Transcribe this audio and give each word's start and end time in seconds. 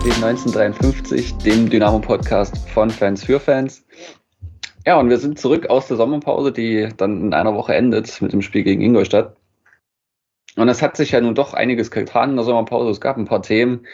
Hashtag 0.00 0.72
SGT1953, 0.72 1.42
dem 1.42 1.68
Dynamo-Podcast 1.68 2.56
von 2.70 2.88
Fans 2.88 3.22
für 3.22 3.38
Fans. 3.38 3.84
Ja, 4.86 4.98
und 4.98 5.10
wir 5.10 5.18
sind 5.18 5.38
zurück 5.38 5.68
aus 5.68 5.88
der 5.88 5.98
Sommerpause, 5.98 6.52
die 6.52 6.88
dann 6.96 7.20
in 7.20 7.34
einer 7.34 7.54
Woche 7.54 7.74
endet 7.74 8.22
mit 8.22 8.32
dem 8.32 8.40
Spiel 8.40 8.62
gegen 8.62 8.80
Ingolstadt. 8.80 9.36
Und 10.56 10.68
es 10.68 10.80
hat 10.80 10.96
sich 10.96 11.10
ja 11.10 11.20
nun 11.20 11.34
doch 11.34 11.52
einiges 11.52 11.90
getan 11.90 12.30
in 12.30 12.36
der 12.36 12.46
Sommerpause. 12.46 12.90
Es 12.90 13.00
gab 13.00 13.18
ein 13.18 13.26
paar 13.26 13.42
Themen. 13.42 13.86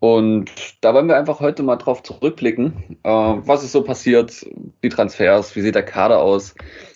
Und 0.00 0.50
da 0.80 0.94
wollen 0.94 1.08
wir 1.08 1.18
einfach 1.18 1.40
heute 1.40 1.62
mal 1.62 1.76
drauf 1.76 2.02
zurückblicken. 2.02 2.98
Äh, 3.02 3.10
was 3.10 3.62
ist 3.62 3.72
so 3.72 3.82
passiert? 3.82 4.46
Die 4.82 4.88
Transfers? 4.88 5.54
Wie 5.54 5.60
sieht 5.60 5.74
der 5.74 5.84
Kader 5.84 6.20
aus? 6.20 6.54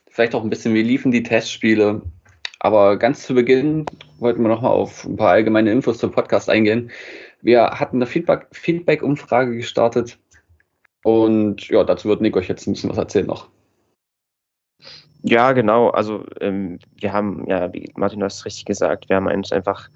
Vielleicht 0.09 0.35
auch 0.35 0.43
ein 0.43 0.51
bisschen, 0.51 0.73
wie 0.73 0.83
liefen 0.83 1.13
die 1.13 1.23
Testspiele? 1.23 2.01
Aber 2.59 2.97
ganz 2.97 3.27
zu 3.27 3.35
Beginn 3.35 3.85
wollten 4.19 4.43
wir 4.43 4.49
nochmal 4.49 4.73
auf 4.73 5.05
ein 5.05 5.17
paar 5.17 5.33
allgemeine 5.33 5.71
Infos 5.71 5.99
zum 5.99 6.11
Podcast 6.11 6.49
eingehen. 6.49 6.91
Wir 7.43 7.71
hatten 7.71 7.97
eine 7.97 8.07
Feedback-Umfrage 8.07 9.57
gestartet 9.57 10.19
und 11.05 11.69
ja, 11.69 11.85
dazu 11.85 12.09
wird 12.09 12.21
Nick 12.21 12.37
euch 12.37 12.49
jetzt 12.49 12.67
ein 12.67 12.73
bisschen 12.73 12.91
was 12.91 12.99
erzählen 12.99 13.27
noch. 13.27 13.49
Ja, 15.23 15.53
genau. 15.53 15.89
Also 15.91 16.25
ähm, 16.41 16.79
wir 17.01 17.13
haben, 17.13 17.47
ja, 17.49 17.73
wie 17.73 17.91
Martin, 17.97 18.21
du 18.21 18.27
hast 18.27 18.45
richtig 18.45 18.65
gesagt, 18.65 19.09
wir 19.09 19.17
haben 19.17 19.27
uns 19.27 19.51
einfach 19.51 19.89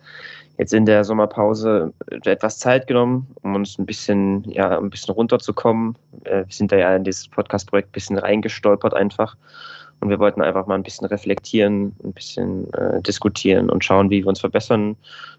jetzt 0.58 0.74
in 0.74 0.86
der 0.86 1.05
Sommerpause 1.05 1.92
etwas 2.24 2.58
Zeit 2.58 2.86
genommen, 2.86 3.28
um 3.42 3.54
uns 3.54 3.78
ein 3.78 3.86
bisschen, 3.86 4.44
ja, 4.50 4.78
ein 4.78 4.91
bisschen 4.91 5.14
runterzukommen. 5.14 5.97
Äh, 6.25 6.44
wir 6.47 6.52
sind 6.52 6.72
da 6.72 6.77
ja 6.77 6.97
in 6.97 7.04
dieses 7.04 7.28
Podcast-Projekt 7.28 7.91
ein 7.91 7.92
bisschen 7.92 8.19
reingestolpert 8.19 8.94
einfach. 8.94 9.36
Und 10.00 10.08
wir 10.08 10.19
wollten 10.19 10.42
einfach 10.42 10.66
mal 10.66 10.75
ein 10.75 10.82
bisschen 10.82 11.06
reflektieren, 11.06 11.94
ein 12.02 12.12
bisschen 12.12 12.72
äh, 12.75 13.00
diskutieren 13.02 13.70
und 13.70 13.84
schauen, 13.84 14.10
wie 14.10 14.22
wir 14.22 14.28
uns 14.28 14.41
verbessern 14.41 14.97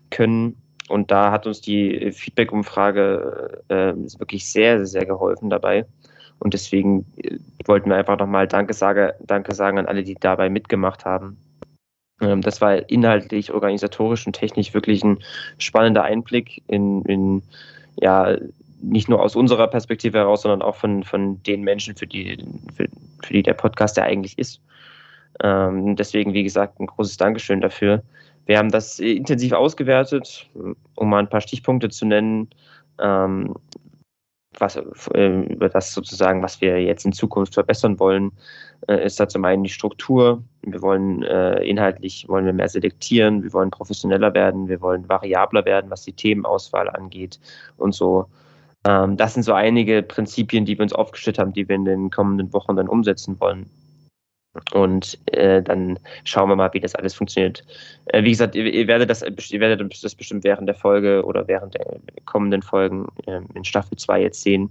können. 0.10 0.61
Und 0.92 1.09
da 1.11 1.31
hat 1.31 1.47
uns 1.47 1.61
die 1.61 2.11
Feedback-Umfrage 2.11 3.64
äh, 3.70 3.94
wirklich 4.20 4.52
sehr, 4.52 4.86
sehr 4.86 5.06
geholfen 5.06 5.50
dabei. 5.50 5.86
Und 6.39 6.53
deswegen 6.53 7.06
äh, 7.17 7.38
wollten 7.66 7.89
wir 7.89 7.97
einfach 7.97 8.17
nochmal 8.17 8.47
Danke, 8.47 8.73
sage, 8.73 9.16
Danke 9.22 9.56
sagen 9.56 9.80
an 9.80 9.86
alle, 9.86 10.03
die 10.03 10.16
dabei 10.16 10.50
mitgemacht 10.50 11.06
haben. 11.06 11.38
Ähm, 12.22 12.42
das 12.42 12.62
war 12.62 12.89
inhaltlich, 12.89 13.52
organisatorisch 13.52 14.25
und 14.25 14.34
technisch 14.34 14.73
wirklich 14.73 15.03
ein 15.03 15.19
spannender 15.58 16.03
Einblick 16.03 16.62
in, 16.67 17.03
in 17.03 17.44
ja, 17.95 18.38
nicht 18.81 19.09
nur 19.09 19.22
aus 19.22 19.36
unserer 19.36 19.67
Perspektive 19.67 20.17
heraus, 20.17 20.42
sondern 20.42 20.62
auch 20.62 20.75
von, 20.75 21.03
von 21.03 21.42
den 21.44 21.62
Menschen, 21.62 21.95
für 21.95 22.08
die, 22.08 22.44
für, 22.75 22.88
für 23.23 23.34
die 23.34 23.44
der 23.44 23.53
Podcast 23.53 23.97
ja 23.97 24.03
eigentlich 24.03 24.38
ist. 24.39 24.62
Ähm, 25.44 25.95
deswegen, 25.95 26.34
wie 26.34 26.44
gesagt, 26.44 26.80
ein 26.80 26.88
großes 26.88 27.17
Dankeschön 27.17 27.62
dafür. 27.62 28.03
Wir 28.45 28.58
haben 28.58 28.72
das 28.72 29.00
intensiv 29.00 29.53
ausgewertet, 29.53 30.50
um 30.95 31.09
mal 31.09 31.20
ein 31.20 31.30
paar 31.30 31.42
Stichpunkte 31.42 31.89
zu 31.89 32.06
nennen, 32.06 32.50
ähm, 33.00 33.56
was, 34.58 34.75
äh, 34.75 35.70
das 35.70 35.94
sozusagen, 35.94 36.44
was 36.44 36.59
wir 36.62 36.81
jetzt 36.81 37.06
in 37.06 37.14
Zukunft 37.14 37.53
verbessern 37.53 38.00
wollen, 38.00 38.31
äh, 38.88 39.06
ist 39.06 39.19
da 39.19 39.28
zum 39.28 39.45
einen 39.45 39.64
die 39.64 39.69
Struktur. 39.69 40.44
Wir 40.64 40.81
wollen 40.81 41.23
äh, 41.23 41.64
inhaltlich 41.64 42.28
wollen 42.28 42.45
wir 42.45 42.53
mehr 42.53 42.67
selektieren, 42.67 43.44
wir 43.44 43.53
wollen 43.53 43.72
professioneller 43.72 44.34
werden, 44.34 44.67
wir 44.67 44.81
wollen 44.81 45.08
variabler 45.08 45.66
werden, 45.66 45.89
was 45.89 46.03
die 46.03 46.14
Themenauswahl 46.14 46.89
angeht 46.89 47.39
und 47.78 47.94
so. 47.94 48.25
Ähm, 48.85 49.16
das 49.18 49.34
sind 49.34 49.44
so 49.44 49.53
einige 49.53 50.03
Prinzipien, 50.03 50.66
die 50.66 50.78
wir 50.78 50.84
uns 50.84 50.94
aufgestellt 50.94 51.40
haben, 51.40 51.53
die 51.53 51.68
wir 51.68 51.75
in 51.75 51.85
den 51.85 52.09
kommenden 52.09 52.51
Wochen 52.53 52.75
dann 52.75 52.90
umsetzen 52.90 53.40
wollen. 53.40 53.69
Und 54.73 55.17
äh, 55.28 55.62
dann 55.62 55.97
schauen 56.25 56.50
wir 56.50 56.56
mal, 56.56 56.73
wie 56.73 56.79
das 56.79 56.95
alles 56.95 57.13
funktioniert. 57.13 57.63
Äh, 58.07 58.23
wie 58.23 58.31
gesagt, 58.31 58.56
ihr, 58.56 58.66
ihr, 58.66 58.88
werdet 58.88 59.09
das, 59.09 59.22
ihr 59.22 59.59
werdet 59.59 60.03
das 60.03 60.16
bestimmt 60.16 60.44
während 60.44 60.67
der 60.67 60.75
Folge 60.75 61.23
oder 61.23 61.47
während 61.47 61.75
der 61.75 62.00
kommenden 62.25 62.62
Folgen 62.62 63.07
äh, 63.28 63.39
in 63.56 63.63
Staffel 63.63 63.97
2 63.97 64.22
jetzt 64.22 64.41
sehen. 64.41 64.69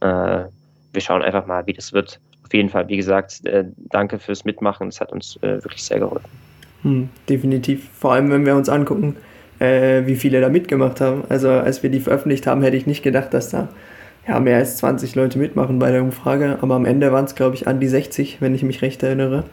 Äh, 0.00 0.44
wir 0.92 1.00
schauen 1.00 1.22
einfach 1.22 1.46
mal, 1.46 1.64
wie 1.66 1.72
das 1.72 1.92
wird. 1.92 2.18
Auf 2.44 2.52
jeden 2.52 2.68
Fall, 2.68 2.88
wie 2.88 2.96
gesagt, 2.96 3.46
äh, 3.46 3.64
danke 3.90 4.18
fürs 4.18 4.44
Mitmachen. 4.44 4.88
Das 4.88 5.00
hat 5.00 5.12
uns 5.12 5.36
äh, 5.42 5.62
wirklich 5.62 5.84
sehr 5.84 6.00
geholfen. 6.00 6.28
Hm, 6.82 7.08
definitiv. 7.28 7.88
Vor 7.92 8.12
allem, 8.14 8.30
wenn 8.30 8.44
wir 8.44 8.56
uns 8.56 8.68
angucken, 8.68 9.16
wie 9.60 10.16
viele 10.16 10.40
da 10.40 10.48
mitgemacht 10.48 11.00
haben. 11.00 11.22
Also 11.28 11.48
als 11.48 11.84
wir 11.84 11.88
die 11.88 12.00
veröffentlicht 12.00 12.44
haben, 12.48 12.60
hätte 12.62 12.76
ich 12.76 12.88
nicht 12.88 13.04
gedacht, 13.04 13.32
dass 13.32 13.50
da 13.50 13.68
ja, 14.26 14.40
mehr 14.40 14.58
als 14.58 14.78
20 14.78 15.14
Leute 15.14 15.38
mitmachen 15.38 15.78
bei 15.78 15.90
der 15.90 16.02
Umfrage, 16.02 16.58
aber 16.60 16.74
am 16.74 16.86
Ende 16.86 17.12
waren 17.12 17.24
es, 17.24 17.34
glaube 17.34 17.56
ich, 17.56 17.68
an 17.68 17.80
die 17.80 17.88
60, 17.88 18.40
wenn 18.40 18.54
ich 18.54 18.62
mich 18.62 18.82
recht 18.82 19.02
erinnere. 19.02 19.44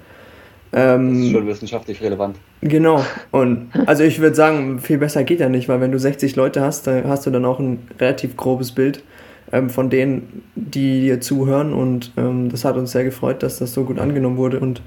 Ähm, 0.74 1.10
das 1.10 1.26
ist 1.26 1.32
schon 1.32 1.48
wissenschaftlich 1.48 2.02
relevant. 2.02 2.38
Genau. 2.62 3.04
Und 3.32 3.70
also 3.86 4.04
ich 4.04 4.20
würde 4.20 4.36
sagen, 4.36 4.80
viel 4.80 4.98
besser 4.98 5.24
geht 5.24 5.40
ja 5.40 5.50
nicht, 5.50 5.68
weil 5.68 5.82
wenn 5.82 5.92
du 5.92 6.00
60 6.00 6.36
Leute 6.36 6.62
hast, 6.62 6.88
dann 6.88 7.08
hast 7.08 7.26
du 7.26 7.32
dann 7.32 7.46
auch 7.46 7.60
ein 7.60 7.80
relativ 8.00 8.38
grobes 8.38 8.72
Bild 8.72 9.04
ähm, 9.52 9.70
von 9.70 9.90
denen, 9.90 10.44
die 10.56 11.02
dir 11.02 11.22
zuhören. 11.22 11.74
Und 11.74 12.14
ähm, 12.18 12.50
das 12.50 12.64
hat 12.64 12.78
uns 12.78 12.92
sehr 12.92 13.04
gefreut, 13.04 13.44
dass 13.44 13.60
das 13.60 13.74
so 13.74 13.84
gut 13.84 14.00
angenommen 14.00 14.38
wurde. 14.38 14.60
Und 14.60 14.82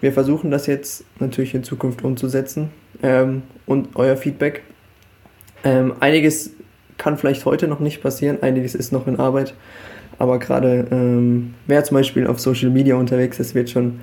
wir 0.00 0.12
versuchen 0.12 0.50
das 0.50 0.66
jetzt 0.66 1.04
natürlich 1.20 1.54
in 1.54 1.64
Zukunft 1.64 2.02
umzusetzen. 2.02 2.70
Ähm, 3.02 3.42
und 3.66 3.90
euer 3.94 4.16
Feedback. 4.16 4.62
Ähm, 5.64 5.94
einiges 6.00 6.52
kann 6.98 7.18
vielleicht 7.18 7.44
heute 7.44 7.68
noch 7.68 7.80
nicht 7.80 8.02
passieren, 8.02 8.42
einiges 8.42 8.74
ist 8.74 8.92
noch 8.92 9.06
in 9.06 9.18
Arbeit. 9.18 9.54
Aber 10.18 10.38
gerade 10.38 10.86
ähm, 10.90 11.54
wer 11.66 11.84
zum 11.84 11.96
Beispiel 11.96 12.26
auf 12.26 12.40
Social 12.40 12.70
Media 12.70 12.96
unterwegs 12.96 13.38
ist, 13.38 13.54
wird 13.54 13.70
schon 13.70 14.00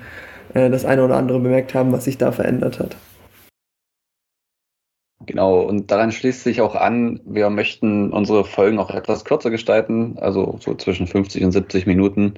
äh, 0.54 0.70
das 0.70 0.84
eine 0.84 1.04
oder 1.04 1.16
andere 1.16 1.40
bemerkt 1.40 1.74
haben, 1.74 1.92
was 1.92 2.04
sich 2.04 2.18
da 2.18 2.32
verändert 2.32 2.78
hat. 2.78 2.96
Genau, 5.26 5.60
und 5.60 5.90
daran 5.90 6.12
schließt 6.12 6.44
sich 6.44 6.60
auch 6.60 6.74
an, 6.74 7.20
wir 7.24 7.48
möchten 7.48 8.12
unsere 8.12 8.44
Folgen 8.44 8.78
auch 8.78 8.90
etwas 8.90 9.24
kürzer 9.24 9.50
gestalten, 9.50 10.18
also 10.18 10.58
so 10.60 10.74
zwischen 10.74 11.06
50 11.06 11.44
und 11.44 11.52
70 11.52 11.86
Minuten. 11.86 12.34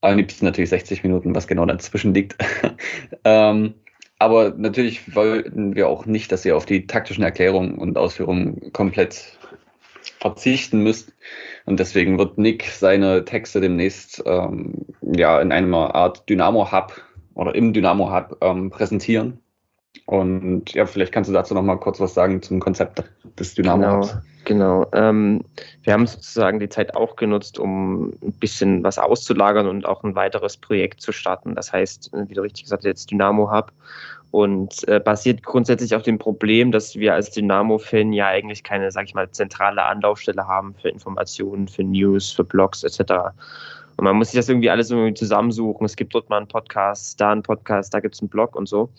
Am 0.00 0.16
liebsten 0.16 0.44
natürlich 0.44 0.70
60 0.70 1.02
Minuten, 1.02 1.34
was 1.34 1.48
genau 1.48 1.66
dazwischen 1.66 2.14
liegt. 2.14 2.36
ähm, 3.24 3.74
aber 4.18 4.54
natürlich 4.56 5.14
wollten 5.14 5.76
wir 5.76 5.88
auch 5.88 6.06
nicht, 6.06 6.32
dass 6.32 6.44
ihr 6.44 6.56
auf 6.56 6.66
die 6.66 6.86
taktischen 6.86 7.22
Erklärungen 7.22 7.78
und 7.78 7.96
Ausführungen 7.96 8.72
komplett 8.72 9.38
verzichten 10.20 10.82
müsst. 10.82 11.12
Und 11.66 11.78
deswegen 11.78 12.18
wird 12.18 12.38
Nick 12.38 12.64
seine 12.64 13.24
Texte 13.24 13.60
demnächst 13.60 14.22
ähm, 14.26 14.86
ja 15.02 15.40
in 15.40 15.52
einer 15.52 15.94
Art 15.94 16.28
Dynamo-Hub 16.28 17.00
oder 17.34 17.54
im 17.54 17.72
Dynamo-Hub 17.72 18.38
ähm, 18.40 18.70
präsentieren. 18.70 19.40
Und 20.06 20.72
ja, 20.72 20.86
vielleicht 20.86 21.12
kannst 21.12 21.28
du 21.28 21.34
dazu 21.34 21.54
noch 21.54 21.62
mal 21.62 21.76
kurz 21.76 22.00
was 22.00 22.14
sagen 22.14 22.42
zum 22.42 22.60
Konzept 22.60 23.02
des 23.38 23.54
Dynamo-Hubs. 23.54 24.16
Genau, 24.44 24.86
genau. 24.86 24.90
Ähm, 24.92 25.44
wir 25.82 25.92
haben 25.92 26.06
sozusagen 26.06 26.60
die 26.60 26.68
Zeit 26.68 26.96
auch 26.96 27.16
genutzt, 27.16 27.58
um 27.58 28.10
ein 28.22 28.32
bisschen 28.40 28.82
was 28.82 28.98
auszulagern 28.98 29.66
und 29.66 29.86
auch 29.86 30.04
ein 30.04 30.14
weiteres 30.14 30.56
Projekt 30.56 31.00
zu 31.00 31.12
starten. 31.12 31.54
Das 31.54 31.72
heißt, 31.72 32.10
wie 32.28 32.34
du 32.34 32.42
richtig 32.42 32.64
gesagt 32.64 32.80
hast, 32.80 32.86
jetzt 32.86 33.10
Dynamo-Hub 33.10 33.72
und 34.30 34.86
äh, 34.88 35.00
basiert 35.00 35.42
grundsätzlich 35.42 35.94
auf 35.94 36.02
dem 36.02 36.18
Problem, 36.18 36.70
dass 36.70 36.96
wir 36.96 37.14
als 37.14 37.30
Dynamo-Fan 37.30 38.12
ja 38.12 38.26
eigentlich 38.26 38.62
keine, 38.62 38.90
sag 38.90 39.06
ich 39.06 39.14
mal, 39.14 39.30
zentrale 39.30 39.82
Anlaufstelle 39.82 40.46
haben 40.46 40.74
für 40.80 40.88
Informationen, 40.90 41.68
für 41.68 41.82
News, 41.82 42.30
für 42.30 42.44
Blogs 42.44 42.82
etc. 42.84 43.32
Und 43.96 44.04
man 44.04 44.16
muss 44.16 44.30
sich 44.30 44.38
das 44.38 44.48
irgendwie 44.48 44.70
alles 44.70 44.90
irgendwie 44.90 45.14
zusammensuchen. 45.14 45.84
Es 45.86 45.96
gibt 45.96 46.14
dort 46.14 46.28
mal 46.28 46.36
einen 46.36 46.48
Podcast, 46.48 47.20
da 47.20 47.32
einen 47.32 47.42
Podcast, 47.42 47.92
da 47.94 48.00
gibt 48.00 48.14
es 48.14 48.20
einen 48.20 48.28
Blog 48.28 48.54
und 48.54 48.68
so. 48.68 48.90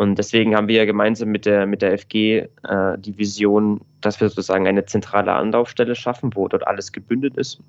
Und 0.00 0.16
deswegen 0.16 0.56
haben 0.56 0.66
wir 0.66 0.76
ja 0.76 0.86
gemeinsam 0.86 1.28
mit 1.28 1.44
der, 1.44 1.66
mit 1.66 1.82
der 1.82 1.98
FG 1.98 2.14
äh, 2.38 2.48
die 2.96 3.18
Vision, 3.18 3.82
dass 4.00 4.18
wir 4.18 4.30
sozusagen 4.30 4.66
eine 4.66 4.86
zentrale 4.86 5.30
Anlaufstelle 5.30 5.94
schaffen, 5.94 6.34
wo 6.34 6.48
dort 6.48 6.66
alles 6.66 6.90
gebündelt 6.90 7.36
ist. 7.36 7.60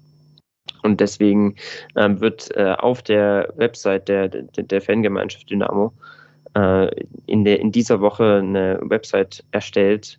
Und 0.82 1.02
deswegen 1.02 1.58
ähm, 1.98 2.22
wird 2.22 2.50
äh, 2.56 2.72
auf 2.78 3.02
der 3.02 3.52
Website 3.58 4.08
der, 4.08 4.30
der, 4.30 4.44
der 4.44 4.82
Fangemeinschaft 4.82 5.50
Dynamo 5.50 5.92
äh, 6.56 7.04
in, 7.26 7.44
der, 7.44 7.60
in 7.60 7.74
dieser 7.74 8.00
Woche 8.00 8.38
eine 8.38 8.80
Website 8.82 9.44
erstellt, 9.52 10.18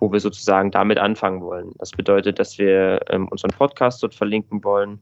wo 0.00 0.10
wir 0.10 0.18
sozusagen 0.18 0.72
damit 0.72 0.98
anfangen 0.98 1.42
wollen. 1.42 1.70
Das 1.78 1.92
bedeutet, 1.92 2.40
dass 2.40 2.58
wir 2.58 3.02
ähm, 3.08 3.28
unseren 3.28 3.52
Podcast 3.52 4.02
dort 4.02 4.16
verlinken 4.16 4.64
wollen, 4.64 4.98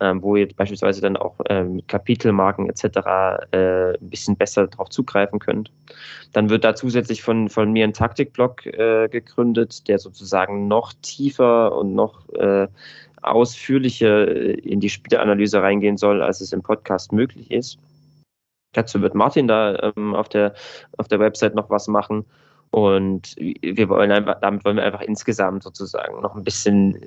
ähm, 0.00 0.22
wo 0.22 0.36
ihr 0.36 0.48
beispielsweise 0.54 1.00
dann 1.00 1.16
auch 1.16 1.36
ähm, 1.48 1.82
Kapitelmarken 1.86 2.68
etc. 2.68 2.84
Äh, 3.52 3.94
ein 3.94 4.10
bisschen 4.10 4.36
besser 4.36 4.66
darauf 4.66 4.90
zugreifen 4.90 5.38
könnt. 5.38 5.70
Dann 6.32 6.50
wird 6.50 6.64
da 6.64 6.74
zusätzlich 6.74 7.22
von, 7.22 7.48
von 7.48 7.72
mir 7.72 7.84
ein 7.84 7.92
Taktikblog 7.92 8.66
äh, 8.66 9.08
gegründet, 9.08 9.88
der 9.88 9.98
sozusagen 9.98 10.68
noch 10.68 10.92
tiefer 11.02 11.76
und 11.76 11.94
noch 11.94 12.28
äh, 12.34 12.68
ausführlicher 13.22 14.28
in 14.64 14.80
die 14.80 14.90
Spielanalyse 14.90 15.60
reingehen 15.62 15.96
soll, 15.96 16.22
als 16.22 16.40
es 16.40 16.52
im 16.52 16.62
Podcast 16.62 17.12
möglich 17.12 17.50
ist. 17.50 17.78
Dazu 18.72 19.00
wird 19.00 19.14
Martin 19.14 19.48
da 19.48 19.92
ähm, 19.96 20.14
auf, 20.14 20.28
der, 20.28 20.54
auf 20.98 21.08
der 21.08 21.18
Website 21.18 21.54
noch 21.54 21.70
was 21.70 21.88
machen. 21.88 22.26
Und 22.70 23.34
wir 23.36 23.88
wollen 23.88 24.12
einfach, 24.12 24.40
damit 24.40 24.64
wollen 24.64 24.76
wir 24.76 24.84
einfach 24.84 25.00
insgesamt 25.00 25.62
sozusagen 25.62 26.20
noch 26.20 26.36
ein 26.36 26.44
bisschen 26.44 26.98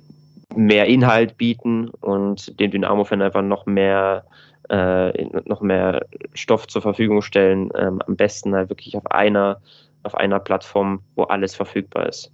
mehr 0.56 0.86
Inhalt 0.88 1.38
bieten 1.38 1.90
und 2.02 2.60
dem 2.60 2.72
Dynamo-Fan 2.72 3.22
einfach 3.22 3.42
noch 3.42 3.66
mehr, 3.66 4.26
äh, 4.70 5.26
noch 5.46 5.62
mehr 5.62 6.06
Stoff 6.34 6.68
zur 6.68 6.82
Verfügung 6.82 7.22
stellen. 7.22 7.70
Ähm, 7.76 8.02
am 8.06 8.16
besten 8.16 8.56
halt 8.56 8.70
wirklich 8.70 8.98
auf 8.98 9.10
einer, 9.12 9.62
auf 10.04 10.16
einer 10.16 10.40
Plattform, 10.40 11.02
wo 11.16 11.24
alles 11.24 11.56
verfügbar 11.56 12.08
ist. 12.08 12.32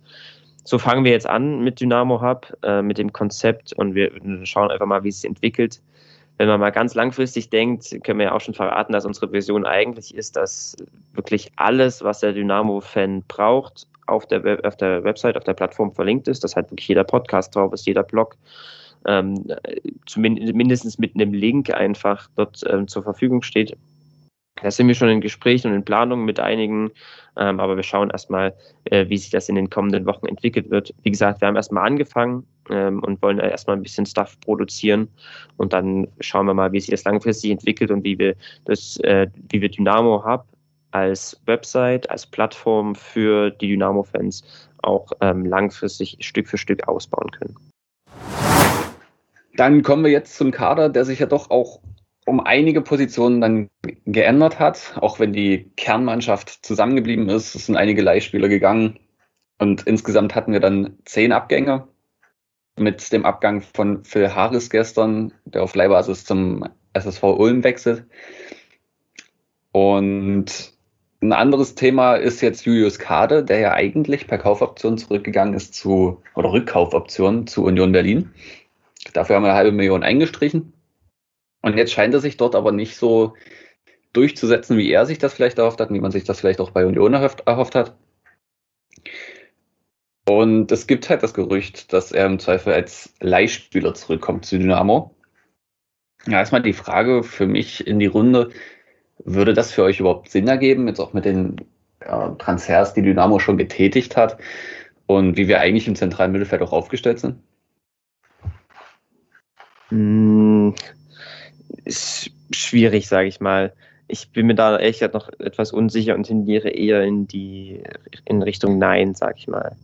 so 0.63 0.79
fangen 0.79 1.03
wir 1.03 1.11
jetzt 1.11 1.27
an 1.27 1.63
mit 1.63 1.79
Dynamo 1.79 2.21
Hub, 2.21 2.51
äh, 2.63 2.81
mit 2.81 2.97
dem 2.97 3.13
Konzept 3.13 3.73
und 3.73 3.93
wir 3.93 4.11
schauen 4.43 4.71
einfach 4.71 4.87
mal, 4.87 5.03
wie 5.03 5.09
es 5.09 5.21
sich 5.21 5.29
entwickelt. 5.29 5.81
Wenn 6.37 6.47
man 6.47 6.59
mal 6.59 6.71
ganz 6.71 6.95
langfristig 6.95 7.49
denkt, 7.49 7.97
können 8.03 8.19
wir 8.19 8.25
ja 8.25 8.31
auch 8.33 8.41
schon 8.41 8.55
verraten, 8.55 8.91
dass 8.91 9.05
unsere 9.05 9.31
Vision 9.31 9.65
eigentlich 9.65 10.15
ist, 10.15 10.35
dass 10.35 10.75
wirklich 11.13 11.51
alles, 11.55 12.03
was 12.03 12.19
der 12.19 12.33
Dynamo-Fan 12.33 13.23
braucht, 13.27 13.87
auf 14.07 14.25
der, 14.27 14.43
Web 14.43 14.65
auf 14.65 14.77
der 14.77 15.03
Website, 15.03 15.37
auf 15.37 15.43
der 15.43 15.53
Plattform 15.53 15.91
verlinkt 15.93 16.27
ist, 16.27 16.43
dass 16.43 16.55
halt 16.55 16.71
wirklich 16.71 16.87
jeder 16.87 17.03
Podcast 17.03 17.55
drauf 17.55 17.73
ist, 17.73 17.85
jeder 17.85 18.03
Blog, 18.03 18.35
ähm, 19.05 19.45
zumindest 20.05 20.99
mit 20.99 21.15
einem 21.15 21.33
Link 21.33 21.73
einfach 21.73 22.27
dort 22.35 22.61
ähm, 22.67 22.87
zur 22.87 23.03
Verfügung 23.03 23.41
steht. 23.41 23.75
Da 24.61 24.71
sind 24.71 24.87
wir 24.87 24.95
schon 24.95 25.09
in 25.09 25.19
Gesprächen 25.19 25.69
und 25.69 25.75
in 25.75 25.83
Planungen 25.83 26.25
mit 26.25 26.39
einigen, 26.39 26.89
ähm, 27.35 27.59
aber 27.59 27.75
wir 27.75 27.83
schauen 27.83 28.09
erstmal, 28.09 28.53
äh, 28.85 29.07
wie 29.09 29.17
sich 29.17 29.29
das 29.29 29.49
in 29.49 29.55
den 29.55 29.69
kommenden 29.69 30.05
Wochen 30.05 30.27
entwickelt 30.27 30.69
wird. 30.69 30.93
Wie 31.03 31.11
gesagt, 31.11 31.41
wir 31.41 31.49
haben 31.49 31.57
erstmal 31.57 31.85
angefangen 31.85 32.47
ähm, 32.69 33.03
und 33.03 33.21
wollen 33.21 33.39
erstmal 33.39 33.75
ein 33.75 33.83
bisschen 33.83 34.05
Stuff 34.05 34.39
produzieren 34.39 35.09
und 35.57 35.73
dann 35.73 36.07
schauen 36.21 36.45
wir 36.45 36.53
mal, 36.53 36.71
wie 36.71 36.79
sich 36.79 36.91
das 36.91 37.03
langfristig 37.03 37.51
entwickelt 37.51 37.91
und 37.91 38.05
wie 38.05 38.17
wir 38.17 38.35
das, 38.63 38.97
äh, 39.01 39.27
wie 39.49 39.61
wir 39.61 39.69
Dynamo 39.69 40.23
Hub 40.25 40.45
als 40.95 41.41
Website, 41.45 42.09
als 42.09 42.25
Plattform 42.25 42.95
für 42.95 43.51
die 43.51 43.67
Dynamo-Fans 43.67 44.69
auch 44.81 45.11
ähm, 45.19 45.45
langfristig 45.45 46.19
Stück 46.21 46.47
für 46.47 46.57
Stück 46.57 46.87
ausbauen 46.87 47.31
können. 47.31 47.57
Dann 49.57 49.83
kommen 49.83 50.05
wir 50.05 50.11
jetzt 50.11 50.37
zum 50.37 50.51
Kader, 50.51 50.87
der 50.87 51.03
sich 51.03 51.19
ja 51.19 51.25
doch 51.25 51.49
auch 51.49 51.81
um 52.25 52.39
einige 52.39 52.81
Positionen 52.81 53.41
dann 53.41 53.69
geändert 54.05 54.59
hat, 54.59 54.97
auch 55.01 55.19
wenn 55.19 55.33
die 55.33 55.69
Kernmannschaft 55.75 56.65
zusammengeblieben 56.65 57.27
ist. 57.27 57.55
Es 57.55 57.65
sind 57.65 57.75
einige 57.75 58.01
Leihspieler 58.01 58.47
gegangen 58.47 58.97
und 59.59 59.83
insgesamt 59.83 60.33
hatten 60.33 60.53
wir 60.53 60.61
dann 60.61 60.97
zehn 61.03 61.33
Abgänge 61.33 61.89
mit 62.77 63.11
dem 63.11 63.25
Abgang 63.25 63.61
von 63.61 64.05
Phil 64.05 64.33
Harris 64.33 64.69
gestern, 64.69 65.33
der 65.43 65.61
auf 65.63 65.75
Leihbasis 65.75 66.23
zum 66.23 66.63
SSV 66.93 67.23
Ulm 67.23 67.65
wechselt. 67.65 68.05
Und 69.73 70.74
ein 71.21 71.33
anderes 71.33 71.75
Thema 71.75 72.15
ist 72.15 72.41
jetzt 72.41 72.65
Julius 72.65 72.99
Kade, 72.99 73.43
der 73.43 73.59
ja 73.59 73.73
eigentlich 73.73 74.27
per 74.27 74.37
Kaufoption 74.37 74.97
zurückgegangen 74.97 75.53
ist 75.53 75.73
zu, 75.73 76.21
oder 76.35 76.51
Rückkaufoption 76.51 77.47
zu 77.47 77.63
Union 77.63 77.91
Berlin. 77.91 78.31
Dafür 79.13 79.35
haben 79.35 79.43
wir 79.43 79.49
eine 79.49 79.57
halbe 79.57 79.71
Million 79.71 80.03
eingestrichen. 80.03 80.73
Und 81.61 81.77
jetzt 81.77 81.93
scheint 81.93 82.13
er 82.13 82.19
sich 82.19 82.37
dort 82.37 82.55
aber 82.55 82.71
nicht 82.71 82.95
so 82.95 83.33
durchzusetzen, 84.13 84.77
wie 84.77 84.91
er 84.91 85.05
sich 85.05 85.17
das 85.17 85.33
vielleicht 85.33 85.57
erhofft 85.57 85.79
hat, 85.79 85.91
wie 85.91 85.99
man 85.99 86.11
sich 86.11 86.23
das 86.23 86.39
vielleicht 86.39 86.59
auch 86.61 86.71
bei 86.71 86.85
Union 86.85 87.13
erhofft, 87.13 87.41
erhofft 87.47 87.75
hat. 87.75 87.95
Und 90.27 90.71
es 90.71 90.87
gibt 90.87 91.09
halt 91.09 91.23
das 91.23 91.33
Gerücht, 91.33 91.93
dass 91.93 92.11
er 92.11 92.25
im 92.25 92.39
Zweifel 92.39 92.73
als 92.73 93.13
Leihspieler 93.19 93.93
zurückkommt 93.93 94.45
zu 94.45 94.57
Dynamo. 94.57 95.15
Ja, 96.27 96.39
erstmal 96.39 96.63
die 96.63 96.73
Frage 96.73 97.23
für 97.23 97.45
mich 97.45 97.85
in 97.85 97.99
die 97.99 98.07
Runde, 98.07 98.49
würde 99.25 99.53
das 99.53 99.71
für 99.71 99.83
euch 99.83 99.99
überhaupt 99.99 100.29
Sinn 100.29 100.47
ergeben, 100.47 100.87
jetzt 100.87 100.99
auch 100.99 101.13
mit 101.13 101.25
den 101.25 101.57
ja, 102.01 102.29
Transfers, 102.37 102.93
die 102.93 103.01
Dynamo 103.01 103.39
schon 103.39 103.57
getätigt 103.57 104.15
hat 104.15 104.37
und 105.07 105.37
wie 105.37 105.47
wir 105.47 105.59
eigentlich 105.59 105.87
im 105.87 105.95
zentralen 105.95 106.31
Mittelfeld 106.31 106.61
auch 106.61 106.71
aufgestellt 106.71 107.19
sind? 107.19 107.39
Hm, 109.89 110.73
ist 111.83 112.31
schwierig, 112.51 113.07
sage 113.07 113.27
ich 113.27 113.39
mal. 113.39 113.73
Ich 114.07 114.31
bin 114.31 114.45
mir 114.45 114.55
da 114.55 114.77
echt 114.77 115.01
noch 115.13 115.29
etwas 115.39 115.71
unsicher 115.71 116.15
und 116.15 116.23
tendiere 116.23 116.69
eher 116.69 117.03
in 117.03 117.27
die 117.27 117.81
in 118.25 118.41
Richtung 118.43 118.77
Nein, 118.77 119.15
sage 119.15 119.35
ich 119.37 119.47
mal. 119.47 119.75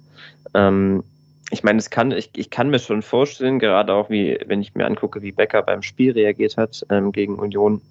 Ähm, 0.53 1.03
ich 1.49 1.63
meine, 1.63 1.79
es 1.79 1.89
kann, 1.89 2.11
ich, 2.11 2.29
ich 2.35 2.49
kann 2.49 2.69
mir 2.69 2.79
schon 2.79 3.01
vorstellen, 3.01 3.59
gerade 3.59 3.93
auch 3.93 4.09
wie, 4.09 4.39
wenn 4.45 4.61
ich 4.61 4.75
mir 4.75 4.85
angucke, 4.85 5.21
wie 5.21 5.31
Becker 5.31 5.63
beim 5.63 5.81
Spiel 5.81 6.11
reagiert 6.11 6.57
hat 6.57 6.85
ähm, 6.89 7.11
gegen 7.11 7.39
Union. 7.39 7.81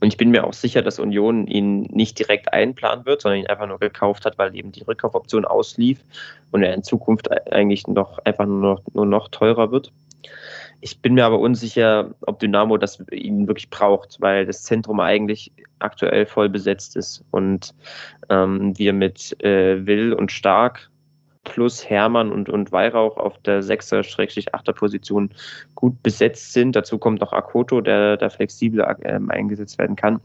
Und 0.00 0.08
ich 0.08 0.16
bin 0.16 0.30
mir 0.30 0.44
auch 0.44 0.52
sicher, 0.52 0.82
dass 0.82 0.98
Union 0.98 1.46
ihn 1.46 1.82
nicht 1.82 2.18
direkt 2.18 2.52
einplanen 2.52 3.06
wird, 3.06 3.22
sondern 3.22 3.40
ihn 3.40 3.46
einfach 3.46 3.66
nur 3.66 3.78
gekauft 3.78 4.24
hat, 4.24 4.38
weil 4.38 4.54
eben 4.54 4.72
die 4.72 4.82
Rückkaufoption 4.82 5.44
auslief 5.44 6.00
und 6.50 6.62
er 6.62 6.74
in 6.74 6.82
Zukunft 6.82 7.30
eigentlich 7.52 7.86
noch 7.86 8.18
einfach 8.24 8.46
nur 8.46 8.60
noch, 8.60 8.82
nur 8.92 9.06
noch 9.06 9.28
teurer 9.28 9.70
wird. 9.70 9.92
Ich 10.80 11.00
bin 11.00 11.14
mir 11.14 11.24
aber 11.24 11.38
unsicher, 11.38 12.14
ob 12.22 12.40
Dynamo 12.40 12.76
das 12.76 13.02
ihn 13.10 13.46
wirklich 13.46 13.70
braucht, 13.70 14.20
weil 14.20 14.44
das 14.44 14.64
Zentrum 14.64 15.00
eigentlich 15.00 15.50
aktuell 15.78 16.26
voll 16.26 16.48
besetzt 16.48 16.96
ist 16.96 17.24
und 17.30 17.74
ähm, 18.28 18.76
wir 18.76 18.92
mit 18.92 19.40
äh, 19.42 19.86
Will 19.86 20.12
und 20.12 20.30
Stark 20.30 20.90
plus 21.44 21.88
Hermann 21.88 22.32
und, 22.32 22.48
und 22.48 22.72
Weihrauch 22.72 23.16
auf 23.16 23.38
der 23.42 23.62
6er-8er 23.62 24.72
Position 24.72 25.30
gut 25.74 26.02
besetzt 26.02 26.52
sind. 26.52 26.74
Dazu 26.74 26.98
kommt 26.98 27.20
noch 27.20 27.32
Akoto, 27.32 27.80
der 27.80 28.16
da 28.16 28.30
flexibel 28.30 28.84
ähm, 29.04 29.30
eingesetzt 29.30 29.78
werden 29.78 29.96
kann. 29.96 30.20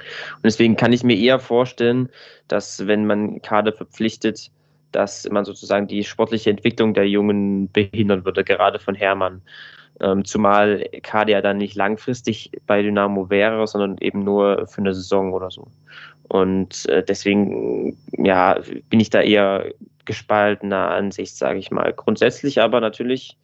Und 0.00 0.44
deswegen 0.44 0.76
kann 0.76 0.92
ich 0.92 1.04
mir 1.04 1.16
eher 1.16 1.38
vorstellen, 1.38 2.08
dass 2.48 2.86
wenn 2.86 3.06
man 3.06 3.42
Kader 3.42 3.72
verpflichtet, 3.72 4.50
dass 4.92 5.28
man 5.30 5.44
sozusagen 5.44 5.86
die 5.86 6.04
sportliche 6.04 6.50
Entwicklung 6.50 6.94
der 6.94 7.08
Jungen 7.08 7.70
behindern 7.70 8.24
würde, 8.24 8.44
gerade 8.44 8.78
von 8.78 8.94
Hermann. 8.94 9.42
Ähm, 10.00 10.24
zumal 10.24 10.84
Kader 11.02 11.32
ja 11.32 11.40
dann 11.42 11.58
nicht 11.58 11.74
langfristig 11.74 12.50
bei 12.66 12.80
Dynamo 12.82 13.28
wäre, 13.28 13.66
sondern 13.66 13.98
eben 13.98 14.24
nur 14.24 14.66
für 14.66 14.80
eine 14.80 14.94
Saison 14.94 15.32
oder 15.32 15.50
so. 15.50 15.68
Und 16.30 16.88
äh, 16.88 17.02
deswegen, 17.02 17.98
ja, 18.12 18.60
bin 18.88 19.00
ich 19.00 19.10
da 19.10 19.20
eher 19.20 19.66
gespaltener 20.04 20.90
Ansicht, 20.90 21.36
sage 21.36 21.58
ich 21.58 21.72
mal. 21.72 21.92
Grundsätzlich 21.92 22.62
aber 22.62 22.80
natürlich, 22.80 23.36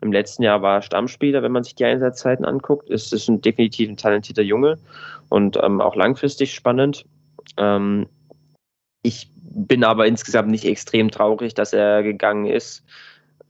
im 0.00 0.10
letzten 0.10 0.42
Jahr 0.42 0.60
war 0.60 0.78
er 0.78 0.82
Stammspieler, 0.82 1.44
wenn 1.44 1.52
man 1.52 1.62
sich 1.62 1.76
die 1.76 1.84
Einsatzzeiten 1.84 2.44
anguckt. 2.44 2.90
Ist 2.90 3.12
es 3.12 3.28
ein 3.28 3.40
definitiv 3.42 3.88
ein 3.88 3.96
talentierter 3.96 4.42
Junge 4.42 4.80
und 5.28 5.56
ähm, 5.62 5.80
auch 5.80 5.94
langfristig 5.94 6.52
spannend. 6.52 7.04
Ähm, 7.58 8.08
ich 9.02 9.30
bin 9.36 9.84
aber 9.84 10.08
insgesamt 10.08 10.50
nicht 10.50 10.64
extrem 10.64 11.12
traurig, 11.12 11.54
dass 11.54 11.72
er 11.72 12.02
gegangen 12.02 12.46
ist, 12.46 12.82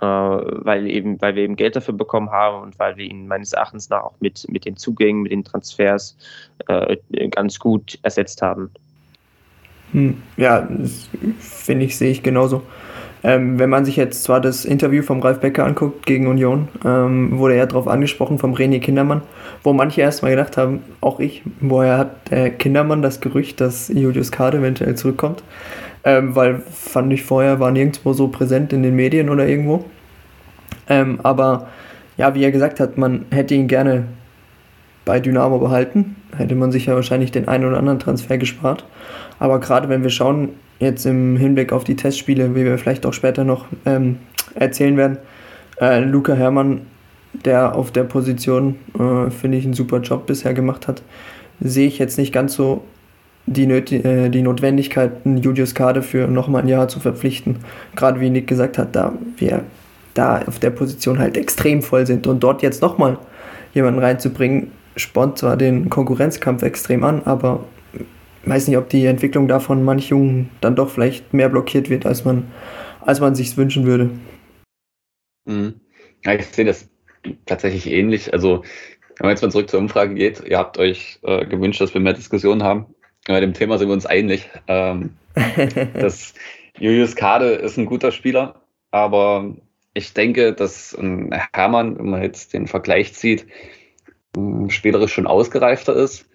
weil, 0.06 0.90
eben, 0.90 1.20
weil 1.20 1.34
wir 1.34 1.44
eben 1.44 1.56
Geld 1.56 1.76
dafür 1.76 1.94
bekommen 1.94 2.30
haben 2.30 2.62
und 2.62 2.78
weil 2.78 2.96
wir 2.96 3.04
ihn 3.04 3.28
meines 3.28 3.52
Erachtens 3.52 3.88
nach 3.88 4.02
auch 4.02 4.14
mit, 4.20 4.46
mit 4.48 4.64
den 4.64 4.76
Zugängen, 4.76 5.22
mit 5.22 5.32
den 5.32 5.44
Transfers 5.44 6.16
äh, 6.68 6.96
ganz 7.30 7.58
gut 7.58 7.98
ersetzt 8.02 8.42
haben. 8.42 8.70
Hm, 9.92 10.22
ja, 10.36 10.68
finde 11.38 11.84
ich, 11.84 11.96
sehe 11.96 12.10
ich 12.10 12.22
genauso. 12.22 12.62
Ähm, 13.24 13.58
wenn 13.58 13.70
man 13.70 13.84
sich 13.84 13.96
jetzt 13.96 14.24
zwar 14.24 14.40
das 14.40 14.64
Interview 14.64 15.02
vom 15.02 15.20
Ralf 15.20 15.38
Becker 15.38 15.64
anguckt 15.64 16.06
gegen 16.06 16.26
Union, 16.26 16.68
ähm, 16.84 17.38
wurde 17.38 17.54
er 17.54 17.66
darauf 17.66 17.86
angesprochen 17.86 18.38
vom 18.38 18.54
René 18.54 18.80
Kindermann, 18.80 19.22
wo 19.62 19.72
manche 19.72 20.00
erstmal 20.00 20.32
gedacht 20.32 20.56
haben, 20.56 20.80
auch 21.00 21.20
ich, 21.20 21.42
woher 21.60 21.98
hat 21.98 22.30
der 22.30 22.50
Kindermann 22.50 23.02
das 23.02 23.20
Gerücht, 23.20 23.60
dass 23.60 23.88
Julius 23.88 24.32
Kade 24.32 24.58
eventuell 24.58 24.96
zurückkommt? 24.96 25.44
Ähm, 26.04 26.34
weil 26.34 26.60
fand 26.60 27.12
ich 27.12 27.22
vorher, 27.22 27.60
war 27.60 27.70
nirgendwo 27.70 28.12
so 28.12 28.28
präsent 28.28 28.72
in 28.72 28.82
den 28.82 28.96
Medien 28.96 29.30
oder 29.30 29.46
irgendwo. 29.46 29.84
Ähm, 30.88 31.20
aber 31.22 31.68
ja, 32.16 32.34
wie 32.34 32.42
er 32.42 32.50
gesagt 32.50 32.80
hat, 32.80 32.98
man 32.98 33.24
hätte 33.30 33.54
ihn 33.54 33.68
gerne 33.68 34.04
bei 35.04 35.20
Dynamo 35.20 35.58
behalten. 35.58 36.16
Hätte 36.36 36.54
man 36.54 36.72
sich 36.72 36.86
ja 36.86 36.94
wahrscheinlich 36.94 37.30
den 37.30 37.48
einen 37.48 37.64
oder 37.64 37.78
anderen 37.78 37.98
Transfer 37.98 38.38
gespart. 38.38 38.84
Aber 39.38 39.60
gerade 39.60 39.88
wenn 39.88 40.02
wir 40.02 40.10
schauen, 40.10 40.50
jetzt 40.78 41.06
im 41.06 41.36
Hinblick 41.36 41.72
auf 41.72 41.84
die 41.84 41.96
Testspiele, 41.96 42.54
wie 42.54 42.64
wir 42.64 42.78
vielleicht 42.78 43.06
auch 43.06 43.12
später 43.12 43.44
noch 43.44 43.66
ähm, 43.86 44.18
erzählen 44.54 44.96
werden, 44.96 45.18
äh, 45.80 46.00
Luca 46.00 46.34
Herrmann, 46.34 46.82
der 47.44 47.74
auf 47.74 47.90
der 47.90 48.04
Position, 48.04 48.76
äh, 48.98 49.30
finde 49.30 49.58
ich, 49.58 49.64
einen 49.64 49.74
super 49.74 50.00
Job 50.00 50.26
bisher 50.26 50.54
gemacht 50.54 50.88
hat, 50.88 51.02
sehe 51.60 51.86
ich 51.86 51.98
jetzt 51.98 52.18
nicht 52.18 52.32
ganz 52.32 52.54
so 52.54 52.82
die, 53.46 53.64
äh, 53.64 54.28
die 54.28 54.42
Notwendigkeit, 54.42 55.24
einen 55.24 55.38
Julius 55.38 55.74
Kade 55.74 56.02
für 56.02 56.26
nochmal 56.26 56.62
ein 56.62 56.68
Jahr 56.68 56.88
zu 56.88 57.00
verpflichten. 57.00 57.58
Gerade 57.96 58.20
wie 58.20 58.30
Nick 58.30 58.46
gesagt 58.46 58.78
hat, 58.78 58.94
da 58.94 59.12
wir 59.36 59.64
da 60.14 60.42
auf 60.46 60.58
der 60.58 60.70
Position 60.70 61.18
halt 61.18 61.36
extrem 61.36 61.82
voll 61.82 62.06
sind 62.06 62.26
und 62.26 62.40
dort 62.40 62.62
jetzt 62.62 62.82
nochmal 62.82 63.18
jemanden 63.74 64.00
reinzubringen, 64.00 64.72
spornt 64.96 65.38
zwar 65.38 65.56
den 65.56 65.88
Konkurrenzkampf 65.88 66.62
extrem 66.62 67.04
an, 67.04 67.22
aber 67.24 67.64
weiß 68.44 68.68
nicht, 68.68 68.76
ob 68.76 68.88
die 68.88 69.06
Entwicklung 69.06 69.48
davon 69.48 69.84
manch 69.84 70.08
Jungen 70.08 70.50
dann 70.60 70.76
doch 70.76 70.90
vielleicht 70.90 71.32
mehr 71.32 71.48
blockiert 71.48 71.88
wird, 71.88 72.06
als 72.06 72.24
man, 72.24 72.44
als 73.00 73.20
man 73.20 73.34
sich 73.34 73.56
wünschen 73.56 73.86
würde. 73.86 74.10
Mhm. 75.46 75.74
Ja, 76.24 76.34
ich 76.34 76.46
sehe 76.46 76.64
das 76.64 76.88
tatsächlich 77.46 77.86
ähnlich. 77.86 78.32
Also, 78.32 78.62
wenn 79.18 79.26
man 79.26 79.30
jetzt 79.30 79.42
mal 79.42 79.50
zurück 79.50 79.70
zur 79.70 79.80
Umfrage 79.80 80.14
geht, 80.14 80.42
ihr 80.46 80.58
habt 80.58 80.78
euch 80.78 81.18
äh, 81.22 81.46
gewünscht, 81.46 81.80
dass 81.80 81.94
wir 81.94 82.00
mehr 82.00 82.12
Diskussionen 82.12 82.62
haben. 82.62 82.86
Bei 83.26 83.40
dem 83.40 83.54
Thema 83.54 83.78
sind 83.78 83.88
wir 83.88 83.94
uns 83.94 84.06
einig. 84.06 84.50
Ähm, 84.66 85.16
das 85.94 86.34
Julius 86.78 87.16
Kade 87.16 87.52
ist 87.52 87.76
ein 87.76 87.86
guter 87.86 88.12
Spieler, 88.12 88.62
aber 88.90 89.54
ich 89.94 90.14
denke, 90.14 90.52
dass 90.52 90.94
ein 90.94 91.32
Hermann, 91.52 91.98
wenn 91.98 92.10
man 92.10 92.22
jetzt 92.22 92.52
den 92.52 92.66
Vergleich 92.66 93.14
zieht, 93.14 93.46
spielerisch 94.68 95.12
schon 95.12 95.26
ausgereifter 95.26 95.94
ist 95.94 96.26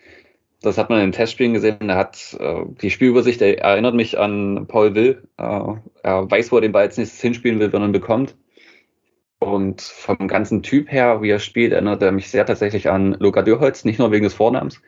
Das 0.62 0.78
hat 0.78 0.90
man 0.90 1.00
in 1.00 1.08
den 1.08 1.12
Testspielen 1.14 1.54
gesehen. 1.54 1.90
Er 1.90 1.96
hat 1.96 2.38
äh, 2.40 2.64
die 2.82 2.92
Spielübersicht 2.92 3.42
er 3.42 3.60
erinnert 3.60 3.96
mich 3.96 4.18
an 4.20 4.68
Paul 4.68 4.96
Will. 4.96 5.24
Äh, 5.38 5.74
er 6.04 6.32
weiß, 6.32 6.52
wo 6.52 6.58
er 6.58 6.62
den 6.62 6.72
Ball 6.72 6.84
als 6.84 6.98
nächstes 6.98 7.22
hinspielen 7.22 7.60
will, 7.60 7.74
wenn 7.74 7.82
er 7.82 7.88
ihn 7.88 7.92
bekommt. 7.92 8.36
Und 9.40 9.82
vom 9.82 10.28
ganzen 10.28 10.64
Typ 10.64 10.92
her, 10.92 11.22
wie 11.22 11.30
er 11.30 11.40
spielt, 11.40 11.72
erinnert 11.72 12.02
er 12.02 12.12
mich 12.12 12.30
sehr 12.30 12.46
tatsächlich 12.46 12.90
an 12.90 13.16
Luca 13.20 13.44
Dürholz, 13.44 13.86
nicht 13.86 14.00
nur 14.00 14.12
wegen 14.12 14.24
des 14.24 14.34
Vornamens. 14.34 14.82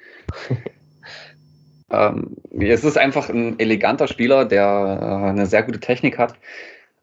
ähm, 1.91 2.38
es 2.60 2.84
ist 2.84 2.98
einfach 2.98 3.29
ein 3.29 3.60
eleganter 3.60 4.08
Spieler, 4.08 4.46
der 4.46 5.00
äh, 5.01 5.29
eine 5.29 5.46
sehr 5.46 5.63
gute 5.63 5.79
Technik 5.79 6.17
hat 6.17 6.36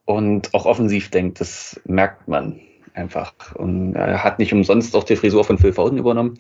und 0.05 0.53
auch 0.55 0.67
offensiv 0.67 1.11
denkt. 1.11 1.41
Das 1.41 1.81
merkt 1.85 2.29
man 2.29 2.61
einfach. 2.95 3.55
Und 3.55 3.95
er 3.95 4.25
hat 4.25 4.39
nicht 4.39 4.53
umsonst 4.53 4.95
auch 4.97 5.05
die 5.05 5.17
Frisur 5.17 5.45
von 5.45 5.59
Phil 5.59 5.73
Foden 5.73 5.99
übernommen. 5.99 6.39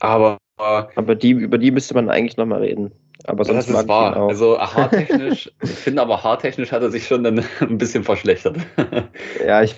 Aber, 0.00 0.38
aber 0.56 1.14
die, 1.14 1.30
über 1.30 1.58
die 1.58 1.70
müsste 1.70 1.94
man 1.94 2.10
eigentlich 2.10 2.36
nochmal 2.36 2.60
reden. 2.60 2.92
Aber 3.28 3.44
sonst 3.44 3.68
das 3.68 3.80
ist 3.80 3.88
wahr. 3.88 4.16
Also 4.16 4.58
haartechnisch, 4.58 5.50
ich 5.62 5.70
finde 5.70 6.00
aber 6.00 6.24
haartechnisch 6.24 6.72
hat 6.72 6.80
er 6.80 6.90
sich 6.90 7.06
schon 7.06 7.24
dann 7.24 7.44
ein 7.60 7.76
bisschen 7.76 8.02
verschlechtert. 8.02 8.56
ja, 9.46 9.62
ich 9.62 9.76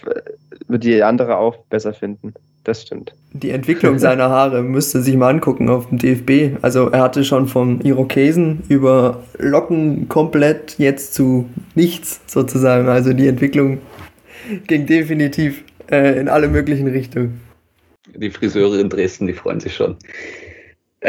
würde 0.69 0.79
die 0.79 1.03
andere 1.03 1.37
auch 1.37 1.57
besser 1.69 1.93
finden. 1.93 2.33
Das 2.63 2.83
stimmt. 2.83 3.13
Die 3.33 3.51
Entwicklung 3.51 3.99
seiner 3.99 4.29
Haare 4.29 4.63
müsste 4.63 5.03
sich 5.03 5.17
mal 5.17 5.31
angucken 5.31 5.69
auf 5.69 5.89
dem 5.89 5.99
DFB. 5.99 6.63
Also 6.63 6.91
er 6.91 7.01
hatte 7.01 7.25
schon 7.25 7.49
vom 7.49 7.81
Irokesen 7.81 8.63
über 8.69 9.25
Locken 9.39 10.09
komplett 10.09 10.79
jetzt 10.79 11.15
zu 11.15 11.49
nichts 11.75 12.21
sozusagen. 12.27 12.89
Also 12.89 13.15
die 13.15 13.27
Entwicklung 13.27 13.79
ging 14.69 14.87
definitiv 14.87 15.65
äh, 15.91 16.21
in 16.21 16.29
alle 16.29 16.49
möglichen 16.49 16.87
Richtungen. 16.87 17.41
Die 18.15 18.31
Friseure 18.31 18.79
in 18.79 18.91
Dresden, 18.91 19.27
die 19.27 19.33
freuen 19.33 19.59
sich 19.59 19.75
schon. 19.75 19.97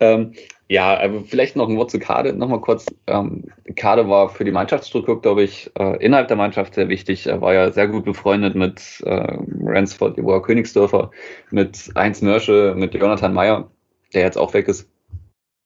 ähm, 0.00 0.32
ja, 0.68 1.00
aber 1.00 1.22
vielleicht 1.22 1.56
noch 1.56 1.68
ein 1.68 1.76
Wort 1.78 1.90
zu 1.90 1.98
Kade, 1.98 2.34
nochmal 2.34 2.60
kurz. 2.60 2.86
Ähm, 3.06 3.44
Kade 3.74 4.08
war 4.08 4.28
für 4.28 4.44
die 4.44 4.50
Mannschaftsstruktur, 4.50 5.22
glaube 5.22 5.42
ich, 5.42 5.70
äh, 5.78 5.96
innerhalb 6.04 6.28
der 6.28 6.36
Mannschaft 6.36 6.74
sehr 6.74 6.90
wichtig. 6.90 7.26
Er 7.26 7.40
war 7.40 7.54
ja 7.54 7.72
sehr 7.72 7.88
gut 7.88 8.04
befreundet 8.04 8.54
mit 8.54 9.02
äh, 9.06 9.38
Ransford, 9.64 10.18
Jeboa 10.18 10.40
Königsdörfer, 10.40 11.10
mit 11.50 11.90
Heinz 11.96 12.20
Mörsche, 12.20 12.74
mit 12.76 12.94
Jonathan 12.94 13.32
Meyer, 13.32 13.70
der 14.12 14.22
jetzt 14.22 14.36
auch 14.36 14.52
weg 14.52 14.68
ist. 14.68 14.90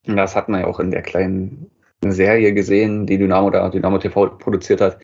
Das 0.05 0.37
hat 0.37 0.49
man 0.49 0.61
ja 0.61 0.67
auch 0.69 0.79
in 0.79 0.93
der 0.93 1.03
kleinen 1.03 1.71
Serie 2.05 2.53
gesehen, 2.55 3.07
die 3.07 3.19
Dynamo 3.19 3.51
da, 3.51 3.69
Dynamo 3.69 3.99
TV 3.99 4.27
produziert 4.39 4.81
hat, 4.81 4.99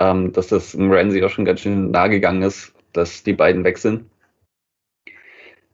ähm, 0.00 0.32
dass 0.32 0.48
das 0.48 0.76
Ramsey 0.78 1.22
auch 1.22 1.30
schon 1.30 1.44
ganz 1.44 1.60
schön 1.60 1.92
nahe 1.92 2.10
gegangen 2.10 2.42
ist, 2.42 2.72
dass 2.92 3.22
die 3.22 3.32
beiden 3.32 3.62
weg 3.64 3.78
sind. 3.78 4.04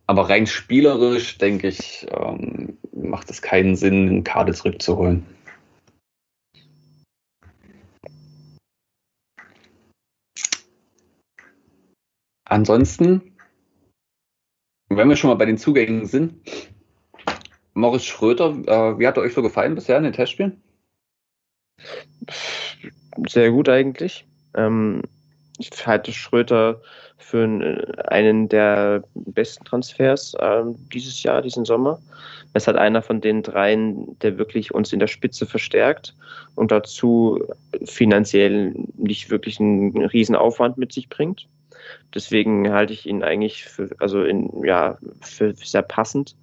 Aber 0.06 0.28
rein 0.28 0.46
spielerisch, 0.46 1.38
denke 1.38 1.68
ich, 1.68 2.06
ähm, 2.11 2.76
macht 2.92 3.30
es 3.30 3.40
keinen 3.40 3.75
Sinn, 3.75 4.06
den 4.06 4.25
Kade 4.25 4.52
zurückzuholen. 4.52 5.26
Ansonsten, 12.44 13.32
wenn 14.90 15.08
wir 15.08 15.16
schon 15.16 15.30
mal 15.30 15.37
bei 15.37 15.46
den 15.46 15.58
Zugängen 15.58 16.06
sind, 16.06 16.34
Morris 17.73 18.04
Schröter, 18.04 18.50
äh, 18.50 18.99
wie 18.99 19.06
hat 19.06 19.16
er 19.16 19.23
euch 19.23 19.34
so 19.34 19.42
gefallen 19.42 19.75
bisher 19.75 19.96
in 19.96 20.04
den 20.04 20.12
Testspielen? 20.12 20.62
Sehr 23.26 23.50
gut 23.50 23.68
eigentlich. 23.68 24.26
Ähm, 24.54 25.02
ich 25.58 25.70
halte 25.87 26.12
Schröter 26.12 26.80
für 27.16 27.44
einen 28.08 28.49
der 28.49 29.04
besten 29.14 29.64
Transfers 29.64 30.34
äh, 30.34 30.62
dieses 30.92 31.23
Jahr, 31.23 31.42
diesen 31.42 31.64
Sommer. 31.64 32.00
Es 32.52 32.66
hat 32.66 32.76
einer 32.76 33.02
von 33.02 33.20
den 33.20 33.42
dreien, 33.42 34.18
der 34.20 34.38
wirklich 34.38 34.75
uns 34.75 34.92
in 34.92 34.99
der 34.99 35.06
Spitze 35.06 35.46
verstärkt 35.46 36.14
und 36.54 36.70
dazu 36.70 37.42
finanziell 37.84 38.75
nicht 38.96 39.30
wirklich 39.30 39.61
einen 39.61 40.04
riesen 40.06 40.37
Aufwand 40.37 40.76
mit 40.76 40.92
sich 40.92 41.08
bringt. 41.08 41.49
Deswegen 42.14 42.73
halte 42.73 42.92
ich 42.92 43.06
ihn 43.06 43.23
eigentlich 43.23 43.64
für, 43.64 43.90
also 43.99 44.23
in, 44.25 44.64
ja, 44.64 44.99
für 45.20 45.54
sehr 45.54 45.82
passend 45.82 46.37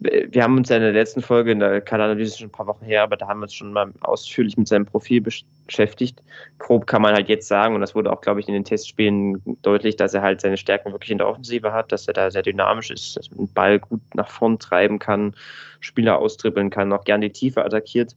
wir 0.00 0.42
haben 0.42 0.56
uns 0.56 0.68
ja 0.68 0.76
in 0.76 0.82
der 0.82 0.92
letzten 0.92 1.22
Folge, 1.22 1.52
in 1.52 1.60
der 1.60 1.80
Kanalanalyse 1.80 2.38
schon 2.38 2.48
ein 2.48 2.52
paar 2.52 2.66
Wochen 2.66 2.84
her, 2.84 3.02
aber 3.02 3.16
da 3.16 3.28
haben 3.28 3.40
wir 3.40 3.44
uns 3.44 3.54
schon 3.54 3.72
mal 3.72 3.92
ausführlich 4.00 4.56
mit 4.56 4.66
seinem 4.66 4.86
Profil 4.86 5.20
beschäftigt. 5.20 6.22
Grob 6.58 6.86
kann 6.86 7.00
man 7.00 7.14
halt 7.14 7.28
jetzt 7.28 7.46
sagen, 7.46 7.74
und 7.74 7.80
das 7.80 7.94
wurde 7.94 8.12
auch, 8.12 8.20
glaube 8.20 8.40
ich, 8.40 8.48
in 8.48 8.54
den 8.54 8.64
Testspielen 8.64 9.40
deutlich, 9.62 9.96
dass 9.96 10.12
er 10.12 10.22
halt 10.22 10.40
seine 10.40 10.56
Stärken 10.56 10.92
wirklich 10.92 11.10
in 11.10 11.18
der 11.18 11.28
Offensive 11.28 11.72
hat, 11.72 11.92
dass 11.92 12.08
er 12.08 12.14
da 12.14 12.30
sehr 12.30 12.42
dynamisch 12.42 12.90
ist, 12.90 13.16
dass 13.16 13.28
den 13.30 13.52
Ball 13.52 13.78
gut 13.78 14.00
nach 14.14 14.28
vorn 14.28 14.58
treiben 14.58 14.98
kann, 14.98 15.34
Spieler 15.80 16.18
austribbeln 16.18 16.70
kann, 16.70 16.92
auch 16.92 17.04
gerne 17.04 17.28
die 17.28 17.32
Tiefe 17.32 17.64
attackiert 17.64 18.16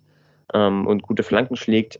ähm, 0.53 0.87
und 0.87 1.03
gute 1.03 1.23
Flanken 1.23 1.55
schlägt. 1.55 1.99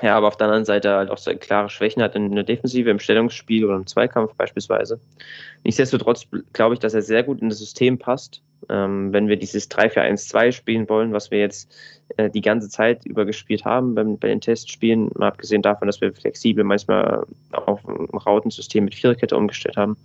Ja, 0.00 0.16
aber 0.16 0.28
auf 0.28 0.36
der 0.36 0.46
anderen 0.46 0.64
Seite 0.64 0.90
halt 0.90 1.10
auch 1.10 1.18
so 1.18 1.34
klare 1.34 1.68
Schwächen 1.68 2.02
hat 2.02 2.14
in 2.14 2.34
der 2.34 2.44
Defensive, 2.44 2.88
im 2.88 3.00
Stellungsspiel 3.00 3.64
oder 3.64 3.76
im 3.76 3.86
Zweikampf 3.86 4.34
beispielsweise. 4.34 5.00
Nichtsdestotrotz 5.64 6.26
glaube 6.52 6.74
ich, 6.74 6.80
dass 6.80 6.94
er 6.94 7.02
sehr 7.02 7.24
gut 7.24 7.40
in 7.40 7.48
das 7.48 7.58
System 7.58 7.98
passt 7.98 8.42
ähm, 8.68 9.12
wenn 9.12 9.28
wir 9.28 9.36
dieses 9.36 9.70
3-4-1-2 9.70 10.52
spielen 10.52 10.88
wollen, 10.88 11.12
was 11.12 11.30
wir 11.30 11.38
jetzt 11.38 11.70
äh, 12.16 12.30
die 12.30 12.40
ganze 12.40 12.68
Zeit 12.68 13.04
über 13.06 13.24
gespielt 13.24 13.64
haben 13.64 13.94
beim, 13.94 14.18
bei 14.18 14.28
den 14.28 14.40
Testspielen, 14.40 15.10
mal 15.14 15.28
abgesehen 15.28 15.62
davon, 15.62 15.86
dass 15.86 16.00
wir 16.00 16.12
flexibel 16.12 16.64
manchmal 16.64 17.24
auf 17.52 17.86
ein 17.86 18.06
Rautensystem 18.18 18.84
mit 18.84 18.94
Viererkette 18.94 19.36
umgestellt 19.36 19.76
haben, 19.76 19.96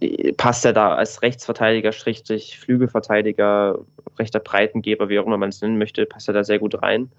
äh, 0.00 0.32
passt 0.32 0.64
er 0.64 0.72
da 0.72 0.94
als 0.94 1.22
Rechtsverteidiger, 1.22 1.92
Schrägstrich, 1.92 2.58
Flügelverteidiger, 2.58 3.78
rechter 4.18 4.40
Breitengeber, 4.40 5.08
wie 5.08 5.18
auch 5.18 5.26
immer 5.26 5.38
man 5.38 5.50
es 5.50 5.60
nennen 5.60 5.78
möchte, 5.78 6.06
passt 6.06 6.28
er 6.28 6.34
da 6.34 6.44
sehr 6.44 6.58
gut 6.58 6.82
rein. 6.82 7.10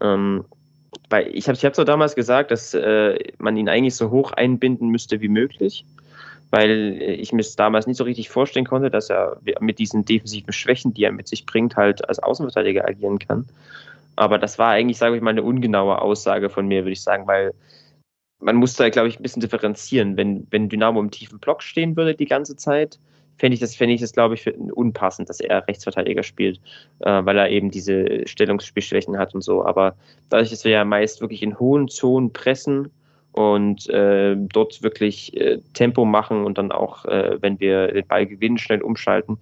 Ähm, 0.00 0.44
weil 1.10 1.28
ich 1.34 1.48
habe 1.48 1.56
es 1.56 1.86
damals 1.86 2.14
gesagt, 2.14 2.50
dass 2.50 2.74
äh, 2.74 3.18
man 3.38 3.56
ihn 3.56 3.68
eigentlich 3.68 3.94
so 3.94 4.10
hoch 4.10 4.32
einbinden 4.32 4.88
müsste 4.88 5.20
wie 5.20 5.28
möglich 5.28 5.84
weil 6.56 7.02
ich 7.02 7.34
mir 7.34 7.42
es 7.42 7.54
damals 7.54 7.86
nicht 7.86 7.98
so 7.98 8.04
richtig 8.04 8.30
vorstellen 8.30 8.64
konnte, 8.64 8.90
dass 8.90 9.10
er 9.10 9.36
mit 9.60 9.78
diesen 9.78 10.06
defensiven 10.06 10.54
Schwächen, 10.54 10.94
die 10.94 11.04
er 11.04 11.12
mit 11.12 11.28
sich 11.28 11.44
bringt, 11.44 11.76
halt 11.76 12.08
als 12.08 12.18
Außenverteidiger 12.18 12.88
agieren 12.88 13.18
kann. 13.18 13.44
Aber 14.16 14.38
das 14.38 14.58
war 14.58 14.70
eigentlich, 14.70 14.96
sage 14.96 15.16
ich 15.16 15.22
mal, 15.22 15.32
eine 15.32 15.42
ungenaue 15.42 16.00
Aussage 16.00 16.48
von 16.48 16.66
mir, 16.66 16.84
würde 16.84 16.92
ich 16.92 17.02
sagen, 17.02 17.26
weil 17.26 17.52
man 18.40 18.56
muss 18.56 18.72
da, 18.72 18.88
glaube 18.88 19.08
ich, 19.08 19.20
ein 19.20 19.22
bisschen 19.22 19.42
differenzieren. 19.42 20.16
Wenn, 20.16 20.46
wenn 20.50 20.70
Dynamo 20.70 20.98
im 20.98 21.10
tiefen 21.10 21.40
Block 21.40 21.62
stehen 21.62 21.94
würde 21.94 22.14
die 22.14 22.24
ganze 22.24 22.56
Zeit, 22.56 22.98
fände 23.36 23.52
ich 23.52 23.60
das, 23.60 23.76
fände 23.76 23.94
ich 23.94 24.00
das, 24.00 24.12
glaube 24.12 24.34
ich, 24.34 24.46
unpassend, 24.56 25.28
dass 25.28 25.40
er 25.40 25.68
Rechtsverteidiger 25.68 26.22
spielt, 26.22 26.58
äh, 27.00 27.22
weil 27.22 27.36
er 27.36 27.50
eben 27.50 27.70
diese 27.70 28.26
Stellungsspielschwächen 28.26 29.18
hat 29.18 29.34
und 29.34 29.42
so. 29.42 29.62
Aber 29.62 29.94
dadurch, 30.30 30.48
dass 30.48 30.64
wir 30.64 30.72
ja 30.72 30.86
meist 30.86 31.20
wirklich 31.20 31.42
in 31.42 31.58
hohen 31.58 31.88
Zonen 31.88 32.32
pressen, 32.32 32.90
und 33.36 33.88
äh, 33.90 34.34
dort 34.34 34.82
wirklich 34.82 35.38
äh, 35.38 35.58
Tempo 35.74 36.06
machen 36.06 36.46
und 36.46 36.56
dann 36.56 36.72
auch, 36.72 37.04
äh, 37.04 37.36
wenn 37.42 37.60
wir 37.60 37.88
den 37.88 38.06
Ball 38.06 38.26
gewinnen, 38.26 38.56
schnell 38.56 38.80
umschalten, 38.80 39.36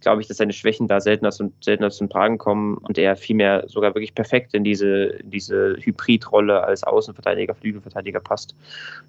glaube 0.00 0.22
ich, 0.22 0.28
dass 0.28 0.36
seine 0.36 0.52
Schwächen 0.52 0.86
da 0.86 1.00
seltener, 1.00 1.32
seltener 1.32 1.90
zum 1.90 2.08
Tragen 2.08 2.38
kommen 2.38 2.78
und 2.78 2.96
er 2.96 3.16
vielmehr 3.16 3.64
sogar 3.66 3.92
wirklich 3.96 4.14
perfekt 4.14 4.54
in 4.54 4.62
diese, 4.62 5.18
diese 5.24 5.76
Hybridrolle 5.80 6.62
als 6.62 6.84
Außenverteidiger, 6.84 7.56
Flügelverteidiger 7.56 8.20
passt. 8.20 8.54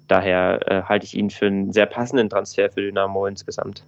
Daher 0.08 0.60
äh, 0.66 0.82
halte 0.82 1.06
ich 1.06 1.16
ihn 1.16 1.30
für 1.30 1.46
einen 1.46 1.72
sehr 1.72 1.86
passenden 1.86 2.28
Transfer 2.28 2.68
für 2.68 2.80
Dynamo 2.80 3.26
insgesamt. 3.26 3.84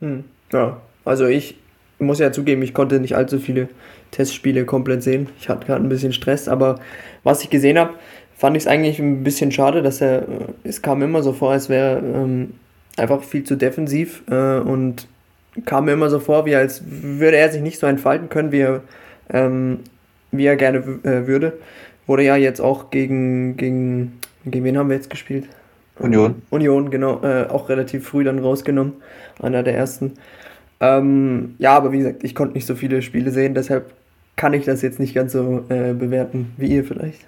Hm, 0.00 0.24
ja, 0.52 0.80
also 1.04 1.26
ich 1.26 1.56
muss 2.00 2.18
ja 2.18 2.32
zugeben, 2.32 2.62
ich 2.62 2.74
konnte 2.74 2.98
nicht 2.98 3.14
allzu 3.14 3.38
viele 3.38 3.68
Testspiele 4.10 4.64
komplett 4.64 5.04
sehen. 5.04 5.28
Ich 5.38 5.48
hatte 5.48 5.66
gerade 5.66 5.84
ein 5.84 5.88
bisschen 5.88 6.12
Stress, 6.12 6.48
aber 6.48 6.80
was 7.22 7.42
ich 7.42 7.50
gesehen 7.50 7.78
habe, 7.78 7.94
fand 8.36 8.56
ich 8.56 8.64
es 8.64 8.66
eigentlich 8.66 8.98
ein 8.98 9.24
bisschen 9.24 9.52
schade, 9.52 9.82
dass 9.82 10.00
er, 10.00 10.22
äh, 10.22 10.24
es 10.64 10.82
kam 10.82 11.02
immer 11.02 11.22
so 11.22 11.32
vor, 11.32 11.52
als 11.52 11.68
wäre 11.68 11.98
ähm, 11.98 12.54
einfach 12.96 13.22
viel 13.22 13.44
zu 13.44 13.56
defensiv 13.56 14.22
äh, 14.30 14.58
und 14.58 15.08
kam 15.66 15.84
mir 15.84 15.92
immer 15.92 16.10
so 16.10 16.18
vor, 16.18 16.46
wie 16.46 16.56
als 16.56 16.82
würde 16.86 17.36
er 17.36 17.50
sich 17.50 17.62
nicht 17.62 17.78
so 17.78 17.86
entfalten 17.86 18.28
können, 18.28 18.52
wie 18.52 18.60
er, 18.60 18.82
ähm, 19.32 19.80
wie 20.32 20.46
er 20.46 20.56
gerne 20.56 20.78
äh, 21.04 21.26
würde. 21.26 21.54
Wurde 22.06 22.24
ja 22.24 22.36
jetzt 22.36 22.60
auch 22.60 22.90
gegen, 22.90 23.56
gegen, 23.56 24.18
gegen 24.44 24.64
wen 24.64 24.76
haben 24.76 24.88
wir 24.88 24.96
jetzt 24.96 25.10
gespielt? 25.10 25.46
Union. 25.98 26.42
Union, 26.50 26.90
genau, 26.90 27.22
äh, 27.22 27.46
auch 27.48 27.68
relativ 27.68 28.08
früh 28.08 28.24
dann 28.24 28.40
rausgenommen, 28.40 28.94
einer 29.40 29.62
der 29.62 29.76
ersten. 29.76 30.14
Ähm, 30.80 31.54
ja, 31.58 31.76
aber 31.76 31.92
wie 31.92 31.98
gesagt, 31.98 32.24
ich 32.24 32.34
konnte 32.34 32.54
nicht 32.54 32.66
so 32.66 32.74
viele 32.74 33.00
Spiele 33.00 33.30
sehen, 33.30 33.54
deshalb 33.54 33.92
kann 34.36 34.54
ich 34.54 34.64
das 34.64 34.82
jetzt 34.82 34.98
nicht 34.98 35.14
ganz 35.14 35.32
so 35.32 35.64
äh, 35.68 35.92
bewerten 35.92 36.52
wie 36.56 36.66
ihr 36.66 36.84
vielleicht. 36.84 37.24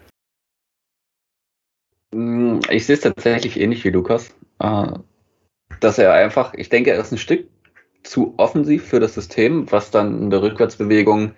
Mm, 2.16 2.60
ich 2.70 2.86
sehe 2.86 2.94
es 2.94 3.02
tatsächlich 3.02 3.60
ähnlich 3.60 3.84
wie 3.84 3.90
Lukas, 3.90 4.34
äh, 4.60 4.86
dass 5.80 5.98
er 5.98 6.14
einfach, 6.14 6.54
ich 6.54 6.70
denke, 6.70 6.90
er 6.92 7.00
ist 7.00 7.12
ein 7.12 7.18
Stück 7.18 7.48
zu 8.04 8.34
offensiv 8.38 8.86
für 8.86 9.00
das 9.00 9.14
System, 9.14 9.70
was 9.70 9.90
dann 9.90 10.22
in 10.22 10.30
der 10.30 10.40
Rückwärtsbewegung, 10.40 11.32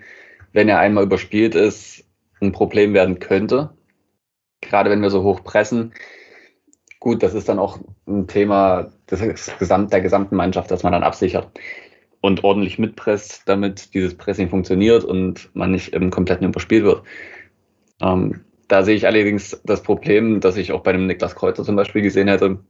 wenn 0.52 0.68
er 0.68 0.78
einmal 0.78 1.04
überspielt 1.04 1.56
ist, 1.56 2.04
ein 2.40 2.52
Problem 2.52 2.94
werden 2.94 3.18
könnte. 3.18 3.70
Gerade 4.60 4.90
wenn 4.90 5.02
wir 5.02 5.10
so 5.10 5.24
hoch 5.24 5.42
pressen. 5.42 5.94
Gut, 7.00 7.22
das 7.24 7.34
ist 7.34 7.48
dann 7.48 7.58
auch 7.58 7.80
ein 8.06 8.28
Thema 8.28 8.92
des 9.10 9.20
der 9.60 10.00
gesamten 10.00 10.36
Mannschaft, 10.36 10.70
dass 10.70 10.82
man 10.84 10.92
dann 10.92 11.02
absichert. 11.04 11.50
und 12.20 12.44
ordentlich 12.44 12.78
mitpresst, 12.78 13.42
damit 13.46 13.94
dieses 13.94 14.16
Pressing 14.16 14.48
funktioniert 14.48 15.04
und 15.04 15.50
man 15.54 15.72
nicht 15.72 15.92
im 15.92 16.10
kompletten 16.10 16.48
überspielt 16.48 16.84
wird. 16.84 17.02
Ähm, 18.00 18.44
da 18.68 18.82
sehe 18.82 18.96
ich 18.96 19.06
allerdings 19.06 19.60
das 19.64 19.82
Problem, 19.82 20.40
das 20.40 20.56
ich 20.56 20.72
auch 20.72 20.82
bei 20.82 20.92
dem 20.92 21.06
Niklas 21.06 21.34
Kreuzer 21.34 21.64
zum 21.64 21.76
Beispiel 21.76 22.02
gesehen 22.02 22.28
hätte. 22.28 22.60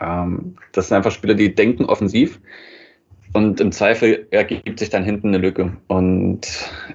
Ähm, 0.00 0.56
das 0.72 0.88
sind 0.88 0.96
einfach 0.96 1.12
Spieler, 1.12 1.34
die 1.34 1.54
denken 1.54 1.84
offensiv 1.84 2.40
und 3.32 3.60
im 3.60 3.72
Zweifel 3.72 4.26
ergibt 4.30 4.78
sich 4.78 4.90
dann 4.90 5.04
hinten 5.04 5.28
eine 5.28 5.38
Lücke. 5.38 5.76
Und 5.88 6.40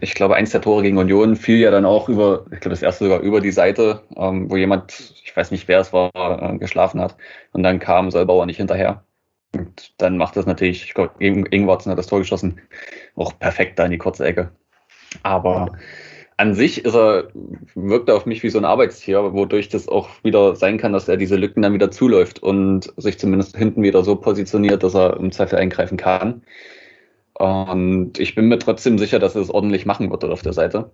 ich 0.01 0.13
glaube, 0.13 0.35
eins 0.35 0.51
der 0.51 0.61
Tore 0.61 0.83
gegen 0.83 0.97
Union 0.97 1.35
fiel 1.35 1.57
ja 1.57 1.71
dann 1.71 1.85
auch 1.85 2.09
über, 2.09 2.45
ich 2.51 2.59
glaube, 2.59 2.69
das 2.69 2.83
erste 2.83 3.05
sogar 3.05 3.21
über 3.21 3.41
die 3.41 3.51
Seite, 3.51 4.03
ähm, 4.15 4.49
wo 4.49 4.55
jemand, 4.55 5.15
ich 5.23 5.35
weiß 5.35 5.49
nicht 5.51 5.67
wer 5.67 5.79
es 5.79 5.93
war, 5.93 6.11
äh, 6.15 6.57
geschlafen 6.57 7.01
hat. 7.01 7.17
Und 7.53 7.63
dann 7.63 7.79
kam 7.79 8.11
Solbauer 8.11 8.45
nicht 8.45 8.57
hinterher. 8.57 9.03
Und 9.55 9.93
dann 9.97 10.17
macht 10.17 10.35
das 10.35 10.45
natürlich, 10.45 10.83
ich 10.83 10.93
glaube, 10.93 11.13
Ingwarzen 11.19 11.91
hat 11.91 11.97
das 11.97 12.07
Tor 12.07 12.19
geschossen, 12.19 12.61
auch 13.15 13.39
perfekt 13.39 13.79
da 13.79 13.85
in 13.85 13.91
die 13.91 13.97
kurze 13.97 14.25
Ecke. 14.25 14.51
Aber 15.23 15.71
an 16.37 16.53
sich 16.53 16.85
ist 16.85 16.95
er, 16.95 17.29
wirkt 17.75 18.09
er 18.09 18.15
auf 18.15 18.25
mich 18.25 18.43
wie 18.43 18.49
so 18.49 18.57
ein 18.57 18.65
Arbeitstier, 18.65 19.33
wodurch 19.33 19.69
das 19.69 19.87
auch 19.87 20.09
wieder 20.23 20.55
sein 20.55 20.77
kann, 20.77 20.93
dass 20.93 21.07
er 21.07 21.17
diese 21.17 21.35
Lücken 21.35 21.63
dann 21.63 21.73
wieder 21.73 21.91
zuläuft 21.91 22.41
und 22.41 22.93
sich 22.97 23.17
zumindest 23.17 23.57
hinten 23.57 23.83
wieder 23.83 24.03
so 24.03 24.15
positioniert, 24.15 24.83
dass 24.83 24.95
er 24.95 25.17
im 25.17 25.31
Zweifel 25.31 25.57
eingreifen 25.57 25.97
kann. 25.97 26.43
Und 27.33 28.19
ich 28.19 28.35
bin 28.35 28.47
mir 28.47 28.59
trotzdem 28.59 28.97
sicher, 28.97 29.19
dass 29.19 29.35
er 29.35 29.41
es 29.41 29.49
ordentlich 29.49 29.85
machen 29.85 30.09
wird 30.11 30.23
auf 30.25 30.41
der 30.41 30.53
Seite. 30.53 30.91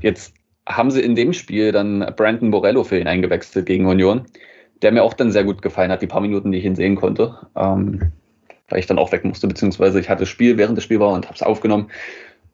Jetzt 0.00 0.34
haben 0.66 0.90
sie 0.90 1.02
in 1.02 1.14
dem 1.14 1.32
Spiel 1.32 1.72
dann 1.72 2.12
Brandon 2.16 2.50
Borello 2.50 2.84
für 2.84 2.98
ihn 2.98 3.08
eingewechselt 3.08 3.66
gegen 3.66 3.86
Union 3.86 4.26
der 4.82 4.92
mir 4.92 5.02
auch 5.02 5.14
dann 5.14 5.32
sehr 5.32 5.44
gut 5.44 5.62
gefallen 5.62 5.90
hat, 5.90 6.02
die 6.02 6.06
paar 6.06 6.20
Minuten, 6.20 6.52
die 6.52 6.58
ich 6.58 6.64
ihn 6.64 6.76
sehen 6.76 6.96
konnte. 6.96 7.38
Ähm, 7.56 8.12
weil 8.68 8.80
ich 8.80 8.86
dann 8.86 8.98
auch 8.98 9.12
weg 9.12 9.24
musste, 9.24 9.46
beziehungsweise 9.46 10.00
ich 10.00 10.08
hatte 10.08 10.20
das 10.20 10.28
Spiel, 10.28 10.56
während 10.56 10.76
das 10.76 10.84
Spiel 10.84 10.98
war 10.98 11.12
und 11.12 11.26
habe 11.26 11.34
es 11.34 11.42
aufgenommen 11.42 11.90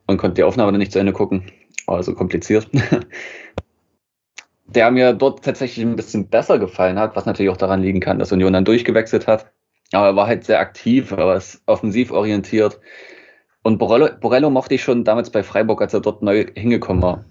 und 0.08 0.16
konnte 0.16 0.34
die 0.34 0.42
Aufnahme 0.42 0.72
dann 0.72 0.80
nicht 0.80 0.90
zu 0.90 0.98
Ende 0.98 1.12
gucken. 1.12 1.44
Also 1.86 2.14
kompliziert. 2.14 2.68
der 4.66 4.90
mir 4.90 5.12
dort 5.12 5.44
tatsächlich 5.44 5.86
ein 5.86 5.96
bisschen 5.96 6.28
besser 6.28 6.58
gefallen 6.58 6.98
hat, 6.98 7.14
was 7.14 7.24
natürlich 7.24 7.50
auch 7.50 7.56
daran 7.56 7.80
liegen 7.80 8.00
kann, 8.00 8.18
dass 8.18 8.32
Union 8.32 8.52
dann 8.52 8.64
durchgewechselt 8.64 9.26
hat. 9.26 9.50
Aber 9.92 10.06
er 10.08 10.16
war 10.16 10.26
halt 10.26 10.44
sehr 10.44 10.58
aktiv, 10.58 11.12
er 11.12 11.18
war 11.18 11.42
offensiv 11.66 12.10
orientiert. 12.10 12.80
Und 13.62 13.78
Borello, 13.78 14.08
Borello 14.20 14.50
mochte 14.50 14.74
ich 14.74 14.82
schon 14.82 15.04
damals 15.04 15.30
bei 15.30 15.42
Freiburg, 15.42 15.80
als 15.80 15.94
er 15.94 16.00
dort 16.00 16.22
neu 16.22 16.46
hingekommen 16.54 17.02
war 17.02 17.24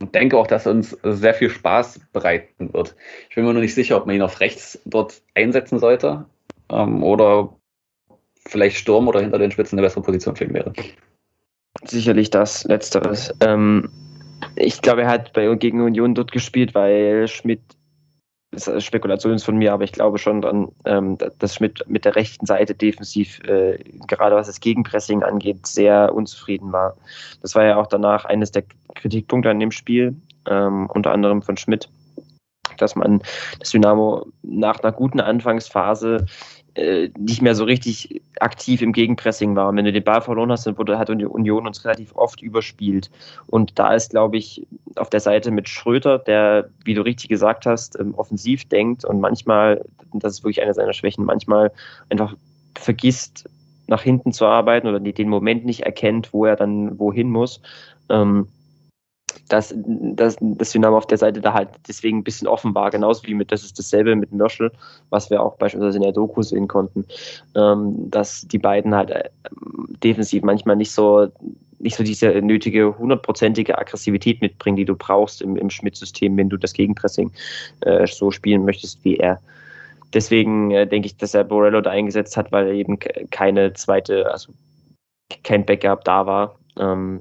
und 0.00 0.14
denke 0.14 0.36
auch, 0.36 0.46
dass 0.46 0.66
er 0.66 0.72
uns 0.72 0.96
sehr 1.02 1.34
viel 1.34 1.50
Spaß 1.50 2.00
bereiten 2.12 2.72
wird. 2.74 2.94
Ich 3.28 3.34
bin 3.34 3.44
mir 3.44 3.52
nur 3.52 3.62
nicht 3.62 3.74
sicher, 3.74 3.96
ob 3.96 4.06
man 4.06 4.16
ihn 4.16 4.22
auf 4.22 4.40
rechts 4.40 4.78
dort 4.84 5.22
einsetzen 5.34 5.78
sollte 5.78 6.26
ähm, 6.70 7.02
oder 7.02 7.56
vielleicht 8.46 8.76
Sturm 8.76 9.08
oder 9.08 9.20
hinter 9.20 9.38
den 9.38 9.50
Spitzen 9.50 9.78
eine 9.78 9.86
bessere 9.86 10.02
Position 10.02 10.36
für 10.36 10.44
ihn 10.44 10.54
wäre. 10.54 10.72
Sicherlich 11.82 12.30
das 12.30 12.64
Letzteres. 12.64 13.34
Ähm, 13.40 13.90
ich 14.56 14.80
glaube, 14.82 15.02
er 15.02 15.08
hat 15.08 15.32
bei 15.32 15.52
gegen 15.56 15.80
Union 15.80 16.14
dort 16.14 16.32
gespielt, 16.32 16.74
weil 16.74 17.26
Schmidt 17.28 17.60
ist 18.54 18.68
eine 18.68 18.80
Spekulation 18.80 19.38
von 19.38 19.56
mir, 19.56 19.72
aber 19.72 19.84
ich 19.84 19.92
glaube 19.92 20.18
schon 20.18 20.40
dran, 20.40 20.68
ähm, 20.84 21.18
dass 21.38 21.56
Schmidt 21.56 21.84
mit 21.88 22.04
der 22.04 22.16
rechten 22.16 22.46
Seite 22.46 22.74
defensiv, 22.74 23.40
äh, 23.44 23.78
gerade 24.06 24.36
was 24.36 24.46
das 24.46 24.60
Gegenpressing 24.60 25.22
angeht, 25.22 25.66
sehr 25.66 26.14
unzufrieden 26.14 26.72
war. 26.72 26.96
Das 27.42 27.54
war 27.54 27.64
ja 27.64 27.76
auch 27.76 27.86
danach 27.86 28.24
eines 28.24 28.52
der 28.52 28.64
Kritikpunkte 28.94 29.50
an 29.50 29.60
dem 29.60 29.72
Spiel, 29.72 30.16
ähm, 30.48 30.88
unter 30.92 31.10
anderem 31.12 31.42
von 31.42 31.56
Schmidt, 31.56 31.88
dass 32.78 32.96
man 32.96 33.22
das 33.58 33.70
Dynamo 33.70 34.26
nach 34.42 34.80
einer 34.80 34.92
guten 34.92 35.20
Anfangsphase 35.20 36.26
äh, 36.74 37.10
nicht 37.18 37.40
mehr 37.40 37.54
so 37.54 37.64
richtig 37.64 38.20
aktiv 38.40 38.82
im 38.82 38.92
Gegenpressing 38.92 39.54
war. 39.54 39.68
Und 39.68 39.76
wenn 39.76 39.84
du 39.84 39.92
den 39.92 40.02
Ball 40.02 40.20
verloren 40.20 40.50
hast, 40.50 40.66
dann 40.66 40.76
wurde, 40.76 40.98
hat 40.98 41.08
Union 41.08 41.66
uns 41.66 41.84
relativ 41.84 42.14
oft 42.16 42.42
überspielt. 42.42 43.10
Und 43.46 43.78
da 43.78 43.94
ist, 43.94 44.10
glaube 44.10 44.36
ich, 44.36 44.66
auf 44.96 45.08
der 45.08 45.20
Seite 45.20 45.50
mit 45.50 45.68
Schröter, 45.68 46.18
der, 46.18 46.68
wie 46.84 46.94
du 46.94 47.02
richtig 47.02 47.28
gesagt 47.28 47.66
hast, 47.66 47.98
ähm, 47.98 48.14
offensiv 48.14 48.64
denkt 48.68 49.04
und 49.04 49.20
manchmal, 49.20 49.84
das 50.12 50.34
ist 50.34 50.44
wirklich 50.44 50.62
eine 50.62 50.74
seiner 50.74 50.92
Schwächen, 50.92 51.24
manchmal 51.24 51.70
einfach 52.10 52.34
vergisst, 52.76 53.48
nach 53.86 54.02
hinten 54.02 54.32
zu 54.32 54.46
arbeiten 54.46 54.88
oder 54.88 54.98
den 54.98 55.28
Moment 55.28 55.64
nicht 55.64 55.82
erkennt, 55.82 56.32
wo 56.32 56.46
er 56.46 56.56
dann 56.56 56.98
wohin 56.98 57.30
muss. 57.30 57.60
Ähm, 58.08 58.48
dass, 59.48 59.74
dass 59.76 60.36
das 60.40 60.70
Dynamo 60.72 60.96
auf 60.96 61.06
der 61.06 61.18
Seite 61.18 61.40
da 61.40 61.52
halt 61.52 61.68
deswegen 61.86 62.18
ein 62.18 62.24
bisschen 62.24 62.48
offen 62.48 62.74
war. 62.74 62.90
Genauso 62.90 63.26
wie 63.26 63.34
mit, 63.34 63.52
das 63.52 63.64
ist 63.64 63.78
dasselbe 63.78 64.16
mit 64.16 64.32
Mörschel, 64.32 64.72
was 65.10 65.30
wir 65.30 65.42
auch 65.42 65.56
beispielsweise 65.56 65.98
in 65.98 66.02
der 66.02 66.12
Doku 66.12 66.42
sehen 66.42 66.68
konnten, 66.68 67.04
ähm, 67.54 68.10
dass 68.10 68.42
die 68.42 68.58
beiden 68.58 68.94
halt 68.94 69.10
äh, 69.10 69.28
defensiv 70.02 70.42
manchmal 70.42 70.76
nicht 70.76 70.92
so 70.92 71.28
nicht 71.80 71.96
so 71.96 72.04
diese 72.04 72.28
nötige 72.40 72.96
hundertprozentige 72.98 73.76
Aggressivität 73.76 74.40
mitbringen, 74.40 74.76
die 74.76 74.84
du 74.86 74.94
brauchst 74.94 75.42
im, 75.42 75.56
im 75.56 75.68
Schmidt-System, 75.68 76.36
wenn 76.36 76.48
du 76.48 76.56
das 76.56 76.72
Gegenpressing 76.72 77.30
äh, 77.80 78.06
so 78.06 78.30
spielen 78.30 78.64
möchtest 78.64 79.04
wie 79.04 79.16
er. 79.16 79.40
Deswegen 80.14 80.70
äh, 80.70 80.86
denke 80.86 81.06
ich, 81.06 81.16
dass 81.16 81.34
er 81.34 81.44
Borello 81.44 81.80
da 81.80 81.90
eingesetzt 81.90 82.36
hat, 82.36 82.52
weil 82.52 82.74
eben 82.74 82.98
keine 83.30 83.74
zweite, 83.74 84.30
also 84.30 84.52
kein 85.42 85.66
Backup 85.66 86.04
da 86.04 86.24
war. 86.26 86.56
Ähm, 86.78 87.20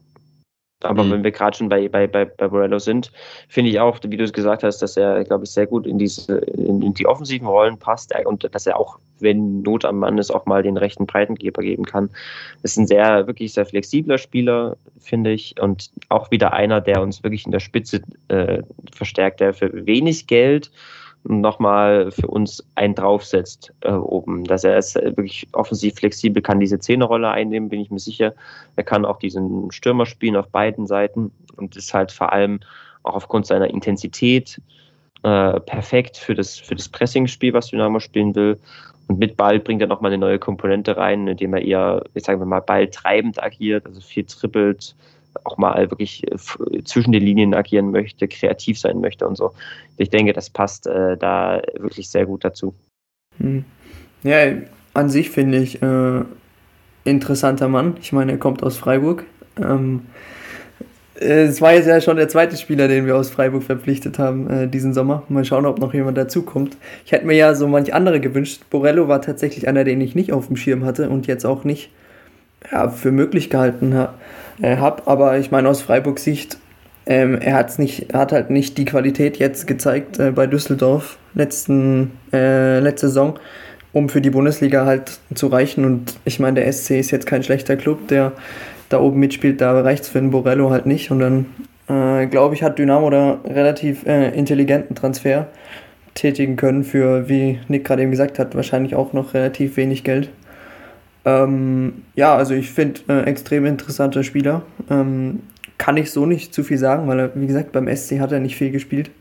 aber 0.84 1.04
mhm. 1.04 1.12
wenn 1.12 1.24
wir 1.24 1.32
gerade 1.32 1.58
schon 1.58 1.70
bei, 1.70 1.88
bei, 1.88 2.08
bei, 2.08 2.26
bei 2.26 2.48
Borello 2.48 2.80
sind, 2.80 3.12
finde 3.48 3.72
ich 3.72 3.80
auch, 3.80 4.00
wie 4.04 4.18
du 4.18 4.24
es 4.24 4.34
gesagt 4.34 4.64
hast, 4.64 4.80
dass 4.82 4.98
er, 4.98 5.24
glaube 5.24 5.46
ich, 5.46 5.52
sehr 5.52 5.68
gut 5.68 5.88
in 5.88 5.98
diese, 5.98 6.38
in, 6.38 6.82
in, 6.82 6.94
die 6.94 7.06
offensiven 7.06 7.48
Rollen 7.48 7.78
passt 7.78 8.14
und 8.26 8.48
dass 8.54 8.68
er 8.68 8.80
auch, 8.80 9.00
wenn 9.20 9.62
Not 9.62 9.86
am 9.86 10.00
Mann 10.00 10.18
ist, 10.18 10.32
auch 10.32 10.46
mal 10.46 10.64
den 10.64 10.78
rechten 10.78 11.06
Breitengeber 11.06 11.62
geben 11.62 11.86
kann. 11.86 12.10
Ist 12.64 12.78
ein 12.78 12.88
sehr, 12.88 13.28
wirklich 13.28 13.54
sehr 13.54 13.66
flexibler 13.66 14.18
Spieler, 14.18 14.78
finde 15.00 15.32
ich, 15.32 15.56
und 15.62 15.90
auch 16.10 16.32
wieder 16.32 16.54
einer, 16.54 16.82
der 16.82 17.02
uns 17.02 17.24
wirklich 17.24 17.46
in 17.46 17.52
der 17.52 17.60
Spitze 17.60 18.02
äh, 18.28 18.62
verstärkt, 18.94 19.40
der 19.40 19.54
für 19.54 19.86
wenig 19.86 20.28
Geld 20.28 20.72
nochmal 21.24 22.12
für 22.12 22.28
uns 22.28 22.66
einen 22.76 22.96
draufsetzt 22.96 23.74
äh, 23.82 23.92
oben. 23.92 24.44
Dass 24.44 24.64
er 24.64 24.78
ist 24.78 24.96
wirklich 24.96 25.48
offensiv 25.54 25.96
flexibel, 25.96 26.42
kann 26.42 26.60
diese 26.60 26.80
Zehnerrolle 26.80 27.30
einnehmen, 27.30 27.70
bin 27.70 27.80
ich 27.80 27.92
mir 27.92 28.00
sicher. 28.00 28.34
Er 28.76 28.84
kann 28.84 29.06
auch 29.06 29.20
diesen 29.20 29.72
Stürmer 29.72 30.06
spielen 30.06 30.36
auf 30.36 30.50
beiden 30.50 30.88
Seiten 30.88 31.32
und 31.56 31.76
ist 31.76 31.94
halt 31.94 32.12
vor 32.12 32.34
allem 32.34 32.60
auch 33.04 33.16
aufgrund 33.16 33.46
seiner 33.46 33.70
Intensität 33.70 34.62
äh, 35.24 35.60
perfekt 35.62 36.18
für 36.18 36.36
das, 36.36 36.58
für 36.58 36.76
das 36.76 36.90
Pressing-Spiel, 36.90 37.54
was 37.54 37.68
Dynamo 37.68 38.00
spielen 38.00 38.36
will. 38.36 38.60
Und 39.08 39.20
mit 39.20 39.36
Ball 39.36 39.60
bringt 39.60 39.82
er 39.82 39.88
nochmal 39.88 40.12
eine 40.12 40.20
neue 40.20 40.40
Komponente 40.40 40.96
rein, 40.96 41.28
indem 41.28 41.54
er 41.54 41.62
eher, 41.62 42.04
ich 42.14 42.24
sage 42.24 42.46
mal, 42.46 42.62
balltreibend 42.62 43.42
agiert, 43.42 43.86
also 43.86 44.02
viel 44.02 44.24
trippelt, 44.26 44.96
auch 45.44 45.58
mal 45.58 45.90
wirklich 45.90 46.24
äh, 46.32 46.84
zwischen 46.84 47.12
den 47.12 47.24
Linien 47.24 47.54
agieren 47.54 47.92
möchte, 47.92 48.28
kreativ 48.28 48.80
sein 48.80 49.02
möchte 49.02 49.28
und 49.28 49.36
so. 49.36 49.52
Ich 49.98 50.10
denke, 50.10 50.34
das 50.34 50.50
passt 50.50 50.88
äh, 50.88 51.18
da 51.18 51.62
wirklich 51.78 52.10
sehr 52.10 52.26
gut 52.26 52.44
dazu. 52.44 52.74
Hm. 53.40 53.66
Ja, 54.24 54.54
an 54.94 55.10
sich 55.10 55.30
finde 55.30 55.60
ich 55.60 55.82
äh, 55.82 56.22
interessanter 57.04 57.68
Mann. 57.68 57.98
Ich 58.02 58.14
meine, 58.14 58.34
er 58.34 58.38
kommt 58.38 58.64
aus 58.64 58.78
Freiburg. 58.78 59.26
Ähm, 59.62 60.02
es 61.16 61.62
war 61.62 61.74
jetzt 61.74 61.88
ja 61.88 62.02
schon 62.02 62.18
der 62.18 62.28
zweite 62.28 62.58
Spieler, 62.58 62.88
den 62.88 63.06
wir 63.06 63.16
aus 63.16 63.30
Freiburg 63.30 63.64
verpflichtet 63.64 64.20
haben 64.20 64.50
äh, 64.50 64.68
diesen 64.68 64.94
Sommer. 64.94 65.24
Mal 65.30 65.46
schauen, 65.46 65.66
ob 65.66 65.80
noch 65.80 65.94
jemand 65.94 66.18
dazukommt. 66.18 66.78
Ich 67.06 67.12
hätte 67.12 67.26
mir 67.26 67.36
ja 67.36 67.54
so 67.56 67.68
manch 67.68 67.94
andere 67.94 68.20
gewünscht. 68.20 68.64
Borello 68.70 69.08
war 69.08 69.22
tatsächlich 69.22 69.68
einer, 69.68 69.84
den 69.84 70.02
ich 70.02 70.16
nicht 70.16 70.34
auf 70.34 70.48
dem 70.48 70.56
Schirm 70.56 70.86
hatte 70.86 71.10
und 71.10 71.28
jetzt 71.28 71.46
auch 71.46 71.64
nicht 71.64 71.92
ja, 72.72 72.90
für 72.90 73.12
möglich 73.12 73.50
gehalten 73.50 73.94
habe 73.94 74.14
äh, 74.62 74.78
habe. 74.78 75.04
Aber 75.06 75.38
ich 75.38 75.52
meine, 75.52 75.70
aus 75.70 75.82
Freiburgs 75.82 76.24
Sicht, 76.24 76.58
ähm, 77.06 77.40
er 77.40 77.56
hat's 77.56 77.80
nicht, 77.80 78.14
hat 78.14 78.32
halt 78.32 78.50
nicht 78.50 78.78
die 78.78 78.86
Qualität 78.86 79.38
jetzt 79.38 79.68
gezeigt 79.68 80.20
äh, 80.20 80.32
bei 80.32 80.48
Düsseldorf 80.48 81.18
letzten, 81.34 82.12
äh, 82.32 82.80
letzte 82.80 83.08
Saison, 83.08 83.40
um 83.92 84.10
für 84.10 84.22
die 84.22 84.30
Bundesliga 84.30 84.86
halt 84.86 85.20
zu 85.34 85.48
reichen. 85.48 85.86
Und 85.86 86.16
ich 86.26 86.40
meine, 86.40 86.62
der 86.62 86.72
SC 86.72 86.92
ist 87.00 87.12
jetzt 87.12 87.26
kein 87.26 87.44
schlechter 87.44 87.76
Club, 87.76 88.08
der 88.08 88.32
da 88.90 89.00
oben 89.00 89.20
mitspielt, 89.20 89.60
da 89.60 89.80
reicht 89.82 90.04
es 90.04 90.10
für 90.10 90.20
den 90.20 90.32
Borello 90.32 90.70
halt 90.70 90.86
nicht. 90.86 91.12
Und 91.12 91.20
dann, 91.20 91.46
äh, 91.90 92.28
glaube 92.28 92.56
ich, 92.56 92.64
hat 92.64 92.80
Dynamo 92.80 93.10
da 93.10 93.40
relativ 93.46 94.06
äh, 94.06 94.30
intelligenten 94.30 94.96
Transfer 94.96 95.48
tätigen 96.14 96.56
können 96.56 96.84
für, 96.84 97.28
wie 97.28 97.60
Nick 97.68 97.86
gerade 97.86 98.04
eben 98.04 98.12
gesagt 98.12 98.38
hat, 98.38 98.56
wahrscheinlich 98.56 98.96
auch 98.96 99.14
noch 99.14 99.34
relativ 99.34 99.78
wenig 99.78 100.04
Geld. 100.04 100.30
Ähm, 101.26 102.04
ja, 102.16 102.36
also 102.36 102.54
ich 102.54 102.72
finde 102.72 103.02
äh, 103.08 103.24
extrem 103.24 103.66
interessanter 103.66 104.24
Spieler. 104.24 104.64
Ähm, 104.90 105.42
kann 105.78 105.98
ich 105.98 106.12
so 106.12 106.26
nicht 106.26 106.54
zu 106.54 106.64
viel 106.64 106.78
sagen, 106.78 107.08
weil 107.08 107.20
er, 107.20 107.32
wie 107.36 107.48
gesagt, 107.48 107.72
beim 107.72 107.94
SC 107.94 108.20
hat 108.20 108.32
er 108.32 108.40
nicht 108.40 108.56
viel 108.56 108.72
gespielt. 108.72 109.12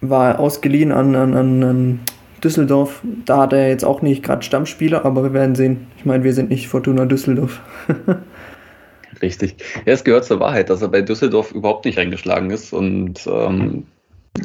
War 0.00 0.38
ausgeliehen 0.38 0.92
an, 0.92 1.14
an, 1.14 1.34
an 1.34 2.00
Düsseldorf. 2.42 3.02
Da 3.24 3.38
hat 3.38 3.52
er 3.52 3.68
jetzt 3.68 3.84
auch 3.84 4.02
nicht 4.02 4.22
gerade 4.22 4.42
Stammspieler, 4.42 5.04
aber 5.04 5.22
wir 5.22 5.32
werden 5.32 5.54
sehen. 5.54 5.86
Ich 5.96 6.04
meine, 6.04 6.24
wir 6.24 6.34
sind 6.34 6.50
nicht 6.50 6.68
Fortuna 6.68 7.06
Düsseldorf. 7.06 7.60
Richtig. 9.22 9.56
Ja, 9.86 9.92
es 9.94 10.04
gehört 10.04 10.26
zur 10.26 10.40
Wahrheit, 10.40 10.68
dass 10.68 10.82
er 10.82 10.88
bei 10.88 11.00
Düsseldorf 11.00 11.52
überhaupt 11.52 11.86
nicht 11.86 11.98
eingeschlagen 11.98 12.50
ist 12.50 12.72
und 12.72 13.26
ähm, 13.26 13.86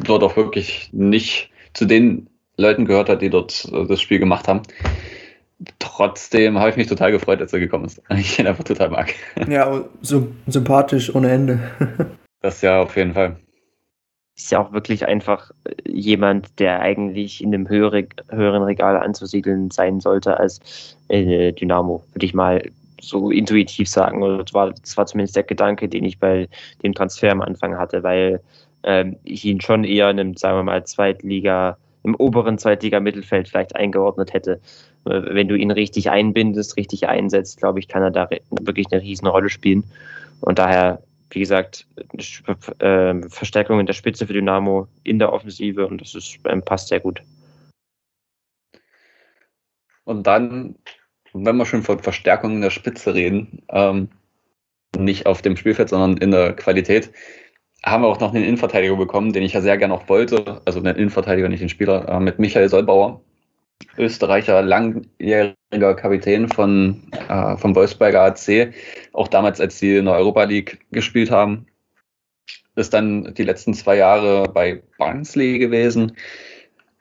dort 0.06 0.24
auch 0.24 0.38
wirklich 0.38 0.90
nicht 0.94 1.50
zu 1.74 1.86
den 1.86 2.28
Leuten 2.56 2.86
gehört 2.86 3.10
hat, 3.10 3.22
die 3.22 3.30
dort 3.30 3.68
äh, 3.74 3.86
das 3.86 4.02
Spiel 4.02 4.20
gemacht 4.20 4.48
haben 4.48 4.62
Trotzdem 5.80 6.58
habe 6.58 6.70
ich 6.70 6.78
mich 6.78 6.88
total 6.88 7.12
gefreut, 7.12 7.42
als 7.42 7.52
er 7.52 7.60
gekommen 7.60 7.86
ist. 7.86 8.02
Ich 8.10 8.40
ihn 8.40 8.48
einfach 8.48 8.64
total 8.64 8.90
mag. 8.90 9.14
Ja, 9.48 9.84
so 10.02 10.28
sympathisch 10.48 11.14
ohne 11.14 11.32
Ende. 11.32 11.60
das 12.42 12.62
ja 12.62 12.82
auf 12.82 12.96
jeden 12.96 13.14
Fall. 13.14 13.38
Ist 14.38 14.52
ja 14.52 14.60
auch 14.60 14.72
wirklich 14.72 15.06
einfach 15.06 15.52
äh, 15.66 15.74
jemand, 15.86 16.60
der 16.60 16.80
eigentlich 16.80 17.44
in 17.44 17.54
einem 17.54 17.68
höhere, 17.68 18.08
höheren 18.30 18.64
Regal 18.64 18.98
anzusiedeln 18.98 19.70
sein 19.70 20.00
sollte 20.00 20.38
als 20.38 20.96
äh, 21.10 21.52
Dynamo, 21.52 22.04
würde 22.14 22.26
ich 22.26 22.34
mal 22.34 22.62
so 23.02 23.30
intuitiv 23.30 23.90
sagen. 23.90 24.24
Oder 24.24 24.44
das 24.44 24.54
war, 24.54 24.72
das 24.72 24.96
war 24.96 25.06
zumindest 25.06 25.36
der 25.36 25.44
Gedanke, 25.44 25.90
den 25.90 26.06
ich 26.06 26.20
bei 26.20 26.48
dem 26.84 26.94
Transfer 26.94 27.32
am 27.32 27.42
Anfang 27.42 27.78
hatte, 27.78 28.04
weil 28.04 28.42
ähm, 28.84 29.18
ich 29.24 29.44
ihn 29.44 29.60
schon 29.60 29.84
eher 29.84 30.10
in 30.10 30.20
einem, 30.20 30.38
sagen 30.38 30.58
wir 30.58 30.64
mal, 30.64 30.86
Zweitliga, 30.86 31.78
im 32.04 32.16
oberen 32.16 32.58
Zweitliga-Mittelfeld 32.58 33.50
vielleicht 33.50 33.76
eingeordnet 33.76 34.34
hätte. 34.34 34.62
Wenn 35.04 35.48
du 35.48 35.56
ihn 35.56 35.72
richtig 35.72 36.10
einbindest, 36.10 36.78
richtig 36.78 37.08
einsetzt, 37.08 37.58
glaube 37.58 37.80
ich, 37.80 37.88
kann 37.88 38.04
er 38.04 38.12
da 38.12 38.30
wirklich 38.50 38.88
eine 38.92 39.02
riesen 39.02 39.28
Rolle 39.28 39.50
spielen. 39.50 39.84
Und 40.42 40.60
daher 40.60 41.02
wie 41.32 41.40
gesagt, 41.40 41.86
äh, 42.80 43.30
Verstärkung 43.30 43.80
in 43.80 43.86
der 43.86 43.94
Spitze 43.94 44.26
für 44.26 44.34
Dynamo 44.34 44.88
in 45.04 45.20
der 45.20 45.32
Offensive 45.32 45.86
und 45.88 46.02
das 46.02 46.16
ist, 46.16 46.40
ähm, 46.46 46.64
passt 46.64 46.88
sehr 46.88 47.00
gut. 47.00 47.22
Und 50.06 50.26
dann, 50.26 50.76
wenn 51.34 51.56
wir 51.58 51.66
schon 51.66 51.84
von 51.84 52.00
Verstärkung 52.00 52.56
in 52.56 52.62
der 52.62 52.72
Spitze 52.72 53.14
reden, 53.14 53.62
ähm, 53.70 54.10
nicht 54.98 55.28
auf 55.28 55.44
dem 55.44 55.56
Spielfeld, 55.56 55.90
sondern 55.90 56.18
in 56.18 56.32
der 56.32 56.56
Qualität, 56.56 57.12
haben 57.84 58.04
wir 58.04 58.08
auch 58.08 58.20
noch 58.20 58.34
einen 58.34 58.44
Innenverteidiger 58.44 58.96
bekommen, 58.96 59.34
den 59.34 59.44
ich 59.44 59.54
ja 59.54 59.62
sehr 59.62 59.78
gerne 59.78 59.94
auch 59.94 60.10
wollte, 60.10 60.62
also 60.66 60.80
einen 60.80 60.96
Innenverteidiger, 60.96 61.50
nicht 61.50 61.62
den 61.62 61.70
Spieler, 61.70 62.08
äh, 62.10 62.20
mit 62.20 62.40
Michael 62.40 62.70
Solbauer. 62.70 63.22
Österreicher, 63.98 64.62
langjähriger 64.62 65.94
Kapitän 65.96 66.50
von, 66.50 67.02
äh, 67.30 67.56
vom 67.58 67.76
Wolfsberger 67.76 68.22
AC, 68.22 68.74
auch 69.14 69.28
damals, 69.28 69.62
als 69.62 69.80
sie 69.80 69.98
in 69.98 70.06
der 70.06 70.16
Europa 70.16 70.44
League 70.44 70.80
gespielt 70.92 71.32
haben. 71.32 71.66
Ist 72.76 72.94
dann 72.94 73.34
die 73.36 73.44
letzten 73.44 73.74
zwei 73.74 73.96
Jahre 73.98 74.50
bei 74.54 74.82
Barnsley 74.98 75.60
gewesen, 75.60 76.16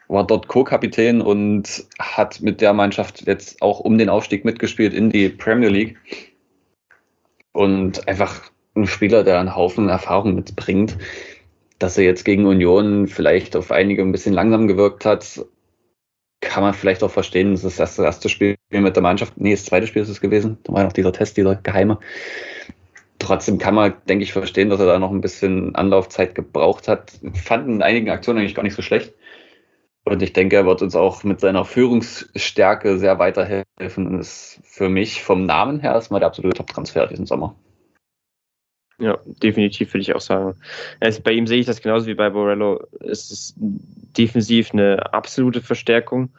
war 0.08 0.26
dort 0.26 0.48
Co-Kapitän 0.48 1.20
und 1.20 1.84
hat 1.98 2.40
mit 2.40 2.60
der 2.60 2.72
Mannschaft 2.72 3.26
jetzt 3.26 3.60
auch 3.60 3.80
um 3.80 3.98
den 3.98 4.08
Aufstieg 4.08 4.44
mitgespielt 4.44 4.94
in 4.94 5.10
die 5.10 5.28
Premier 5.28 5.68
League. 5.68 5.96
Und 7.52 8.06
einfach 8.08 8.50
ein 8.82 8.86
Spieler, 8.86 9.24
der 9.24 9.40
einen 9.40 9.54
Haufen 9.54 9.88
Erfahrung 9.88 10.34
mitbringt, 10.34 10.96
dass 11.78 11.98
er 11.98 12.04
jetzt 12.04 12.24
gegen 12.24 12.46
Union 12.46 13.06
vielleicht 13.06 13.56
auf 13.56 13.70
einige 13.70 14.02
ein 14.02 14.12
bisschen 14.12 14.34
langsam 14.34 14.66
gewirkt 14.66 15.04
hat, 15.04 15.40
kann 16.40 16.62
man 16.62 16.74
vielleicht 16.74 17.02
auch 17.02 17.10
verstehen, 17.10 17.52
das 17.52 17.64
ist 17.64 17.80
das 17.80 17.98
erste 17.98 18.28
Spiel 18.28 18.56
mit 18.70 18.94
der 18.94 19.02
Mannschaft, 19.02 19.34
nee, 19.36 19.52
das 19.52 19.64
zweite 19.64 19.86
Spiel 19.86 20.02
ist 20.02 20.08
es 20.08 20.20
gewesen, 20.20 20.58
da 20.64 20.72
war 20.72 20.84
noch 20.84 20.92
dieser 20.92 21.12
Test, 21.12 21.36
dieser 21.36 21.56
geheime. 21.56 21.98
Trotzdem 23.18 23.58
kann 23.58 23.74
man, 23.74 23.94
denke 24.08 24.22
ich, 24.22 24.32
verstehen, 24.32 24.70
dass 24.70 24.78
er 24.78 24.86
da 24.86 24.98
noch 24.98 25.10
ein 25.10 25.20
bisschen 25.20 25.74
Anlaufzeit 25.74 26.36
gebraucht 26.36 26.86
hat. 26.86 27.12
Fanden 27.34 27.74
in 27.74 27.82
einigen 27.82 28.10
Aktionen 28.10 28.38
eigentlich 28.38 28.54
gar 28.54 28.62
nicht 28.62 28.76
so 28.76 28.82
schlecht. 28.82 29.12
Und 30.04 30.22
ich 30.22 30.32
denke, 30.32 30.56
er 30.56 30.66
wird 30.66 30.82
uns 30.82 30.94
auch 30.94 31.24
mit 31.24 31.40
seiner 31.40 31.64
Führungsstärke 31.64 32.98
sehr 32.98 33.18
weiterhelfen 33.18 34.06
und 34.06 34.20
ist 34.20 34.60
für 34.62 34.88
mich 34.88 35.22
vom 35.22 35.44
Namen 35.44 35.80
her 35.80 35.92
erstmal 35.92 36.20
der 36.20 36.28
absolute 36.28 36.56
Top-Transfer 36.56 37.08
diesen 37.08 37.26
Sommer. 37.26 37.56
Ja, 39.00 39.16
definitiv 39.24 39.94
würde 39.94 40.02
ich 40.02 40.14
auch 40.14 40.20
sagen. 40.20 40.56
Also 40.98 41.22
bei 41.22 41.30
ihm 41.30 41.46
sehe 41.46 41.60
ich 41.60 41.66
das 41.66 41.80
genauso 41.80 42.06
wie 42.06 42.14
bei 42.14 42.30
Borello. 42.30 42.84
Es 43.00 43.30
ist 43.30 43.54
defensiv 43.56 44.72
eine 44.72 45.12
absolute 45.12 45.60
Verstärkung, 45.60 46.30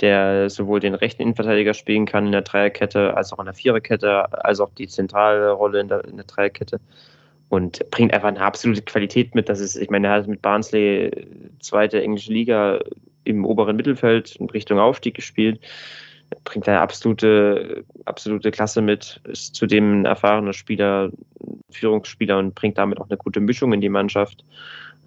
der 0.00 0.50
sowohl 0.50 0.80
den 0.80 0.94
rechten 0.94 1.22
Innenverteidiger 1.22 1.72
spielen 1.72 2.04
kann 2.04 2.26
in 2.26 2.32
der 2.32 2.42
Dreierkette, 2.42 3.16
als 3.16 3.32
auch 3.32 3.38
in 3.38 3.46
der 3.46 3.54
Viererkette, 3.54 4.44
als 4.44 4.60
auch 4.60 4.70
die 4.74 4.88
zentrale 4.88 5.52
Rolle 5.52 5.80
in 5.80 5.88
der, 5.88 6.04
in 6.04 6.16
der 6.16 6.26
Dreierkette. 6.26 6.80
Und 7.48 7.90
bringt 7.90 8.12
einfach 8.12 8.28
eine 8.28 8.40
absolute 8.40 8.82
Qualität 8.82 9.34
mit. 9.34 9.48
Das 9.48 9.60
ist, 9.60 9.76
ich 9.76 9.88
meine, 9.88 10.08
er 10.08 10.14
hat 10.14 10.26
mit 10.26 10.42
Barnsley 10.42 11.10
zweite 11.60 12.02
englische 12.02 12.32
Liga 12.32 12.80
im 13.24 13.46
oberen 13.46 13.76
Mittelfeld 13.76 14.36
in 14.36 14.50
Richtung 14.50 14.78
Aufstieg 14.78 15.14
gespielt 15.14 15.60
bringt 16.44 16.68
eine 16.68 16.80
absolute, 16.80 17.84
absolute 18.04 18.50
Klasse 18.50 18.82
mit, 18.82 19.20
ist 19.24 19.54
zudem 19.54 20.00
ein 20.00 20.04
erfahrener 20.04 20.52
Spieler, 20.52 21.10
Führungsspieler 21.70 22.38
und 22.38 22.54
bringt 22.54 22.78
damit 22.78 23.00
auch 23.00 23.08
eine 23.08 23.16
gute 23.16 23.40
Mischung 23.40 23.72
in 23.72 23.80
die 23.80 23.88
Mannschaft. 23.88 24.44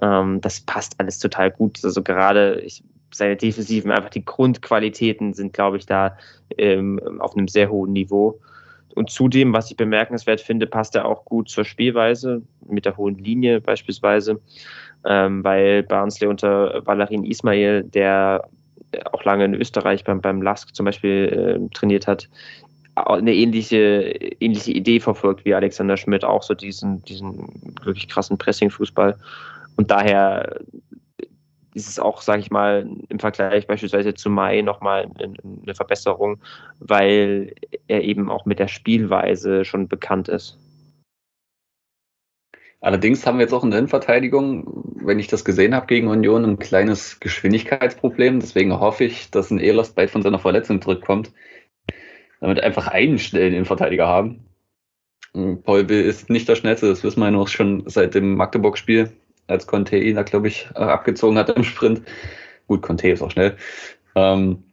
Ähm, 0.02 0.42
das 0.42 0.62
passt 0.62 1.00
alles 1.00 1.20
total 1.20 1.52
gut. 1.52 1.80
Also 1.84 2.02
gerade 2.02 2.60
ich, 2.62 2.84
seine 3.14 3.36
Defensiven, 3.36 3.92
einfach 3.92 4.10
die 4.10 4.26
Grundqualitäten 4.26 5.34
sind, 5.34 5.54
glaube 5.54 5.78
ich, 5.78 5.86
da 5.86 6.18
ähm, 6.58 7.00
auf 7.20 7.36
einem 7.36 7.48
sehr 7.48 7.70
hohen 7.70 7.94
Niveau. 7.94 8.40
Und 8.96 9.10
zudem, 9.10 9.54
was 9.54 9.70
ich 9.70 9.78
bemerkenswert 9.78 10.42
finde, 10.42 10.68
passt 10.68 10.96
er 10.96 11.06
auch 11.06 11.26
gut 11.26 11.50
zur 11.50 11.66
Spielweise, 11.66 12.42
mit 12.68 12.86
der 12.86 12.98
hohen 12.98 13.18
Linie 13.18 13.62
beispielsweise, 13.62 14.40
ähm, 15.06 15.44
weil 15.44 15.84
Barnsley 15.84 16.28
unter 16.28 16.86
Valerin 16.86 17.26
Ismail, 17.26 17.84
der 17.84 18.48
auch 19.12 19.24
lange 19.24 19.46
in 19.46 19.54
Österreich 19.54 20.04
beim, 20.04 20.22
beim 20.22 20.42
LASK 20.42 20.76
zum 20.76 20.86
Beispiel 20.86 21.68
äh, 21.68 21.74
trainiert 21.74 22.08
hat, 22.08 22.30
eine 22.96 23.34
ähnliche, 23.34 24.04
ähnliche 24.40 24.72
Idee 24.72 25.00
verfolgt 25.00 25.44
wie 25.44 25.54
Alexander 25.54 25.98
Schmidt, 25.98 26.24
auch 26.24 26.44
so 26.44 26.54
diesen, 26.54 27.04
diesen 27.04 27.50
wirklich 27.84 28.08
krassen 28.08 28.38
Pressing-Fußball. 28.38 29.18
Und 29.76 29.92
daher 29.92 30.62
ist 31.74 31.90
es 31.90 32.00
auch, 32.00 32.22
sage 32.22 32.40
ich 32.40 32.52
mal, 32.52 32.90
im 33.10 33.20
Vergleich 33.20 33.68
beispielsweise 33.68 34.14
zu 34.14 34.30
Mai 34.30 34.62
nochmal 34.62 35.08
eine 35.20 35.76
Verbesserung, 35.76 36.40
weil 36.80 37.54
er 37.88 38.02
eben 38.02 38.32
auch 38.32 38.46
mit 38.46 38.60
der 38.60 38.70
Spielweise 38.70 39.66
schon 39.66 39.90
bekannt 39.90 40.30
ist. 40.30 40.58
Allerdings 42.82 43.26
haben 43.26 43.38
wir 43.38 43.44
jetzt 43.44 43.54
auch 43.54 43.64
in 43.64 43.72
der 43.72 43.80
Innenverteidigung, 43.80 44.96
wenn 45.04 45.20
ich 45.20 45.28
das 45.28 45.44
gesehen 45.44 45.74
habe 45.74 45.88
gegen 45.88 46.08
Union, 46.08 46.46
ein 46.46 46.60
kleines 46.60 47.20
Geschwindigkeitsproblem. 47.20 48.40
Deswegen 48.40 48.80
hoffe 48.80 49.06
ich, 49.06 49.32
dass 49.32 49.50
ein 49.50 49.60
Ehlers 49.60 49.94
bald 49.94 50.12
von 50.12 50.22
seiner 50.22 50.40
Verletzung 50.40 50.82
zurückkommt, 50.82 51.32
damit 52.42 52.62
einfach 52.62 52.88
einen 52.88 53.18
schnellen 53.18 53.54
Innenverteidiger 53.54 54.08
haben. 54.08 54.46
Paul 55.64 55.84
Bill 55.84 56.02
ist 56.02 56.30
nicht 56.30 56.48
der 56.48 56.56
schnellste, 56.56 56.88
das 56.88 57.04
wissen 57.04 57.20
wir 57.20 57.26
ja 57.26 57.32
noch 57.32 57.48
schon 57.50 57.84
seit 57.88 58.16
dem 58.16 58.36
Magdeburg-Spiel, 58.36 59.12
als 59.48 59.68
Conte 59.68 59.98
ihn 59.98 60.16
da, 60.16 60.24
glaube 60.24 60.48
ich, 60.48 60.70
äh, 60.76 60.80
abgezogen 60.80 61.38
hat 61.38 61.50
im 61.50 61.64
Sprint. 61.64 62.04
Gut, 62.68 62.82
Conte 62.82 63.10
ist 63.10 63.22
auch 63.22 63.32
schnell. 63.32 63.58
Ähm, 64.16 64.64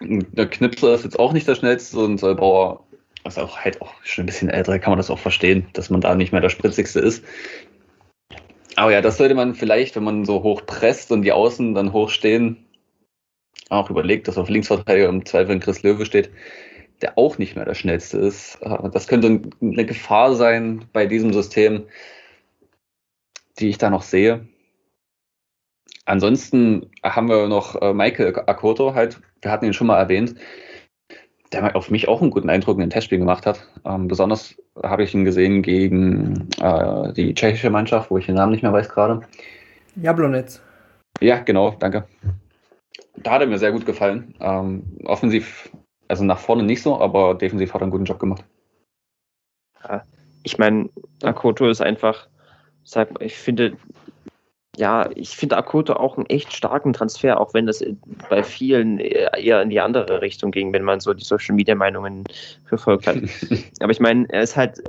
der 0.00 0.46
Knipser 0.46 0.94
ist 0.94 1.04
jetzt 1.04 1.18
auch 1.18 1.32
nicht 1.32 1.48
der 1.48 1.54
schnellste 1.54 1.98
und 1.98 2.18
Solbauer 2.18 2.85
was 3.26 3.38
auch 3.38 3.58
halt 3.58 3.82
auch 3.82 3.92
schon 4.04 4.22
ein 4.22 4.26
bisschen 4.26 4.48
älter, 4.48 4.78
kann 4.78 4.92
man 4.92 4.98
das 4.98 5.10
auch 5.10 5.18
verstehen, 5.18 5.66
dass 5.72 5.90
man 5.90 6.00
da 6.00 6.14
nicht 6.14 6.32
mehr 6.32 6.40
der 6.40 6.48
spritzigste 6.48 7.00
ist. 7.00 7.24
Aber 8.76 8.92
ja, 8.92 9.00
das 9.00 9.18
sollte 9.18 9.34
man 9.34 9.54
vielleicht, 9.54 9.96
wenn 9.96 10.04
man 10.04 10.24
so 10.24 10.42
hoch 10.42 10.64
presst 10.64 11.10
und 11.10 11.22
die 11.22 11.32
Außen 11.32 11.74
dann 11.74 11.92
hoch 11.92 12.10
stehen, 12.10 12.64
auch 13.68 13.90
überlegt, 13.90 14.28
dass 14.28 14.38
auf 14.38 14.48
Linksverteidiger 14.48 15.08
im 15.08 15.26
Zweifel 15.26 15.58
Chris 15.58 15.82
Löwe 15.82 16.06
steht, 16.06 16.30
der 17.02 17.18
auch 17.18 17.36
nicht 17.36 17.56
mehr 17.56 17.64
der 17.64 17.74
schnellste 17.74 18.18
ist. 18.18 18.58
Äh, 18.62 18.90
das 18.90 19.08
könnte 19.08 19.42
eine 19.60 19.84
Gefahr 19.84 20.34
sein 20.34 20.84
bei 20.92 21.06
diesem 21.06 21.32
System, 21.32 21.86
die 23.58 23.68
ich 23.68 23.78
da 23.78 23.90
noch 23.90 24.02
sehe. 24.02 24.46
Ansonsten 26.04 26.90
haben 27.02 27.28
wir 27.28 27.48
noch 27.48 27.80
äh, 27.82 27.92
Michael 27.92 28.36
Akoto 28.46 28.94
halt, 28.94 29.20
wir 29.42 29.50
hatten 29.50 29.64
ihn 29.64 29.72
schon 29.72 29.88
mal 29.88 29.98
erwähnt, 29.98 30.36
der 31.52 31.76
auf 31.76 31.90
mich 31.90 32.08
auch 32.08 32.22
einen 32.22 32.30
guten 32.30 32.50
Eindruck 32.50 32.76
in 32.76 32.82
den 32.82 32.90
Testspielen 32.90 33.24
gemacht 33.24 33.46
hat. 33.46 33.66
Ähm, 33.84 34.08
besonders 34.08 34.56
habe 34.82 35.04
ich 35.04 35.14
ihn 35.14 35.24
gesehen 35.24 35.62
gegen 35.62 36.48
äh, 36.60 37.12
die 37.12 37.34
tschechische 37.34 37.70
Mannschaft, 37.70 38.10
wo 38.10 38.18
ich 38.18 38.26
den 38.26 38.34
Namen 38.34 38.52
nicht 38.52 38.62
mehr 38.62 38.72
weiß 38.72 38.88
gerade. 38.88 39.20
Jablonetz. 39.96 40.60
Ja, 41.20 41.38
genau, 41.38 41.70
danke. 41.78 42.04
Da 43.16 43.32
hat 43.32 43.40
er 43.40 43.46
mir 43.46 43.58
sehr 43.58 43.72
gut 43.72 43.86
gefallen. 43.86 44.34
Ähm, 44.40 44.82
offensiv, 45.04 45.70
also 46.08 46.24
nach 46.24 46.38
vorne 46.38 46.62
nicht 46.62 46.82
so, 46.82 47.00
aber 47.00 47.34
defensiv 47.34 47.72
hat 47.72 47.80
er 47.80 47.84
einen 47.84 47.90
guten 47.92 48.04
Job 48.04 48.18
gemacht. 48.18 48.44
Ja, 49.82 50.02
ich 50.42 50.58
meine, 50.58 50.90
Akoto 51.22 51.68
ist 51.68 51.80
einfach, 51.80 52.28
sag, 52.84 53.08
ich 53.20 53.36
finde, 53.36 53.76
ja, 54.76 55.08
ich 55.14 55.30
finde 55.36 55.56
Akoto 55.56 55.94
auch 55.94 56.16
einen 56.16 56.26
echt 56.26 56.52
starken 56.52 56.92
Transfer, 56.92 57.40
auch 57.40 57.54
wenn 57.54 57.66
das 57.66 57.82
bei 58.28 58.42
vielen 58.42 58.98
eher 58.98 59.62
in 59.62 59.70
die 59.70 59.80
andere 59.80 60.20
Richtung 60.20 60.50
ging, 60.50 60.72
wenn 60.72 60.82
man 60.82 61.00
so 61.00 61.14
die 61.14 61.24
Social 61.24 61.54
Media 61.54 61.74
Meinungen 61.74 62.24
verfolgt 62.66 63.06
hat. 63.06 63.16
Aber 63.80 63.92
ich 63.92 64.00
meine, 64.00 64.26
er 64.28 64.42
ist 64.42 64.56
halt, 64.56 64.82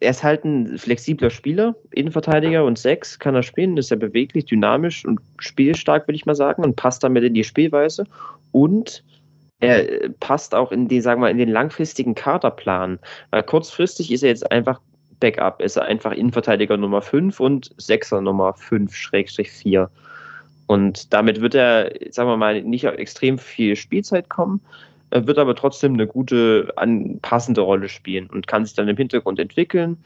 er 0.00 0.10
ist 0.10 0.22
halt 0.22 0.44
ein 0.44 0.78
flexibler 0.78 1.30
Spieler, 1.30 1.74
Innenverteidiger 1.90 2.64
und 2.64 2.78
sechs 2.78 3.18
kann 3.18 3.34
er 3.34 3.42
spielen, 3.42 3.76
ist 3.76 3.90
er 3.90 3.98
beweglich, 3.98 4.46
dynamisch 4.46 5.04
und 5.04 5.20
spielstark, 5.38 6.08
würde 6.08 6.16
ich 6.16 6.26
mal 6.26 6.34
sagen, 6.34 6.64
und 6.64 6.76
passt 6.76 7.04
damit 7.04 7.24
in 7.24 7.34
die 7.34 7.44
Spielweise. 7.44 8.04
Und 8.52 9.04
er 9.60 10.10
passt 10.20 10.54
auch 10.54 10.70
in 10.70 10.88
die, 10.88 11.00
sagen 11.00 11.20
wir, 11.20 11.30
in 11.30 11.38
den 11.38 11.48
langfristigen 11.48 12.14
Kaderplan. 12.14 13.00
Weil 13.30 13.42
kurzfristig 13.42 14.12
ist 14.12 14.22
er 14.22 14.28
jetzt 14.28 14.50
einfach 14.50 14.80
Backup 15.20 15.60
ist 15.60 15.76
er 15.76 15.84
einfach 15.84 16.12
Innenverteidiger 16.12 16.76
Nummer 16.76 17.02
5 17.02 17.38
und 17.40 17.70
Sechser 17.76 18.20
Nummer 18.20 18.54
5-4. 18.54 19.88
Und 20.66 21.12
damit 21.12 21.40
wird 21.40 21.54
er, 21.54 21.92
sagen 22.10 22.28
wir 22.28 22.36
mal, 22.36 22.62
nicht 22.62 22.86
auf 22.86 22.94
extrem 22.94 23.38
viel 23.38 23.74
Spielzeit 23.74 24.28
kommen, 24.28 24.60
wird 25.10 25.38
aber 25.38 25.54
trotzdem 25.54 25.94
eine 25.94 26.06
gute, 26.06 26.72
passende 27.22 27.62
Rolle 27.62 27.88
spielen 27.88 28.26
und 28.26 28.46
kann 28.46 28.66
sich 28.66 28.74
dann 28.74 28.88
im 28.88 28.96
Hintergrund 28.96 29.38
entwickeln, 29.38 29.96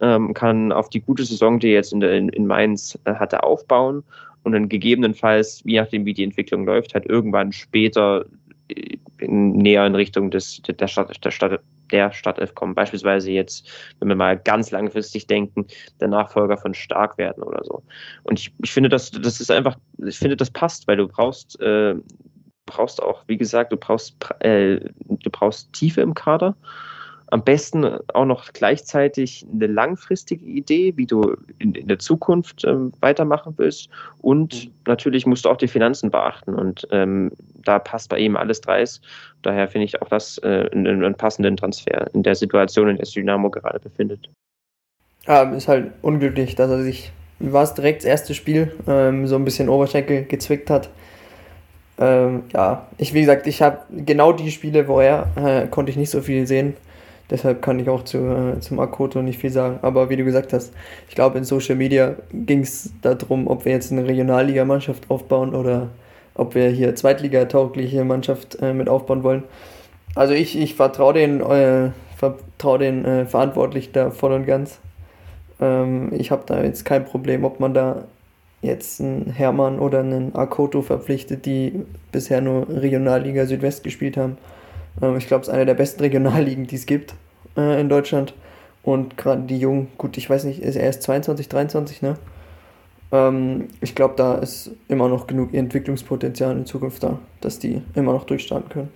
ähm, 0.00 0.34
kann 0.34 0.72
auf 0.72 0.88
die 0.88 1.00
gute 1.00 1.24
Saison, 1.24 1.58
die 1.58 1.68
er 1.68 1.74
jetzt 1.74 1.92
in, 1.92 2.02
in 2.02 2.46
Mainz 2.46 2.98
äh, 3.04 3.14
hatte, 3.14 3.42
aufbauen 3.42 4.02
und 4.42 4.52
dann 4.52 4.68
gegebenenfalls, 4.68 5.62
je 5.64 5.80
nachdem, 5.80 6.04
wie 6.04 6.14
die 6.14 6.24
Entwicklung 6.24 6.64
läuft, 6.64 6.94
halt 6.94 7.06
irgendwann 7.06 7.52
später 7.52 8.24
äh, 8.68 8.96
näher 9.26 9.86
in 9.86 9.94
Richtung 9.94 10.30
des, 10.30 10.62
der, 10.62 10.88
Stadt, 10.88 11.24
der, 11.24 11.30
Stadt, 11.30 11.60
der 11.90 12.12
Stadtelf 12.12 12.54
kommen. 12.54 12.74
Beispielsweise 12.74 13.30
jetzt, 13.30 13.68
wenn 14.00 14.08
wir 14.08 14.16
mal 14.16 14.38
ganz 14.38 14.70
langfristig 14.70 15.26
denken, 15.26 15.66
der 16.00 16.08
Nachfolger 16.08 16.56
von 16.56 16.74
Stark 16.74 17.18
werden 17.18 17.42
oder 17.42 17.64
so. 17.64 17.82
Und 18.22 18.38
ich, 18.38 18.52
ich 18.62 18.72
finde, 18.72 18.88
das, 18.88 19.10
das 19.10 19.40
ist 19.40 19.50
einfach, 19.50 19.76
ich 19.98 20.18
finde, 20.18 20.36
das 20.36 20.50
passt, 20.50 20.88
weil 20.88 20.96
du 20.96 21.08
brauchst, 21.08 21.60
äh, 21.60 21.94
brauchst 22.66 23.02
auch, 23.02 23.24
wie 23.26 23.36
gesagt, 23.36 23.72
du 23.72 23.76
brauchst, 23.76 24.16
äh, 24.40 24.80
du 24.80 25.30
brauchst 25.30 25.72
Tiefe 25.72 26.00
im 26.00 26.14
Kader 26.14 26.56
am 27.28 27.42
besten 27.42 27.84
auch 28.14 28.24
noch 28.24 28.52
gleichzeitig 28.52 29.46
eine 29.52 29.66
langfristige 29.66 30.44
Idee, 30.44 30.92
wie 30.96 31.06
du 31.06 31.36
in, 31.58 31.74
in 31.74 31.88
der 31.88 31.98
Zukunft 31.98 32.64
ähm, 32.64 32.92
weitermachen 33.00 33.54
willst. 33.56 33.88
Und 34.22 34.66
mhm. 34.66 34.70
natürlich 34.86 35.26
musst 35.26 35.44
du 35.44 35.50
auch 35.50 35.56
die 35.56 35.68
Finanzen 35.68 36.10
beachten. 36.10 36.54
Und 36.54 36.86
ähm, 36.92 37.32
da 37.54 37.78
passt 37.78 38.10
bei 38.10 38.18
ihm 38.18 38.36
alles 38.36 38.60
dreis. 38.60 39.00
Daher 39.42 39.68
finde 39.68 39.86
ich 39.86 40.00
auch 40.00 40.08
das 40.08 40.38
äh, 40.38 40.68
einen, 40.72 41.04
einen, 41.04 41.14
passenden 41.14 41.56
Transfer 41.56 42.08
in 42.14 42.22
der 42.22 42.36
Situation, 42.36 42.88
in 42.88 42.96
der 42.96 43.06
sich 43.06 43.14
Dynamo 43.14 43.50
gerade 43.50 43.80
befindet. 43.80 44.28
Ja, 45.26 45.42
ist 45.42 45.66
halt 45.66 45.92
unglücklich, 46.02 46.54
dass 46.54 46.70
er 46.70 46.82
sich, 46.82 47.10
war 47.40 47.64
es 47.64 47.74
direkt 47.74 48.02
das 48.02 48.06
erste 48.06 48.34
Spiel, 48.34 48.72
ähm, 48.86 49.26
so 49.26 49.34
ein 49.34 49.44
bisschen 49.44 49.68
Oberschenkel 49.68 50.24
gezwickt 50.24 50.70
hat. 50.70 50.90
Ähm, 51.98 52.44
ja, 52.52 52.86
ich, 52.98 53.14
wie 53.14 53.20
gesagt, 53.20 53.46
ich 53.48 53.62
habe 53.62 53.78
genau 53.90 54.32
die 54.32 54.52
Spiele, 54.52 54.86
wo 54.86 55.00
er, 55.00 55.26
äh, 55.36 55.66
konnte 55.66 55.90
ich 55.90 55.96
nicht 55.96 56.10
so 56.10 56.20
viel 56.20 56.46
sehen. 56.46 56.76
Deshalb 57.30 57.60
kann 57.60 57.80
ich 57.80 57.88
auch 57.88 58.04
zu, 58.04 58.18
äh, 58.18 58.60
zum 58.60 58.78
Akoto 58.78 59.20
nicht 59.20 59.38
viel 59.38 59.50
sagen. 59.50 59.78
Aber 59.82 60.10
wie 60.10 60.16
du 60.16 60.24
gesagt 60.24 60.52
hast, 60.52 60.72
ich 61.08 61.14
glaube, 61.14 61.38
in 61.38 61.44
Social 61.44 61.74
Media 61.74 62.16
ging 62.32 62.60
es 62.60 62.90
darum, 63.02 63.48
ob 63.48 63.64
wir 63.64 63.72
jetzt 63.72 63.90
eine 63.90 64.06
Regionalligamannschaft 64.06 65.10
aufbauen 65.10 65.54
oder 65.54 65.88
ob 66.34 66.54
wir 66.54 66.68
hier 66.68 66.94
Zweitliga-taugliche 66.94 68.04
Mannschaft 68.04 68.58
äh, 68.62 68.72
mit 68.72 68.88
aufbauen 68.88 69.22
wollen. 69.22 69.42
Also 70.14 70.34
ich, 70.34 70.58
ich 70.58 70.74
vertraue 70.74 71.14
den, 71.14 71.40
äh, 71.40 71.90
vertrau 72.16 72.78
den 72.78 73.04
äh, 73.04 73.26
Verantwortlichen 73.26 73.92
da 73.92 74.10
voll 74.10 74.32
und 74.32 74.46
ganz. 74.46 74.78
Ähm, 75.60 76.12
ich 76.12 76.30
habe 76.30 76.42
da 76.46 76.62
jetzt 76.62 76.84
kein 76.84 77.04
Problem, 77.04 77.44
ob 77.44 77.58
man 77.60 77.74
da 77.74 78.04
jetzt 78.62 79.00
einen 79.00 79.30
Hermann 79.30 79.78
oder 79.78 80.00
einen 80.00 80.34
Akoto 80.34 80.82
verpflichtet, 80.82 81.44
die 81.46 81.84
bisher 82.12 82.40
nur 82.40 82.68
Regionalliga 82.68 83.46
Südwest 83.46 83.84
gespielt 83.84 84.16
haben. 84.16 84.38
Ähm, 85.02 85.16
ich 85.16 85.26
glaube, 85.26 85.42
es 85.42 85.48
ist 85.48 85.54
eine 85.54 85.66
der 85.66 85.74
besten 85.74 86.00
Regionalligen, 86.00 86.66
die 86.66 86.76
es 86.76 86.86
gibt 86.86 87.14
äh, 87.56 87.80
in 87.80 87.88
Deutschland. 87.88 88.34
Und 88.82 89.16
gerade 89.16 89.42
die 89.42 89.58
Jungen, 89.58 89.88
gut, 89.98 90.16
ich 90.16 90.30
weiß 90.30 90.44
nicht, 90.44 90.60
ist 90.60 90.76
er 90.76 90.84
erst 90.84 91.02
22, 91.02 91.48
23, 91.48 92.02
ne? 92.02 92.16
Ähm, 93.12 93.68
ich 93.80 93.94
glaube, 93.94 94.14
da 94.16 94.36
ist 94.36 94.70
immer 94.88 95.08
noch 95.08 95.26
genug 95.26 95.54
Entwicklungspotenzial 95.54 96.56
in 96.56 96.66
Zukunft 96.66 97.02
da, 97.02 97.18
dass 97.40 97.58
die 97.58 97.82
immer 97.94 98.12
noch 98.12 98.24
durchstarten 98.24 98.68
können. 98.68 98.90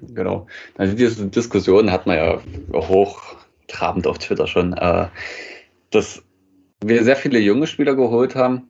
Genau. 0.00 0.46
Also 0.76 0.96
diese 0.96 1.26
Diskussion 1.26 1.90
hat 1.90 2.06
man 2.06 2.16
ja 2.16 2.40
hochtrabend 2.72 4.06
auf 4.06 4.18
Twitter 4.18 4.46
schon, 4.46 4.72
äh, 4.74 5.06
dass 5.90 6.22
wir 6.84 7.04
sehr 7.04 7.16
viele 7.16 7.38
junge 7.38 7.66
Spieler 7.66 7.94
geholt 7.94 8.34
haben, 8.34 8.68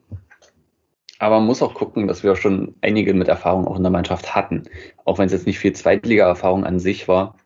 aber 1.19 1.37
man 1.37 1.47
muss 1.47 1.61
auch 1.61 1.73
gucken, 1.73 2.07
dass 2.07 2.23
wir 2.23 2.35
schon 2.35 2.75
einige 2.81 3.13
mit 3.13 3.27
Erfahrung 3.27 3.67
auch 3.67 3.77
in 3.77 3.83
der 3.83 3.91
Mannschaft 3.91 4.35
hatten. 4.35 4.63
Auch 5.05 5.17
wenn 5.17 5.27
es 5.27 5.31
jetzt 5.31 5.47
nicht 5.47 5.59
viel 5.59 5.73
Zweitliga-Erfahrung 5.73 6.65
an 6.65 6.79
sich 6.79 7.07
war. 7.07 7.37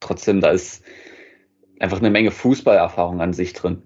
Trotzdem, 0.00 0.40
da 0.40 0.50
ist 0.50 0.84
einfach 1.78 1.98
eine 1.98 2.10
Menge 2.10 2.30
Fußballerfahrung 2.30 3.20
an 3.20 3.32
sich 3.32 3.52
drin. 3.52 3.82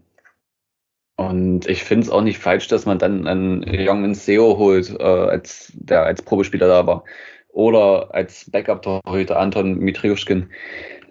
Und 1.17 1.69
ich 1.69 1.85
finde 1.85 2.07
es 2.07 2.11
auch 2.11 2.23
nicht 2.23 2.39
falsch, 2.39 2.69
dass 2.69 2.87
man 2.87 2.99
dann 2.99 3.27
einen 3.27 3.63
jungen 3.63 4.15
SEO 4.15 4.57
holt, 4.57 4.99
äh, 4.99 5.03
als, 5.03 5.73
der 5.75 6.05
als 6.05 6.23
Probespieler 6.23 6.69
da 6.69 6.87
war. 6.87 7.05
Oder 7.49 8.15
als 8.15 8.51
Backup-Torhüter 8.51 9.39
Anton 9.39 9.79
Mitriuschkin, 9.79 10.51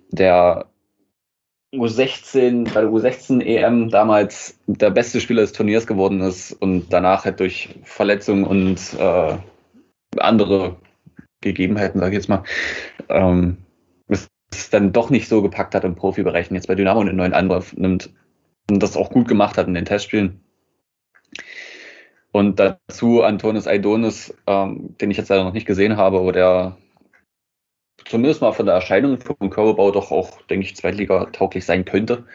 der 0.10 0.69
U16, 1.74 2.74
bei 2.74 2.82
der 2.82 2.90
U16 2.90 3.42
EM 3.42 3.90
damals 3.90 4.60
der 4.66 4.90
beste 4.90 5.22
Spieler 5.22 5.42
des 5.42 5.54
Turniers 5.54 5.86
geworden 5.86 6.22
ist 6.22 6.54
und 6.54 6.92
danach 6.92 7.26
halt 7.26 7.40
durch 7.40 7.76
Verletzungen 7.84 8.44
und 8.44 8.80
äh, 8.98 9.38
andere 10.18 10.78
Gegebenheiten, 11.42 12.00
sage 12.00 12.12
ich 12.12 12.22
jetzt 12.22 12.30
mal, 12.30 12.44
ähm, 13.10 13.58
es 14.52 14.70
dann 14.70 14.94
doch 14.94 15.10
nicht 15.10 15.28
so 15.28 15.42
gepackt 15.42 15.76
hat 15.76 15.84
im 15.84 15.96
Profibereich 15.96 16.50
und 16.50 16.56
jetzt 16.56 16.68
bei 16.68 16.76
Dynamo 16.76 17.02
einen 17.02 17.16
neuen 17.16 17.34
Angriff 17.34 17.74
nimmt 17.74 18.12
und 18.70 18.82
das 18.82 18.98
auch 18.98 19.12
gut 19.12 19.28
gemacht 19.28 19.58
hat 19.58 19.68
in 19.68 19.74
den 19.74 19.86
Testspielen. 19.86 20.42
Und 22.32 22.60
dazu 22.60 23.24
Antonis 23.24 23.68
Aidonis, 23.68 24.34
ähm, 24.46 24.96
den 25.02 25.12
ich 25.12 25.18
jetzt 25.18 25.30
leider 25.30 25.44
noch 25.44 25.54
nicht 25.54 25.66
gesehen 25.66 25.98
habe, 25.98 26.20
aber 26.20 26.32
der 26.32 26.78
zumindest 28.06 28.42
mal 28.42 28.52
von 28.52 28.66
der 28.66 28.76
Erscheinung 28.76 29.20
vom 29.20 29.50
Körperbau 29.50 29.92
doch 29.92 30.12
auch, 30.12 30.42
denke 30.44 30.66
ich, 30.66 30.76
Zweitliga-tauglich 30.76 31.66
sein 31.66 31.86
könnte. 31.86 32.26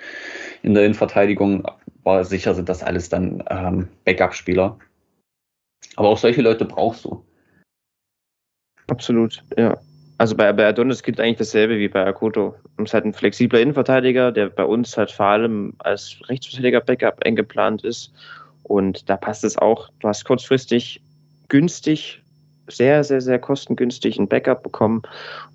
In 0.62 0.74
der 0.74 0.84
Innenverteidigung 0.84 1.66
war 2.02 2.24
sicher, 2.24 2.54
sind 2.54 2.68
das 2.68 2.82
alles 2.82 3.08
dann 3.08 3.42
ähm, 3.50 3.88
Backup-Spieler. 4.04 4.78
Aber 5.96 6.08
auch 6.08 6.18
solche 6.18 6.42
Leute 6.42 6.64
brauchst 6.64 7.04
du. 7.04 7.24
Absolut, 8.88 9.42
ja. 9.56 9.78
Also 10.18 10.36
bei, 10.36 10.52
bei 10.52 10.66
Adonis 10.66 11.02
gibt 11.02 11.18
es 11.18 11.24
eigentlich 11.24 11.38
dasselbe 11.38 11.78
wie 11.78 11.88
bei 11.88 12.04
Akoto. 12.04 12.54
Es 12.76 12.84
ist 12.84 12.94
halt 12.94 13.04
ein 13.04 13.12
flexibler 13.12 13.60
Innenverteidiger, 13.60 14.30
der 14.30 14.48
bei 14.48 14.64
uns 14.64 14.96
halt 14.96 15.10
vor 15.10 15.26
allem 15.26 15.74
als 15.78 16.16
rechtsverteidiger 16.28 16.80
Backup 16.80 17.24
eingeplant 17.24 17.82
ist. 17.84 18.12
Und 18.62 19.08
da 19.10 19.16
passt 19.16 19.44
es 19.44 19.58
auch. 19.58 19.90
Du 20.00 20.08
hast 20.08 20.24
kurzfristig 20.24 21.02
günstig 21.48 22.22
sehr, 22.68 23.04
sehr, 23.04 23.20
sehr 23.20 23.38
kostengünstig 23.38 24.18
ein 24.18 24.28
Backup 24.28 24.62
bekommen 24.62 25.02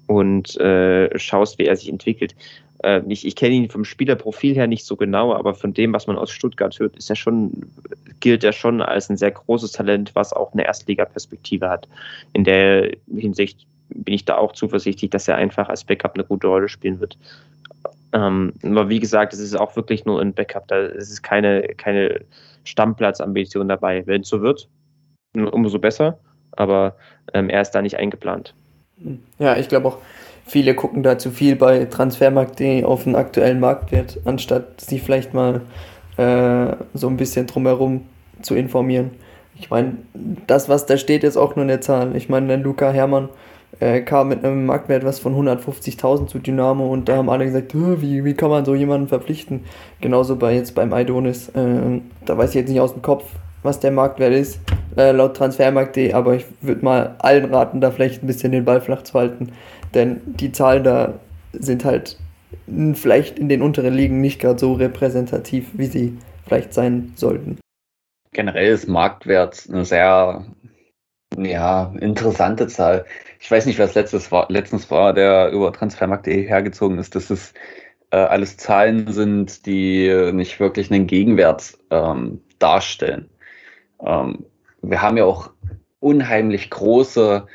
und 0.08 0.58
äh, 0.58 1.18
schaust, 1.18 1.60
wie 1.60 1.66
er 1.66 1.76
sich 1.76 1.90
entwickelt. 1.90 2.36
Äh, 2.84 3.02
ich 3.08 3.26
ich 3.26 3.36
kenne 3.36 3.56
ihn 3.56 3.70
vom 3.70 3.86
Spielerprofil 3.86 4.56
her 4.56 4.68
nicht 4.68 4.86
so 4.86 4.96
genau, 4.96 5.34
aber 5.34 5.54
von 5.54 5.74
dem, 5.74 5.94
was 5.94 6.08
man 6.08 6.18
aus 6.18 6.32
Stuttgart 6.32 6.78
hört, 6.80 6.98
ist 6.98 7.10
er 7.10 7.16
schon, 7.16 7.52
gilt 8.20 8.44
er 8.44 8.54
schon 8.54 8.82
als 8.82 9.10
ein 9.10 9.18
sehr 9.18 9.32
großes 9.32 9.72
Talent, 9.72 10.12
was 10.16 10.34
auch 10.34 10.54
eine 10.54 10.66
Erstliga-Perspektive 10.66 11.70
hat. 11.70 11.88
In 12.34 12.44
der 12.44 12.92
Hinsicht 13.16 13.66
bin 13.90 14.14
ich 14.14 14.26
da 14.26 14.38
auch 14.38 14.54
zuversichtlich, 14.54 15.10
dass 15.10 15.28
er 15.28 15.36
einfach 15.36 15.70
als 15.70 15.84
Backup 15.84 16.14
eine 16.16 16.24
gute 16.24 16.48
Rolle 16.48 16.70
spielen 16.70 17.00
wird. 17.00 17.18
Ähm, 18.14 18.54
aber 18.64 18.90
wie 18.90 19.00
gesagt, 19.00 19.34
es 19.34 19.40
ist 19.40 19.56
auch 19.56 19.76
wirklich 19.76 20.06
nur 20.06 20.22
ein 20.22 20.34
Backup, 20.34 20.68
da 20.68 20.86
ist 20.86 21.22
keine, 21.22 21.62
keine 21.78 22.22
Stammplatzambition 22.64 23.68
dabei. 23.68 24.06
Wenn 24.06 24.22
es 24.22 24.30
so 24.30 24.42
wird, 24.42 24.68
umso 25.34 25.80
besser 25.80 26.20
aber 26.60 26.96
ähm, 27.34 27.50
er 27.50 27.62
ist 27.62 27.72
da 27.72 27.82
nicht 27.82 27.98
eingeplant. 27.98 28.54
Ja, 29.40 29.56
ich 29.56 29.70
glaube 29.70 29.88
auch, 29.88 29.98
viele 30.46 30.76
gucken 30.76 31.04
da 31.04 31.18
zu 31.18 31.32
viel 31.32 31.56
bei 31.56 31.86
Transfermarkt.de 31.86 32.84
auf 32.84 33.06
den 33.06 33.16
aktuellen 33.16 33.60
Marktwert, 33.60 34.20
anstatt 34.26 34.82
sich 34.82 35.02
vielleicht 35.02 35.34
mal 35.34 35.62
äh, 36.18 36.76
so 36.94 37.08
ein 37.08 37.18
bisschen 37.18 37.48
drumherum 37.48 38.06
zu 38.42 38.56
informieren. 38.56 39.12
Ich 39.58 39.70
meine, 39.70 39.98
das, 40.48 40.68
was 40.68 40.86
da 40.86 40.98
steht, 40.98 41.24
ist 41.24 41.38
auch 41.38 41.56
nur 41.56 41.64
eine 41.64 41.80
Zahl. 41.80 42.16
Ich 42.16 42.28
meine, 42.28 42.58
Luca 42.58 42.92
Hermann 42.92 43.30
äh, 43.80 44.02
kam 44.02 44.30
mit 44.30 44.44
einem 44.44 44.66
Marktwert 44.66 45.06
was 45.06 45.20
von 45.20 45.36
150.000 45.36 46.28
zu 46.28 46.40
Dynamo 46.40 46.92
und 46.92 47.08
da 47.08 47.18
haben 47.18 47.30
alle 47.30 47.46
gesagt, 47.46 47.74
wie, 47.74 48.26
wie 48.26 48.34
kann 48.34 48.50
man 48.50 48.66
so 48.66 48.76
jemanden 48.76 49.08
verpflichten? 49.08 49.64
Genauso 50.02 50.36
bei 50.36 50.56
jetzt 50.56 50.76
beim 50.76 50.94
Idonis. 50.94 51.50
Äh, 51.50 52.02
da 52.26 52.38
weiß 52.38 52.50
ich 52.50 52.56
jetzt 52.56 52.70
nicht 52.70 52.82
aus 52.82 52.94
dem 52.94 53.02
Kopf, 53.02 53.24
was 53.64 53.80
der 53.80 53.92
Marktwert 53.92 54.34
ist, 54.34 54.60
äh, 54.98 55.12
laut 55.12 55.36
Transfermarkt.de, 55.38 56.14
aber 56.14 56.36
ich 56.36 56.46
würde 56.62 56.84
mal 56.84 57.16
allen 57.20 57.54
raten, 57.54 57.82
da 57.82 57.92
vielleicht 57.92 58.24
ein 58.24 58.28
bisschen 58.28 58.52
den 58.52 58.66
Ball 58.66 58.82
flach 58.82 59.04
zu 59.04 59.14
halten, 59.14 59.52
denn 59.94 60.22
die 60.26 60.52
Zahlen 60.52 60.84
da 60.84 61.14
sind 61.54 61.86
halt 61.86 62.18
vielleicht 62.94 63.40
in 63.40 63.50
den 63.50 63.62
unteren 63.62 63.94
Ligen 63.94 64.22
nicht 64.22 64.40
gerade 64.40 64.60
so 64.60 64.74
repräsentativ, 64.74 65.68
wie 65.74 65.86
sie 65.86 66.18
vielleicht 66.46 66.74
sein 66.74 67.14
sollten. 67.16 67.60
Generell 68.32 68.74
ist 68.74 68.88
Marktwert 68.88 69.68
eine 69.70 69.86
sehr 69.86 70.46
ja, 71.38 71.94
interessante 72.00 72.68
Zahl. 72.68 73.06
Ich 73.40 73.50
weiß 73.50 73.66
nicht, 73.66 73.80
was 73.80 73.96
letztes 73.96 74.32
war, 74.32 74.48
letztens 74.50 74.90
war, 74.92 75.14
der 75.14 75.52
über 75.52 75.72
Transfermarkt.de 75.72 76.48
hergezogen 76.48 76.98
ist, 76.98 77.16
dass 77.16 77.30
es 77.30 77.54
äh, 78.12 78.18
alles 78.18 78.58
Zahlen 78.58 79.12
sind, 79.12 79.66
die 79.66 80.32
nicht 80.34 80.60
wirklich 80.60 80.92
einen 80.92 81.08
Gegenwert 81.08 81.78
ähm, 81.92 82.42
darstellen. 82.60 83.30
Ähm, 84.06 84.46
wir 84.82 85.02
haben 85.02 85.18
ja 85.18 85.26
auch 85.26 85.52
unheimlich 86.00 86.70
große 86.70 87.48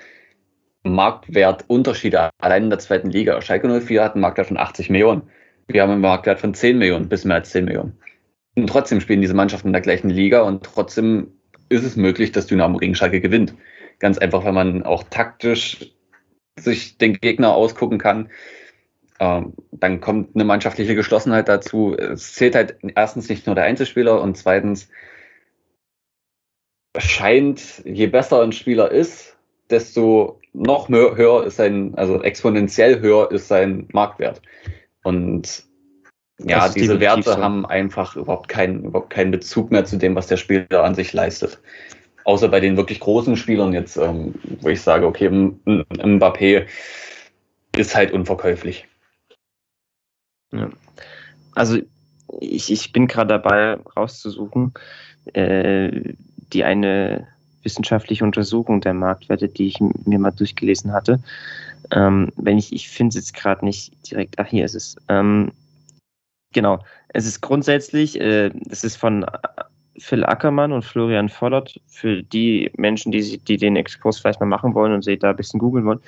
Marktwertunterschiede 0.82 2.30
allein 2.38 2.64
in 2.64 2.70
der 2.70 2.78
zweiten 2.78 3.10
Liga. 3.10 3.40
Schalke 3.40 3.68
04 3.80 4.04
hat 4.04 4.12
einen 4.12 4.20
Marktwert 4.20 4.48
von 4.48 4.58
80 4.58 4.90
Millionen. 4.90 5.22
Wir 5.66 5.82
haben 5.82 5.92
einen 5.92 6.02
Marktwert 6.02 6.40
von 6.40 6.52
10 6.52 6.78
Millionen, 6.78 7.08
bis 7.08 7.24
mehr 7.24 7.36
als 7.36 7.50
10 7.50 7.64
Millionen. 7.64 7.98
Und 8.54 8.68
trotzdem 8.68 9.00
spielen 9.00 9.22
diese 9.22 9.34
Mannschaften 9.34 9.68
in 9.68 9.72
der 9.72 9.82
gleichen 9.82 10.10
Liga 10.10 10.42
und 10.42 10.62
trotzdem 10.62 11.32
ist 11.70 11.84
es 11.84 11.96
möglich, 11.96 12.32
dass 12.32 12.46
Dynamo 12.46 12.78
gegen 12.78 12.94
Schalke 12.94 13.20
gewinnt. 13.20 13.54
Ganz 13.98 14.18
einfach, 14.18 14.44
weil 14.44 14.52
man 14.52 14.82
auch 14.82 15.04
taktisch 15.04 15.92
sich 16.58 16.98
den 16.98 17.14
Gegner 17.14 17.54
ausgucken 17.54 17.98
kann. 17.98 18.28
Ähm, 19.18 19.54
dann 19.72 20.00
kommt 20.00 20.34
eine 20.34 20.44
mannschaftliche 20.44 20.94
Geschlossenheit 20.94 21.48
dazu. 21.48 21.96
Es 21.96 22.34
zählt 22.34 22.54
halt 22.54 22.76
erstens 22.94 23.28
nicht 23.28 23.46
nur 23.46 23.54
der 23.54 23.64
Einzelspieler 23.64 24.20
und 24.20 24.36
zweitens 24.36 24.88
scheint, 26.96 27.82
je 27.84 28.06
besser 28.06 28.42
ein 28.42 28.52
Spieler 28.52 28.90
ist, 28.90 29.36
desto 29.70 30.40
noch 30.52 30.88
höher 30.88 31.44
ist 31.44 31.56
sein, 31.56 31.94
also 31.96 32.22
exponentiell 32.22 33.00
höher 33.00 33.30
ist 33.32 33.48
sein 33.48 33.88
Marktwert. 33.92 34.40
Und 35.02 35.64
ja, 36.38 36.68
diese 36.68 37.00
Werte 37.00 37.22
so. 37.32 37.36
haben 37.36 37.66
einfach 37.66 38.16
überhaupt 38.16 38.48
keinen, 38.48 38.84
überhaupt 38.84 39.10
keinen 39.10 39.30
Bezug 39.30 39.70
mehr 39.70 39.84
zu 39.84 39.96
dem, 39.96 40.14
was 40.14 40.26
der 40.26 40.36
Spieler 40.36 40.84
an 40.84 40.94
sich 40.94 41.12
leistet. 41.12 41.60
Außer 42.24 42.48
bei 42.48 42.60
den 42.60 42.76
wirklich 42.76 43.00
großen 43.00 43.36
Spielern 43.36 43.72
jetzt, 43.72 43.96
ähm, 43.96 44.34
wo 44.60 44.68
ich 44.68 44.80
sage, 44.80 45.06
okay, 45.06 45.28
Mbappé 45.28 46.66
ist 47.76 47.94
halt 47.94 48.12
unverkäuflich. 48.12 48.86
Ja. 50.52 50.70
Also 51.54 51.78
ich, 52.40 52.72
ich 52.72 52.92
bin 52.92 53.06
gerade 53.06 53.28
dabei 53.28 53.78
rauszusuchen, 53.96 54.72
äh, 55.34 56.14
die 56.52 56.64
eine 56.64 57.26
wissenschaftliche 57.62 58.24
Untersuchung 58.24 58.80
der 58.80 58.94
Marktwerte, 58.94 59.48
die 59.48 59.68
ich 59.68 59.80
mir 59.80 60.18
mal 60.18 60.30
durchgelesen 60.30 60.92
hatte. 60.92 61.20
Ähm, 61.90 62.30
wenn 62.36 62.58
ich, 62.58 62.72
ich 62.72 62.88
finde 62.88 63.10
es 63.10 63.14
jetzt 63.16 63.34
gerade 63.34 63.64
nicht 63.64 63.92
direkt, 64.10 64.38
ach 64.38 64.46
hier 64.46 64.64
ist 64.64 64.74
es. 64.74 64.96
Ähm, 65.08 65.52
genau, 66.52 66.80
es 67.08 67.26
ist 67.26 67.40
grundsätzlich, 67.40 68.20
äh, 68.20 68.50
es 68.68 68.84
ist 68.84 68.96
von 68.96 69.26
Phil 69.98 70.24
Ackermann 70.24 70.72
und 70.72 70.84
Florian 70.84 71.28
Vollert 71.28 71.80
für 71.86 72.22
die 72.22 72.70
Menschen, 72.76 73.12
die, 73.12 73.38
die 73.38 73.56
den 73.56 73.76
Exkurs 73.76 74.18
vielleicht 74.18 74.40
mal 74.40 74.46
machen 74.46 74.74
wollen 74.74 74.92
und 74.92 75.02
sich 75.02 75.18
da 75.18 75.30
ein 75.30 75.36
bisschen 75.36 75.60
googeln 75.60 75.84
wollen. 75.84 76.00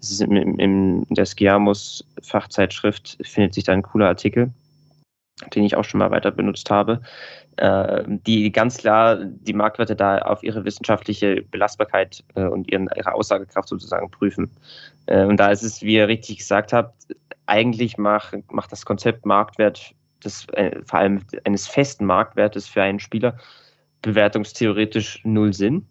Das 0.00 0.10
ist 0.10 0.22
in, 0.22 1.06
der 1.10 1.26
Skiamus 1.26 2.04
Fachzeitschrift, 2.22 3.18
findet 3.22 3.54
sich 3.54 3.64
da 3.64 3.72
ein 3.72 3.82
cooler 3.82 4.08
Artikel, 4.08 4.50
den 5.54 5.64
ich 5.64 5.76
auch 5.76 5.84
schon 5.84 5.98
mal 5.98 6.10
weiter 6.10 6.30
benutzt 6.30 6.70
habe, 6.70 7.02
äh, 7.02 7.45
die 7.58 8.52
ganz 8.52 8.76
klar 8.78 9.16
die 9.16 9.54
Marktwerte 9.54 9.96
da 9.96 10.18
auf 10.18 10.42
ihre 10.42 10.64
wissenschaftliche 10.64 11.42
Belastbarkeit 11.50 12.22
äh, 12.34 12.44
und 12.44 12.70
ihren, 12.70 12.90
ihre 12.94 13.14
Aussagekraft 13.14 13.68
sozusagen 13.68 14.10
prüfen. 14.10 14.50
Äh, 15.06 15.24
und 15.24 15.38
da 15.38 15.50
ist 15.50 15.62
es, 15.62 15.80
wie 15.82 15.94
ihr 15.94 16.08
richtig 16.08 16.38
gesagt 16.38 16.72
habt, 16.72 16.94
eigentlich 17.46 17.96
macht, 17.96 18.34
macht 18.52 18.72
das 18.72 18.84
Konzept 18.84 19.24
Marktwert 19.24 19.94
des, 20.22 20.46
äh, 20.52 20.82
vor 20.84 20.98
allem 20.98 21.22
eines 21.44 21.66
festen 21.66 22.04
Marktwertes 22.04 22.66
für 22.66 22.82
einen 22.82 23.00
Spieler 23.00 23.38
bewertungstheoretisch 24.02 25.22
null 25.24 25.52
Sinn. 25.52 25.86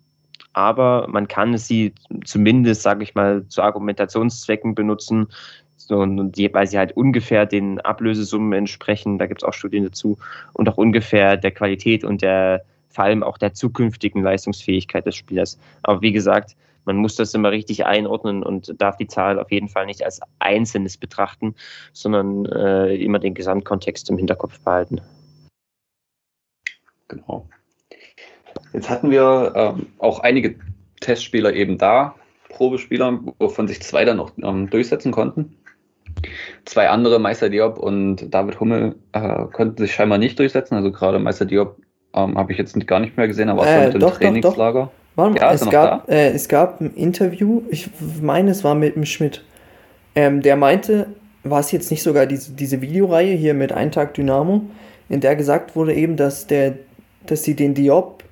Aber 0.54 1.08
man 1.10 1.28
kann 1.28 1.58
sie 1.58 1.93
zumindest, 2.23 2.84
sage 2.84 3.04
ich 3.04 3.15
mal, 3.15 3.45
zu 3.47 3.62
Argumentationszwecken 3.62 4.75
benutzen, 4.75 5.28
so, 5.77 5.97
und 5.99 6.31
die, 6.31 6.51
weil 6.53 6.67
sie 6.67 6.77
halt 6.77 6.95
ungefähr 6.95 7.45
den 7.45 7.79
Ablösesummen 7.81 8.53
entsprechen, 8.53 9.17
da 9.17 9.27
gibt 9.27 9.41
es 9.41 9.47
auch 9.47 9.53
Studien 9.53 9.83
dazu, 9.83 10.17
und 10.53 10.67
auch 10.69 10.77
ungefähr 10.77 11.38
der 11.38 11.51
Qualität 11.51 12.03
und 12.03 12.21
der 12.21 12.63
vor 12.89 13.03
allem 13.03 13.23
auch 13.23 13.38
der 13.38 13.53
zukünftigen 13.53 14.23
Leistungsfähigkeit 14.23 15.05
des 15.05 15.15
Spielers. 15.15 15.59
Aber 15.83 16.01
wie 16.01 16.13
gesagt, 16.13 16.55
man 16.85 16.97
muss 16.97 17.15
das 17.15 17.33
immer 17.33 17.51
richtig 17.51 17.85
einordnen 17.85 18.41
und 18.41 18.79
darf 18.79 18.95
die 18.97 19.07
Zahl 19.07 19.39
auf 19.39 19.51
jeden 19.51 19.67
Fall 19.67 19.85
nicht 19.85 20.03
als 20.05 20.21
Einzelnes 20.39 20.97
betrachten, 20.97 21.55
sondern 21.93 22.45
äh, 22.45 22.95
immer 22.95 23.19
den 23.19 23.33
Gesamtkontext 23.33 24.09
im 24.09 24.17
Hinterkopf 24.17 24.59
behalten. 24.61 25.01
Genau. 27.07 27.47
Jetzt 28.71 28.89
hatten 28.89 29.11
wir 29.11 29.53
ähm, 29.55 29.88
auch 29.99 30.19
einige 30.19 30.55
Testspieler 31.01 31.53
eben 31.53 31.77
da, 31.77 32.15
Probespieler, 32.49 33.19
wovon 33.39 33.67
sich 33.67 33.81
zwei 33.81 34.05
dann 34.05 34.17
noch 34.17 34.31
ähm, 34.41 34.69
durchsetzen 34.69 35.11
konnten. 35.11 35.57
Zwei 36.65 36.89
andere, 36.89 37.19
Meister 37.19 37.49
Diop 37.49 37.78
und 37.78 38.34
David 38.34 38.60
Hummel, 38.60 38.95
äh, 39.13 39.45
konnten 39.54 39.78
sich 39.78 39.93
scheinbar 39.93 40.17
nicht 40.17 40.38
durchsetzen. 40.39 40.75
Also 40.75 40.91
gerade 40.91 41.19
Meister 41.19 41.45
Diop 41.45 41.78
ähm, 42.13 42.38
habe 42.38 42.51
ich 42.51 42.58
jetzt 42.58 42.75
gar 42.88 42.99
nicht 42.99 43.17
mehr 43.17 43.28
gesehen, 43.28 43.49
aber 43.49 43.65
äh, 43.67 43.91
im 43.91 43.99
doch, 43.99 44.17
Trainingslager. 44.17 44.80
Doch, 44.80 44.88
doch. 44.88 45.06
Warte 45.15 45.39
ja, 45.39 45.54
es, 45.54 45.69
gab, 45.69 46.10
äh, 46.10 46.32
es 46.32 46.49
gab 46.49 46.82
ein 46.82 46.93
Interview, 46.93 47.62
ich 47.69 47.89
meine, 48.21 48.51
es 48.51 48.63
war 48.63 48.75
mit 48.75 48.95
dem 48.95 49.06
Schmidt. 49.06 49.43
Ähm, 50.13 50.41
der 50.41 50.58
meinte, 50.58 51.08
war 51.43 51.62
es 51.62 51.71
jetzt 51.71 51.89
nicht 51.89 52.04
sogar 52.04 52.25
diese, 52.25 52.51
diese 52.51 52.82
Videoreihe 52.82 53.34
hier 53.36 53.54
mit 53.54 53.71
Ein 53.71 53.91
Tag 53.91 54.13
Dynamo, 54.13 54.63
in 55.08 55.21
der 55.21 55.36
gesagt 55.36 55.75
wurde 55.75 55.93
eben, 55.93 56.17
dass 56.17 56.47
der, 56.47 56.73
dass 57.25 57.43
sie 57.43 57.56
den 57.56 57.73
Diop 57.75 58.23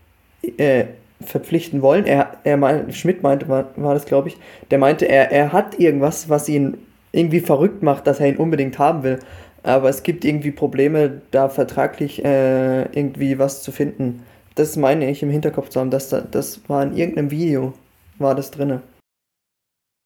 äh, 0.57 0.85
verpflichten 1.21 1.81
wollen. 1.81 2.05
Er, 2.05 2.37
er 2.43 2.57
mein, 2.57 2.91
Schmidt 2.91 3.23
meinte, 3.23 3.47
war, 3.47 3.69
war 3.77 3.93
das, 3.93 4.05
glaube 4.05 4.27
ich, 4.27 4.37
der 4.69 4.77
meinte, 4.77 5.07
er, 5.07 5.31
er 5.31 5.53
hat 5.53 5.79
irgendwas, 5.79 6.27
was 6.27 6.49
ihn 6.49 6.77
irgendwie 7.13 7.39
verrückt 7.39 7.81
macht, 7.81 8.05
dass 8.07 8.19
er 8.19 8.27
ihn 8.27 8.37
unbedingt 8.37 8.77
haben 8.79 9.03
will. 9.03 9.19
Aber 9.61 9.87
es 9.87 10.03
gibt 10.03 10.25
irgendwie 10.25 10.51
Probleme, 10.51 11.21
da 11.31 11.47
vertraglich 11.47 12.23
äh, 12.25 12.81
irgendwie 12.91 13.39
was 13.39 13.63
zu 13.63 13.71
finden. 13.71 14.23
Das 14.55 14.75
meine 14.75 15.09
ich 15.09 15.23
im 15.23 15.29
Hinterkopf 15.29 15.69
zu 15.69 15.79
haben, 15.79 15.89
dass 15.89 16.09
da, 16.09 16.19
das 16.19 16.67
war 16.67 16.83
in 16.83 16.97
irgendeinem 16.97 17.31
Video, 17.31 17.73
war 18.19 18.35
das 18.35 18.51
drinne. 18.51 18.81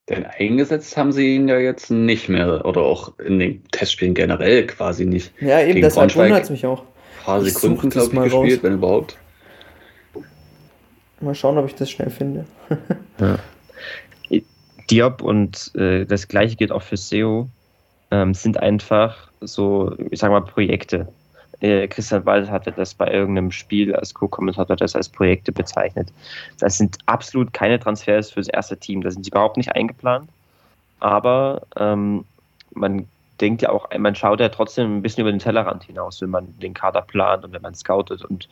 Denn 0.09 0.25
eingesetzt 0.25 0.95
haben 0.95 1.11
sie 1.11 1.35
ihn 1.35 1.49
ja 1.49 1.57
jetzt 1.57 1.89
nicht 1.89 2.29
mehr 2.29 2.65
oder 2.65 2.81
auch 2.81 3.17
in 3.19 3.39
den 3.39 3.63
Testspielen 3.71 4.13
generell 4.13 4.65
quasi 4.67 5.05
nicht. 5.05 5.33
Ja, 5.41 5.59
eben, 5.59 5.73
Gegen 5.73 5.81
deshalb 5.81 6.15
wundert 6.15 6.43
es 6.43 6.49
mich 6.49 6.65
auch. 6.65 6.81
Ein 6.81 7.25
paar 7.25 7.41
Sekunden, 7.41 7.89
glaube 7.89 8.07
ich, 8.07 8.13
mal 8.13 8.23
gespielt, 8.23 8.59
raus. 8.59 8.63
wenn 8.63 8.73
überhaupt. 8.75 9.17
Mal 11.19 11.35
schauen, 11.35 11.57
ob 11.57 11.65
ich 11.65 11.75
das 11.75 11.89
schnell 11.89 12.09
finde. 12.09 12.45
ja. 13.19 13.39
Diop 14.89 15.21
und 15.21 15.73
äh, 15.75 16.05
das 16.05 16.27
gleiche 16.27 16.55
gilt 16.55 16.71
auch 16.71 16.81
für 16.81 16.97
SEO, 16.97 17.49
ähm, 18.11 18.33
sind 18.33 18.57
einfach 18.57 19.29
so, 19.41 19.95
ich 20.11 20.19
sag 20.19 20.31
mal, 20.31 20.41
Projekte. 20.41 21.07
Äh, 21.59 21.87
Christian 21.87 22.25
Wald 22.25 22.49
hatte 22.49 22.71
das 22.71 22.93
bei 22.93 23.11
irgendeinem 23.11 23.51
Spiel 23.51 23.95
als 23.95 24.13
Co-Kommentator 24.13 24.75
das 24.75 24.95
als 24.95 25.09
Projekte 25.09 25.51
bezeichnet. 25.51 26.09
Das 26.59 26.77
sind 26.77 26.97
absolut 27.07 27.53
keine 27.53 27.79
Transfers 27.79 28.31
fürs 28.31 28.47
erste 28.47 28.77
Team. 28.77 29.01
Da 29.01 29.11
sind 29.11 29.23
sie 29.23 29.31
überhaupt 29.31 29.57
nicht 29.57 29.75
eingeplant. 29.75 30.29
Aber 30.99 31.63
ähm, 31.75 32.25
man 32.73 33.07
denkt 33.41 33.61
ja 33.61 33.69
auch, 33.69 33.87
man 33.97 34.15
schaut 34.15 34.39
ja 34.39 34.49
trotzdem 34.49 34.97
ein 34.97 35.01
bisschen 35.01 35.21
über 35.21 35.31
den 35.31 35.39
Tellerrand 35.39 35.83
hinaus, 35.83 36.21
wenn 36.21 36.29
man 36.29 36.57
den 36.59 36.73
Kader 36.73 37.01
plant 37.01 37.43
und 37.43 37.53
wenn 37.53 37.61
man 37.61 37.75
scoutet. 37.75 38.23
Und 38.23 38.47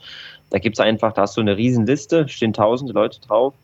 da 0.50 0.58
gibt 0.58 0.76
es 0.76 0.80
einfach, 0.80 1.12
da 1.12 1.22
hast 1.22 1.36
du 1.36 1.40
eine 1.40 1.56
Riesenliste, 1.56 2.28
stehen 2.28 2.52
tausende 2.52 2.92
Leute 2.92 3.20
drauf. 3.20 3.54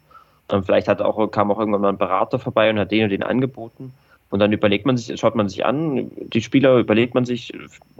Und 0.48 0.66
vielleicht 0.66 0.88
hat 0.88 1.00
auch, 1.00 1.30
kam 1.30 1.50
auch 1.50 1.58
irgendwann 1.58 1.80
mal 1.80 1.88
ein 1.88 1.98
Berater 1.98 2.38
vorbei 2.38 2.70
und 2.70 2.78
hat 2.78 2.90
den 2.90 3.04
und 3.04 3.10
den 3.10 3.22
angeboten. 3.22 3.92
Und 4.30 4.38
dann 4.38 4.52
überlegt 4.52 4.86
man 4.86 4.96
sich, 4.96 5.20
schaut 5.20 5.34
man 5.34 5.50
sich 5.50 5.64
an, 5.66 6.10
die 6.16 6.40
Spieler 6.40 6.78
überlegt 6.78 7.14
man 7.14 7.26
sich 7.26 7.52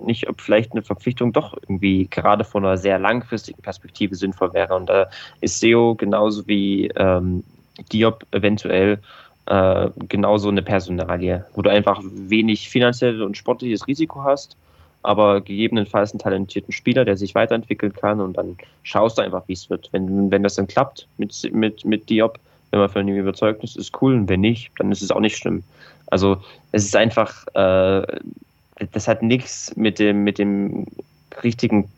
nicht, 0.03 0.31
ob 0.31 0.41
vielleicht 0.41 0.73
eine 0.73 0.81
Verpflichtung 0.81 1.35
doch 1.35 1.55
irgendwie 1.55 2.07
gerade 2.07 2.45
von 2.45 2.65
einer 2.65 2.79
sehr 2.79 2.99
langfristigen 2.99 3.61
Perspektive 3.61 4.15
sinnvoll 4.15 4.55
wäre. 4.55 4.75
Und 4.75 4.87
da 4.87 5.11
ist 5.43 5.61
SEO 5.61 5.95
genauso 5.95 6.47
wie 6.47 6.87
ähm, 6.97 7.45
Diop 7.93 8.25
eventuell 8.31 8.99
äh, 9.45 9.91
genauso 10.09 10.49
eine 10.49 10.63
Personalie, 10.63 11.45
wo 11.55 11.61
du 11.61 11.71
einfach 11.71 12.01
wenig 12.03 12.71
finanzielles 12.71 13.21
und 13.21 13.37
sportliches 13.37 13.87
Risiko 13.87 14.23
hast, 14.23 14.57
aber 15.03 15.41
gegebenenfalls 15.41 16.13
einen 16.13 16.21
talentierten 16.21 16.73
Spieler, 16.73 17.05
der 17.05 17.17
sich 17.17 17.35
weiterentwickeln 17.35 17.93
kann 17.93 18.21
und 18.21 18.37
dann 18.37 18.57
schaust 18.83 19.19
du 19.19 19.23
einfach, 19.23 19.43
wie 19.47 19.55
es 19.55 19.69
wird. 19.69 19.89
Wenn, 19.93 20.31
wenn 20.31 20.43
das 20.43 20.55
dann 20.55 20.69
klappt 20.69 21.09
mit, 21.19 21.51
mit, 21.53 21.85
mit 21.85 22.09
Diop, 22.09 22.39
wenn 22.71 22.81
man 22.81 22.89
von 22.89 23.07
ihm 23.07 23.17
überzeugt 23.17 23.63
ist, 23.65 23.77
ist 23.77 24.01
cool 24.01 24.15
und 24.15 24.29
wenn 24.29 24.41
nicht, 24.41 24.71
dann 24.79 24.93
ist 24.93 25.03
es 25.03 25.11
auch 25.11 25.21
nicht 25.21 25.37
schlimm. 25.37 25.63
Also 26.07 26.39
es 26.73 26.85
ist 26.85 26.97
einfach, 26.97 27.47
äh, 27.55 28.07
das 28.93 29.09
hat 29.09 29.23
nichts 29.23 29.75
mit 29.77 29.99
dem, 29.99 30.25
mit 30.25 30.39
dem 30.39 30.87
richtigen 31.43 31.89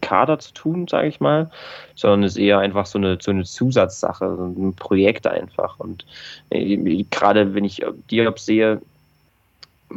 Kader 0.00 0.38
zu 0.38 0.52
tun, 0.52 0.88
sage 0.88 1.08
ich 1.08 1.20
mal, 1.20 1.50
sondern 1.94 2.22
ist 2.22 2.36
eher 2.36 2.58
einfach 2.58 2.86
so 2.86 2.98
eine, 2.98 3.18
so 3.20 3.30
eine 3.30 3.44
Zusatzsache, 3.44 4.36
so 4.36 4.44
ein 4.44 4.74
Projekt 4.74 5.26
einfach. 5.26 5.78
Und 5.78 6.06
äh, 6.50 7.04
gerade 7.10 7.54
wenn 7.54 7.64
ich 7.64 7.84
Diop 8.10 8.38
sehe, 8.38 8.80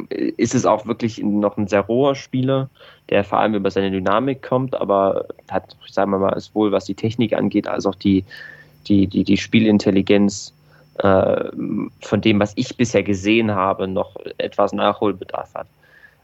ist 0.08 0.54
es 0.54 0.66
auch 0.66 0.86
wirklich 0.86 1.22
noch 1.22 1.56
ein 1.56 1.66
sehr 1.66 1.80
roher 1.80 2.14
Spieler, 2.14 2.68
der 3.08 3.24
vor 3.24 3.38
allem 3.38 3.54
über 3.54 3.70
seine 3.70 3.90
Dynamik 3.90 4.42
kommt, 4.42 4.74
aber 4.80 5.26
hat, 5.50 5.76
sagen 5.88 6.12
wir 6.12 6.18
mal, 6.18 6.38
sowohl 6.38 6.72
was 6.72 6.84
die 6.84 6.94
Technik 6.94 7.32
angeht, 7.32 7.66
als 7.66 7.86
auch 7.86 7.94
die, 7.94 8.24
die, 8.86 9.06
die, 9.06 9.24
die 9.24 9.36
Spielintelligenz 9.36 10.54
äh, 10.98 11.44
von 12.00 12.20
dem, 12.20 12.38
was 12.40 12.52
ich 12.56 12.76
bisher 12.76 13.02
gesehen 13.02 13.52
habe, 13.52 13.88
noch 13.88 14.16
etwas 14.38 14.72
Nachholbedarf 14.72 15.54
hat. 15.54 15.66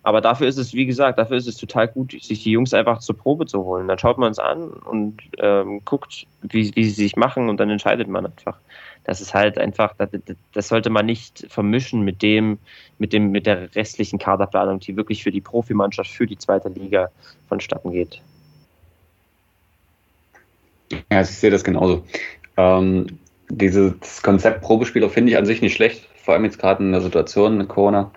Aber 0.07 0.21
dafür 0.21 0.47
ist 0.47 0.57
es, 0.57 0.73
wie 0.73 0.87
gesagt, 0.87 1.19
dafür 1.19 1.37
ist 1.37 1.49
es 1.49 1.57
total 1.57 1.89
gut, 1.89 2.13
sich 2.13 2.45
die 2.45 2.53
Jungs 2.53 2.73
einfach 2.73 3.01
zur 3.01 3.19
Probe 3.19 3.45
zu 3.45 3.65
holen. 3.65 3.89
Dann 3.89 3.99
schaut 3.99 4.19
man 4.19 4.31
es 4.31 4.39
an 4.39 4.69
und 4.69 5.21
ähm, 5.39 5.81
guckt, 5.85 6.29
wie, 6.43 6.71
wie 6.77 6.85
sie 6.85 6.91
sich 7.03 7.17
machen 7.17 7.49
und 7.49 7.59
dann 7.59 7.71
entscheidet 7.71 8.07
man 8.07 8.25
einfach. 8.25 8.57
Das 9.03 9.21
ist 9.21 9.35
halt 9.35 9.59
einfach, 9.59 9.97
das, 9.99 10.11
das, 10.53 10.69
sollte 10.69 10.91
man 10.91 11.07
nicht 11.07 11.47
vermischen 11.49 12.03
mit 12.03 12.23
dem, 12.23 12.59
mit 13.01 13.13
dem, 13.13 13.33
mit 13.33 13.47
der 13.47 13.75
restlichen 13.75 14.21
Kaderplanung, 14.21 14.79
die 14.79 14.97
wirklich 14.97 15.25
für 15.25 15.33
die 15.33 15.41
Profimannschaft, 15.41 16.13
für 16.13 16.29
die 16.29 16.39
zweite 16.39 16.69
Liga 16.69 17.11
vonstatten 17.49 17.91
geht. 17.91 18.23
Ja, 21.11 21.23
ich 21.23 21.31
sehe 21.31 21.51
das 21.51 21.65
genauso. 21.65 22.05
Ähm, 22.57 23.19
dieses 23.49 24.23
Konzept 24.23 24.63
Probespieler 24.63 25.11
finde 25.11 25.33
ich 25.33 25.37
an 25.37 25.47
sich 25.47 25.63
nicht 25.63 25.75
schlecht. 25.75 26.09
vor 26.15 26.35
allem 26.35 26.45
jetzt 26.45 26.61
gerade 26.61 26.85
in 26.85 26.93
der 26.93 27.01
Situation 27.01 27.59
mit 27.59 27.67
Corona. 27.67 28.13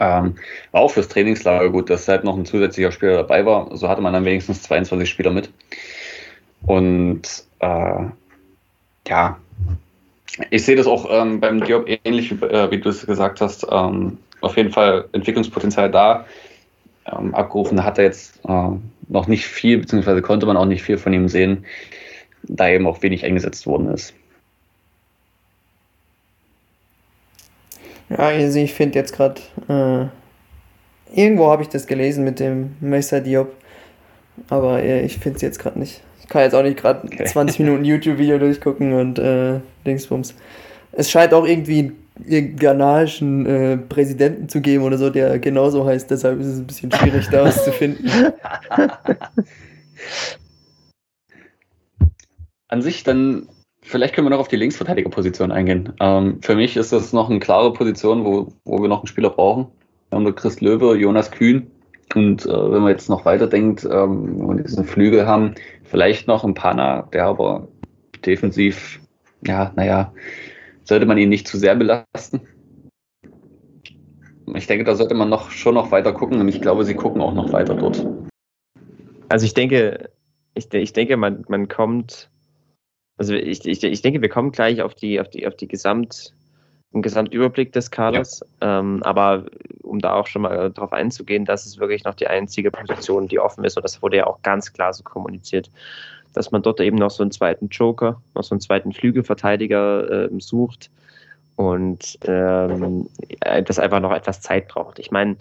Ähm, 0.00 0.36
war 0.72 0.80
auch 0.82 0.90
fürs 0.90 1.08
Trainingslager 1.08 1.70
gut, 1.70 1.90
dass 1.90 2.08
halt 2.08 2.24
noch 2.24 2.36
ein 2.36 2.46
zusätzlicher 2.46 2.92
Spieler 2.92 3.16
dabei 3.16 3.44
war. 3.44 3.76
So 3.76 3.88
hatte 3.88 4.00
man 4.00 4.12
dann 4.12 4.24
wenigstens 4.24 4.62
22 4.62 5.08
Spieler 5.08 5.30
mit. 5.30 5.50
Und 6.66 7.22
äh, 7.60 8.04
ja, 9.08 9.38
ich 10.50 10.64
sehe 10.64 10.76
das 10.76 10.86
auch 10.86 11.06
ähm, 11.10 11.40
beim 11.40 11.64
Diop 11.64 11.88
ähnlich, 12.04 12.30
wie, 12.30 12.44
äh, 12.44 12.70
wie 12.70 12.78
du 12.78 12.88
es 12.88 13.06
gesagt 13.06 13.40
hast. 13.40 13.66
Ähm, 13.70 14.18
auf 14.40 14.56
jeden 14.56 14.70
Fall 14.70 15.08
Entwicklungspotenzial 15.12 15.90
da. 15.90 16.26
Ähm, 17.06 17.34
abgerufen 17.34 17.82
hat 17.84 17.98
er 17.98 18.04
jetzt 18.04 18.40
äh, 18.46 18.70
noch 19.08 19.26
nicht 19.26 19.46
viel, 19.46 19.78
beziehungsweise 19.78 20.22
konnte 20.22 20.46
man 20.46 20.56
auch 20.56 20.66
nicht 20.66 20.82
viel 20.82 20.98
von 20.98 21.12
ihm 21.12 21.28
sehen, 21.28 21.64
da 22.42 22.68
eben 22.68 22.86
auch 22.86 23.02
wenig 23.02 23.24
eingesetzt 23.24 23.66
worden 23.66 23.88
ist. 23.88 24.14
Ja, 28.10 28.18
also 28.18 28.58
ich 28.58 28.72
finde 28.74 28.98
jetzt 28.98 29.12
gerade, 29.14 29.40
äh, 29.68 30.06
irgendwo 31.14 31.50
habe 31.50 31.62
ich 31.62 31.68
das 31.68 31.86
gelesen 31.86 32.24
mit 32.24 32.40
dem 32.40 32.76
Mesa 32.80 33.20
Diop, 33.20 33.54
aber 34.48 34.82
äh, 34.82 35.02
ich 35.02 35.18
finde 35.18 35.36
es 35.36 35.42
jetzt 35.42 35.58
gerade 35.58 35.78
nicht. 35.78 36.00
Ich 36.22 36.28
kann 36.28 36.42
jetzt 36.42 36.54
auch 36.54 36.62
nicht 36.62 36.78
gerade 36.78 37.06
okay. 37.06 37.24
20 37.24 37.60
Minuten 37.60 37.84
YouTube-Video 37.86 38.38
durchgucken 38.38 38.94
und 38.94 39.18
äh, 39.18 39.60
Dingsbums. 39.86 40.34
Es 40.92 41.10
scheint 41.10 41.34
auch 41.34 41.46
irgendwie 41.46 41.92
einen 42.26 42.56
ghanaischen 42.56 43.46
äh, 43.46 43.76
Präsidenten 43.76 44.48
zu 44.48 44.60
geben 44.60 44.84
oder 44.84 44.98
so, 44.98 45.10
der 45.10 45.38
genauso 45.38 45.86
heißt, 45.86 46.10
deshalb 46.10 46.40
ist 46.40 46.46
es 46.48 46.58
ein 46.58 46.66
bisschen 46.66 46.90
schwierig, 46.92 47.28
da 47.30 47.44
was 47.44 47.62
zu 47.64 47.70
finden. 47.72 48.10
An 52.68 52.82
sich 52.82 53.04
dann 53.04 53.48
Vielleicht 53.88 54.14
können 54.14 54.26
wir 54.26 54.30
noch 54.30 54.40
auf 54.40 54.48
die 54.48 54.56
Linksverteidigerposition 54.56 55.50
eingehen. 55.50 55.94
Ähm, 55.98 56.42
für 56.42 56.54
mich 56.54 56.76
ist 56.76 56.92
das 56.92 57.14
noch 57.14 57.30
eine 57.30 57.38
klare 57.38 57.72
Position, 57.72 58.22
wo, 58.22 58.52
wo 58.66 58.82
wir 58.82 58.88
noch 58.88 58.98
einen 58.98 59.06
Spieler 59.06 59.30
brauchen. 59.30 59.68
Wir 60.10 60.16
haben 60.16 60.26
da 60.26 60.32
Chris 60.32 60.60
Löwe, 60.60 60.94
Jonas 60.94 61.30
Kühn. 61.30 61.70
Und 62.14 62.44
äh, 62.44 62.48
wenn 62.50 62.82
man 62.82 62.90
jetzt 62.90 63.08
noch 63.08 63.24
weiterdenkt, 63.24 63.88
ähm, 63.90 64.46
wir 64.46 64.62
diesen 64.62 64.84
Flügel 64.84 65.26
haben, 65.26 65.54
vielleicht 65.84 66.28
noch 66.28 66.44
ein 66.44 66.52
Pana, 66.52 67.08
der 67.14 67.24
aber 67.24 67.68
defensiv, 68.26 69.00
ja, 69.46 69.72
naja, 69.74 70.12
sollte 70.84 71.06
man 71.06 71.16
ihn 71.16 71.30
nicht 71.30 71.48
zu 71.48 71.56
sehr 71.56 71.74
belasten. 71.74 72.42
Ich 74.54 74.66
denke, 74.66 74.84
da 74.84 74.96
sollte 74.96 75.14
man 75.14 75.30
noch 75.30 75.50
schon 75.50 75.72
noch 75.72 75.90
weiter 75.92 76.12
gucken 76.12 76.40
und 76.40 76.48
ich 76.48 76.60
glaube, 76.60 76.84
sie 76.84 76.94
gucken 76.94 77.22
auch 77.22 77.32
noch 77.32 77.54
weiter 77.54 77.74
dort. 77.74 78.06
Also 79.30 79.46
ich 79.46 79.54
denke, 79.54 80.10
ich, 80.52 80.70
ich 80.74 80.92
denke, 80.92 81.16
man, 81.16 81.46
man 81.48 81.68
kommt 81.68 82.28
also 83.18 83.34
ich, 83.34 83.66
ich, 83.66 83.82
ich 83.82 84.02
denke, 84.02 84.22
wir 84.22 84.28
kommen 84.28 84.52
gleich 84.52 84.80
auf 84.80 84.94
die, 84.94 85.20
auf 85.20 85.28
die, 85.28 85.46
auf 85.46 85.56
die 85.56 85.68
Gesamt, 85.68 86.32
den 86.94 87.02
Gesamtüberblick 87.02 87.72
des 87.72 87.90
Kaders. 87.90 88.44
Ja. 88.62 88.78
Ähm, 88.78 89.02
aber 89.02 89.46
um 89.82 89.98
da 89.98 90.14
auch 90.14 90.26
schon 90.26 90.42
mal 90.42 90.70
darauf 90.70 90.92
einzugehen, 90.92 91.44
das 91.44 91.66
ist 91.66 91.78
wirklich 91.78 92.04
noch 92.04 92.14
die 92.14 92.28
einzige 92.28 92.70
Position, 92.70 93.28
die 93.28 93.40
offen 93.40 93.64
ist. 93.64 93.76
Und 93.76 93.82
das 93.82 94.00
wurde 94.00 94.18
ja 94.18 94.26
auch 94.26 94.40
ganz 94.42 94.72
klar 94.72 94.94
so 94.94 95.02
kommuniziert, 95.02 95.68
dass 96.32 96.52
man 96.52 96.62
dort 96.62 96.80
eben 96.80 96.96
noch 96.96 97.10
so 97.10 97.22
einen 97.22 97.32
zweiten 97.32 97.68
Joker, 97.68 98.22
noch 98.34 98.44
so 98.44 98.54
einen 98.54 98.60
zweiten 98.60 98.92
Flügelverteidiger 98.92 100.30
äh, 100.30 100.40
sucht 100.40 100.90
und 101.56 102.18
ähm, 102.22 103.08
das 103.40 103.80
einfach 103.80 104.00
noch 104.00 104.12
etwas 104.12 104.40
Zeit 104.40 104.68
braucht. 104.68 105.00
Ich 105.00 105.10
meine, 105.10 105.36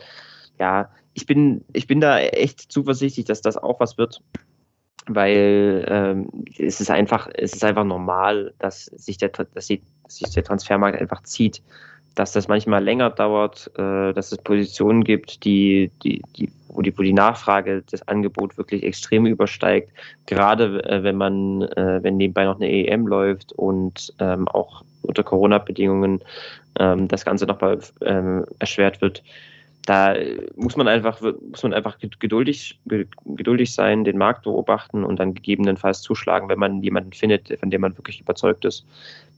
ja, 0.60 0.90
ich 1.14 1.28
bin, 1.28 1.64
ich 1.74 1.86
bin 1.86 2.02
da 2.02 2.20
echt 2.20 2.72
zuversichtlich, 2.72 3.26
dass 3.26 3.42
das 3.42 3.58
auch 3.58 3.80
was 3.80 4.00
wird 4.00 4.22
weil 5.08 5.86
ähm, 5.88 6.46
es 6.58 6.82
ist 6.82 6.92
einfach, 6.92 7.30
es 7.34 7.54
ist 7.54 7.64
einfach 7.64 7.84
normal, 7.84 8.54
dass 8.60 8.86
sich 8.86 9.18
der, 9.18 9.30
dass 9.30 9.68
sich 9.68 9.82
der 10.36 10.44
Transfermarkt 10.44 11.00
einfach 11.00 11.24
zieht, 11.24 11.62
dass 12.16 12.32
das 12.32 12.48
manchmal 12.48 12.84
länger 12.84 13.12
dauert, 13.12 13.72
äh, 13.78 14.14
dass 14.14 14.32
es 14.32 14.40
Positionen 14.40 15.04
gibt, 15.04 15.44
die, 15.46 15.92
die, 16.04 16.22
die, 16.36 16.52
wo 16.70 16.82
die, 16.82 16.98
wo 16.98 17.04
die 17.04 17.14
Nachfrage 17.14 17.84
das 17.92 18.08
Angebot 18.08 18.58
wirklich 18.58 18.84
extrem 18.84 19.26
übersteigt, 19.28 19.92
gerade 20.26 20.84
äh, 20.84 21.04
wenn 21.04 21.16
man, 21.16 21.62
äh, 21.62 22.00
wenn 22.02 22.18
nebenbei 22.18 22.46
noch 22.46 22.56
eine 22.56 22.70
EM 22.70 23.08
läuft 23.08 23.54
und 23.54 24.14
ähm, 24.20 24.48
auch 24.48 24.84
unter 25.04 25.24
Corona-Bedingungen 25.24 26.22
ähm, 26.80 27.08
das 27.08 27.24
Ganze 27.24 27.46
nochmal 27.46 27.80
ähm, 28.02 28.46
erschwert 28.60 29.02
wird 29.02 29.24
da 29.88 30.16
muss 30.58 30.76
man 30.76 30.90
einfach, 30.90 31.22
muss 31.22 31.64
man 31.64 31.74
einfach 31.74 31.98
geduldig, 32.20 32.78
geduldig 33.26 33.74
sein, 33.74 34.04
den 34.04 34.18
Markt 34.18 34.44
beobachten 34.44 35.06
und 35.06 35.18
dann 35.18 35.34
gegebenenfalls 35.34 36.02
zuschlagen, 36.02 36.50
wenn 36.50 36.60
man 36.60 36.84
jemanden 36.84 37.14
findet, 37.14 37.58
von 37.58 37.72
dem 37.72 37.82
man 37.82 37.98
wirklich 37.98 38.20
überzeugt 38.20 38.66
ist. 38.66 38.86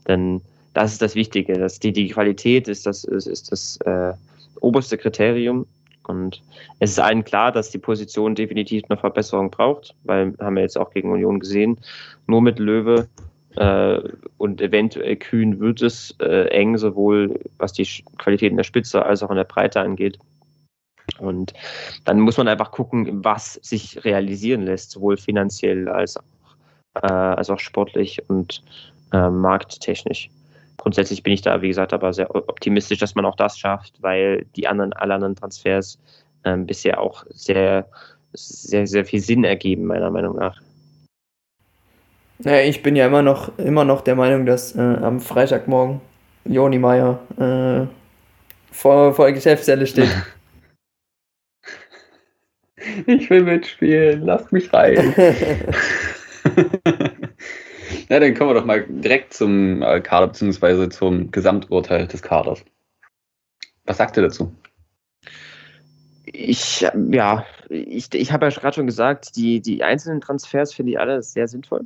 Denn 0.07 0.41
das 0.73 0.93
ist 0.93 1.03
das 1.03 1.13
Wichtige. 1.13 1.53
Das, 1.53 1.79
die, 1.79 1.93
die 1.93 2.09
Qualität 2.09 2.67
ist 2.67 2.87
das, 2.87 3.03
ist, 3.03 3.27
ist 3.27 3.51
das 3.51 3.77
äh, 3.81 4.13
oberste 4.59 4.97
Kriterium. 4.97 5.67
Und 6.07 6.41
es 6.79 6.91
ist 6.91 6.99
allen 6.99 7.23
klar, 7.23 7.51
dass 7.51 7.69
die 7.69 7.77
Position 7.77 8.33
definitiv 8.33 8.83
eine 8.89 8.97
Verbesserung 8.97 9.51
braucht, 9.51 9.93
weil 10.05 10.33
haben 10.39 10.55
wir 10.55 10.63
jetzt 10.63 10.79
auch 10.79 10.89
gegen 10.89 11.11
Union 11.11 11.39
gesehen, 11.39 11.77
nur 12.25 12.41
mit 12.41 12.57
Löwe 12.57 13.07
äh, 13.55 13.99
und 14.39 14.61
eventuell 14.61 15.15
Kühn 15.17 15.59
wird 15.59 15.83
es 15.83 16.15
äh, 16.19 16.47
eng, 16.47 16.75
sowohl 16.79 17.39
was 17.59 17.73
die 17.73 17.87
Qualität 18.17 18.49
in 18.49 18.57
der 18.57 18.63
Spitze 18.63 19.05
als 19.05 19.21
auch 19.21 19.29
in 19.29 19.35
der 19.35 19.43
Breite 19.43 19.81
angeht. 19.81 20.17
Und 21.19 21.53
dann 22.05 22.19
muss 22.19 22.37
man 22.37 22.47
einfach 22.47 22.71
gucken, 22.71 23.23
was 23.23 23.53
sich 23.55 24.03
realisieren 24.05 24.63
lässt, 24.63 24.91
sowohl 24.91 25.17
finanziell 25.17 25.87
als 25.89 26.17
auch, 26.17 27.03
äh, 27.03 27.07
als 27.07 27.49
auch 27.49 27.59
sportlich 27.59 28.21
und 28.29 28.63
äh, 29.13 29.29
markttechnisch. 29.29 30.29
Grundsätzlich 30.77 31.23
bin 31.23 31.33
ich 31.33 31.41
da, 31.41 31.61
wie 31.61 31.67
gesagt, 31.67 31.93
aber 31.93 32.13
sehr 32.13 32.33
optimistisch, 32.33 32.99
dass 32.99 33.15
man 33.15 33.25
auch 33.25 33.35
das 33.35 33.59
schafft, 33.59 34.01
weil 34.01 34.45
die 34.55 34.67
anderen, 34.67 34.93
alle 34.93 35.15
anderen 35.15 35.35
Transfers 35.35 35.99
äh, 36.43 36.55
bisher 36.55 37.01
auch 37.01 37.25
sehr, 37.29 37.85
sehr, 38.33 38.87
sehr 38.87 39.05
viel 39.05 39.19
Sinn 39.19 39.43
ergeben, 39.43 39.85
meiner 39.85 40.09
Meinung 40.09 40.37
nach. 40.37 40.61
Naja, 42.41 42.65
ich 42.65 42.81
bin 42.81 42.95
ja 42.95 43.07
immer 43.07 43.21
noch, 43.21 43.57
immer 43.57 43.83
noch 43.83 44.01
der 44.01 44.15
Meinung, 44.15 44.45
dass 44.45 44.73
äh, 44.73 44.79
am 44.79 45.19
Freitagmorgen 45.19 45.99
Joni 46.45 46.79
Meier 46.79 47.19
äh, 47.37 47.85
vor, 48.71 49.13
vor 49.13 49.25
der 49.25 49.33
Geschäftsstelle 49.33 49.85
steht. 49.85 50.09
Ich 53.05 53.29
will 53.29 53.43
mitspielen, 53.43 54.23
lasst 54.23 54.51
mich 54.51 54.71
rein. 54.73 55.13
ja, 58.09 58.19
dann 58.19 58.33
kommen 58.33 58.49
wir 58.51 58.53
doch 58.55 58.65
mal 58.65 58.85
direkt 58.87 59.33
zum 59.33 59.81
äh, 59.81 60.01
Kader 60.01 60.27
bzw. 60.27 60.89
zum 60.89 61.31
Gesamturteil 61.31 62.07
des 62.07 62.21
Kaders. 62.21 62.63
Was 63.85 63.97
sagt 63.97 64.17
ihr 64.17 64.23
dazu? 64.23 64.53
Ich, 66.25 66.81
ja, 67.11 67.45
ich, 67.69 68.13
ich 68.13 68.31
habe 68.31 68.45
ja 68.47 68.51
gerade 68.51 68.75
schon 68.75 68.85
gesagt, 68.85 69.35
die, 69.35 69.61
die 69.61 69.83
einzelnen 69.83 70.21
Transfers 70.21 70.73
finde 70.73 70.91
ich 70.91 70.99
alle 70.99 71.23
sehr 71.23 71.47
sinnvoll. 71.47 71.85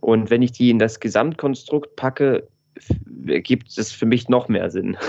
Und 0.00 0.30
wenn 0.30 0.42
ich 0.42 0.52
die 0.52 0.70
in 0.70 0.78
das 0.78 1.00
Gesamtkonstrukt 1.00 1.96
packe, 1.96 2.48
gibt 3.26 3.76
es 3.76 3.92
für 3.92 4.06
mich 4.06 4.28
noch 4.28 4.48
mehr 4.48 4.70
Sinn. 4.70 4.96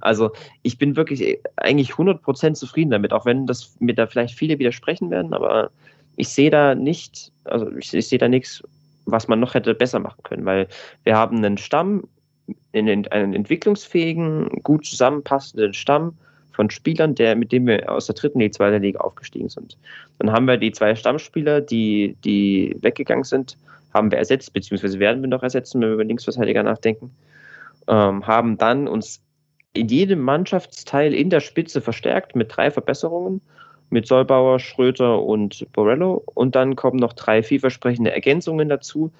Also 0.00 0.30
ich 0.62 0.78
bin 0.78 0.96
wirklich 0.96 1.38
eigentlich 1.56 1.92
100% 1.92 2.54
zufrieden 2.54 2.90
damit, 2.90 3.12
auch 3.12 3.24
wenn 3.24 3.46
das 3.46 3.74
mir 3.80 3.94
da 3.94 4.06
vielleicht 4.06 4.34
viele 4.34 4.58
widersprechen 4.58 5.10
werden, 5.10 5.32
aber 5.32 5.70
ich 6.16 6.28
sehe 6.28 6.50
da 6.50 6.74
nicht, 6.74 7.32
also 7.44 7.70
ich, 7.76 7.92
ich 7.94 8.08
sehe 8.08 8.18
da 8.18 8.28
nichts, 8.28 8.62
was 9.06 9.28
man 9.28 9.40
noch 9.40 9.54
hätte 9.54 9.74
besser 9.74 9.98
machen 9.98 10.22
können, 10.22 10.44
weil 10.44 10.68
wir 11.04 11.16
haben 11.16 11.38
einen 11.38 11.58
Stamm, 11.58 12.04
einen 12.72 13.04
entwicklungsfähigen, 13.06 14.48
gut 14.62 14.84
zusammenpassenden 14.84 15.72
Stamm 15.72 16.16
von 16.52 16.68
Spielern, 16.68 17.14
der, 17.14 17.36
mit 17.36 17.52
dem 17.52 17.66
wir 17.66 17.90
aus 17.90 18.06
der 18.06 18.14
dritten 18.14 18.40
in 18.40 18.48
die 18.48 18.50
zweite 18.50 18.78
Liga 18.78 19.00
aufgestiegen 19.00 19.48
sind. 19.48 19.78
Dann 20.18 20.30
haben 20.30 20.46
wir 20.46 20.56
die 20.56 20.72
zwei 20.72 20.94
Stammspieler, 20.94 21.60
die, 21.60 22.16
die 22.24 22.76
weggegangen 22.80 23.24
sind, 23.24 23.56
haben 23.94 24.10
wir 24.10 24.18
ersetzt, 24.18 24.52
beziehungsweise 24.52 24.98
werden 24.98 25.22
wir 25.22 25.28
noch 25.28 25.42
ersetzen, 25.42 25.80
wenn 25.80 25.88
wir 25.88 25.94
über 25.94 26.04
Linksverteidiger 26.04 26.62
nachdenken, 26.62 27.10
ähm, 27.88 28.26
haben 28.26 28.58
dann 28.58 28.88
uns 28.88 29.22
in 29.72 29.88
jedem 29.88 30.20
Mannschaftsteil 30.20 31.14
in 31.14 31.30
der 31.30 31.40
Spitze 31.40 31.80
verstärkt 31.80 32.34
mit 32.34 32.54
drei 32.54 32.70
Verbesserungen, 32.70 33.40
mit 33.90 34.06
Solbauer, 34.06 34.58
Schröter 34.58 35.22
und 35.22 35.66
Borello. 35.72 36.22
Und 36.34 36.54
dann 36.54 36.76
kommen 36.76 36.98
noch 36.98 37.12
drei 37.12 37.42
vielversprechende 37.42 38.12
Ergänzungen 38.12 38.68
dazu, 38.68 39.12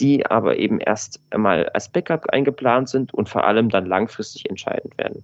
die 0.00 0.26
aber 0.26 0.58
eben 0.58 0.80
erst 0.80 1.20
einmal 1.30 1.68
als 1.70 1.88
Backup 1.88 2.28
eingeplant 2.30 2.88
sind 2.88 3.14
und 3.14 3.28
vor 3.28 3.44
allem 3.44 3.68
dann 3.68 3.86
langfristig 3.86 4.48
entscheidend 4.50 4.96
werden. 4.98 5.22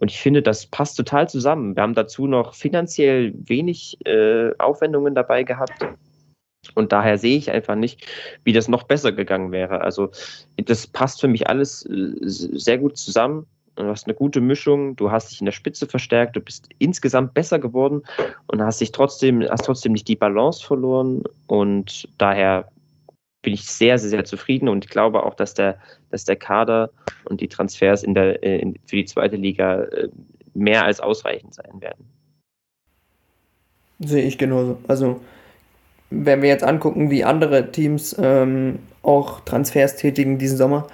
Und 0.00 0.10
ich 0.10 0.20
finde, 0.20 0.42
das 0.42 0.66
passt 0.66 0.96
total 0.96 1.28
zusammen. 1.28 1.74
Wir 1.74 1.82
haben 1.82 1.94
dazu 1.94 2.26
noch 2.26 2.54
finanziell 2.54 3.32
wenig 3.36 3.98
äh, 4.06 4.50
Aufwendungen 4.58 5.14
dabei 5.14 5.42
gehabt. 5.42 5.84
Und 6.74 6.92
daher 6.92 7.18
sehe 7.18 7.36
ich 7.36 7.50
einfach 7.50 7.76
nicht, 7.76 8.06
wie 8.44 8.52
das 8.52 8.68
noch 8.68 8.82
besser 8.84 9.12
gegangen 9.12 9.52
wäre. 9.52 9.80
Also 9.80 10.10
das 10.56 10.86
passt 10.86 11.20
für 11.20 11.28
mich 11.28 11.48
alles 11.48 11.86
äh, 11.86 12.12
sehr 12.20 12.78
gut 12.78 12.96
zusammen. 12.96 13.46
Du 13.76 13.84
hast 13.84 14.06
eine 14.06 14.14
gute 14.14 14.40
Mischung, 14.40 14.96
du 14.96 15.12
hast 15.12 15.30
dich 15.30 15.40
in 15.40 15.44
der 15.44 15.52
Spitze 15.52 15.86
verstärkt, 15.86 16.34
du 16.34 16.40
bist 16.40 16.68
insgesamt 16.78 17.32
besser 17.32 17.60
geworden 17.60 18.02
und 18.48 18.60
hast 18.60 18.80
dich 18.80 18.90
trotzdem, 18.90 19.42
hast 19.48 19.66
trotzdem 19.66 19.92
nicht 19.92 20.08
die 20.08 20.16
Balance 20.16 20.66
verloren. 20.66 21.22
Und 21.46 22.08
daher 22.18 22.68
bin 23.42 23.54
ich 23.54 23.64
sehr, 23.64 23.98
sehr, 23.98 24.10
sehr 24.10 24.24
zufrieden 24.24 24.68
und 24.68 24.90
glaube 24.90 25.22
auch, 25.22 25.34
dass 25.34 25.54
der, 25.54 25.78
dass 26.10 26.24
der 26.24 26.34
Kader 26.34 26.90
und 27.26 27.40
die 27.40 27.48
Transfers 27.48 28.02
in 28.02 28.14
der, 28.14 28.42
äh, 28.42 28.58
in, 28.58 28.74
für 28.84 28.96
die 28.96 29.04
zweite 29.04 29.36
Liga 29.36 29.84
äh, 29.84 30.08
mehr 30.54 30.84
als 30.84 30.98
ausreichend 30.98 31.54
sein 31.54 31.80
werden. 31.80 32.04
Sehe 34.00 34.24
ich 34.24 34.38
genauso. 34.38 34.78
Also, 34.88 35.20
wenn 36.10 36.42
wir 36.42 36.48
jetzt 36.48 36.64
angucken, 36.64 37.10
wie 37.10 37.24
andere 37.24 37.70
Teams 37.70 38.16
ähm, 38.20 38.78
auch 39.02 39.40
Transfers 39.40 39.96
tätigen 39.96 40.38
diesen 40.38 40.56
Sommer, 40.56 40.86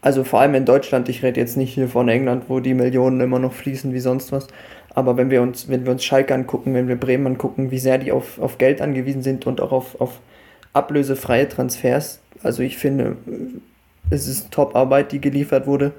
also 0.00 0.24
vor 0.24 0.40
allem 0.40 0.54
in 0.54 0.64
Deutschland, 0.66 1.08
ich 1.08 1.22
rede 1.22 1.40
jetzt 1.40 1.56
nicht 1.56 1.74
hier 1.74 1.88
von 1.88 2.08
England, 2.08 2.44
wo 2.48 2.60
die 2.60 2.74
Millionen 2.74 3.20
immer 3.20 3.38
noch 3.38 3.52
fließen 3.52 3.94
wie 3.94 4.00
sonst 4.00 4.32
was, 4.32 4.46
aber 4.94 5.16
wenn 5.16 5.30
wir 5.30 5.42
uns, 5.42 5.68
wenn 5.68 5.84
wir 5.84 5.92
uns 5.92 6.04
Schalke 6.04 6.34
angucken, 6.34 6.74
wenn 6.74 6.88
wir 6.88 6.96
Bremen 6.96 7.26
angucken, 7.26 7.70
wie 7.70 7.78
sehr 7.78 7.98
die 7.98 8.12
auf, 8.12 8.38
auf 8.38 8.58
Geld 8.58 8.80
angewiesen 8.80 9.22
sind 9.22 9.46
und 9.46 9.60
auch 9.60 9.72
auf, 9.72 10.00
auf 10.00 10.20
ablösefreie 10.72 11.48
Transfers, 11.48 12.20
also 12.42 12.62
ich 12.62 12.76
finde, 12.76 13.16
es 14.10 14.28
ist 14.28 14.50
Top-Arbeit, 14.50 15.12
die 15.12 15.20
geliefert 15.20 15.66
wurde. 15.66 15.92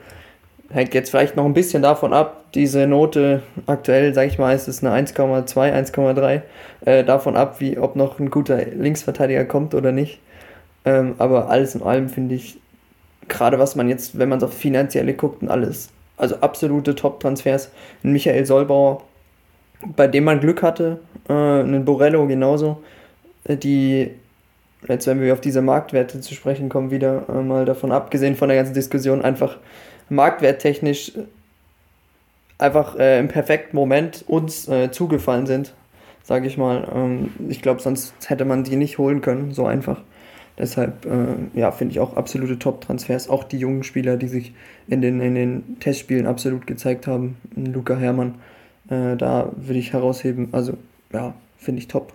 Hängt 0.70 0.93
jetzt 0.93 1.11
vielleicht 1.11 1.36
noch 1.36 1.45
ein 1.45 1.53
bisschen 1.53 1.84
davon 1.84 2.11
ab, 2.11 2.45
diese 2.55 2.88
Note 2.88 3.43
aktuell, 3.68 4.13
sage 4.13 4.28
ich 4.28 4.39
mal, 4.39 4.55
ist 4.55 4.68
es 4.68 4.84
eine 4.84 4.95
1,2, 4.95 5.45
1,3, 5.55 6.41
äh, 6.86 7.03
davon 7.03 7.36
ab, 7.36 7.59
wie, 7.59 7.78
ob 7.78 7.95
noch 7.95 8.20
ein 8.20 8.32
guter 8.32 8.66
Linksverteidiger 8.66 9.45
kommt 9.45 9.76
oder 9.76 9.91
nicht. 9.91 10.20
Ähm, 10.86 11.16
aber 11.18 11.49
alles 11.49 11.76
in 11.76 11.84
allem 11.84 12.09
finde 12.09 12.36
ich, 12.36 12.57
gerade 13.28 13.59
was 13.59 13.76
man 13.76 13.89
jetzt, 13.89 14.18
wenn 14.18 14.30
man 14.30 14.38
es 14.39 14.43
auf 14.43 14.53
finanzielle 14.53 15.13
guckt 15.13 15.41
und 15.41 15.49
alles, 15.49 15.89
also 16.18 16.38
absolute 16.38 16.95
Top-Transfers. 16.95 17.72
Ein 18.03 18.13
Michael 18.13 18.45
Solbauer, 18.45 19.03
bei 19.95 20.07
dem 20.07 20.24
man 20.24 20.39
Glück 20.39 20.63
hatte, 20.63 20.99
äh, 21.28 21.34
einen 21.34 21.86
Borello 21.86 22.26
genauso, 22.28 22.82
äh, 23.43 23.57
die, 23.57 24.11
jetzt 24.88 25.07
wenn 25.07 25.22
wir 25.22 25.34
auf 25.34 25.41
diese 25.41 25.61
Marktwerte 25.61 26.22
zu 26.22 26.34
sprechen 26.34 26.70
kommen, 26.70 26.91
wieder 26.91 27.24
äh, 27.30 27.41
mal 27.41 27.66
davon 27.66 27.91
abgesehen 27.91 28.36
von 28.36 28.49
der 28.49 28.57
ganzen 28.57 28.74
Diskussion, 28.74 29.22
einfach 29.22 29.57
marktwerttechnisch 30.10 31.14
einfach 32.58 32.97
äh, 32.97 33.20
im 33.20 33.28
perfekten 33.28 33.76
Moment 33.76 34.24
uns 34.28 34.68
äh, 34.68 34.91
zugefallen 34.91 35.45
sind, 35.45 35.74
sage 36.24 36.47
ich 36.47 36.58
mal. 36.58 36.88
Ähm, 36.93 37.32
ich 37.49 37.62
glaube, 37.62 37.82
sonst 37.82 38.14
hätte 38.28 38.45
man 38.45 38.64
die 38.64 38.76
nicht 38.76 38.97
holen 38.97 39.22
können, 39.22 39.53
so 39.53 39.66
einfach. 39.66 40.01
Deshalb, 40.58 41.06
äh, 41.06 41.60
ja, 41.60 41.72
finde 41.72 41.91
ich 41.91 41.99
auch 41.99 42.16
absolute 42.16 42.58
Top-Transfers. 42.58 43.30
Auch 43.30 43.43
die 43.43 43.58
jungen 43.58 43.84
Spieler, 43.84 44.16
die 44.16 44.30
sich 44.30 44.53
in 44.88 45.01
den, 45.01 45.20
in 45.20 45.36
den 45.36 45.80
Testspielen 45.82 46.28
absolut 46.28 46.66
gezeigt 46.66 47.08
haben. 47.08 47.38
Luca 47.56 47.97
Hermann, 47.97 48.36
äh, 48.89 49.18
da 49.18 49.51
würde 49.56 49.80
ich 49.80 49.91
herausheben. 49.91 50.49
Also, 50.53 50.78
ja, 51.12 51.34
finde 51.58 51.80
ich 51.80 51.89
top. 51.89 52.14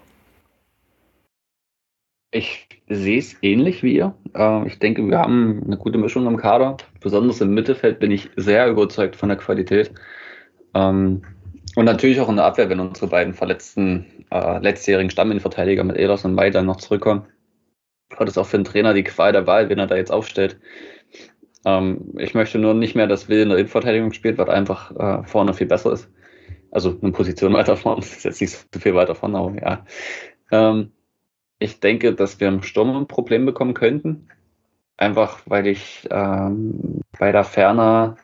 Ich 2.32 2.68
sehe 2.88 3.18
es 3.18 3.36
ähnlich 3.42 3.82
wie 3.82 3.96
ihr. 3.96 4.14
Äh, 4.34 4.66
ich 4.66 4.78
denke, 4.78 5.06
wir 5.08 5.18
haben 5.18 5.62
eine 5.64 5.76
gute 5.76 5.98
Mischung 5.98 6.26
im 6.26 6.36
Kader. 6.36 6.76
Besonders 7.00 7.40
im 7.40 7.54
Mittelfeld 7.54 7.98
bin 7.98 8.10
ich 8.10 8.30
sehr 8.36 8.68
überzeugt 8.68 9.16
von 9.16 9.28
der 9.28 9.38
Qualität. 9.38 9.92
Ähm, 10.74 11.22
und 11.76 11.84
natürlich 11.84 12.20
auch 12.20 12.28
in 12.28 12.36
der 12.36 12.44
Abwehr, 12.44 12.68
wenn 12.68 12.80
unsere 12.80 13.08
beiden 13.08 13.34
verletzten 13.34 14.24
äh, 14.30 14.58
letztjährigen 14.58 15.10
Stamminverteidiger 15.10 15.84
mit 15.84 15.96
Ehlers 15.96 16.24
und 16.24 16.34
Mai 16.34 16.50
dann 16.50 16.66
noch 16.66 16.76
zurückkommen 16.76 17.26
war 18.18 18.26
das 18.26 18.38
auch 18.38 18.46
für 18.46 18.56
einen 18.56 18.64
Trainer 18.64 18.94
die 18.94 19.04
Qual 19.04 19.32
der 19.32 19.46
Wahl, 19.46 19.68
wenn 19.68 19.78
er 19.78 19.86
da 19.86 19.96
jetzt 19.96 20.12
aufstellt. 20.12 20.58
Ähm, 21.64 22.14
ich 22.18 22.34
möchte 22.34 22.58
nur 22.58 22.74
nicht 22.74 22.94
mehr, 22.94 23.06
dass 23.06 23.28
Will 23.28 23.40
in 23.40 23.48
der 23.50 23.58
Innenverteidigung 23.58 24.12
spielt, 24.12 24.38
weil 24.38 24.50
einfach 24.50 24.90
äh, 24.96 25.26
vorne 25.26 25.54
viel 25.54 25.66
besser 25.66 25.92
ist. 25.92 26.08
Also 26.70 26.96
eine 27.00 27.12
Position 27.12 27.52
weiter 27.54 27.76
vorne, 27.76 28.00
ist 28.00 28.24
jetzt 28.24 28.40
nicht 28.40 28.52
so 28.52 28.80
viel 28.80 28.94
weiter 28.94 29.14
vorne, 29.14 29.38
aber 29.38 29.54
ja. 29.60 29.84
Ähm, 30.50 30.92
ich 31.60 31.78
denke, 31.78 32.14
dass 32.14 32.40
wir 32.40 32.48
im 32.48 32.62
Sturm 32.62 32.96
ein 32.96 33.06
Problem 33.06 33.46
bekommen 33.46 33.74
könnten. 33.74 34.28
Einfach 34.96 35.40
weil 35.46 35.66
ich 35.66 36.08
ähm, 36.10 37.02
bei 37.18 37.30
der 37.30 37.44
Ferner 37.44 38.16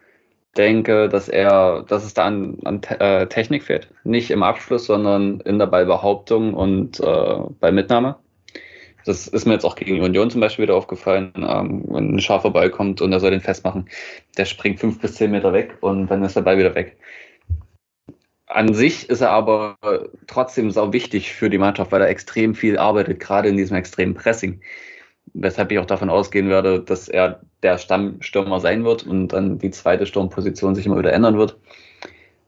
denke, 0.56 1.08
dass 1.08 1.28
er, 1.28 1.84
dass 1.86 2.04
es 2.04 2.14
da 2.14 2.24
an, 2.24 2.58
an 2.64 2.82
äh, 2.82 3.26
Technik 3.26 3.62
fehlt. 3.62 3.88
Nicht 4.04 4.30
im 4.30 4.42
Abschluss, 4.42 4.86
sondern 4.86 5.40
in 5.40 5.58
der 5.58 5.66
Ballbehauptung 5.66 6.54
und 6.54 6.98
äh, 7.00 7.38
bei 7.60 7.70
Mitnahme. 7.70 8.16
Das 9.04 9.28
ist 9.28 9.46
mir 9.46 9.52
jetzt 9.52 9.64
auch 9.64 9.76
gegen 9.76 10.02
Union 10.02 10.30
zum 10.30 10.40
Beispiel 10.40 10.64
wieder 10.64 10.74
aufgefallen, 10.74 11.32
ähm, 11.36 11.84
wenn 11.88 12.16
ein 12.16 12.20
scharfer 12.20 12.50
Ball 12.50 12.70
kommt 12.70 13.00
und 13.00 13.12
er 13.12 13.20
soll 13.20 13.30
den 13.30 13.40
festmachen, 13.40 13.88
der 14.36 14.46
springt 14.46 14.80
fünf 14.80 15.00
bis 15.00 15.14
zehn 15.14 15.30
Meter 15.30 15.52
weg 15.52 15.78
und 15.80 16.08
dann 16.08 16.24
ist 16.24 16.34
der 16.34 16.40
Ball 16.40 16.58
wieder 16.58 16.74
weg. 16.74 16.96
An 18.46 18.74
sich 18.74 19.10
ist 19.10 19.20
er 19.20 19.30
aber 19.30 19.76
trotzdem 20.26 20.70
sau 20.70 20.92
wichtig 20.92 21.32
für 21.34 21.50
die 21.50 21.58
Mannschaft, 21.58 21.90
weil 21.92 22.02
er 22.02 22.08
extrem 22.08 22.54
viel 22.54 22.78
arbeitet, 22.78 23.20
gerade 23.20 23.48
in 23.48 23.56
diesem 23.56 23.76
extremen 23.76 24.14
Pressing. 24.14 24.60
Weshalb 25.34 25.72
ich 25.72 25.78
auch 25.78 25.86
davon 25.86 26.08
ausgehen 26.10 26.48
werde, 26.48 26.80
dass 26.80 27.08
er 27.08 27.40
der 27.62 27.78
Stammstürmer 27.78 28.60
sein 28.60 28.84
wird 28.84 29.04
und 29.04 29.28
dann 29.28 29.58
die 29.58 29.72
zweite 29.72 30.06
Sturmposition 30.06 30.74
sich 30.76 30.86
immer 30.86 30.98
wieder 30.98 31.12
ändern 31.12 31.36
wird. 31.36 31.58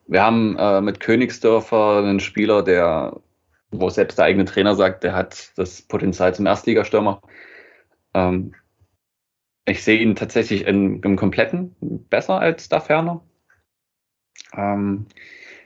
Wir 0.07 0.23
haben 0.23 0.57
äh, 0.57 0.81
mit 0.81 1.01
Königsdörfer 1.01 1.99
einen 1.99 2.21
Spieler, 2.21 2.63
der 2.63 3.21
wo 3.71 3.91
selbst 3.91 4.19
der 4.19 4.27
eigene 4.27 4.45
Trainer 4.45 4.75
sagt, 4.75 5.05
der 5.05 5.15
hat 5.15 5.53
das 5.57 5.83
Potenzial 5.83 6.35
zum 6.35 6.47
Erstligastürmer. 6.47 7.21
Ähm, 8.15 8.55
ich 9.67 9.85
sehe 9.85 9.99
ihn 9.99 10.17
tatsächlich 10.17 10.67
in, 10.67 11.03
im 11.03 11.17
Kompletten 11.17 11.77
besser 11.81 12.41
als 12.41 12.69
da 12.69 12.81
ferner. 12.81 13.23
Ähm, 14.55 15.07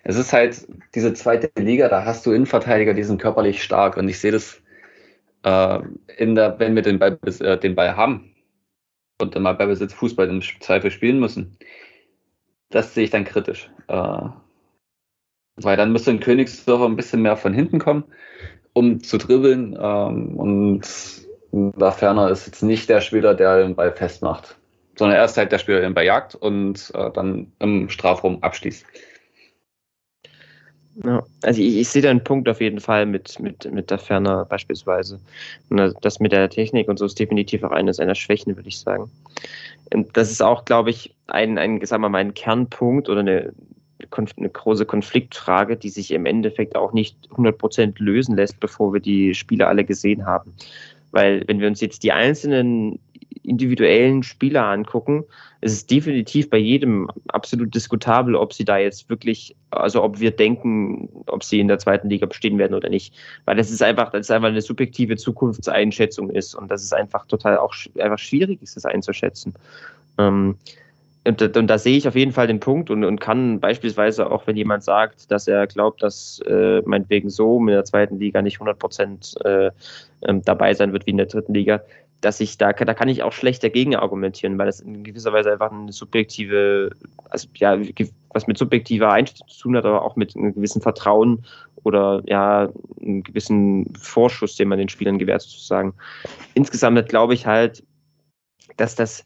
es 0.05 0.17
ist 0.17 0.33
halt 0.33 0.67
diese 0.95 1.15
zweite 1.15 1.51
Liga, 1.61 1.89
da 1.89 2.05
hast 2.05 2.27
du 2.27 2.33
Innenverteidiger, 2.33 2.95
die 2.95 3.05
sind 3.05 3.21
körperlich 3.21 3.63
stark 3.63 3.97
und 3.97 4.09
ich 4.09 4.19
sehe 4.19 4.33
das 4.33 4.61
äh, 5.45 5.79
in 6.17 6.35
der, 6.35 6.59
wenn 6.59 6.75
wir 6.75 6.83
den 6.83 6.99
Ball, 6.99 7.19
äh, 7.25 7.59
den 7.59 7.75
Ball 7.75 7.97
haben 7.97 8.35
und 9.21 9.35
dann 9.35 9.43
mal 9.43 9.55
bei 9.55 9.67
Besitz 9.67 9.93
Fußball 9.95 10.29
im 10.29 10.43
Zweifel 10.43 10.91
spielen 10.91 11.21
müssen. 11.21 11.57
Das 12.71 12.95
sehe 12.95 13.05
ich 13.05 13.11
dann 13.11 13.25
kritisch. 13.25 13.71
Äh, 13.89 14.29
weil 15.57 15.77
dann 15.77 15.93
müsste 15.93 16.11
ein 16.11 16.21
Königsdorfer 16.21 16.87
ein 16.87 16.97
bisschen 16.97 17.23
mehr 17.23 17.37
von 17.37 17.53
hinten 17.53 17.79
kommen, 17.79 18.05
um 18.73 19.03
zu 19.03 19.19
dribbeln. 19.19 19.77
Ähm, 19.79 20.37
und 20.37 20.83
da 21.53 21.91
ferner 21.91 22.31
ist 22.31 22.47
jetzt 22.47 22.63
nicht 22.63 22.89
der 22.89 23.01
Spieler, 23.01 23.35
der 23.35 23.63
den 23.63 23.75
Ball 23.75 23.93
festmacht, 23.93 24.57
sondern 24.99 25.19
er 25.19 25.25
ist 25.27 25.37
halt 25.37 25.53
der 25.53 25.59
Spieler, 25.59 25.81
der 25.81 25.91
den 25.91 25.95
Ball 25.95 26.07
jagt 26.07 26.35
und 26.35 26.91
äh, 26.95 27.11
dann 27.13 27.53
im 27.59 27.89
Strafraum 27.91 28.43
abschließt. 28.43 28.87
Ja, 30.97 31.23
also 31.41 31.61
ich, 31.61 31.79
ich, 31.79 31.89
sehe 31.89 32.03
da 32.03 32.11
einen 32.11 32.23
Punkt 32.23 32.49
auf 32.49 32.61
jeden 32.61 32.81
Fall 32.81 33.07
mit, 33.07 33.41
mit, 33.41 33.71
mit 33.73 33.91
der 33.91 33.99
Ferner 33.99 34.45
beispielsweise. 34.45 35.19
Das 36.03 36.21
mit 36.21 36.33
der 36.33 36.51
Technik 36.51 36.89
und 36.89 36.99
so 36.99 37.07
ist 37.07 37.19
definitiv 37.19 37.65
auch 37.65 37.71
eine 37.71 37.95
seiner 37.95 38.15
Schwächen, 38.15 38.57
würde 38.57 38.69
ich 38.69 38.79
sagen. 38.79 39.11
Und 39.93 40.15
das 40.17 40.31
ist 40.31 40.43
auch, 40.43 40.65
glaube 40.65 40.91
ich, 40.91 41.15
ein, 41.29 41.57
ein, 41.57 41.85
sagen 41.87 42.03
wir 42.03 42.11
mal, 42.11 42.19
ein 42.19 42.35
Kernpunkt 42.35 43.09
oder 43.09 43.21
eine, 43.21 43.53
eine 44.37 44.51
große 44.51 44.85
Konfliktfrage, 44.85 45.77
die 45.77 45.89
sich 45.89 46.11
im 46.11 46.27
Endeffekt 46.27 46.77
auch 46.77 46.93
nicht 46.93 47.17
100% 47.31 47.95
lösen 47.97 48.37
lässt, 48.37 48.61
bevor 48.61 48.93
wir 48.93 49.01
die 49.01 49.35
Spiele 49.35 49.69
alle 49.69 49.85
gesehen 49.85 50.27
haben. 50.27 50.53
Weil 51.11 51.43
wenn 51.47 51.61
wir 51.61 51.69
uns 51.69 51.81
jetzt 51.81 52.03
die 52.03 52.13
einzelnen 52.13 52.99
individuellen 53.45 54.23
Spieler 54.23 54.65
angucken, 54.67 55.25
ist 55.61 55.73
es 55.73 55.87
definitiv 55.87 56.51
bei 56.51 56.59
jedem 56.59 57.11
absolut 57.29 57.75
diskutabel, 57.75 58.35
ob 58.35 58.53
sie 58.53 58.65
da 58.65 58.79
jetzt 58.79 59.09
wirklich, 59.09 59.57
also 59.71 60.03
ob 60.03 60.21
wir 60.21 60.31
denken, 60.31 61.09
ob 61.27 61.45
sie 61.45 61.61
in 61.61 61.69
der 61.69 61.79
zweiten 61.79 62.09
Liga 62.09 62.27
bestehen 62.27 62.59
werden 62.59 62.75
oder 62.75 62.89
nicht. 62.89 63.15
Weil 63.45 63.57
das 63.57 63.71
ist 63.71 63.83
einfach, 63.83 64.11
das 64.11 64.23
ist 64.23 64.31
einfach 64.31 64.49
eine 64.49 64.63
subjektive 64.63 65.17
Zukunftseinschätzung 65.17 66.31
ist 66.31 66.55
und 66.55 66.71
das 66.71 66.83
ist 66.83 66.93
einfach 66.93 67.27
total 67.27 67.59
auch 67.59 67.75
einfach 67.99 68.19
schwierig 68.19 68.61
ist, 68.63 68.77
das 68.77 68.85
einzuschätzen. 68.85 69.55
Ähm, 70.19 70.57
und, 71.25 71.57
und 71.57 71.67
da 71.69 71.79
sehe 71.79 71.97
ich 71.97 72.09
auf 72.09 72.17
jeden 72.17 72.33
Fall 72.33 72.49
den 72.49 72.59
Punkt 72.59 72.91
und, 72.91 73.05
und 73.05 73.21
kann 73.21 73.61
beispielsweise 73.61 74.29
auch, 74.29 74.47
wenn 74.49 74.57
jemand 74.57 74.83
sagt, 74.83 75.31
dass 75.31 75.47
er 75.47 75.69
glaubt, 75.69 76.03
dass 76.03 76.41
äh, 76.47 76.83
meinetwegen 76.85 77.31
so 77.31 77.61
in 77.61 77.69
der 77.69 77.85
zweiten 77.85 78.19
Liga 78.19 78.43
nicht 78.43 78.57
100 78.57 78.77
Prozent 78.77 79.35
äh, 79.45 79.71
ähm, 80.23 80.43
dabei 80.43 80.75
sein 80.75 80.93
wird 80.93 81.07
wie 81.07 81.13
in 81.13 81.19
der 81.19 81.27
dritten 81.27 81.55
Liga, 81.55 81.81
dass 82.23 82.41
ich 82.41 82.57
da, 82.57 82.73
da 82.73 82.95
kann 82.95 83.09
ich 83.09 83.23
auch 83.23 83.33
schlecht 83.33 83.63
dagegen 83.63 83.97
argumentieren, 83.97 84.57
weil 84.57 84.67
das 84.67 84.81
in 84.81 85.03
gewisser 85.03 85.33
Weise 85.33 85.53
einfach 85.53 85.73
eine 85.73 85.93
subjektive, 85.93 86.91
also 87.29 87.49
ja, 87.57 87.77
was 88.31 88.47
mit 88.47 88.57
subjektiver 88.57 89.13
Einstellung 89.13 89.49
zu 89.49 89.61
tun 89.61 89.77
hat, 89.77 89.85
aber 89.85 90.03
auch 90.03 90.17
mit 90.17 90.35
einem 90.37 90.55
gewissen 90.55 90.81
Vertrauen 90.81 91.45
oder 91.83 92.23
ja, 92.27 92.71
einem 93.01 93.25
gewissen 93.25 93.93
Vorschuss, 93.97 94.57
den 94.57 94.69
man 94.69 94.79
den 94.79 94.89
Spielern 94.89 95.19
gewährt, 95.19 95.43
sozusagen. 95.43 95.95
Insgesamt 96.55 97.09
glaube 97.09 97.35
ich 97.35 97.47
halt, 97.47 97.83
dass 98.77 98.95
das 98.95 99.25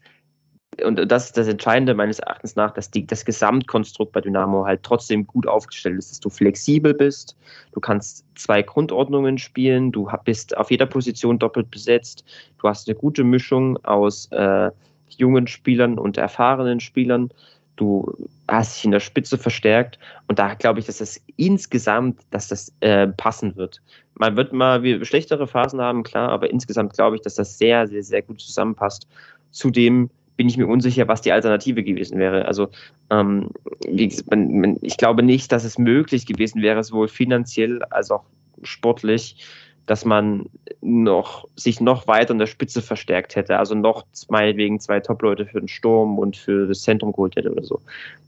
und 0.83 1.11
das 1.11 1.25
ist 1.25 1.37
das 1.37 1.47
Entscheidende 1.47 1.93
meines 1.93 2.19
Erachtens 2.19 2.55
nach, 2.55 2.71
dass 2.71 2.91
die, 2.91 3.05
das 3.05 3.25
Gesamtkonstrukt 3.25 4.11
bei 4.11 4.21
Dynamo 4.21 4.65
halt 4.65 4.83
trotzdem 4.83 5.25
gut 5.25 5.47
aufgestellt 5.47 5.97
ist, 5.97 6.11
dass 6.11 6.19
du 6.19 6.29
flexibel 6.29 6.93
bist, 6.93 7.35
du 7.71 7.79
kannst 7.79 8.25
zwei 8.35 8.61
Grundordnungen 8.61 9.37
spielen, 9.37 9.91
du 9.91 10.09
bist 10.25 10.55
auf 10.55 10.69
jeder 10.69 10.85
Position 10.85 11.39
doppelt 11.39 11.71
besetzt, 11.71 12.25
du 12.59 12.67
hast 12.67 12.87
eine 12.87 12.97
gute 12.97 13.23
Mischung 13.23 13.83
aus 13.85 14.27
äh, 14.31 14.69
jungen 15.09 15.47
Spielern 15.47 15.97
und 15.97 16.17
erfahrenen 16.17 16.79
Spielern. 16.79 17.31
du 17.75 18.13
hast 18.47 18.77
dich 18.77 18.85
in 18.85 18.91
der 18.91 18.99
Spitze 18.99 19.37
verstärkt 19.37 19.99
und 20.27 20.39
da 20.39 20.53
glaube 20.53 20.79
ich, 20.79 20.85
dass 20.85 20.97
das 20.97 21.21
insgesamt, 21.37 22.21
dass 22.31 22.47
das 22.49 22.73
äh, 22.81 23.07
passen 23.07 23.55
wird. 23.55 23.81
Man 24.15 24.35
wird 24.35 24.51
mal 24.51 24.83
schlechtere 25.05 25.47
Phasen 25.47 25.81
haben, 25.81 26.03
klar, 26.03 26.29
aber 26.29 26.49
insgesamt 26.49 26.93
glaube 26.93 27.15
ich, 27.15 27.21
dass 27.21 27.35
das 27.35 27.57
sehr, 27.57 27.87
sehr, 27.87 28.03
sehr 28.03 28.21
gut 28.21 28.41
zusammenpasst. 28.41 29.07
Zudem 29.51 30.09
bin 30.37 30.47
ich 30.47 30.57
mir 30.57 30.67
unsicher, 30.67 31.07
was 31.07 31.21
die 31.21 31.31
Alternative 31.31 31.83
gewesen 31.83 32.19
wäre. 32.19 32.45
Also 32.45 32.69
ähm, 33.09 33.49
ich 33.89 34.97
glaube 34.97 35.23
nicht, 35.23 35.51
dass 35.51 35.63
es 35.63 35.77
möglich 35.77 36.25
gewesen 36.25 36.61
wäre, 36.61 36.83
sowohl 36.83 37.07
finanziell 37.07 37.83
als 37.83 38.11
auch 38.11 38.23
sportlich, 38.63 39.43
dass 39.87 40.05
man 40.05 40.49
noch, 40.81 41.47
sich 41.55 41.79
noch 41.79 42.07
weiter 42.07 42.31
in 42.31 42.39
der 42.39 42.45
Spitze 42.45 42.81
verstärkt 42.81 43.35
hätte, 43.35 43.57
also 43.57 43.73
noch 43.73 44.05
meinetwegen 44.29 44.79
zwei 44.79 44.99
Top-Leute 44.99 45.45
für 45.45 45.59
den 45.59 45.69
Sturm 45.69 46.19
und 46.19 46.35
für 46.35 46.67
das 46.67 46.81
Zentrum 46.81 47.13
geholt 47.13 47.35
hätte 47.35 47.51
oder 47.51 47.63
so. 47.63 47.81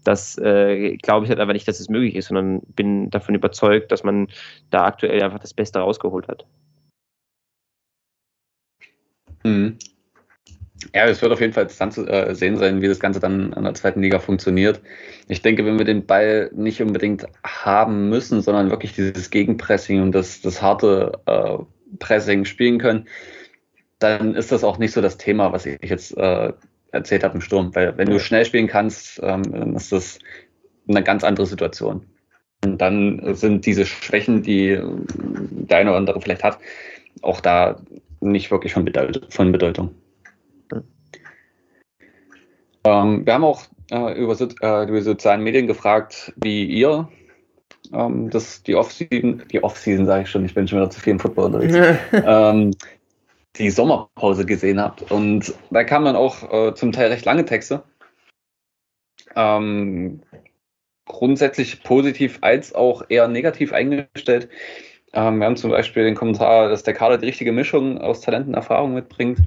Das 0.05 0.37
äh, 0.37 0.95
glaube 0.97 1.25
ich 1.25 1.29
halt 1.29 1.39
einfach 1.39 1.53
nicht, 1.53 1.67
dass 1.67 1.81
es 1.81 1.89
möglich 1.89 2.15
ist, 2.15 2.27
sondern 2.27 2.61
bin 2.75 3.09
davon 3.09 3.35
überzeugt, 3.35 3.91
dass 3.91 4.03
man 4.03 4.29
da 4.71 4.85
aktuell 4.85 5.21
einfach 5.21 5.39
das 5.39 5.53
Beste 5.53 5.79
rausgeholt 5.79 6.29
hat. 6.29 6.45
Mhm. 9.43 9.77
Ja, 10.93 11.05
es 11.05 11.21
wird 11.21 11.31
auf 11.31 11.41
jeden 11.41 11.53
Fall 11.53 11.63
interessant 11.63 11.93
zu 11.93 12.07
äh, 12.07 12.33
sehen 12.33 12.57
sein, 12.57 12.81
wie 12.81 12.87
das 12.87 12.99
Ganze 12.99 13.19
dann 13.19 13.53
in 13.53 13.63
der 13.63 13.73
zweiten 13.73 14.01
Liga 14.01 14.19
funktioniert. 14.19 14.81
Ich 15.27 15.41
denke, 15.41 15.65
wenn 15.65 15.77
wir 15.77 15.85
den 15.85 16.05
Ball 16.05 16.49
nicht 16.53 16.81
unbedingt 16.81 17.27
haben 17.43 18.09
müssen, 18.09 18.41
sondern 18.41 18.69
wirklich 18.69 18.93
dieses 18.93 19.29
Gegenpressing 19.29 20.01
und 20.01 20.13
das, 20.13 20.41
das 20.41 20.61
harte 20.61 21.19
äh, 21.25 21.57
Pressing 21.99 22.45
spielen 22.45 22.79
können, 22.79 23.07
dann 23.99 24.35
ist 24.35 24.51
das 24.51 24.63
auch 24.63 24.77
nicht 24.77 24.93
so 24.93 25.01
das 25.01 25.17
Thema, 25.17 25.51
was 25.51 25.65
ich 25.65 25.77
jetzt 25.81 26.17
äh, 26.17 26.53
erzählt 26.91 27.23
habe 27.23 27.35
im 27.35 27.41
Sturm. 27.41 27.75
Weil 27.75 27.97
wenn 27.97 28.09
du 28.09 28.19
schnell 28.19 28.45
spielen 28.45 28.67
kannst, 28.67 29.19
ähm, 29.21 29.43
dann 29.51 29.75
ist 29.75 29.91
das 29.91 30.19
eine 30.87 31.03
ganz 31.03 31.23
andere 31.23 31.45
Situation. 31.45 32.05
Und 32.63 32.79
dann 32.79 33.35
sind 33.35 33.65
diese 33.65 33.85
Schwächen, 33.85 34.43
die 34.43 34.79
der 34.81 35.77
eine 35.77 35.89
oder 35.91 35.97
andere 35.97 36.21
vielleicht 36.21 36.43
hat, 36.43 36.59
auch 37.21 37.41
da 37.41 37.79
nicht 38.21 38.51
wirklich 38.51 38.73
von 38.73 38.85
Bedeutung. 38.85 39.95
Ähm, 42.83 43.25
wir 43.25 43.33
haben 43.33 43.43
auch 43.43 43.63
äh, 43.91 44.13
über, 44.19 44.35
äh, 44.39 44.87
über 44.87 45.01
sozialen 45.01 45.43
Medien 45.43 45.67
gefragt, 45.67 46.33
wie 46.37 46.65
ihr 46.65 47.09
ähm, 47.93 48.29
das, 48.29 48.63
die 48.63 48.75
Offseason, 48.75 49.43
die 49.51 49.63
Offseason 49.63 50.05
sage 50.05 50.23
ich 50.23 50.29
schon, 50.29 50.45
ich 50.45 50.53
bin 50.53 50.67
schon 50.67 50.79
wieder 50.79 50.89
zu 50.89 50.99
viel 50.99 51.11
im 51.11 51.19
Football 51.19 51.45
unterwegs, 51.45 51.99
ähm, 52.11 52.71
die 53.55 53.69
Sommerpause 53.69 54.45
gesehen 54.45 54.79
habt. 54.79 55.11
Und 55.11 55.53
da 55.71 55.83
kamen 55.83 56.05
dann 56.05 56.15
auch 56.15 56.51
äh, 56.51 56.73
zum 56.75 56.91
Teil 56.91 57.09
recht 57.09 57.25
lange 57.25 57.45
Texte. 57.45 57.83
Ähm, 59.35 60.21
grundsätzlich 61.05 61.83
positiv 61.83 62.37
als 62.41 62.73
auch 62.73 63.03
eher 63.09 63.27
negativ 63.27 63.73
eingestellt. 63.73 64.49
Ähm, 65.13 65.39
wir 65.39 65.45
haben 65.45 65.57
zum 65.57 65.71
Beispiel 65.71 66.03
den 66.03 66.15
Kommentar, 66.15 66.69
dass 66.69 66.83
der 66.83 66.93
Kader 66.93 67.17
die 67.17 67.25
richtige 67.25 67.51
Mischung 67.51 67.99
aus 67.99 68.21
Talenten 68.21 68.49
und 68.49 68.55
Erfahrung 68.55 68.93
mitbringt, 68.93 69.39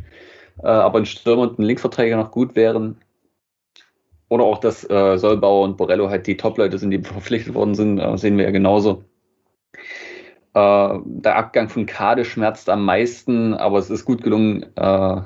äh, 0.62 0.66
aber 0.66 0.99
ein 0.99 1.07
Stürmer 1.07 1.43
und 1.43 1.59
ein 1.59 1.62
Linksverträger 1.62 2.16
noch 2.16 2.33
gut 2.33 2.57
wären. 2.57 2.99
Oder 4.33 4.45
auch, 4.45 4.57
dass 4.57 4.89
äh, 4.89 5.18
Solbauer 5.18 5.62
und 5.62 5.76
Borello 5.76 6.09
halt 6.09 6.26
die 6.26 6.39
Top-Leute 6.39 6.78
sind, 6.78 6.91
die 6.91 7.03
verpflichtet 7.03 7.53
worden 7.53 7.74
sind, 7.74 7.99
äh, 7.99 8.16
sehen 8.16 8.39
wir 8.39 8.47
ja 8.47 8.51
genauso. 8.51 9.05
Äh, 10.55 10.99
der 11.05 11.37
Abgang 11.37 11.68
von 11.68 11.85
Kade 11.85 12.24
schmerzt 12.24 12.70
am 12.70 12.83
meisten, 12.83 13.53
aber 13.53 13.76
es 13.76 13.91
ist 13.91 14.07
gut 14.07 14.22
gelungen, 14.22 14.64
äh, 14.74 15.20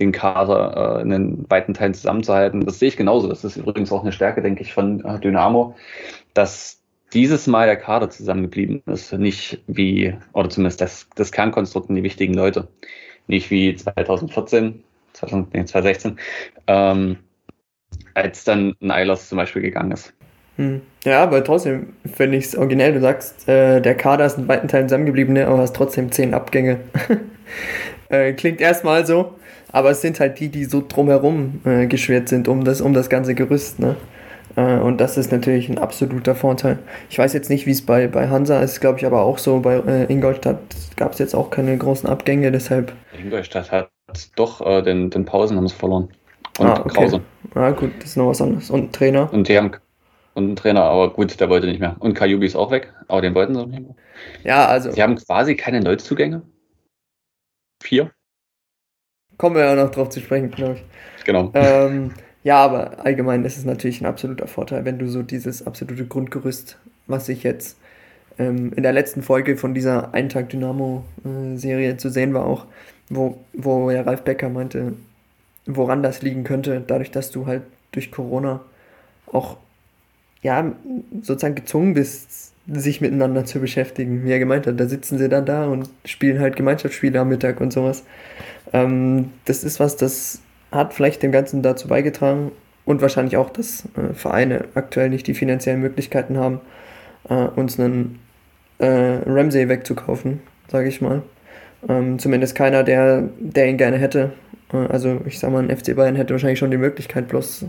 den 0.00 0.10
Kader 0.10 0.98
äh, 0.98 1.02
in 1.02 1.10
den 1.10 1.46
weiten 1.48 1.72
Teilen 1.72 1.94
zusammenzuhalten. 1.94 2.66
Das 2.66 2.80
sehe 2.80 2.88
ich 2.88 2.96
genauso. 2.96 3.28
Das 3.28 3.44
ist 3.44 3.58
übrigens 3.58 3.92
auch 3.92 4.02
eine 4.02 4.10
Stärke, 4.10 4.42
denke 4.42 4.62
ich, 4.62 4.72
von 4.72 5.04
äh, 5.04 5.20
Dynamo, 5.20 5.76
dass 6.34 6.82
dieses 7.12 7.46
Mal 7.46 7.68
der 7.68 7.76
Kader 7.76 8.10
zusammengeblieben 8.10 8.82
ist. 8.86 9.12
Nicht 9.12 9.62
wie, 9.68 10.16
oder 10.32 10.50
zumindest 10.50 10.80
das, 10.80 11.08
das 11.14 11.30
Kernkonstrukt 11.30 11.90
und 11.90 11.94
die 11.94 12.02
wichtigen 12.02 12.34
Leute. 12.34 12.66
Nicht 13.28 13.52
wie 13.52 13.76
2014, 13.76 14.82
2000, 15.12 15.54
nee, 15.54 15.64
2016. 15.64 16.18
Ähm, 16.66 17.18
als 18.14 18.44
dann 18.44 18.74
ein 18.80 18.90
Eilers 18.90 19.28
zum 19.28 19.36
Beispiel 19.38 19.62
gegangen 19.62 19.92
ist. 19.92 20.12
Hm. 20.56 20.82
Ja, 21.04 21.22
aber 21.22 21.42
trotzdem 21.44 21.94
finde 22.12 22.36
ich 22.36 22.46
es 22.46 22.56
originell. 22.56 22.92
Du 22.92 23.00
sagst, 23.00 23.48
äh, 23.48 23.80
der 23.80 23.94
Kader 23.94 24.26
ist 24.26 24.38
in 24.38 24.48
weiten 24.48 24.68
Teilen 24.68 24.88
zusammengeblieben, 24.88 25.34
ne, 25.34 25.46
aber 25.46 25.58
hast 25.58 25.76
trotzdem 25.76 26.10
zehn 26.10 26.34
Abgänge. 26.34 26.80
äh, 28.08 28.32
klingt 28.32 28.60
erstmal 28.60 29.06
so, 29.06 29.34
aber 29.70 29.90
es 29.90 30.00
sind 30.00 30.18
halt 30.18 30.40
die, 30.40 30.48
die 30.48 30.64
so 30.64 30.84
drumherum 30.86 31.60
äh, 31.64 31.86
geschwert 31.86 32.28
sind, 32.28 32.48
um 32.48 32.64
das, 32.64 32.80
um 32.80 32.92
das 32.92 33.08
ganze 33.08 33.36
Gerüst. 33.36 33.78
Ne? 33.78 33.94
Äh, 34.56 34.78
und 34.78 35.00
das 35.00 35.16
ist 35.16 35.30
natürlich 35.30 35.68
ein 35.68 35.78
absoluter 35.78 36.34
Vorteil. 36.34 36.80
Ich 37.08 37.18
weiß 37.18 37.32
jetzt 37.34 37.50
nicht, 37.50 37.66
wie 37.66 37.70
es 37.70 37.86
bei, 37.86 38.08
bei 38.08 38.28
Hansa 38.28 38.60
ist, 38.60 38.80
glaube 38.80 38.98
ich, 38.98 39.06
aber 39.06 39.22
auch 39.22 39.38
so. 39.38 39.60
Bei 39.60 39.76
äh, 39.76 40.12
Ingolstadt 40.12 40.58
gab 40.96 41.12
es 41.12 41.20
jetzt 41.20 41.36
auch 41.36 41.50
keine 41.50 41.76
großen 41.78 42.08
Abgänge, 42.08 42.50
deshalb. 42.50 42.92
Ingolstadt 43.16 43.70
hat 43.70 43.90
doch 44.34 44.60
äh, 44.66 44.82
den, 44.82 45.10
den 45.10 45.24
Pausen 45.24 45.56
haben 45.56 45.68
sie 45.68 45.74
verloren. 45.76 46.08
Und 46.58 46.66
ah, 46.66 46.80
okay. 46.80 46.94
Krause. 46.94 47.20
Ah, 47.54 47.70
gut, 47.70 47.92
das 47.98 48.10
ist 48.10 48.16
noch 48.16 48.28
was 48.28 48.42
anderes. 48.42 48.70
Und 48.70 48.80
ein 48.80 48.92
Trainer? 48.92 49.32
Und 49.32 49.48
die 49.48 49.56
haben 49.56 49.72
und 50.38 50.44
einen 50.44 50.56
Trainer, 50.56 50.82
aber 50.82 51.12
gut, 51.12 51.40
der 51.40 51.48
wollte 51.48 51.66
nicht 51.66 51.80
mehr. 51.80 51.96
Und 51.98 52.14
Kajubi 52.14 52.46
ist 52.46 52.54
auch 52.54 52.70
weg, 52.70 52.92
aber 53.08 53.22
den 53.22 53.34
wollten 53.34 53.56
sie 53.56 53.66
nicht 53.66 53.82
mehr. 53.82 53.94
Ja, 54.44 54.66
also. 54.66 54.92
Sie 54.92 55.02
haben 55.02 55.16
quasi 55.16 55.56
keine 55.56 55.80
Neuzugänge. 55.80 56.42
Vier. 57.82 58.12
Kommen 59.36 59.56
wir 59.56 59.64
ja 59.64 59.74
noch 59.74 59.90
drauf 59.90 60.10
zu 60.10 60.20
sprechen, 60.20 60.52
glaube 60.52 60.74
ich. 60.74 61.24
Genau. 61.24 61.50
Ähm, 61.54 62.12
ja, 62.44 62.56
aber 62.64 63.04
allgemein 63.04 63.44
ist 63.44 63.58
es 63.58 63.64
natürlich 63.64 64.00
ein 64.00 64.06
absoluter 64.06 64.46
Vorteil, 64.46 64.84
wenn 64.84 64.98
du 64.98 65.08
so 65.08 65.22
dieses 65.22 65.66
absolute 65.66 66.06
Grundgerüst, 66.06 66.78
was 67.08 67.28
ich 67.28 67.42
jetzt 67.42 67.76
ähm, 68.38 68.72
in 68.74 68.84
der 68.84 68.92
letzten 68.92 69.22
Folge 69.22 69.56
von 69.56 69.74
dieser 69.74 70.14
Eintag 70.14 70.50
Dynamo-Serie 70.50 71.96
zu 71.96 72.10
sehen 72.10 72.32
war, 72.32 72.46
auch, 72.46 72.66
wo, 73.10 73.38
wo 73.54 73.90
ja 73.90 74.02
Ralf 74.02 74.22
Becker 74.22 74.48
meinte, 74.50 74.94
woran 75.68 76.02
das 76.02 76.22
liegen 76.22 76.42
könnte, 76.44 76.82
dadurch, 76.84 77.10
dass 77.10 77.30
du 77.30 77.46
halt 77.46 77.62
durch 77.92 78.10
Corona 78.10 78.60
auch 79.26 79.58
ja 80.42 80.72
sozusagen 81.20 81.54
gezwungen 81.54 81.94
bist, 81.94 82.54
sich 82.66 83.00
miteinander 83.00 83.44
zu 83.44 83.60
beschäftigen. 83.60 84.24
Wie 84.24 84.32
er 84.32 84.38
gemeint 84.38 84.66
hat, 84.66 84.80
da 84.80 84.86
sitzen 84.86 85.18
sie 85.18 85.28
dann 85.28 85.46
da 85.46 85.66
und 85.66 85.88
spielen 86.04 86.40
halt 86.40 86.56
Gemeinschaftsspiele 86.56 87.20
am 87.20 87.28
Mittag 87.28 87.60
und 87.60 87.72
sowas. 87.72 88.04
Ähm, 88.72 89.32
das 89.44 89.62
ist 89.62 89.78
was, 89.78 89.96
das 89.96 90.40
hat 90.72 90.92
vielleicht 90.92 91.22
dem 91.22 91.32
Ganzen 91.32 91.62
dazu 91.62 91.88
beigetragen 91.88 92.52
und 92.84 93.02
wahrscheinlich 93.02 93.36
auch, 93.36 93.50
dass 93.50 93.84
äh, 93.96 94.14
Vereine 94.14 94.64
aktuell 94.74 95.10
nicht 95.10 95.26
die 95.26 95.34
finanziellen 95.34 95.80
Möglichkeiten 95.80 96.38
haben, 96.38 96.60
äh, 97.28 97.34
uns 97.34 97.78
einen 97.78 98.18
äh, 98.78 99.20
Ramsey 99.26 99.68
wegzukaufen, 99.68 100.40
sage 100.68 100.88
ich 100.88 101.00
mal. 101.00 101.22
Ähm, 101.88 102.18
zumindest 102.18 102.54
keiner, 102.54 102.82
der, 102.84 103.28
der 103.38 103.68
ihn 103.68 103.76
gerne 103.76 103.98
hätte. 103.98 104.32
Äh, 104.72 104.76
also 104.76 105.20
ich 105.26 105.38
sag 105.38 105.52
mal, 105.52 105.62
ein 105.62 105.76
FC 105.76 105.94
Bayern 105.94 106.16
hätte 106.16 106.34
wahrscheinlich 106.34 106.58
schon 106.58 106.70
die 106.70 106.76
Möglichkeit, 106.76 107.28
bloß 107.28 107.66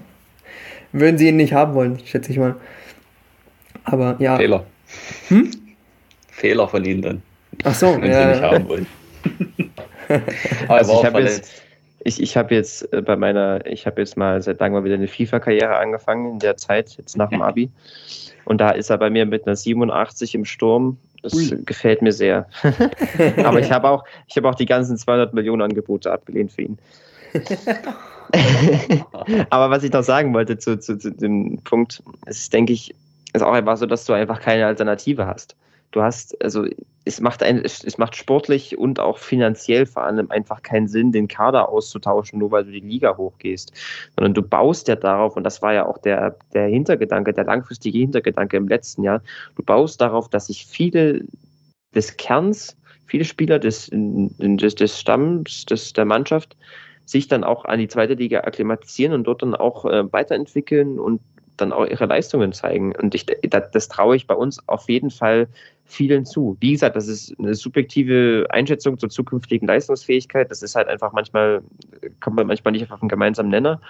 würden 0.91 1.17
sie 1.17 1.29
ihn 1.29 1.37
nicht 1.37 1.53
haben 1.53 1.73
wollen, 1.73 1.99
schätze 2.05 2.31
ich 2.31 2.37
mal. 2.37 2.55
Aber 3.83 4.15
ja. 4.19 4.37
Fehler. 4.37 4.65
Hm? 5.27 5.51
Fehler 6.31 6.67
von 6.67 6.83
ihnen 6.83 7.01
dann. 7.01 7.21
Ach 7.63 7.75
so, 7.75 7.99
wenn 8.01 8.11
ja. 8.11 8.21
sie 8.21 8.29
nicht 8.29 8.41
haben 8.41 8.69
wollen. 8.69 8.87
also 10.67 10.99
ich 10.99 11.05
habe 11.05 11.21
jetzt, 11.21 11.61
ich, 12.03 12.21
ich 12.21 12.37
hab 12.37 12.51
jetzt 12.51 12.91
äh, 12.93 13.01
bei 13.01 13.15
meiner, 13.15 13.65
ich 13.65 13.85
habe 13.85 14.01
jetzt 14.01 14.17
mal 14.17 14.41
seit 14.41 14.59
langem 14.59 14.79
mal 14.79 14.83
wieder 14.83 14.95
eine 14.95 15.07
FIFA-Karriere 15.07 15.77
angefangen 15.77 16.33
in 16.33 16.39
der 16.39 16.57
Zeit, 16.57 16.95
jetzt 16.97 17.17
nach 17.17 17.29
dem 17.29 17.41
Abi. 17.41 17.69
Und 18.45 18.59
da 18.59 18.71
ist 18.71 18.89
er 18.89 18.97
bei 18.97 19.09
mir 19.09 19.25
mit 19.25 19.45
einer 19.45 19.55
87 19.55 20.35
im 20.35 20.45
Sturm 20.45 20.97
das 21.21 21.33
Ui. 21.33 21.61
gefällt 21.65 22.01
mir 22.01 22.13
sehr. 22.13 22.47
Aber 23.43 23.59
ich 23.59 23.71
habe 23.71 23.89
auch, 23.89 24.03
hab 24.35 24.45
auch 24.45 24.55
die 24.55 24.65
ganzen 24.65 24.97
200 24.97 25.33
Millionen 25.33 25.61
Angebote 25.61 26.11
abgelehnt 26.11 26.51
für 26.51 26.63
ihn. 26.63 26.77
Aber 29.49 29.69
was 29.69 29.83
ich 29.83 29.91
noch 29.91 30.03
sagen 30.03 30.33
wollte 30.33 30.57
zu, 30.57 30.79
zu, 30.79 30.97
zu 30.97 31.11
dem 31.11 31.59
Punkt, 31.63 32.01
ist, 32.25 32.53
denke 32.53 32.73
ich, 32.73 32.95
ist 33.33 33.41
auch 33.41 33.53
einfach 33.53 33.77
so, 33.77 33.85
dass 33.85 34.05
du 34.05 34.13
einfach 34.13 34.39
keine 34.39 34.65
Alternative 34.65 35.27
hast 35.27 35.55
du 35.91 36.01
hast, 36.01 36.41
also 36.43 36.65
es 37.05 37.21
macht 37.21 37.41
ein, 37.41 37.63
es 37.65 37.97
macht 37.97 38.15
sportlich 38.15 38.77
und 38.77 38.99
auch 38.99 39.17
finanziell 39.17 39.85
vor 39.85 40.03
allem 40.03 40.29
einfach 40.29 40.61
keinen 40.61 40.87
Sinn, 40.87 41.11
den 41.11 41.27
Kader 41.27 41.69
auszutauschen, 41.69 42.39
nur 42.39 42.51
weil 42.51 42.65
du 42.65 42.71
die 42.71 42.79
Liga 42.79 43.17
hochgehst. 43.17 43.73
Sondern 44.15 44.33
du 44.33 44.41
baust 44.41 44.87
ja 44.87 44.95
darauf, 44.95 45.35
und 45.35 45.43
das 45.43 45.61
war 45.61 45.73
ja 45.73 45.87
auch 45.87 45.97
der, 45.97 46.37
der 46.53 46.67
Hintergedanke, 46.67 47.33
der 47.33 47.45
langfristige 47.45 47.97
Hintergedanke 47.97 48.57
im 48.57 48.67
letzten 48.67 49.03
Jahr, 49.03 49.21
du 49.55 49.63
baust 49.63 50.01
darauf, 50.01 50.29
dass 50.29 50.47
sich 50.47 50.67
viele 50.67 51.25
des 51.95 52.17
Kerns, 52.17 52.77
viele 53.07 53.25
Spieler 53.25 53.57
des, 53.57 53.89
des, 53.91 54.75
des 54.75 54.99
Stamms, 54.99 55.65
des, 55.65 55.93
der 55.93 56.05
Mannschaft, 56.05 56.55
sich 57.05 57.27
dann 57.27 57.43
auch 57.43 57.65
an 57.65 57.79
die 57.79 57.87
zweite 57.87 58.13
Liga 58.13 58.41
akklimatisieren 58.41 59.13
und 59.13 59.23
dort 59.23 59.41
dann 59.41 59.55
auch 59.55 59.85
äh, 59.85 60.13
weiterentwickeln 60.13 60.99
und 60.99 61.21
dann 61.61 61.73
auch 61.73 61.85
ihre 61.85 62.05
Leistungen 62.05 62.53
zeigen. 62.53 62.95
Und 62.95 63.15
ich, 63.15 63.25
das, 63.25 63.87
traue 63.87 64.15
ich 64.15 64.27
bei 64.27 64.35
uns 64.35 64.59
auf 64.67 64.89
jeden 64.89 65.09
Fall 65.09 65.47
vielen 65.85 66.25
zu. 66.25 66.55
Wie 66.59 66.73
gesagt, 66.73 66.95
das 66.95 67.07
ist 67.07 67.33
eine 67.39 67.55
subjektive 67.55 68.45
Einschätzung 68.49 68.97
zur 68.99 69.09
zukünftigen 69.09 69.67
Leistungsfähigkeit. 69.67 70.51
Das 70.51 70.61
ist 70.61 70.75
halt 70.75 70.87
einfach 70.87 71.13
manchmal, 71.13 71.61
kommt 72.19 72.35
man 72.35 72.47
manchmal 72.47 72.73
nicht 72.73 72.91
auf 72.91 73.01
einen 73.01 73.09
gemeinsamen 73.09 73.49
Nenner. 73.49 73.81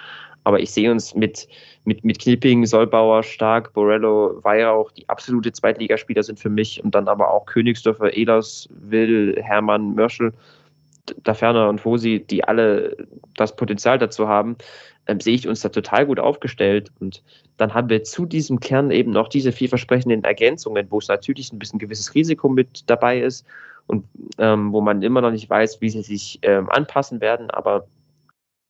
Aber 0.44 0.60
ich 0.60 0.70
sehe 0.70 0.90
uns 0.90 1.14
mit, 1.14 1.46
mit, 1.84 2.02
mit 2.02 2.18
Knipping, 2.18 2.64
Solbauer, 2.64 3.22
Stark, 3.22 3.74
Borello, 3.74 4.38
Weihrauch, 4.42 4.90
die 4.92 5.06
absolute 5.08 5.52
Zweitligaspieler 5.52 6.22
sind 6.22 6.40
für 6.40 6.48
mich 6.48 6.82
und 6.82 6.94
dann 6.94 7.08
aber 7.08 7.30
auch 7.30 7.44
Königsdörfer, 7.44 8.14
Ehlers, 8.14 8.68
Will, 8.70 9.38
Hermann, 9.42 9.94
Mörschel, 9.94 10.32
Daferner 11.22 11.68
und 11.68 11.80
Fosi, 11.80 12.24
die 12.28 12.44
alle 12.44 12.96
das 13.36 13.56
Potenzial 13.56 13.98
dazu 13.98 14.28
haben, 14.28 14.56
ähm, 15.06 15.20
sehe 15.20 15.34
ich 15.34 15.48
uns 15.48 15.60
da 15.60 15.68
total 15.68 16.06
gut 16.06 16.20
aufgestellt. 16.20 16.90
Und 17.00 17.22
dann 17.56 17.74
haben 17.74 17.88
wir 17.88 18.04
zu 18.04 18.26
diesem 18.26 18.60
Kern 18.60 18.90
eben 18.90 19.10
noch 19.10 19.28
diese 19.28 19.52
vielversprechenden 19.52 20.24
Ergänzungen, 20.24 20.86
wo 20.90 20.98
es 20.98 21.08
natürlich 21.08 21.52
ein 21.52 21.58
bisschen 21.58 21.78
gewisses 21.78 22.14
Risiko 22.14 22.48
mit 22.48 22.88
dabei 22.88 23.20
ist 23.20 23.46
und 23.86 24.04
ähm, 24.38 24.72
wo 24.72 24.80
man 24.80 25.02
immer 25.02 25.20
noch 25.20 25.32
nicht 25.32 25.50
weiß, 25.50 25.80
wie 25.80 25.90
sie 25.90 26.02
sich 26.02 26.38
ähm, 26.42 26.68
anpassen 26.70 27.20
werden. 27.20 27.50
Aber 27.50 27.86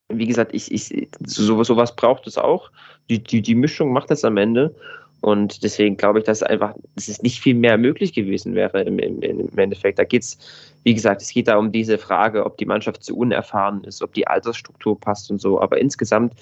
wie 0.09 0.27
gesagt, 0.27 0.55
ich, 0.55 0.73
ich, 0.73 1.09
so, 1.25 1.63
sowas 1.63 1.95
braucht 1.95 2.27
es 2.27 2.39
auch. 2.39 2.71
Die, 3.09 3.23
die, 3.23 3.43
die 3.43 3.55
Mischung 3.55 3.93
macht 3.93 4.11
es 4.11 4.25
am 4.25 4.37
Ende. 4.37 4.75
Und 5.21 5.63
deswegen 5.63 5.97
glaube 5.97 6.21
ich, 6.21 6.25
dass 6.25 6.43
einfach, 6.43 6.75
dass 6.95 7.09
es 7.09 7.23
nicht 7.23 7.41
viel 7.41 7.55
mehr 7.55 7.77
möglich 7.77 8.13
gewesen 8.13 8.55
wäre 8.55 8.83
im, 8.83 8.99
im, 8.99 9.21
im 9.23 9.59
Endeffekt. 9.59 9.99
Da 9.99 10.05
geht 10.05 10.23
es, 10.23 10.39
wie 10.83 10.95
gesagt, 10.95 11.21
es 11.21 11.31
geht 11.31 11.49
da 11.49 11.57
um 11.59 11.73
diese 11.73 11.99
Frage, 11.99 12.47
ob 12.47 12.57
die 12.57 12.65
Mannschaft 12.65 13.05
zu 13.05 13.17
unerfahren 13.17 13.85
ist, 13.85 14.03
ob 14.03 14.15
die 14.15 14.27
Altersstruktur 14.27 14.99
passt 14.99 15.31
und 15.31 15.41
so. 15.41 15.61
Aber 15.61 15.79
insgesamt 15.79 16.35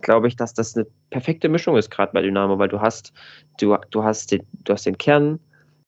glaube 0.00 0.28
ich, 0.28 0.36
dass 0.36 0.54
das 0.54 0.76
eine 0.76 0.86
perfekte 1.10 1.48
Mischung 1.48 1.76
ist, 1.76 1.90
gerade 1.90 2.12
bei 2.12 2.22
Dynamo, 2.22 2.58
weil 2.58 2.68
du 2.68 2.80
hast, 2.80 3.12
du, 3.60 3.76
du 3.90 4.02
hast 4.02 4.32
den, 4.32 4.42
du 4.64 4.72
hast 4.72 4.86
den 4.86 4.98
Kern, 4.98 5.38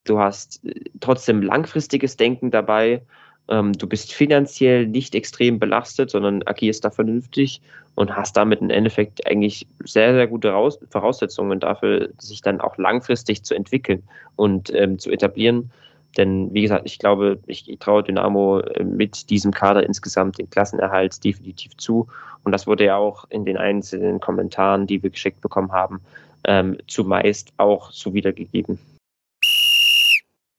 du 0.04 0.18
hast 0.18 0.64
äh, 0.64 0.74
trotzdem 1.00 1.42
langfristiges 1.42 2.16
Denken 2.16 2.50
dabei 2.50 3.02
ähm, 3.48 3.72
du 3.74 3.86
bist 3.86 4.12
finanziell 4.12 4.86
nicht 4.86 5.14
extrem 5.14 5.58
belastet, 5.58 6.10
sondern 6.10 6.42
agierst 6.44 6.84
da 6.84 6.90
vernünftig 6.90 7.60
und 7.94 8.16
hast 8.16 8.36
damit 8.36 8.60
im 8.60 8.70
Endeffekt 8.70 9.26
eigentlich 9.26 9.66
sehr, 9.84 10.14
sehr 10.14 10.26
gute 10.26 10.50
Raus 10.50 10.78
Voraussetzungen 10.90 11.60
dafür, 11.60 12.08
sich 12.18 12.40
dann 12.40 12.60
auch 12.60 12.76
langfristig 12.78 13.44
zu 13.44 13.54
entwickeln 13.54 14.02
und 14.36 14.74
ähm, 14.74 14.98
zu 14.98 15.10
etablieren. 15.10 15.70
Denn 16.16 16.52
wie 16.54 16.62
gesagt, 16.62 16.86
ich 16.86 16.98
glaube, 16.98 17.38
ich, 17.46 17.68
ich 17.68 17.78
traue 17.78 18.02
Dynamo 18.02 18.60
äh, 18.60 18.84
mit 18.84 19.30
diesem 19.30 19.52
Kader 19.52 19.84
insgesamt 19.84 20.38
den 20.38 20.48
Klassenerhalt 20.48 21.22
definitiv 21.24 21.76
zu. 21.76 22.06
Und 22.44 22.52
das 22.52 22.66
wurde 22.66 22.84
ja 22.84 22.96
auch 22.96 23.24
in 23.30 23.44
den 23.44 23.56
einzelnen 23.56 24.20
Kommentaren, 24.20 24.86
die 24.86 25.02
wir 25.02 25.10
geschickt 25.10 25.40
bekommen 25.40 25.72
haben, 25.72 26.00
ähm, 26.44 26.78
zumeist 26.86 27.52
auch 27.56 27.90
so 27.90 28.14
wiedergegeben. 28.14 28.78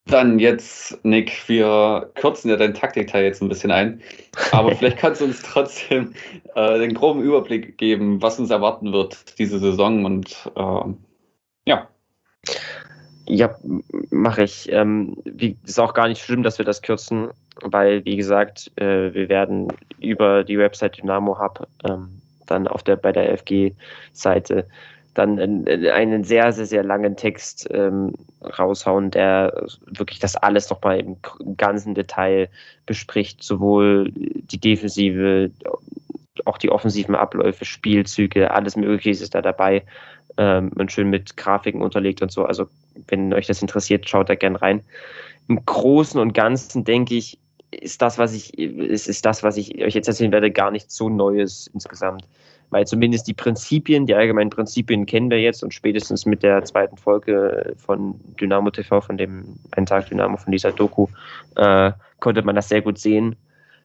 Dann 0.08 0.38
jetzt, 0.38 1.04
Nick, 1.04 1.50
wir 1.50 2.12
kürzen 2.14 2.50
ja 2.50 2.58
deinen 2.58 2.76
Taktikteil 2.76 3.24
jetzt 3.24 3.42
ein 3.42 3.50
bisschen 3.50 3.72
ein, 3.72 4.02
aber 4.52 4.72
vielleicht 4.76 4.98
kannst 4.98 5.22
du 5.22 5.26
uns 5.26 5.42
trotzdem 5.42 6.14
äh, 6.54 6.78
den 6.78 6.94
groben 6.94 7.24
Überblick 7.24 7.78
geben, 7.80 8.22
was 8.22 8.38
uns 8.38 8.52
erwarten 8.52 8.94
wird 8.94 9.40
diese 9.40 9.58
Saison 9.58 10.06
und 10.06 10.52
äh, 10.56 10.94
ja. 11.66 11.88
Ja, 13.28 13.56
mache 14.12 14.44
ich. 14.44 14.72
Ähm, 14.72 15.18
wie, 15.26 15.58
ist 15.66 15.80
auch 15.80 15.96
gar 15.96 16.08
nicht 16.08 16.22
schlimm, 16.22 16.44
dass 16.44 16.60
wir 16.60 16.66
das 16.66 16.84
kürzen, 16.84 17.30
weil, 17.62 18.06
wie 18.06 18.18
gesagt, 18.18 18.72
äh, 18.76 19.12
wir 19.14 19.30
werden 19.30 19.70
über 20.00 20.44
die 20.44 20.60
Website 20.60 21.00
Dynamo 21.00 21.40
Hub 21.40 21.68
ähm, 21.90 22.22
dann 22.46 22.68
auf 22.68 22.84
der, 22.84 22.98
bei 22.98 23.12
der 23.12 23.36
FG-Seite 23.38 24.68
dann 25.16 25.40
einen 25.68 26.24
sehr, 26.24 26.52
sehr, 26.52 26.66
sehr 26.66 26.84
langen 26.84 27.16
Text 27.16 27.68
ähm, 27.72 28.14
raushauen, 28.42 29.12
der 29.12 29.66
wirklich 29.86 30.20
das 30.20 30.36
alles 30.36 30.70
nochmal 30.70 31.00
im 31.00 31.18
ganzen 31.58 31.96
Detail 31.96 32.50
bespricht, 32.86 33.42
sowohl 33.42 34.12
die 34.12 34.60
Defensive, 34.60 35.52
auch 36.44 36.58
die 36.58 36.70
offensiven 36.70 37.16
Abläufe, 37.16 37.66
Spielzüge, 37.66 38.52
alles 38.52 38.76
Mögliche 38.76 39.24
ist 39.24 39.34
da 39.34 39.42
dabei 39.42 39.84
ähm, 40.38 40.72
und 40.76 40.92
schön 40.92 41.10
mit 41.10 41.38
Grafiken 41.38 41.82
unterlegt 41.82 42.22
und 42.22 42.32
so. 42.32 42.44
Also, 42.44 42.68
wenn 43.08 43.34
euch 43.34 43.48
das 43.48 43.62
interessiert, 43.62 44.08
schaut 44.08 44.30
da 44.30 44.36
gern 44.36 44.58
rein. 44.58 44.84
Im 45.48 45.66
Großen 45.66 46.20
und 46.20 46.34
Ganzen 46.34 46.84
denke 46.84 47.16
ich, 47.16 47.40
ist 47.72 48.02
das, 48.02 48.18
was 48.18 48.34
ich, 48.34 48.58
ist, 48.58 49.08
ist 49.08 49.26
das, 49.26 49.44
was 49.44 49.58
ich 49.58 49.82
euch 49.84 49.94
jetzt 49.94 50.08
erzählen 50.08 50.32
werde, 50.32 50.52
gar 50.52 50.72
nicht 50.72 50.92
so 50.92 51.10
Neues 51.10 51.70
insgesamt 51.74 52.26
weil 52.70 52.86
zumindest 52.88 53.28
die 53.28 53.34
Prinzipien, 53.34 54.06
die 54.06 54.16
allgemeinen 54.16 54.50
Prinzipien 54.50 55.06
kennen 55.06 55.30
wir 55.30 55.40
jetzt 55.40 55.64
und 55.64 55.74
spätestens 55.74 56.26
mit 56.26 56.44
der 56.44 56.64
zweiten 56.66 56.98
Folge 56.98 57.76
von 57.78 58.20
Dynamo 58.40 58.72
TV, 58.72 59.02
von 59.02 59.18
dem 59.18 59.60
Ein 59.72 59.86
Tag 59.86 60.10
Dynamo, 60.10 60.38
von 60.38 60.52
dieser 60.52 60.72
Doku, 60.72 61.08
äh, 61.56 61.92
konnte 62.20 62.42
man 62.42 62.56
das 62.56 62.70
sehr 62.70 62.82
gut 62.82 62.98
sehen, 62.98 63.36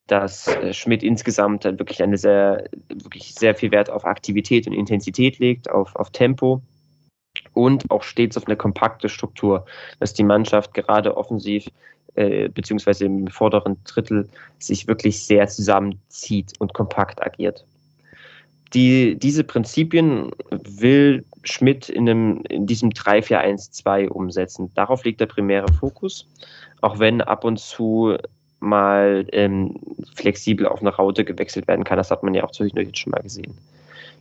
dass 0.06 0.48
äh, 0.48 0.72
Schmidt 0.72 1.02
insgesamt 1.02 1.64
dann 1.64 1.78
wirklich 1.78 2.02
eine 2.02 2.16
sehr, 2.16 2.64
wirklich 2.88 3.34
sehr 3.34 3.54
viel 3.54 3.70
Wert 3.70 3.90
auf 3.90 4.04
Aktivität 4.04 4.66
und 4.66 4.72
Intensität 4.72 5.38
legt, 5.38 5.70
auf, 5.70 5.94
auf 5.96 6.10
Tempo 6.10 6.62
und 7.54 7.90
auch 7.90 8.02
stets 8.02 8.36
auf 8.36 8.46
eine 8.46 8.56
kompakte 8.56 9.08
Struktur, 9.08 9.66
dass 10.00 10.14
die 10.14 10.24
Mannschaft 10.24 10.74
gerade 10.74 11.16
offensiv 11.16 11.66
äh, 12.16 12.48
beziehungsweise 12.48 13.04
im 13.04 13.28
vorderen 13.28 13.76
Drittel 13.84 14.28
sich 14.58 14.88
wirklich 14.88 15.24
sehr 15.24 15.46
zusammenzieht 15.46 16.54
und 16.58 16.74
kompakt 16.74 17.24
agiert 17.24 17.64
die, 18.74 19.18
diese 19.18 19.44
Prinzipien 19.44 20.30
will 20.50 21.24
Schmidt 21.44 21.88
in, 21.88 22.08
einem, 22.08 22.42
in 22.48 22.66
diesem 22.66 22.90
3-4-1-2 22.90 24.08
umsetzen. 24.08 24.70
Darauf 24.74 25.04
liegt 25.04 25.20
der 25.20 25.26
primäre 25.26 25.72
Fokus, 25.72 26.26
auch 26.82 26.98
wenn 26.98 27.20
ab 27.22 27.44
und 27.44 27.58
zu 27.58 28.16
mal 28.60 29.26
ähm, 29.32 29.76
flexibel 30.14 30.66
auf 30.66 30.80
eine 30.80 30.94
Raute 30.94 31.24
gewechselt 31.24 31.66
werden 31.66 31.84
kann. 31.84 31.96
Das 31.96 32.10
hat 32.10 32.22
man 32.22 32.34
ja 32.34 32.44
auch 32.44 32.52
zwischendurch 32.52 32.88
jetzt 32.88 32.98
schon 32.98 33.12
mal 33.12 33.22
gesehen. 33.22 33.56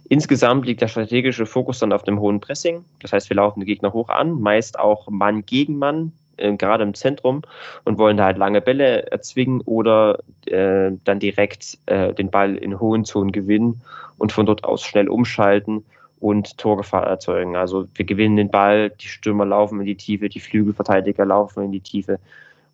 Insgesamt 0.07 0.65
liegt 0.65 0.81
der 0.81 0.87
strategische 0.87 1.45
Fokus 1.45 1.79
dann 1.79 1.93
auf 1.93 2.03
dem 2.03 2.19
hohen 2.19 2.39
Pressing. 2.39 2.83
Das 3.01 3.13
heißt, 3.13 3.29
wir 3.29 3.35
laufen 3.35 3.59
die 3.59 3.65
Gegner 3.65 3.93
hoch 3.93 4.09
an, 4.09 4.41
meist 4.41 4.79
auch 4.79 5.07
Mann 5.09 5.45
gegen 5.45 5.77
Mann, 5.77 6.13
äh, 6.39 6.55
gerade 6.55 6.83
im 6.83 6.93
Zentrum 6.93 7.41
und 7.85 7.97
wollen 7.97 8.17
da 8.17 8.25
halt 8.25 8.37
lange 8.37 8.61
Bälle 8.61 9.11
erzwingen 9.11 9.61
oder 9.61 10.19
äh, 10.45 10.91
dann 11.03 11.19
direkt 11.19 11.77
äh, 11.85 12.13
den 12.13 12.29
Ball 12.29 12.55
in 12.55 12.79
hohen 12.79 13.05
Zonen 13.05 13.31
gewinnen 13.31 13.81
und 14.17 14.31
von 14.31 14.45
dort 14.45 14.63
aus 14.63 14.83
schnell 14.83 15.09
umschalten 15.09 15.85
und 16.19 16.57
Torgefahr 16.57 17.05
erzeugen. 17.07 17.55
Also 17.55 17.87
wir 17.95 18.05
gewinnen 18.05 18.35
den 18.35 18.49
Ball, 18.49 18.89
die 18.89 19.07
Stürmer 19.07 19.45
laufen 19.45 19.79
in 19.79 19.85
die 19.85 19.95
Tiefe, 19.95 20.29
die 20.29 20.39
Flügelverteidiger 20.39 21.25
laufen 21.25 21.63
in 21.63 21.71
die 21.71 21.81
Tiefe 21.81 22.19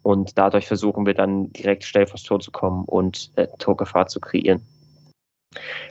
und 0.01 0.37
dadurch 0.37 0.67
versuchen 0.67 1.05
wir 1.05 1.13
dann 1.13 1.51
direkt 1.53 1.83
schnell 1.83 2.07
vors 2.07 2.23
Tor 2.23 2.39
zu 2.39 2.51
kommen 2.51 2.85
und 2.85 3.31
äh, 3.35 3.47
Torgefahr 3.59 4.07
zu 4.07 4.19
kreieren. 4.19 4.61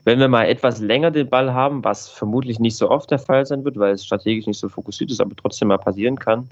Wenn 0.04 0.18
wir 0.18 0.28
mal 0.28 0.44
etwas 0.44 0.80
länger 0.80 1.10
den 1.10 1.28
Ball 1.28 1.54
haben, 1.54 1.82
was 1.84 2.08
vermutlich 2.08 2.58
nicht 2.58 2.76
so 2.76 2.90
oft 2.90 3.10
der 3.10 3.18
Fall 3.18 3.46
sein 3.46 3.64
wird, 3.64 3.78
weil 3.78 3.94
es 3.94 4.04
strategisch 4.04 4.46
nicht 4.46 4.58
so 4.58 4.68
fokussiert 4.68 5.10
ist, 5.10 5.20
aber 5.20 5.34
trotzdem 5.34 5.68
mal 5.68 5.78
passieren 5.78 6.18
kann, 6.18 6.48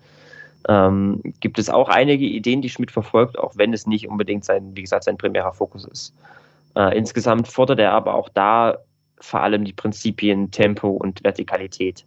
ähm, 0.68 1.20
gibt 1.40 1.58
es 1.58 1.70
auch 1.70 1.88
einige 1.88 2.24
Ideen, 2.24 2.62
die 2.62 2.68
Schmidt 2.68 2.90
verfolgt, 2.90 3.38
auch 3.38 3.56
wenn 3.56 3.72
es 3.72 3.86
nicht 3.86 4.08
unbedingt 4.08 4.44
sein, 4.44 4.74
wie 4.74 4.82
gesagt, 4.82 5.04
sein 5.04 5.18
primärer 5.18 5.52
Fokus 5.52 5.84
ist. 5.84 6.14
Äh, 6.76 6.96
insgesamt 6.96 7.48
fordert 7.48 7.80
er 7.80 7.92
aber 7.92 8.14
auch 8.14 8.28
da 8.28 8.78
vor 9.20 9.40
allem 9.40 9.64
die 9.64 9.72
Prinzipien 9.72 10.50
Tempo 10.50 10.88
und 10.88 11.22
Vertikalität. 11.22 12.04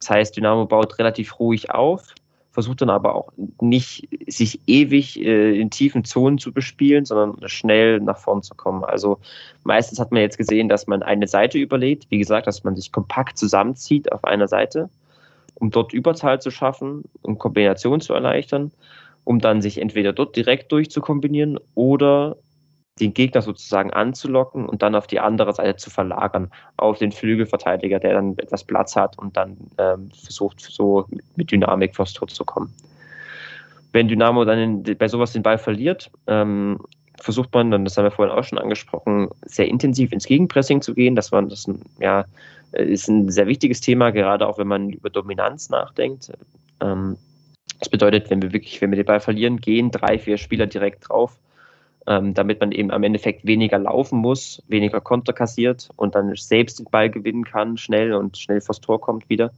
Das 0.00 0.10
heißt, 0.10 0.36
Dynamo 0.36 0.66
baut 0.66 0.98
relativ 0.98 1.38
ruhig 1.40 1.70
auf, 1.70 2.14
versucht 2.52 2.80
dann 2.80 2.90
aber 2.90 3.14
auch 3.14 3.32
nicht, 3.60 4.08
sich 4.26 4.60
ewig 4.66 5.20
äh, 5.20 5.58
in 5.58 5.70
tiefen 5.70 6.04
Zonen 6.04 6.38
zu 6.38 6.52
bespielen, 6.52 7.04
sondern 7.04 7.48
schnell 7.48 8.00
nach 8.00 8.18
vorn 8.18 8.42
zu 8.42 8.54
kommen. 8.54 8.84
Also 8.84 9.18
meistens 9.64 9.98
hat 9.98 10.12
man 10.12 10.22
jetzt 10.22 10.38
gesehen, 10.38 10.68
dass 10.68 10.86
man 10.86 11.02
eine 11.02 11.26
Seite 11.26 11.58
überlegt, 11.58 12.06
wie 12.10 12.18
gesagt, 12.18 12.46
dass 12.46 12.64
man 12.64 12.76
sich 12.76 12.92
kompakt 12.92 13.38
zusammenzieht 13.38 14.12
auf 14.12 14.24
einer 14.24 14.48
Seite 14.48 14.88
um 15.56 15.70
dort 15.70 15.92
Überzahl 15.92 16.40
zu 16.40 16.50
schaffen, 16.50 17.04
um 17.22 17.38
Kombination 17.38 18.00
zu 18.00 18.14
erleichtern, 18.14 18.72
um 19.24 19.40
dann 19.40 19.60
sich 19.60 19.78
entweder 19.78 20.12
dort 20.12 20.36
direkt 20.36 20.70
durchzukombinieren 20.72 21.58
oder 21.74 22.36
den 23.00 23.12
Gegner 23.12 23.42
sozusagen 23.42 23.90
anzulocken 23.90 24.66
und 24.66 24.82
dann 24.82 24.94
auf 24.94 25.06
die 25.06 25.20
andere 25.20 25.52
Seite 25.52 25.76
zu 25.76 25.90
verlagern, 25.90 26.50
auf 26.76 26.98
den 26.98 27.12
Flügelverteidiger, 27.12 27.98
der 27.98 28.14
dann 28.14 28.38
etwas 28.38 28.64
Platz 28.64 28.96
hat 28.96 29.18
und 29.18 29.36
dann 29.36 29.56
ähm, 29.76 30.10
versucht, 30.10 30.60
so 30.60 31.06
mit 31.36 31.50
Dynamik 31.50 31.94
vors 31.94 32.14
Tor 32.14 32.28
zu 32.28 32.44
kommen. 32.44 32.72
Wenn 33.92 34.08
Dynamo 34.08 34.44
dann 34.44 34.58
in, 34.58 34.98
bei 34.98 35.08
sowas 35.08 35.32
den 35.32 35.42
Ball 35.42 35.58
verliert, 35.58 36.10
ähm, 36.26 36.78
versucht 37.20 37.52
man 37.54 37.70
dann, 37.70 37.84
das 37.84 37.96
haben 37.96 38.04
wir 38.04 38.10
vorhin 38.10 38.34
auch 38.34 38.44
schon 38.44 38.58
angesprochen, 38.58 39.28
sehr 39.42 39.68
intensiv 39.68 40.12
ins 40.12 40.26
Gegenpressing 40.26 40.82
zu 40.82 40.94
gehen. 40.94 41.16
Das 41.16 41.32
war 41.32 41.42
das 41.42 41.66
ja 41.98 42.24
ist 42.72 43.08
ein 43.08 43.30
sehr 43.30 43.46
wichtiges 43.46 43.80
Thema, 43.80 44.10
gerade 44.10 44.46
auch 44.46 44.58
wenn 44.58 44.66
man 44.66 44.90
über 44.90 45.10
Dominanz 45.10 45.70
nachdenkt. 45.70 46.32
Ähm, 46.80 47.16
das 47.78 47.88
bedeutet, 47.88 48.30
wenn 48.30 48.42
wir 48.42 48.52
wirklich, 48.52 48.80
wenn 48.80 48.90
wir 48.90 48.96
den 48.96 49.06
Ball 49.06 49.20
verlieren, 49.20 49.58
gehen 49.58 49.90
drei, 49.90 50.18
vier 50.18 50.38
Spieler 50.38 50.66
direkt 50.66 51.08
drauf, 51.08 51.38
ähm, 52.06 52.34
damit 52.34 52.60
man 52.60 52.72
eben 52.72 52.90
am 52.90 53.02
Endeffekt 53.02 53.46
weniger 53.46 53.78
laufen 53.78 54.18
muss, 54.18 54.62
weniger 54.68 55.00
Konter 55.00 55.32
kassiert 55.32 55.88
und 55.96 56.14
dann 56.14 56.34
selbst 56.36 56.78
den 56.78 56.86
Ball 56.90 57.10
gewinnen 57.10 57.44
kann, 57.44 57.76
schnell 57.76 58.14
und 58.14 58.38
schnell 58.38 58.60
vors 58.60 58.80
Tor 58.80 59.00
kommt 59.00 59.28
wieder. 59.28 59.52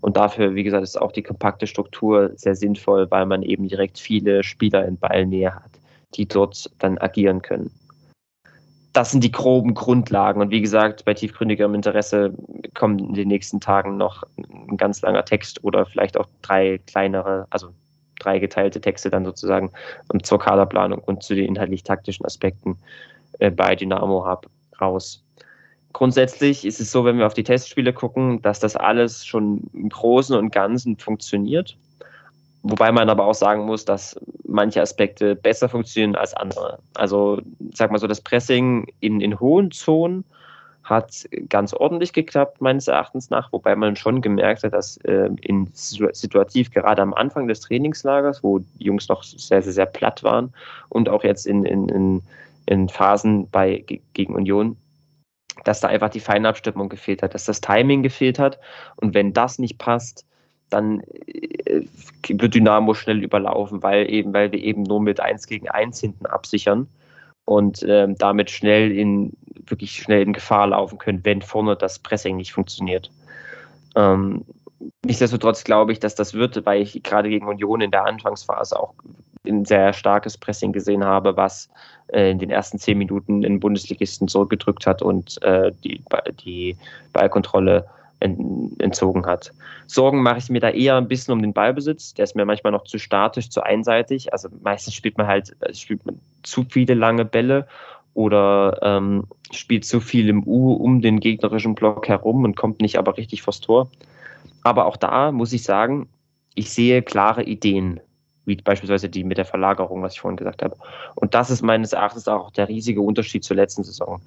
Und 0.00 0.16
dafür, 0.16 0.54
wie 0.54 0.62
gesagt, 0.62 0.84
ist 0.84 1.00
auch 1.00 1.12
die 1.12 1.22
kompakte 1.22 1.66
Struktur 1.66 2.32
sehr 2.36 2.54
sinnvoll, 2.54 3.10
weil 3.10 3.26
man 3.26 3.42
eben 3.42 3.68
direkt 3.68 3.98
viele 3.98 4.44
Spieler 4.44 4.86
in 4.86 4.98
Ballnähe 4.98 5.54
hat, 5.54 5.70
die 6.14 6.26
dort 6.26 6.70
dann 6.78 6.98
agieren 6.98 7.42
können. 7.42 7.70
das 8.96 9.10
sind 9.10 9.22
die 9.22 9.32
groben 9.32 9.74
Grundlagen. 9.74 10.40
Und 10.40 10.50
wie 10.50 10.62
gesagt, 10.62 11.04
bei 11.04 11.12
tiefgründigem 11.12 11.74
Interesse 11.74 12.32
kommt 12.72 13.02
in 13.02 13.12
den 13.12 13.28
nächsten 13.28 13.60
Tagen 13.60 13.98
noch 13.98 14.22
ein 14.38 14.78
ganz 14.78 15.02
langer 15.02 15.24
Text 15.26 15.62
oder 15.62 15.84
vielleicht 15.84 16.16
auch 16.16 16.26
drei 16.40 16.80
kleinere, 16.86 17.46
also 17.50 17.74
drei 18.18 18.38
geteilte 18.38 18.80
Texte 18.80 19.10
dann 19.10 19.26
sozusagen 19.26 19.70
zur 20.22 20.38
Kaderplanung 20.38 21.00
und 21.00 21.22
zu 21.22 21.34
den 21.34 21.44
inhaltlich-taktischen 21.44 22.24
Aspekten 22.24 22.78
äh, 23.38 23.50
bei 23.50 23.76
Dynamo 23.76 24.26
Hub 24.26 24.48
raus. 24.80 25.22
Grundsätzlich 25.92 26.64
ist 26.64 26.80
es 26.80 26.90
so, 26.90 27.04
wenn 27.04 27.18
wir 27.18 27.26
auf 27.26 27.34
die 27.34 27.44
Testspiele 27.44 27.92
gucken, 27.92 28.40
dass 28.40 28.60
das 28.60 28.76
alles 28.76 29.26
schon 29.26 29.64
im 29.74 29.90
Großen 29.90 30.34
und 30.34 30.52
Ganzen 30.52 30.96
funktioniert. 30.96 31.76
Wobei 32.68 32.90
man 32.90 33.08
aber 33.08 33.26
auch 33.26 33.34
sagen 33.34 33.64
muss, 33.64 33.84
dass 33.84 34.18
manche 34.44 34.82
Aspekte 34.82 35.36
besser 35.36 35.68
funktionieren 35.68 36.16
als 36.16 36.34
andere. 36.34 36.80
Also, 36.94 37.40
sag 37.72 37.92
mal 37.92 37.98
so, 37.98 38.08
das 38.08 38.20
Pressing 38.20 38.88
in, 38.98 39.20
in 39.20 39.38
hohen 39.38 39.70
Zonen 39.70 40.24
hat 40.82 41.28
ganz 41.48 41.72
ordentlich 41.72 42.12
geklappt, 42.12 42.60
meines 42.60 42.88
Erachtens 42.88 43.30
nach, 43.30 43.52
wobei 43.52 43.76
man 43.76 43.94
schon 43.94 44.20
gemerkt 44.20 44.64
hat, 44.64 44.72
dass 44.72 44.96
äh, 44.98 45.30
in 45.42 45.68
situativ 45.74 46.72
gerade 46.72 47.02
am 47.02 47.14
Anfang 47.14 47.46
des 47.46 47.60
Trainingslagers, 47.60 48.42
wo 48.42 48.58
die 48.58 48.84
Jungs 48.84 49.08
noch 49.08 49.22
sehr, 49.22 49.62
sehr, 49.62 49.72
sehr 49.72 49.86
platt 49.86 50.24
waren 50.24 50.52
und 50.88 51.08
auch 51.08 51.22
jetzt 51.22 51.46
in, 51.46 51.64
in, 51.64 51.88
in, 51.88 52.22
in 52.66 52.88
Phasen 52.88 53.48
bei, 53.48 53.84
gegen 54.12 54.34
Union, 54.34 54.76
dass 55.62 55.80
da 55.80 55.88
einfach 55.88 56.10
die 56.10 56.20
Feinabstimmung 56.20 56.88
gefehlt 56.88 57.22
hat, 57.22 57.34
dass 57.34 57.44
das 57.44 57.60
Timing 57.60 58.02
gefehlt 58.02 58.40
hat. 58.40 58.58
Und 58.96 59.14
wenn 59.14 59.32
das 59.32 59.60
nicht 59.60 59.78
passt, 59.78 60.26
dann 60.70 61.00
äh, 61.26 61.82
wird 62.28 62.54
Dynamo 62.54 62.94
schnell 62.94 63.22
überlaufen, 63.22 63.82
weil 63.82 64.10
eben, 64.10 64.32
weil 64.32 64.52
wir 64.52 64.62
eben 64.62 64.82
nur 64.82 65.00
mit 65.00 65.20
1 65.20 65.46
gegen 65.46 65.68
1 65.68 66.00
hinten 66.00 66.26
absichern 66.26 66.88
und 67.44 67.84
ähm, 67.88 68.16
damit 68.18 68.50
schnell 68.50 68.90
in 68.90 69.32
wirklich 69.68 69.92
schnell 69.92 70.22
in 70.22 70.32
Gefahr 70.32 70.68
laufen 70.68 70.98
können, 70.98 71.24
wenn 71.24 71.42
vorne 71.42 71.76
das 71.76 71.98
Pressing 71.98 72.36
nicht 72.36 72.52
funktioniert. 72.52 73.10
Ähm, 73.94 74.44
nichtsdestotrotz 75.04 75.64
glaube 75.64 75.92
ich, 75.92 76.00
dass 76.00 76.14
das 76.14 76.34
wird, 76.34 76.66
weil 76.66 76.82
ich 76.82 77.02
gerade 77.02 77.28
gegen 77.28 77.48
Union 77.48 77.80
in 77.80 77.90
der 77.90 78.04
Anfangsphase 78.04 78.78
auch 78.78 78.94
ein 79.46 79.64
sehr 79.64 79.92
starkes 79.92 80.36
Pressing 80.36 80.72
gesehen 80.72 81.04
habe, 81.04 81.36
was 81.36 81.68
äh, 82.08 82.30
in 82.30 82.38
den 82.38 82.50
ersten 82.50 82.78
zehn 82.78 82.98
Minuten 82.98 83.42
den 83.42 83.60
Bundesligisten 83.60 84.28
zurückgedrückt 84.28 84.86
hat 84.86 85.02
und 85.02 85.40
äh, 85.42 85.72
die, 85.84 86.02
die 86.44 86.76
Ballkontrolle 87.12 87.86
entzogen 88.20 89.26
hat. 89.26 89.52
Sorgen 89.86 90.22
mache 90.22 90.38
ich 90.38 90.48
mir 90.48 90.60
da 90.60 90.70
eher 90.70 90.96
ein 90.96 91.08
bisschen 91.08 91.32
um 91.32 91.42
den 91.42 91.52
Ballbesitz. 91.52 92.14
Der 92.14 92.24
ist 92.24 92.34
mir 92.34 92.46
manchmal 92.46 92.72
noch 92.72 92.84
zu 92.84 92.98
statisch, 92.98 93.50
zu 93.50 93.62
einseitig. 93.62 94.32
Also 94.32 94.48
meistens 94.62 94.94
spielt 94.94 95.18
man 95.18 95.26
halt 95.26 95.54
äh, 95.60 95.74
spielt 95.74 96.06
man 96.06 96.18
zu 96.42 96.64
viele 96.68 96.94
lange 96.94 97.24
Bälle 97.24 97.66
oder 98.14 98.78
ähm, 98.82 99.24
spielt 99.50 99.84
zu 99.84 100.00
viel 100.00 100.28
im 100.28 100.46
U 100.46 100.72
um 100.72 101.02
den 101.02 101.20
gegnerischen 101.20 101.74
Block 101.74 102.08
herum 102.08 102.44
und 102.44 102.56
kommt 102.56 102.80
nicht 102.80 102.98
aber 102.98 103.16
richtig 103.18 103.42
vors 103.42 103.60
Tor. 103.60 103.90
Aber 104.62 104.86
auch 104.86 104.96
da 104.96 105.30
muss 105.30 105.52
ich 105.52 105.62
sagen, 105.62 106.08
ich 106.54 106.70
sehe 106.70 107.02
klare 107.02 107.42
Ideen, 107.42 108.00
wie 108.46 108.56
beispielsweise 108.56 109.10
die 109.10 109.24
mit 109.24 109.36
der 109.36 109.44
Verlagerung, 109.44 110.02
was 110.02 110.14
ich 110.14 110.20
vorhin 110.20 110.38
gesagt 110.38 110.62
habe. 110.62 110.76
Und 111.14 111.34
das 111.34 111.50
ist 111.50 111.60
meines 111.60 111.92
Erachtens 111.92 112.26
auch 112.26 112.50
der 112.50 112.68
riesige 112.68 113.02
Unterschied 113.02 113.44
zur 113.44 113.56
letzten 113.56 113.84
Saison. 113.84 114.22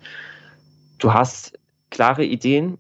Du 1.00 1.12
hast 1.12 1.58
klare 1.90 2.24
Ideen, 2.24 2.78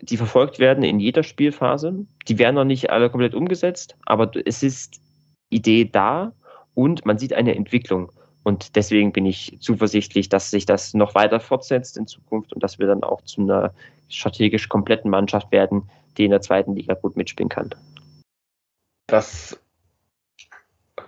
die 0.00 0.16
verfolgt 0.16 0.58
werden 0.58 0.84
in 0.84 1.00
jeder 1.00 1.22
Spielphase. 1.22 2.06
Die 2.28 2.38
werden 2.38 2.54
noch 2.54 2.64
nicht 2.64 2.90
alle 2.90 3.10
komplett 3.10 3.34
umgesetzt, 3.34 3.96
aber 4.06 4.30
es 4.44 4.62
ist 4.62 5.00
Idee 5.50 5.84
da 5.84 6.32
und 6.74 7.04
man 7.04 7.18
sieht 7.18 7.32
eine 7.32 7.54
Entwicklung. 7.54 8.10
Und 8.42 8.76
deswegen 8.76 9.12
bin 9.12 9.26
ich 9.26 9.58
zuversichtlich, 9.60 10.28
dass 10.28 10.50
sich 10.50 10.64
das 10.64 10.94
noch 10.94 11.14
weiter 11.14 11.40
fortsetzt 11.40 11.98
in 11.98 12.06
Zukunft 12.06 12.52
und 12.52 12.62
dass 12.62 12.78
wir 12.78 12.86
dann 12.86 13.02
auch 13.02 13.20
zu 13.22 13.42
einer 13.42 13.74
strategisch 14.08 14.68
kompletten 14.68 15.10
Mannschaft 15.10 15.52
werden, 15.52 15.90
die 16.16 16.24
in 16.24 16.30
der 16.30 16.40
zweiten 16.40 16.74
Liga 16.74 16.94
gut 16.94 17.16
mitspielen 17.16 17.48
kann. 17.48 17.70
Das 19.06 19.60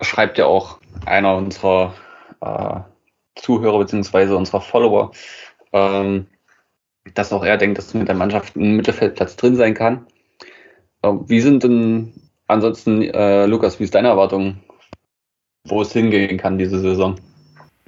schreibt 0.01 0.37
ja 0.37 0.45
auch 0.45 0.79
einer 1.05 1.35
unserer 1.35 1.95
äh, 2.41 2.79
Zuhörer 3.39 3.79
bzw. 3.79 4.33
unserer 4.33 4.61
Follower. 4.61 5.11
Ähm, 5.71 6.27
dass 7.13 7.33
auch 7.33 7.43
er 7.43 7.57
denkt, 7.57 7.77
dass 7.77 7.93
mit 7.93 8.07
der 8.07 8.15
Mannschaft 8.15 8.55
ein 8.55 8.75
Mittelfeldplatz 8.75 9.35
drin 9.35 9.55
sein 9.55 9.73
kann. 9.73 10.05
Ähm, 11.03 11.25
wie 11.27 11.41
sind 11.41 11.63
denn 11.63 12.13
ansonsten, 12.47 13.01
äh, 13.01 13.45
Lukas, 13.45 13.79
wie 13.79 13.83
ist 13.83 13.95
deine 13.95 14.09
Erwartung, 14.09 14.57
wo 15.65 15.81
es 15.81 15.91
hingehen 15.91 16.37
kann 16.37 16.57
diese 16.57 16.79
Saison? 16.79 17.15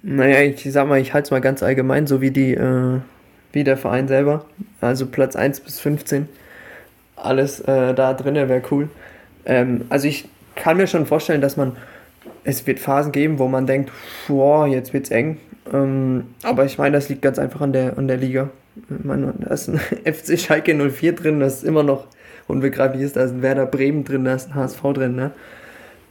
Naja, 0.01 0.41
ich 0.41 0.61
sag 0.71 0.87
mal, 0.87 0.99
ich 0.99 1.13
halte 1.13 1.25
es 1.25 1.31
mal 1.31 1.41
ganz 1.41 1.63
allgemein, 1.63 2.07
so 2.07 2.21
wie 2.21 2.31
die, 2.31 2.53
äh, 2.53 2.99
wie 3.51 3.63
der 3.63 3.77
Verein 3.77 4.07
selber. 4.07 4.45
Also 4.81 5.07
Platz 5.07 5.35
1 5.35 5.61
bis 5.61 5.79
15. 5.79 6.29
Alles 7.15 7.61
äh, 7.61 7.93
da 7.93 8.13
drin 8.13 8.35
wäre 8.35 8.61
cool. 8.69 8.89
Ähm, 9.45 9.85
also 9.89 10.07
ich 10.07 10.27
kann 10.55 10.77
mir 10.77 10.87
schon 10.87 11.05
vorstellen, 11.05 11.41
dass 11.41 11.57
man, 11.57 11.75
es 12.43 12.67
wird 12.67 12.79
Phasen 12.79 13.11
geben, 13.11 13.39
wo 13.39 13.47
man 13.47 13.65
denkt, 13.65 13.91
boah, 14.27 14.67
jetzt 14.67 14.93
wird's 14.93 15.09
eng. 15.09 15.37
Ähm, 15.73 16.35
aber 16.43 16.65
ich 16.65 16.77
meine, 16.77 16.95
das 16.97 17.09
liegt 17.09 17.21
ganz 17.21 17.39
einfach 17.39 17.61
an 17.61 17.73
der, 17.73 17.97
an 17.97 18.07
der 18.07 18.17
Liga. 18.17 18.49
Meine, 19.03 19.33
da 19.39 19.53
ist 19.53 19.69
ein 19.69 19.79
FC 20.13 20.39
Schalke 20.39 20.73
04 20.73 21.13
drin, 21.13 21.39
das 21.39 21.57
ist 21.57 21.63
immer 21.63 21.83
noch 21.83 22.07
unbegreiflich 22.47 23.01
ist, 23.01 23.15
da 23.15 23.23
ist 23.23 23.31
ein 23.31 23.41
Werder 23.41 23.65
Bremen 23.65 24.03
drin, 24.03 24.25
da 24.25 24.35
ist 24.35 24.49
ein 24.49 24.55
HSV 24.55 24.81
drin, 24.93 25.15
ne? 25.15 25.31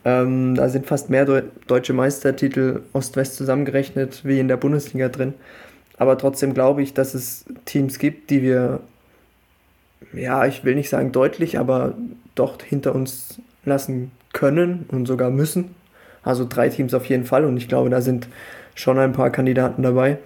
Ähm, 0.05 0.55
da 0.55 0.69
sind 0.69 0.87
fast 0.87 1.09
mehr 1.09 1.25
Deu 1.25 1.43
deutsche 1.67 1.95
Meistertitel 1.95 2.83
Ost-West 2.93 3.37
zusammengerechnet 3.37 4.21
wie 4.25 4.39
in 4.39 4.49
der 4.49 4.59
Bundesliga 4.59 5.09
drin. 5.09 5.33
Aber 5.97 6.19
trotzdem 6.19 6.53
glaube 6.53 6.83
ich, 6.83 6.93
dass 6.93 7.15
es 7.15 7.47
Teams 7.65 7.99
gibt, 7.99 8.31
die 8.31 8.43
wir, 8.43 8.81
ja, 10.13 10.45
ich 10.45 10.65
will 10.65 10.75
nicht 10.75 10.91
sagen 10.91 11.13
deutlich, 11.13 11.59
aber 11.59 11.95
doch 12.35 12.61
hinter 12.63 12.95
uns 12.95 13.39
lassen 13.65 14.11
können 14.33 14.85
und 14.89 15.07
sogar 15.07 15.31
müssen. 15.31 15.75
Also 16.23 16.47
drei 16.47 16.69
Teams 16.69 16.93
auf 16.93 17.07
jeden 17.07 17.25
Fall 17.25 17.45
und 17.45 17.57
ich 17.57 17.69
glaube, 17.69 17.89
da 17.89 18.01
sind 18.01 18.29
schon 18.75 18.99
ein 18.99 19.13
paar 19.13 19.31
Kandidaten 19.31 19.83
dabei 19.83 20.19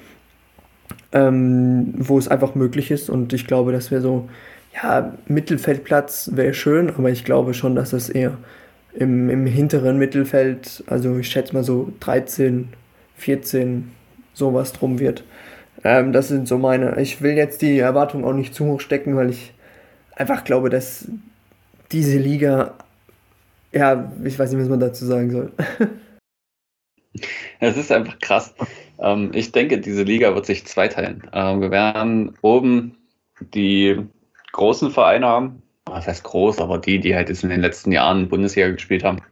ähm, 1.13 1.95
wo 1.97 2.19
es 2.19 2.29
einfach 2.29 2.55
möglich 2.55 2.91
ist. 2.91 3.11
Und 3.11 3.33
ich 3.33 3.47
glaube, 3.47 3.73
dass 3.73 3.91
wir 3.91 4.01
so, 4.01 4.29
ja, 4.75 5.15
Mittelfeldplatz 5.27 6.31
wäre 6.35 6.55
schön, 6.55 6.91
aber 6.91 7.11
ich 7.11 7.25
glaube 7.25 7.55
schon, 7.55 7.75
dass 7.75 7.91
das 7.91 8.09
eher 8.09 8.37
im, 8.95 9.31
im 9.31 9.47
hinteren 9.47 9.99
Mittelfeld, 9.99 10.85
also 10.87 11.19
ich 11.19 11.29
schätze 11.29 11.55
mal 11.55 11.65
so 11.65 11.93
13, 12.01 12.69
14, 13.17 13.91
sowas 14.35 14.73
drum 14.73 14.99
wird. 14.99 15.25
Ähm, 15.85 16.13
das 16.13 16.29
sind 16.29 16.49
so 16.49 16.59
meine. 16.59 17.01
Ich 17.01 17.23
will 17.23 17.33
jetzt 17.33 17.63
die 17.63 17.79
Erwartungen 17.79 18.25
auch 18.25 18.33
nicht 18.33 18.55
zu 18.55 18.65
hoch 18.67 18.81
stecken, 18.81 19.17
weil 19.17 19.31
ich 19.31 19.53
einfach 20.15 20.45
glaube, 20.45 20.71
dass 20.71 21.09
diese 21.93 22.19
Liga, 22.19 22.75
ja, 23.73 24.13
ich 24.25 24.39
weiß 24.39 24.51
nicht, 24.51 24.61
was 24.61 24.69
man 24.69 24.81
dazu 24.81 25.07
sagen 25.07 25.31
soll. 25.31 25.53
Es 27.61 27.77
ist 27.77 27.91
einfach 27.91 28.19
krass. 28.21 28.55
Ähm, 29.01 29.31
ich 29.35 29.53
denke, 29.53 29.79
diese 29.79 30.03
Liga 30.03 30.35
wird 30.35 30.47
sich 30.47 30.67
zweiteilen. 30.67 31.29
Ähm, 31.33 31.61
wir 31.61 31.71
werden 31.71 32.37
oben 32.43 32.97
die 33.55 33.97
großen 34.53 34.91
Vereine 34.91 35.27
haben. 35.27 35.63
Was 35.87 36.07
heißt 36.07 36.25
groß, 36.25 36.61
aber 36.61 36.79
die, 36.79 37.01
die 37.01 37.15
halt 37.15 37.29
jetzt 37.29 37.45
in 37.45 37.51
den 37.51 37.63
letzten 37.63 37.93
Jahren 37.93 38.29
Bundesliga 38.29 38.69
gespielt 38.69 39.05
haben. 39.05 39.23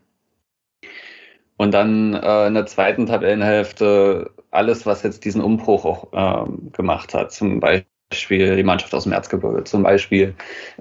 Und 1.59 1.73
dann 1.73 2.15
äh, 2.15 2.47
in 2.47 2.55
der 2.55 2.67
zweiten 2.67 3.07
Tabellenhälfte 3.07 4.31
alles, 4.51 4.87
was 4.87 5.03
jetzt 5.03 5.25
diesen 5.25 5.43
Umbruch 5.43 5.85
auch 5.85 6.09
ähm, 6.13 6.73
gemacht 6.73 7.13
hat. 7.15 7.33
Zum 7.33 7.61
Beispiel 7.61 8.57
die 8.57 8.63
Mannschaft 8.63 8.95
aus 8.95 9.05
dem 9.05 9.13
Erzgebirge, 9.13 9.65
zum 9.65 9.83
Beispiel 9.83 10.35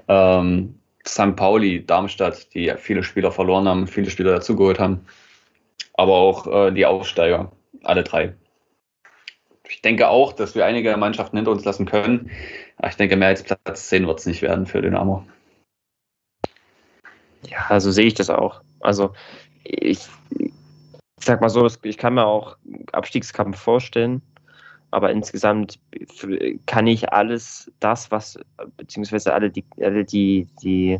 ähm, 0.08 0.78
St. 1.06 1.36
Pauli, 1.36 1.84
Darmstadt, 1.84 2.54
die 2.54 2.72
viele 2.78 3.02
Spieler 3.02 3.32
verloren 3.32 3.68
haben, 3.68 3.86
viele 3.86 4.10
Spieler 4.10 4.32
dazugeholt 4.32 4.78
haben 4.78 5.06
aber 5.96 6.12
auch 6.12 6.46
äh, 6.46 6.72
die 6.72 6.86
Aufsteiger, 6.86 7.52
alle 7.82 8.04
drei. 8.04 8.34
Ich 9.68 9.82
denke 9.82 10.08
auch, 10.08 10.32
dass 10.32 10.54
wir 10.54 10.64
einige 10.64 10.96
Mannschaften 10.96 11.36
hinter 11.36 11.50
uns 11.50 11.64
lassen 11.64 11.86
können. 11.86 12.30
Aber 12.76 12.88
ich 12.88 12.96
denke, 12.96 13.16
mehr 13.16 13.28
als 13.28 13.42
Platz 13.42 13.88
10 13.88 14.06
wird 14.06 14.20
es 14.20 14.26
nicht 14.26 14.42
werden 14.42 14.66
für 14.66 14.82
Dynamo. 14.82 15.24
Ja, 17.48 17.66
also 17.68 17.90
sehe 17.90 18.06
ich 18.06 18.14
das 18.14 18.30
auch. 18.30 18.60
Also 18.80 19.12
ich, 19.64 20.00
ich 20.38 20.52
sag 21.20 21.40
mal 21.40 21.48
so, 21.48 21.68
ich 21.82 21.98
kann 21.98 22.14
mir 22.14 22.26
auch 22.26 22.56
Abstiegskampf 22.92 23.58
vorstellen, 23.58 24.22
aber 24.90 25.10
insgesamt 25.10 25.78
kann 26.66 26.86
ich 26.86 27.12
alles 27.12 27.70
das, 27.80 28.10
was, 28.10 28.38
beziehungsweise 28.76 29.32
alle 29.32 29.50
die, 29.50 29.64
alle 29.80 30.04
die, 30.04 30.48
die 30.62 30.98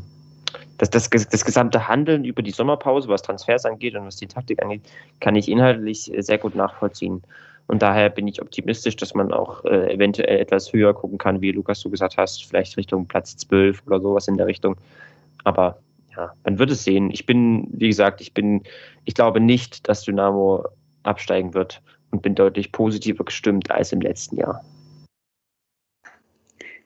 das, 0.79 0.91
das, 0.91 1.09
das 1.09 1.45
gesamte 1.45 1.89
Handeln 1.89 2.25
über 2.25 2.43
die 2.43 2.51
Sommerpause, 2.51 3.09
was 3.09 3.23
Transfers 3.23 3.65
angeht 3.65 3.95
und 3.95 4.07
was 4.07 4.17
die 4.17 4.27
Taktik 4.27 4.63
angeht, 4.63 4.83
kann 5.21 5.35
ich 5.35 5.49
inhaltlich 5.49 6.13
sehr 6.19 6.39
gut 6.39 6.55
nachvollziehen. 6.55 7.23
Und 7.69 7.83
daher 7.83 8.11
bin 8.11 8.29
ich 8.29 8.41
optimistisch, 8.41 8.97
dass 8.97 9.15
man 9.15 9.33
auch 9.33 9.65
äh, 9.65 9.93
eventuell 9.93 10.39
etwas 10.39 10.73
höher 10.73 10.95
gucken 10.95 11.19
kann, 11.19 11.41
wie 11.41 11.51
Lukas 11.51 11.81
du 11.81 11.91
gesagt 11.91 12.17
hast, 12.17 12.45
vielleicht 12.45 12.77
Richtung 12.77 13.07
Platz 13.07 13.37
12 13.37 13.83
oder 13.87 14.01
sowas 14.01 14.29
in 14.29 14.37
der 14.37 14.47
Richtung. 14.47 14.77
Aber 15.45 15.81
ja, 16.17 16.33
man 16.45 16.59
wird 16.59 16.71
es 16.71 16.85
sehen. 16.85 17.11
Ich 17.11 17.27
bin, 17.27 17.69
wie 17.73 17.89
gesagt, 17.89 18.21
ich 18.21 18.33
bin, 18.33 18.63
ich 19.05 19.15
glaube 19.15 19.41
nicht, 19.41 19.89
dass 19.89 20.03
Dynamo 20.03 20.65
absteigen 21.03 21.55
wird 21.55 21.83
und 22.11 22.23
bin 22.23 22.35
deutlich 22.35 22.73
positiver 22.73 23.25
gestimmt 23.25 23.71
als 23.71 23.93
im 23.93 24.01
letzten 24.01 24.37
Jahr. 24.37 24.65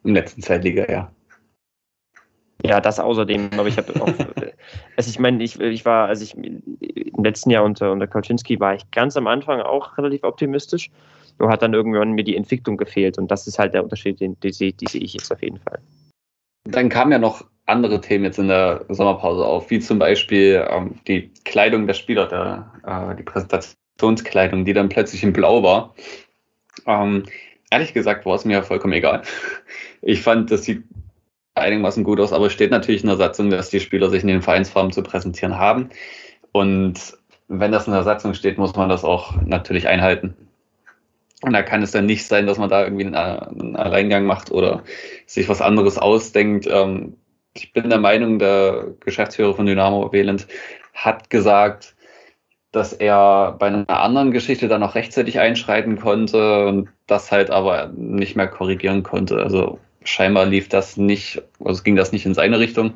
Im 0.02 0.14
letzten 0.14 0.40
Zweitliga-Jahr. 0.40 0.88
Ja, 0.88 1.12
das 2.62 3.00
außerdem, 3.00 3.50
aber 3.56 3.68
ich 3.68 3.76
habe 3.76 4.00
auch, 4.00 4.06
also 4.96 5.10
ich 5.10 5.18
meine, 5.18 5.42
ich, 5.42 5.58
ich 5.58 5.84
war, 5.84 6.08
also 6.08 6.24
ich 6.24 6.36
im 6.36 7.24
letzten 7.24 7.50
Jahr 7.50 7.64
unter, 7.64 7.92
unter 7.92 8.06
Kaczynski 8.06 8.60
war 8.60 8.74
ich 8.74 8.90
ganz 8.90 9.16
am 9.16 9.26
Anfang 9.26 9.60
auch 9.60 9.96
relativ 9.98 10.24
optimistisch, 10.24 10.90
nur 11.38 11.48
hat 11.48 11.62
dann 11.62 11.74
irgendwann 11.74 12.12
mir 12.12 12.24
die 12.24 12.36
Entwicklung 12.36 12.76
gefehlt 12.76 13.18
und 13.18 13.30
das 13.30 13.46
ist 13.46 13.58
halt 13.58 13.74
der 13.74 13.82
Unterschied, 13.82 14.20
den, 14.20 14.38
die, 14.40 14.50
die 14.50 14.86
sehe 14.86 15.00
ich 15.02 15.14
jetzt 15.14 15.32
auf 15.32 15.42
jeden 15.42 15.58
Fall. 15.58 15.78
Dann 16.64 16.88
kamen 16.88 17.12
ja 17.12 17.18
noch 17.18 17.44
andere 17.66 18.00
Themen 18.00 18.24
jetzt 18.24 18.38
in 18.38 18.48
der 18.48 18.84
Sommerpause 18.88 19.44
auf, 19.44 19.70
wie 19.70 19.80
zum 19.80 19.98
Beispiel 19.98 20.66
ähm, 20.68 20.96
die 21.06 21.30
Kleidung 21.44 21.86
der 21.86 21.94
Spieler, 21.94 22.26
der, 22.26 22.72
äh, 22.84 23.16
die 23.16 23.22
Präsentationskleidung, 23.22 24.64
die 24.64 24.72
dann 24.72 24.88
plötzlich 24.88 25.22
in 25.22 25.32
Blau 25.32 25.62
war. 25.62 25.94
Ähm, 26.86 27.24
ehrlich 27.70 27.94
gesagt 27.94 28.26
war 28.26 28.34
es 28.34 28.44
mir 28.44 28.62
vollkommen 28.62 28.92
egal. 28.92 29.22
Ich 30.02 30.20
fand, 30.20 30.50
das 30.50 30.64
sieht 30.64 30.84
einigermaßen 31.60 32.04
gut 32.04 32.20
aus, 32.20 32.32
aber 32.32 32.46
es 32.46 32.52
steht 32.52 32.70
natürlich 32.70 33.02
in 33.02 33.08
der 33.08 33.16
Satzung, 33.16 33.50
dass 33.50 33.70
die 33.70 33.80
Spieler 33.80 34.10
sich 34.10 34.22
in 34.22 34.28
den 34.28 34.42
Vereinsfarben 34.42 34.92
zu 34.92 35.02
präsentieren 35.02 35.58
haben. 35.58 35.90
Und 36.52 37.16
wenn 37.48 37.72
das 37.72 37.86
in 37.86 37.92
der 37.92 38.04
Satzung 38.04 38.34
steht, 38.34 38.58
muss 38.58 38.74
man 38.76 38.88
das 38.88 39.04
auch 39.04 39.40
natürlich 39.42 39.88
einhalten. 39.88 40.34
Und 41.42 41.52
da 41.52 41.62
kann 41.62 41.82
es 41.82 41.90
dann 41.90 42.06
nicht 42.06 42.26
sein, 42.26 42.46
dass 42.46 42.58
man 42.58 42.68
da 42.68 42.84
irgendwie 42.84 43.06
einen 43.06 43.76
Alleingang 43.76 44.26
macht 44.26 44.50
oder 44.52 44.82
sich 45.26 45.48
was 45.48 45.62
anderes 45.62 45.96
ausdenkt. 45.96 46.66
Ähm, 46.70 47.16
ich 47.54 47.72
bin 47.72 47.88
der 47.88 47.98
Meinung, 47.98 48.38
der 48.38 48.88
Geschäftsführer 49.00 49.54
von 49.54 49.66
Dynamo 49.66 50.12
Wählend 50.12 50.46
hat 50.94 51.30
gesagt, 51.30 51.94
dass 52.72 52.92
er 52.92 53.56
bei 53.58 53.66
einer 53.66 53.88
anderen 53.88 54.30
Geschichte 54.30 54.68
dann 54.68 54.80
noch 54.80 54.94
rechtzeitig 54.94 55.40
einschreiten 55.40 55.98
konnte 55.98 56.66
und 56.66 56.88
das 57.06 57.32
halt 57.32 57.50
aber 57.50 57.90
nicht 57.96 58.36
mehr 58.36 58.46
korrigieren 58.46 59.02
konnte. 59.02 59.38
Also 59.42 59.80
scheinbar 60.04 60.46
lief 60.46 60.68
das 60.68 60.96
nicht, 60.96 61.42
also 61.64 61.82
ging 61.82 61.96
das 61.96 62.12
nicht 62.12 62.26
in 62.26 62.34
seine 62.34 62.58
Richtung. 62.58 62.94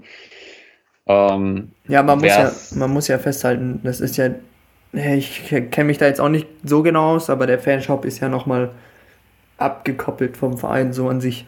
Ähm, 1.06 1.72
ja, 1.86 2.02
man 2.02 2.18
muss 2.18 2.28
ja, 2.28 2.52
man 2.76 2.90
muss 2.90 3.08
ja 3.08 3.18
festhalten, 3.18 3.80
das 3.82 4.00
ist 4.00 4.16
ja, 4.16 4.30
ich 4.92 5.48
kenne 5.48 5.84
mich 5.84 5.98
da 5.98 6.06
jetzt 6.06 6.20
auch 6.20 6.28
nicht 6.28 6.46
so 6.62 6.82
genau 6.82 7.14
aus, 7.14 7.28
aber 7.28 7.46
der 7.46 7.58
Fanshop 7.58 8.04
ist 8.04 8.20
ja 8.20 8.28
nochmal 8.28 8.70
abgekoppelt 9.58 10.36
vom 10.36 10.56
Verein 10.56 10.92
so 10.92 11.08
an 11.08 11.20
sich. 11.20 11.46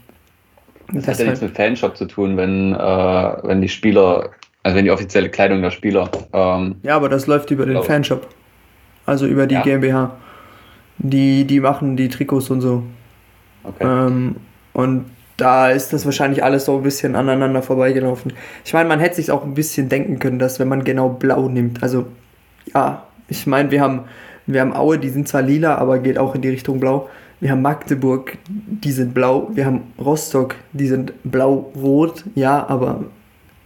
Das, 0.92 1.06
das 1.06 1.14
hat 1.14 1.18
ja 1.20 1.24
nichts 1.26 1.40
mit 1.42 1.56
Fanshop 1.56 1.96
zu 1.96 2.04
tun, 2.06 2.36
wenn, 2.36 2.74
äh, 2.74 2.78
wenn 2.78 3.60
die 3.60 3.68
Spieler, 3.68 4.30
also 4.62 4.76
wenn 4.76 4.84
die 4.84 4.90
offizielle 4.90 5.30
Kleidung 5.30 5.62
der 5.62 5.70
Spieler. 5.70 6.10
Ähm, 6.32 6.76
ja, 6.82 6.96
aber 6.96 7.08
das 7.08 7.26
läuft 7.26 7.50
über 7.50 7.66
den 7.66 7.82
Fanshop. 7.82 8.28
Also 9.04 9.26
über 9.26 9.46
die 9.46 9.54
ja. 9.54 9.62
GmbH. 9.62 10.16
Die, 10.98 11.44
die 11.44 11.60
machen 11.60 11.96
die 11.96 12.08
Trikots 12.08 12.50
und 12.50 12.60
so. 12.60 12.82
Okay. 13.64 13.84
Ähm, 13.84 14.36
und 14.72 15.06
da 15.36 15.70
ist 15.70 15.92
das 15.92 16.04
wahrscheinlich 16.04 16.42
alles 16.42 16.64
so 16.64 16.76
ein 16.76 16.82
bisschen 16.82 17.14
aneinander 17.14 17.62
vorbeigelaufen. 17.62 18.32
Ich 18.64 18.72
meine, 18.72 18.88
man 18.88 19.00
hätte 19.00 19.16
sich 19.16 19.30
auch 19.30 19.44
ein 19.44 19.54
bisschen 19.54 19.88
denken 19.88 20.18
können, 20.18 20.38
dass 20.38 20.58
wenn 20.58 20.68
man 20.68 20.84
genau 20.84 21.10
blau 21.10 21.48
nimmt, 21.48 21.82
also 21.82 22.06
ja, 22.74 23.06
ich 23.28 23.46
meine, 23.46 23.70
wir 23.70 23.80
haben, 23.80 24.02
wir 24.46 24.60
haben 24.60 24.74
Aue, 24.74 24.98
die 24.98 25.10
sind 25.10 25.28
zwar 25.28 25.42
lila, 25.42 25.76
aber 25.76 25.98
geht 25.98 26.18
auch 26.18 26.34
in 26.34 26.42
die 26.42 26.48
Richtung 26.48 26.80
blau. 26.80 27.08
Wir 27.40 27.50
haben 27.50 27.60
Magdeburg, 27.60 28.38
die 28.48 28.92
sind 28.92 29.12
blau. 29.12 29.50
Wir 29.52 29.66
haben 29.66 29.92
Rostock, 29.98 30.54
die 30.72 30.86
sind 30.86 31.12
blau-rot. 31.24 32.24
Ja, 32.34 32.66
aber 32.66 33.04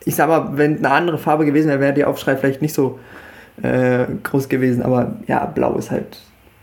ich 0.05 0.17
sag 0.17 0.29
mal, 0.29 0.57
wenn 0.57 0.79
eine 0.79 0.91
andere 0.91 1.19
Farbe 1.19 1.45
gewesen 1.45 1.69
wäre, 1.69 1.81
wäre 1.81 1.95
der 1.95 2.09
Aufschrei 2.09 2.37
vielleicht 2.37 2.63
nicht 2.63 2.75
so 2.75 2.99
äh, 3.63 4.07
groß 4.25 4.49
gewesen. 4.49 4.83
Aber 4.83 5.15
ja, 5.29 5.45
blau 5.47 5.77
ist 5.77 5.93
halt, 5.93 6.19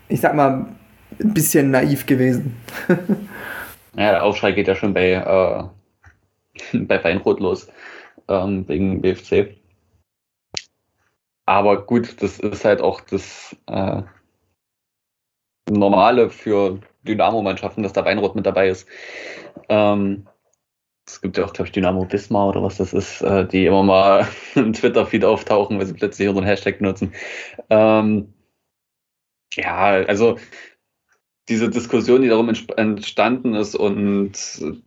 ich 0.08 0.20
sag 0.20 0.34
mal, 0.34 0.66
ein 1.22 1.34
bisschen 1.34 1.70
naiv 1.70 2.04
gewesen. 2.04 2.56
Ja, 3.98 4.12
der 4.12 4.22
Aufschrei 4.22 4.52
geht 4.52 4.68
ja 4.68 4.76
schon 4.76 4.94
bei, 4.94 5.12
äh, 5.12 5.64
bei 6.86 7.00
Feinrot 7.00 7.40
los, 7.40 7.68
ähm, 8.28 8.68
wegen 8.68 9.00
BFC. 9.02 9.56
Aber 11.46 11.84
gut, 11.84 12.22
das 12.22 12.38
ist 12.38 12.64
halt 12.64 12.80
auch 12.80 13.00
das 13.00 13.56
äh, 13.66 14.02
Normale 15.68 16.30
für 16.30 16.78
Dynamo-Mannschaften, 17.02 17.82
dass 17.82 17.92
da 17.92 18.04
Weinrot 18.04 18.36
mit 18.36 18.46
dabei 18.46 18.68
ist. 18.68 18.86
Ähm, 19.68 20.28
es 21.04 21.20
gibt 21.20 21.36
ja 21.36 21.44
auch, 21.44 21.52
glaube 21.52 21.66
ich, 21.68 21.72
Dynamo 21.72 22.06
Wismar 22.12 22.48
oder 22.48 22.62
was 22.62 22.76
das 22.76 22.92
ist, 22.92 23.22
äh, 23.22 23.46
die 23.48 23.66
immer 23.66 23.82
mal 23.82 24.28
im 24.54 24.74
Twitter-Feed 24.74 25.24
auftauchen, 25.24 25.78
weil 25.78 25.86
sie 25.86 25.94
plötzlich 25.94 26.28
unseren 26.28 26.44
Hashtag 26.46 26.78
benutzen. 26.78 27.14
Ähm, 27.70 28.32
ja, 29.54 30.04
also 30.04 30.38
diese 31.48 31.70
Diskussion, 31.70 32.22
die 32.22 32.28
darum 32.28 32.52
entstanden 32.76 33.54
ist 33.54 33.74
und 33.74 34.32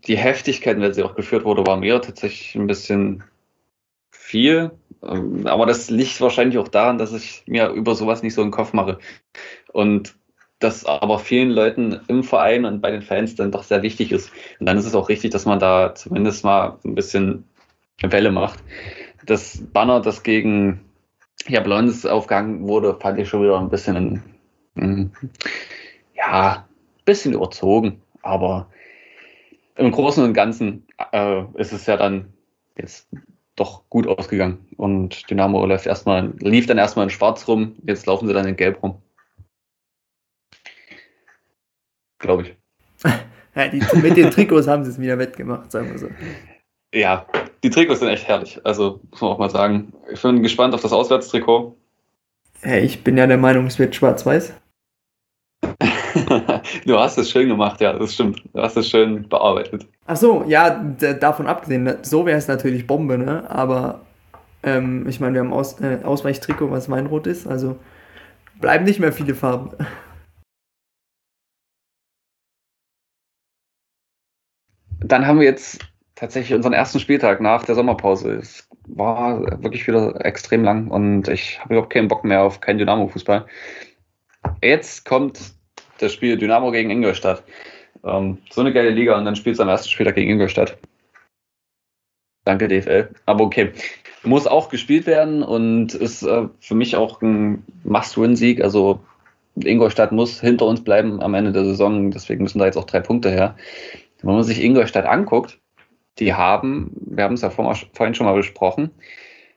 die 0.07 0.17
Heftigkeit, 0.17 0.75
in 0.75 0.81
der 0.81 0.93
sie 0.93 1.03
auch 1.03 1.15
geführt 1.15 1.43
wurde, 1.43 1.65
war 1.65 1.77
mir 1.77 2.01
tatsächlich 2.01 2.55
ein 2.55 2.67
bisschen 2.67 3.23
viel. 4.11 4.71
Ähm, 5.03 5.47
aber 5.47 5.65
das 5.65 5.89
liegt 5.89 6.21
wahrscheinlich 6.21 6.57
auch 6.57 6.67
daran, 6.67 6.97
dass 6.97 7.13
ich 7.13 7.43
mir 7.47 7.69
über 7.69 7.95
sowas 7.95 8.21
nicht 8.21 8.35
so 8.35 8.41
einen 8.41 8.51
Kopf 8.51 8.73
mache. 8.73 8.99
Und 9.73 10.15
das 10.59 10.85
aber 10.85 11.17
vielen 11.17 11.49
Leuten 11.49 11.99
im 12.07 12.23
Verein 12.23 12.65
und 12.65 12.81
bei 12.81 12.91
den 12.91 13.01
Fans 13.01 13.35
dann 13.35 13.51
doch 13.51 13.63
sehr 13.63 13.81
wichtig 13.81 14.11
ist. 14.11 14.31
Und 14.59 14.67
dann 14.67 14.77
ist 14.77 14.85
es 14.85 14.93
auch 14.93 15.09
richtig, 15.09 15.31
dass 15.31 15.45
man 15.45 15.59
da 15.59 15.95
zumindest 15.95 16.43
mal 16.43 16.77
ein 16.85 16.93
bisschen 16.93 17.45
Welle 18.03 18.31
macht. 18.31 18.59
Das 19.25 19.63
Banner, 19.73 20.01
das 20.01 20.21
gegen 20.21 20.81
Jablons 21.47 22.05
aufgehangen 22.05 22.67
wurde, 22.67 22.95
fand 22.99 23.19
ich 23.19 23.27
schon 23.27 23.41
wieder 23.41 23.59
ein 23.59 23.69
bisschen 23.69 24.21
ja, 26.21 26.67
ein 26.67 27.05
bisschen 27.05 27.33
überzogen, 27.33 28.01
aber 28.21 28.69
im 29.75 29.91
Großen 29.91 30.23
und 30.23 30.33
Ganzen 30.33 30.85
äh, 31.11 31.43
ist 31.55 31.73
es 31.73 31.85
ja 31.87 31.97
dann 31.97 32.31
jetzt 32.77 33.09
doch 33.55 33.83
gut 33.89 34.07
ausgegangen. 34.07 34.65
Und 34.77 35.29
Dynamo 35.29 35.65
läuft 35.65 35.87
erstmal, 35.87 36.33
lief 36.39 36.67
dann 36.67 36.77
erstmal 36.77 37.05
in 37.05 37.09
Schwarz 37.09 37.47
rum, 37.47 37.75
jetzt 37.85 38.05
laufen 38.05 38.27
sie 38.27 38.33
dann 38.33 38.47
in 38.47 38.55
Gelb 38.55 38.81
rum. 38.83 39.01
Glaube 42.19 42.43
ich. 42.43 42.55
ja, 43.55 43.67
die, 43.67 43.81
mit 43.97 44.15
den 44.15 44.29
Trikots 44.29 44.67
haben 44.67 44.83
sie 44.83 44.91
es 44.91 44.99
wieder 44.99 45.17
wettgemacht, 45.17 45.71
sagen 45.71 45.91
wir 45.91 45.97
so. 45.97 46.07
Ja, 46.93 47.25
die 47.63 47.69
Trikots 47.69 47.99
sind 47.99 48.09
echt 48.09 48.27
herrlich. 48.27 48.59
Also 48.63 49.01
muss 49.09 49.21
man 49.21 49.31
auch 49.31 49.39
mal 49.39 49.49
sagen. 49.49 49.91
Ich 50.11 50.21
bin 50.21 50.43
gespannt 50.43 50.75
auf 50.75 50.81
das 50.81 50.93
Auswärtstrikot. 50.93 51.75
Hey, 52.61 52.81
ich 52.81 53.03
bin 53.03 53.17
ja 53.17 53.25
der 53.25 53.37
Meinung, 53.37 53.65
es 53.65 53.79
wird 53.79 53.95
schwarz-weiß. 53.95 54.53
du 56.85 56.97
hast 56.97 57.17
es 57.17 57.29
schön 57.29 57.47
gemacht, 57.49 57.81
ja, 57.81 57.93
das 57.93 58.13
stimmt. 58.13 58.43
Du 58.53 58.61
hast 58.61 58.77
es 58.77 58.89
schön 58.89 59.27
bearbeitet. 59.27 59.87
Ach 60.05 60.17
so, 60.17 60.43
ja, 60.47 60.69
davon 61.19 61.47
abgesehen, 61.47 61.83
ne, 61.83 61.99
so 62.01 62.25
wäre 62.25 62.37
es 62.37 62.47
natürlich 62.47 62.87
Bombe, 62.87 63.17
ne? 63.17 63.49
Aber 63.49 64.01
ähm, 64.63 65.07
ich 65.07 65.19
meine, 65.19 65.33
wir 65.35 65.41
haben 65.41 65.53
Aus, 65.53 65.79
äh, 65.81 65.99
Ausweichtrikot, 66.03 66.71
was 66.71 66.89
Weinrot 66.89 67.27
ist, 67.27 67.47
also 67.47 67.77
bleiben 68.59 68.85
nicht 68.85 68.99
mehr 68.99 69.13
viele 69.13 69.35
Farben. 69.35 69.71
Dann 75.03 75.25
haben 75.25 75.39
wir 75.39 75.45
jetzt 75.45 75.79
tatsächlich 76.15 76.53
unseren 76.55 76.73
ersten 76.73 76.99
Spieltag 76.99 77.41
nach 77.41 77.65
der 77.65 77.73
Sommerpause. 77.73 78.35
Es 78.35 78.69
war 78.87 79.41
wirklich 79.63 79.87
wieder 79.87 80.23
extrem 80.23 80.63
lang 80.63 80.89
und 80.89 81.27
ich 81.27 81.59
habe 81.59 81.73
überhaupt 81.73 81.91
keinen 81.91 82.07
Bock 82.07 82.23
mehr 82.23 82.43
auf 82.43 82.59
keinen 82.61 82.77
Dynamo-Fußball. 82.77 83.47
Jetzt 84.61 85.05
kommt 85.05 85.55
das 86.01 86.13
Spiel 86.13 86.37
Dynamo 86.37 86.71
gegen 86.71 86.89
Ingolstadt. 86.89 87.43
Ähm, 88.03 88.39
so 88.49 88.61
eine 88.61 88.73
geile 88.73 88.89
Liga 88.89 89.17
und 89.17 89.25
dann 89.25 89.35
spielst 89.35 89.59
du 89.59 89.63
am 89.63 89.69
ersten 89.69 89.89
Spieltag 89.89 90.15
gegen 90.15 90.31
Ingolstadt. 90.31 90.77
Danke, 92.43 92.67
DFL. 92.67 93.09
Aber 93.25 93.43
okay. 93.43 93.71
Muss 94.23 94.47
auch 94.47 94.69
gespielt 94.69 95.07
werden 95.07 95.41
und 95.41 95.93
ist 95.95 96.23
äh, 96.23 96.47
für 96.59 96.75
mich 96.75 96.95
auch 96.95 97.21
ein 97.21 97.63
Must-Win-Sieg. 97.83 98.63
Also 98.63 98.99
Ingolstadt 99.55 100.11
muss 100.11 100.39
hinter 100.39 100.65
uns 100.65 100.83
bleiben 100.83 101.21
am 101.21 101.33
Ende 101.33 101.51
der 101.51 101.65
Saison. 101.65 102.11
Deswegen 102.11 102.43
müssen 102.43 102.59
da 102.59 102.65
jetzt 102.65 102.77
auch 102.77 102.85
drei 102.85 102.99
Punkte 102.99 103.29
her. 103.29 103.55
Wenn 104.21 104.35
man 104.35 104.43
sich 104.43 104.63
Ingolstadt 104.63 105.05
anguckt, 105.05 105.59
die 106.19 106.33
haben, 106.33 106.91
wir 106.95 107.23
haben 107.23 107.33
es 107.33 107.41
ja 107.41 107.49
vorhin 107.49 108.13
schon 108.13 108.25
mal 108.25 108.35
besprochen, 108.35 108.91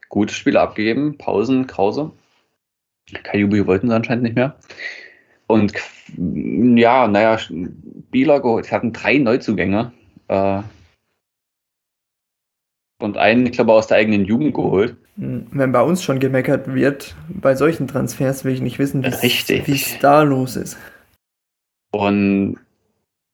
gute 0.09 0.35
Spiele 0.35 0.61
abgegeben. 0.61 1.19
Pausen, 1.19 1.67
Krause. 1.67 2.13
Kajubi 3.23 3.67
wollten 3.67 3.89
sie 3.89 3.95
anscheinend 3.95 4.25
nicht 4.25 4.37
mehr. 4.37 4.57
Und 5.47 5.73
ja, 6.17 7.07
naja, 7.07 7.39
Bieler 8.11 8.41
geholt. 8.41 8.67
Sie 8.67 8.73
hatten 8.73 8.93
drei 8.93 9.19
Neuzugänge. 9.19 9.93
Äh, 10.29 10.63
und 13.01 13.17
einen, 13.17 13.47
ich 13.47 13.53
glaube, 13.53 13.73
aus 13.73 13.87
der 13.87 13.99
eigenen 13.99 14.25
Jugend 14.25 14.55
geholt. 14.55 14.97
Hm, 15.17 15.47
wenn 15.53 15.73
bei 15.73 15.83
uns 15.83 16.03
schon 16.03 16.21
gemeckert 16.21 16.75
wird, 16.75 17.15
bei 17.29 17.55
solchen 17.55 17.87
Transfers 17.87 18.45
will 18.45 18.55
ich 18.55 18.61
nicht 18.61 18.79
wissen, 18.79 19.05
wie 19.05 19.73
es 19.73 19.99
da 19.99 20.23
los 20.23 20.57
ist. 20.57 20.79
Und 21.93 22.59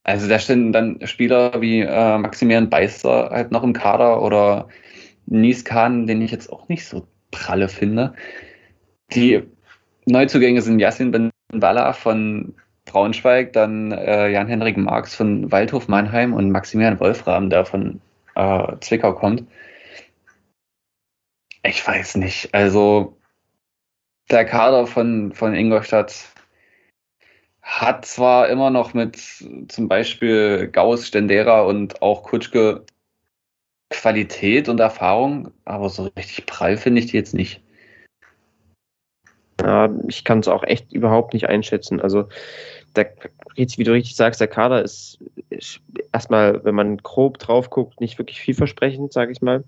also 0.02 0.28
da 0.28 0.38
stehen 0.38 0.72
dann 0.72 0.98
Spieler 1.06 1.60
wie 1.60 1.80
äh, 1.80 2.18
Maximilian 2.18 2.70
Beister 2.70 3.30
halt 3.30 3.52
noch 3.52 3.62
im 3.62 3.72
Kader 3.72 4.22
oder 4.22 4.68
Nieskan, 5.26 6.06
den 6.06 6.22
ich 6.22 6.30
jetzt 6.30 6.50
auch 6.50 6.68
nicht 6.68 6.86
so 6.86 7.06
pralle 7.30 7.68
finde. 7.68 8.14
Die 9.12 9.42
Neuzugänge 10.06 10.62
sind 10.62 10.80
Yassin 10.80 11.10
Ben 11.10 11.30
Balla 11.52 11.92
von 11.92 12.54
Braunschweig, 12.84 13.52
dann 13.52 13.92
äh, 13.92 14.28
Jan-Henrik 14.28 14.76
Marx 14.76 15.14
von 15.14 15.50
Waldhof 15.52 15.88
Mannheim 15.88 16.32
und 16.34 16.50
Maximilian 16.50 17.00
Wolfram, 17.00 17.50
der 17.50 17.64
von 17.64 18.00
äh, 18.34 18.76
Zwickau 18.80 19.14
kommt. 19.14 19.44
Ich 21.62 21.86
weiß 21.86 22.16
nicht. 22.16 22.54
Also 22.54 23.16
der 24.30 24.44
Kader 24.44 24.86
von, 24.86 25.32
von 25.32 25.54
Ingolstadt 25.54 26.28
hat 27.62 28.04
zwar 28.06 28.48
immer 28.48 28.70
noch 28.70 28.94
mit 28.94 29.16
zum 29.68 29.88
Beispiel 29.88 30.68
Gauss, 30.68 31.06
Stendera 31.06 31.62
und 31.62 32.02
auch 32.02 32.22
Kutschke 32.22 32.84
Qualität 33.90 34.68
und 34.68 34.80
Erfahrung, 34.80 35.52
aber 35.64 35.90
so 35.90 36.04
richtig 36.16 36.46
prall 36.46 36.76
finde 36.76 37.00
ich 37.00 37.06
die 37.06 37.16
jetzt 37.16 37.34
nicht. 37.34 37.60
Ja, 39.62 39.90
ich 40.08 40.24
kann 40.24 40.40
es 40.40 40.48
auch 40.48 40.62
echt 40.64 40.92
überhaupt 40.92 41.34
nicht 41.34 41.48
einschätzen. 41.48 42.00
Also, 42.00 42.28
der, 42.96 43.12
wie 43.54 43.84
du 43.84 43.92
richtig 43.92 44.16
sagst, 44.16 44.40
der 44.40 44.48
Kader 44.48 44.82
ist, 44.82 45.18
ist 45.50 45.80
erstmal, 46.12 46.64
wenn 46.64 46.74
man 46.74 46.96
grob 46.98 47.38
drauf 47.38 47.70
guckt, 47.70 48.00
nicht 48.00 48.18
wirklich 48.18 48.40
vielversprechend, 48.40 49.12
sage 49.12 49.32
ich 49.32 49.42
mal. 49.42 49.64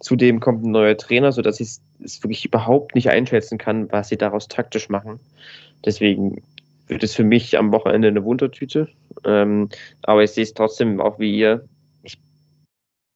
Zudem 0.00 0.40
kommt 0.40 0.64
ein 0.64 0.70
neuer 0.70 0.96
Trainer, 0.96 1.32
sodass 1.32 1.60
ich 1.60 1.68
es 2.02 2.22
wirklich 2.22 2.44
überhaupt 2.44 2.94
nicht 2.94 3.08
einschätzen 3.08 3.56
kann, 3.56 3.90
was 3.90 4.08
sie 4.08 4.18
daraus 4.18 4.48
taktisch 4.48 4.88
machen. 4.88 5.20
Deswegen 5.84 6.42
wird 6.88 7.02
es 7.02 7.14
für 7.14 7.24
mich 7.24 7.56
am 7.56 7.72
Wochenende 7.72 8.08
eine 8.08 8.24
Wundertüte. 8.24 8.88
Ähm, 9.24 9.70
aber 10.02 10.22
ich 10.22 10.32
sehe 10.32 10.44
es 10.44 10.54
trotzdem 10.54 11.00
auch 11.00 11.18
wie 11.18 11.34
ihr. 11.34 11.64
Ich, 12.02 12.18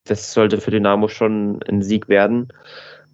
das 0.05 0.32
sollte 0.32 0.61
für 0.61 0.70
Dynamo 0.70 1.09
schon 1.09 1.62
ein 1.68 1.82
Sieg 1.82 2.09
werden. 2.09 2.49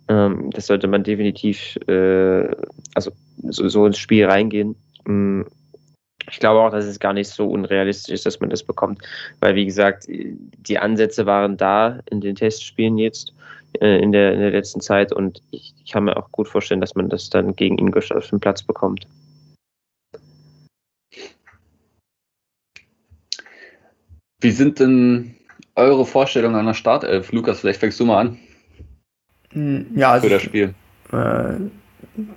Ähm, 0.08 0.50
das 0.50 0.66
sollte 0.66 0.86
man 0.86 1.02
definitiv, 1.02 1.76
äh, 1.88 2.48
also 2.94 3.12
so, 3.48 3.68
so, 3.68 3.86
ins 3.86 3.98
Spiel 3.98 4.26
reingehen. 4.26 4.76
Ähm, 5.06 5.46
ich 6.30 6.40
glaube 6.40 6.60
auch, 6.60 6.70
dass 6.70 6.84
es 6.84 6.98
gar 6.98 7.12
nicht 7.12 7.28
so 7.28 7.48
unrealistisch 7.48 8.14
ist, 8.14 8.26
dass 8.26 8.40
man 8.40 8.50
das 8.50 8.62
bekommt, 8.62 9.02
weil 9.40 9.54
wie 9.54 9.66
gesagt, 9.66 10.06
die 10.08 10.78
Ansätze 10.78 11.26
waren 11.26 11.56
da 11.56 12.00
in 12.10 12.20
den 12.20 12.34
Testspielen 12.34 12.96
jetzt 12.96 13.34
äh, 13.80 13.98
in, 14.00 14.12
der, 14.12 14.32
in 14.32 14.40
der 14.40 14.50
letzten 14.50 14.80
Zeit 14.80 15.12
und 15.12 15.42
ich, 15.50 15.74
ich 15.84 15.92
kann 15.92 16.04
mir 16.04 16.16
auch 16.16 16.30
gut 16.32 16.48
vorstellen, 16.48 16.80
dass 16.80 16.94
man 16.94 17.08
das 17.08 17.28
dann 17.28 17.56
gegen 17.56 17.78
Ingolstadt 17.78 18.18
auf 18.18 18.30
den 18.30 18.40
Platz 18.40 18.62
bekommt. 18.62 19.06
Wie 24.40 24.50
sind 24.50 24.78
denn 24.78 25.36
eure 25.74 26.04
Vorstellungen 26.04 26.56
an 26.56 26.66
der 26.66 26.74
Startelf? 26.74 27.32
Lukas, 27.32 27.60
vielleicht 27.60 27.80
fängst 27.80 27.98
du 27.98 28.04
mal 28.04 28.20
an. 28.20 28.38
Hm, 29.54 29.86
ja, 29.94 30.12
also, 30.12 30.26
Für 30.26 30.34
das 30.34 30.42
Spiel. 30.42 30.74
Äh, 31.12 31.54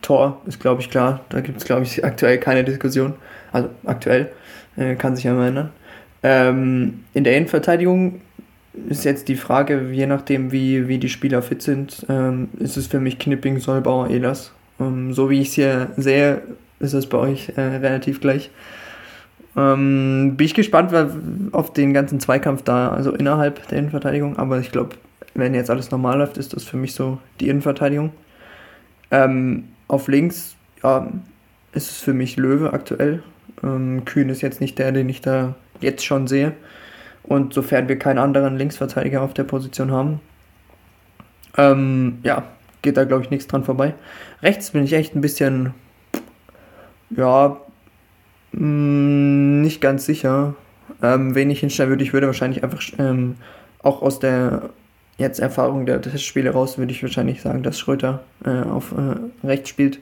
Tor 0.01 0.41
ist, 0.47 0.59
glaube 0.59 0.82
ich, 0.82 0.89
klar. 0.89 1.22
Da 1.30 1.41
gibt 1.41 1.57
es, 1.57 1.65
glaube 1.65 1.84
ich, 1.84 2.03
aktuell 2.03 2.38
keine 2.39 2.63
Diskussion. 2.63 3.13
Also 3.51 3.70
aktuell, 3.86 4.32
äh, 4.76 4.95
kann 4.95 5.15
sich 5.15 5.26
ja 5.26 5.34
mal 5.34 5.49
ändern. 5.49 5.70
Ähm, 6.24 7.03
in 7.13 7.24
der 7.24 7.38
Innenverteidigung 7.38 8.22
ist 8.89 9.05
jetzt 9.05 9.28
die 9.28 9.36
Frage, 9.36 9.89
je 9.91 10.05
nachdem, 10.05 10.51
wie, 10.51 10.88
wie 10.88 10.97
die 10.97 11.09
Spieler 11.09 11.41
fit 11.41 11.61
sind, 11.61 12.05
ähm, 12.09 12.49
ist 12.59 12.78
es 12.78 12.88
für 12.88 12.99
mich 12.99 13.20
Knipping, 13.20 13.59
Solbauer, 13.59 14.09
Elas. 14.09 14.51
Ähm, 14.80 15.13
so 15.13 15.30
wie 15.30 15.41
ich 15.41 15.49
es 15.49 15.53
hier 15.53 15.89
sehe, 15.97 16.41
ist 16.80 16.93
es 16.93 17.07
bei 17.07 17.18
euch 17.18 17.53
äh, 17.55 17.61
relativ 17.61 18.22
gleich. 18.22 18.49
Ähm, 19.55 20.36
bin 20.38 20.45
ich 20.45 20.53
gespannt 20.53 20.93
auf 21.51 21.74
den 21.74 21.93
ganzen 21.93 22.20
Zweikampf 22.20 22.61
da, 22.61 22.89
also 22.89 23.11
innerhalb 23.11 23.68
der 23.70 23.80
Innenverteidigung. 23.80 24.38
Aber 24.38 24.59
ich 24.59 24.72
glaube, 24.72 24.95
wenn 25.38 25.54
jetzt 25.54 25.70
alles 25.70 25.92
normal 25.92 26.18
läuft, 26.18 26.38
ist 26.38 26.54
das 26.54 26.64
für 26.64 26.78
mich 26.78 26.94
so 26.94 27.20
die 27.40 27.50
Innenverteidigung. 27.50 28.12
Ähm, 29.12 29.70
auf 29.88 30.08
links 30.08 30.56
ja, 30.84 31.08
ist 31.72 31.92
es 31.92 31.98
für 31.98 32.14
mich 32.14 32.38
Löwe 32.38 32.74
aktuell. 32.74 33.24
Ähm, 33.64 34.04
Kühn 34.06 34.30
ist 34.30 34.42
jetzt 34.42 34.62
nicht 34.62 34.78
der, 34.78 34.92
den 34.92 35.08
ich 35.10 35.22
da 35.22 35.56
jetzt 35.80 36.06
schon 36.06 36.28
sehe. 36.28 36.54
Und 37.24 37.54
sofern 37.54 37.88
wir 37.88 38.00
keinen 38.00 38.20
anderen 38.20 38.58
Linksverteidiger 38.58 39.22
auf 39.22 39.34
der 39.34 39.44
Position 39.44 39.92
haben, 39.92 40.20
ähm, 41.58 42.20
ja, 42.24 42.44
geht 42.82 42.98
da 42.98 43.04
glaube 43.06 43.24
ich 43.24 43.30
nichts 43.30 43.48
dran 43.48 43.64
vorbei. 43.64 43.96
Rechts 44.42 44.72
bin 44.72 44.84
ich 44.84 44.94
echt 44.94 45.16
ein 45.16 45.22
bisschen, 45.22 45.74
ja, 47.10 47.58
Mm, 48.58 49.62
nicht 49.62 49.82
ganz 49.82 50.06
sicher. 50.06 50.56
Ähm, 51.02 51.36
wen 51.36 51.50
ich 51.50 51.60
hinstellen 51.60 51.90
würde, 51.90 52.04
ich 52.04 52.14
würde 52.14 52.28
wahrscheinlich 52.28 52.64
einfach 52.64 52.82
ähm, 52.98 53.36
auch 53.84 54.02
aus 54.02 54.20
der 54.20 54.70
jetzt 55.18 55.39
Erfahrung 55.39 55.86
der 55.86 56.01
Testspiele 56.01 56.51
raus, 56.51 56.78
würde 56.78 56.91
ich 56.91 57.01
wahrscheinlich 57.01 57.41
sagen, 57.41 57.63
dass 57.63 57.80
Schröter 57.80 58.24
äh, 58.45 58.61
auf 58.61 58.93
äh, 58.93 59.47
rechts 59.47 59.70
spielt. 59.70 59.99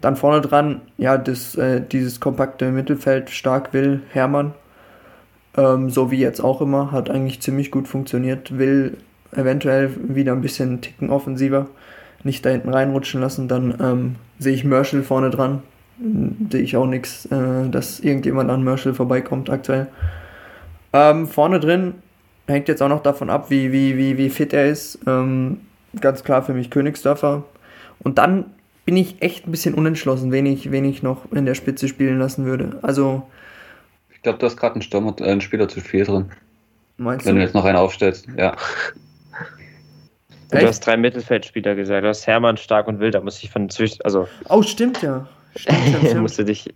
Dann 0.00 0.16
vorne 0.16 0.40
dran, 0.40 0.80
ja, 0.96 1.18
das, 1.18 1.56
äh, 1.56 1.80
dieses 1.80 2.20
kompakte 2.20 2.70
Mittelfeld 2.70 3.30
stark 3.30 3.72
will 3.72 4.02
Hermann. 4.10 4.54
Ähm, 5.56 5.90
so 5.90 6.10
wie 6.12 6.18
jetzt 6.18 6.40
auch 6.40 6.60
immer, 6.60 6.92
hat 6.92 7.10
eigentlich 7.10 7.40
ziemlich 7.40 7.72
gut 7.72 7.88
funktioniert. 7.88 8.56
Will 8.58 8.98
eventuell 9.32 9.90
wieder 9.96 10.32
ein 10.32 10.40
bisschen 10.40 10.80
ticken 10.80 11.10
offensiver, 11.10 11.66
nicht 12.22 12.46
da 12.46 12.50
hinten 12.50 12.68
reinrutschen 12.68 13.20
lassen. 13.20 13.48
Dann 13.48 13.74
ähm, 13.80 14.16
sehe 14.38 14.54
ich 14.54 14.64
Merschel 14.64 15.02
vorne 15.02 15.30
dran, 15.30 15.62
sehe 16.50 16.62
ich 16.62 16.76
auch 16.76 16.86
nichts, 16.86 17.26
äh, 17.26 17.68
dass 17.68 17.98
irgendjemand 17.98 18.50
an 18.50 18.62
Merschel 18.62 18.94
vorbeikommt 18.94 19.50
aktuell. 19.50 19.88
Ähm, 20.92 21.26
vorne 21.26 21.58
drin 21.58 21.94
hängt 22.48 22.68
jetzt 22.68 22.82
auch 22.82 22.88
noch 22.88 23.02
davon 23.02 23.30
ab, 23.30 23.50
wie, 23.50 23.72
wie, 23.72 23.96
wie, 23.96 24.18
wie 24.18 24.30
fit 24.30 24.52
er 24.52 24.66
ist. 24.66 24.98
Ähm, 25.06 25.60
ganz 26.00 26.24
klar 26.24 26.42
für 26.42 26.54
mich 26.54 26.70
Königsdörfer. 26.70 27.44
Und 28.00 28.18
dann 28.18 28.46
bin 28.84 28.96
ich 28.96 29.20
echt 29.20 29.46
ein 29.46 29.50
bisschen 29.50 29.74
unentschlossen, 29.74 30.32
wen 30.32 30.46
ich, 30.46 30.70
wen 30.70 30.84
ich 30.84 31.02
noch 31.02 31.30
in 31.32 31.44
der 31.44 31.54
Spitze 31.54 31.88
spielen 31.88 32.18
lassen 32.18 32.46
würde. 32.46 32.78
Also. 32.82 33.28
Ich 34.10 34.22
glaube, 34.22 34.38
du 34.38 34.46
hast 34.46 34.56
gerade 34.56 34.74
einen 34.76 34.82
Stürmer, 34.82 35.14
äh, 35.20 35.24
einen 35.24 35.40
Spieler 35.40 35.68
zu 35.68 35.80
viel 35.80 36.04
drin. 36.04 36.30
Meinst 36.96 37.26
Wenn 37.26 37.34
du? 37.34 37.40
du 37.40 37.44
jetzt 37.44 37.54
noch 37.54 37.64
einen 37.64 37.76
aufstellst, 37.76 38.26
ja. 38.36 38.56
Du 40.50 40.66
hast 40.66 40.80
drei 40.80 40.96
Mittelfeldspieler 40.96 41.74
gesagt. 41.74 42.04
Du 42.04 42.08
hast 42.08 42.26
Hermann, 42.26 42.56
Stark 42.56 42.88
und 42.88 43.00
Wild. 43.00 43.14
Da 43.14 43.20
muss 43.20 43.42
ich 43.42 43.50
von 43.50 43.68
zwischen. 43.68 44.00
Also. 44.02 44.26
Oh, 44.48 44.62
stimmt 44.62 45.02
ja. 45.02 45.28
Stimmt, 45.54 45.78
stimmt, 45.80 45.96
stimmt. 46.06 46.22
musst 46.22 46.38
du 46.38 46.44
dich. 46.44 46.74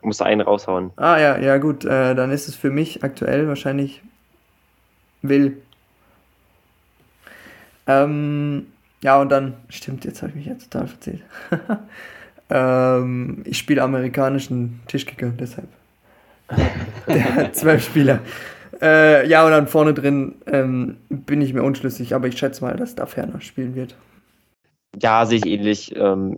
Musst 0.00 0.20
du 0.20 0.24
einen 0.24 0.40
raushauen. 0.40 0.90
Ah 0.96 1.18
ja, 1.18 1.38
ja 1.38 1.58
gut, 1.58 1.84
äh, 1.84 2.14
dann 2.14 2.32
ist 2.32 2.48
es 2.48 2.56
für 2.56 2.70
mich 2.70 3.04
aktuell 3.04 3.46
wahrscheinlich 3.46 4.02
Will. 5.22 5.62
Ähm, 7.86 8.66
ja, 9.02 9.20
und 9.20 9.30
dann, 9.30 9.54
stimmt, 9.68 10.04
jetzt 10.04 10.22
habe 10.22 10.30
ich 10.30 10.36
mich 10.36 10.46
jetzt 10.46 10.70
total 10.70 10.88
verzählt. 10.88 11.22
ähm, 12.50 13.42
ich 13.44 13.58
spiele 13.58 13.82
amerikanischen 13.82 14.80
Tischkicker, 14.86 15.30
deshalb. 15.30 15.68
Der 17.08 17.34
hat 17.34 17.56
zwölf 17.56 17.84
Spieler. 17.84 18.20
Äh, 18.80 19.28
ja, 19.28 19.44
und 19.44 19.52
dann 19.52 19.68
vorne 19.68 19.94
drin 19.94 20.34
ähm, 20.46 20.96
bin 21.08 21.40
ich 21.40 21.52
mir 21.52 21.62
unschlüssig, 21.62 22.14
aber 22.14 22.28
ich 22.28 22.38
schätze 22.38 22.64
mal, 22.64 22.76
dass 22.76 22.94
da 22.94 23.06
ferner 23.06 23.40
spielen 23.40 23.74
wird. 23.74 23.96
Ja, 25.00 25.24
sehe 25.24 25.38
ich 25.38 25.46
ähnlich. 25.46 25.94
Ähm, 25.96 26.36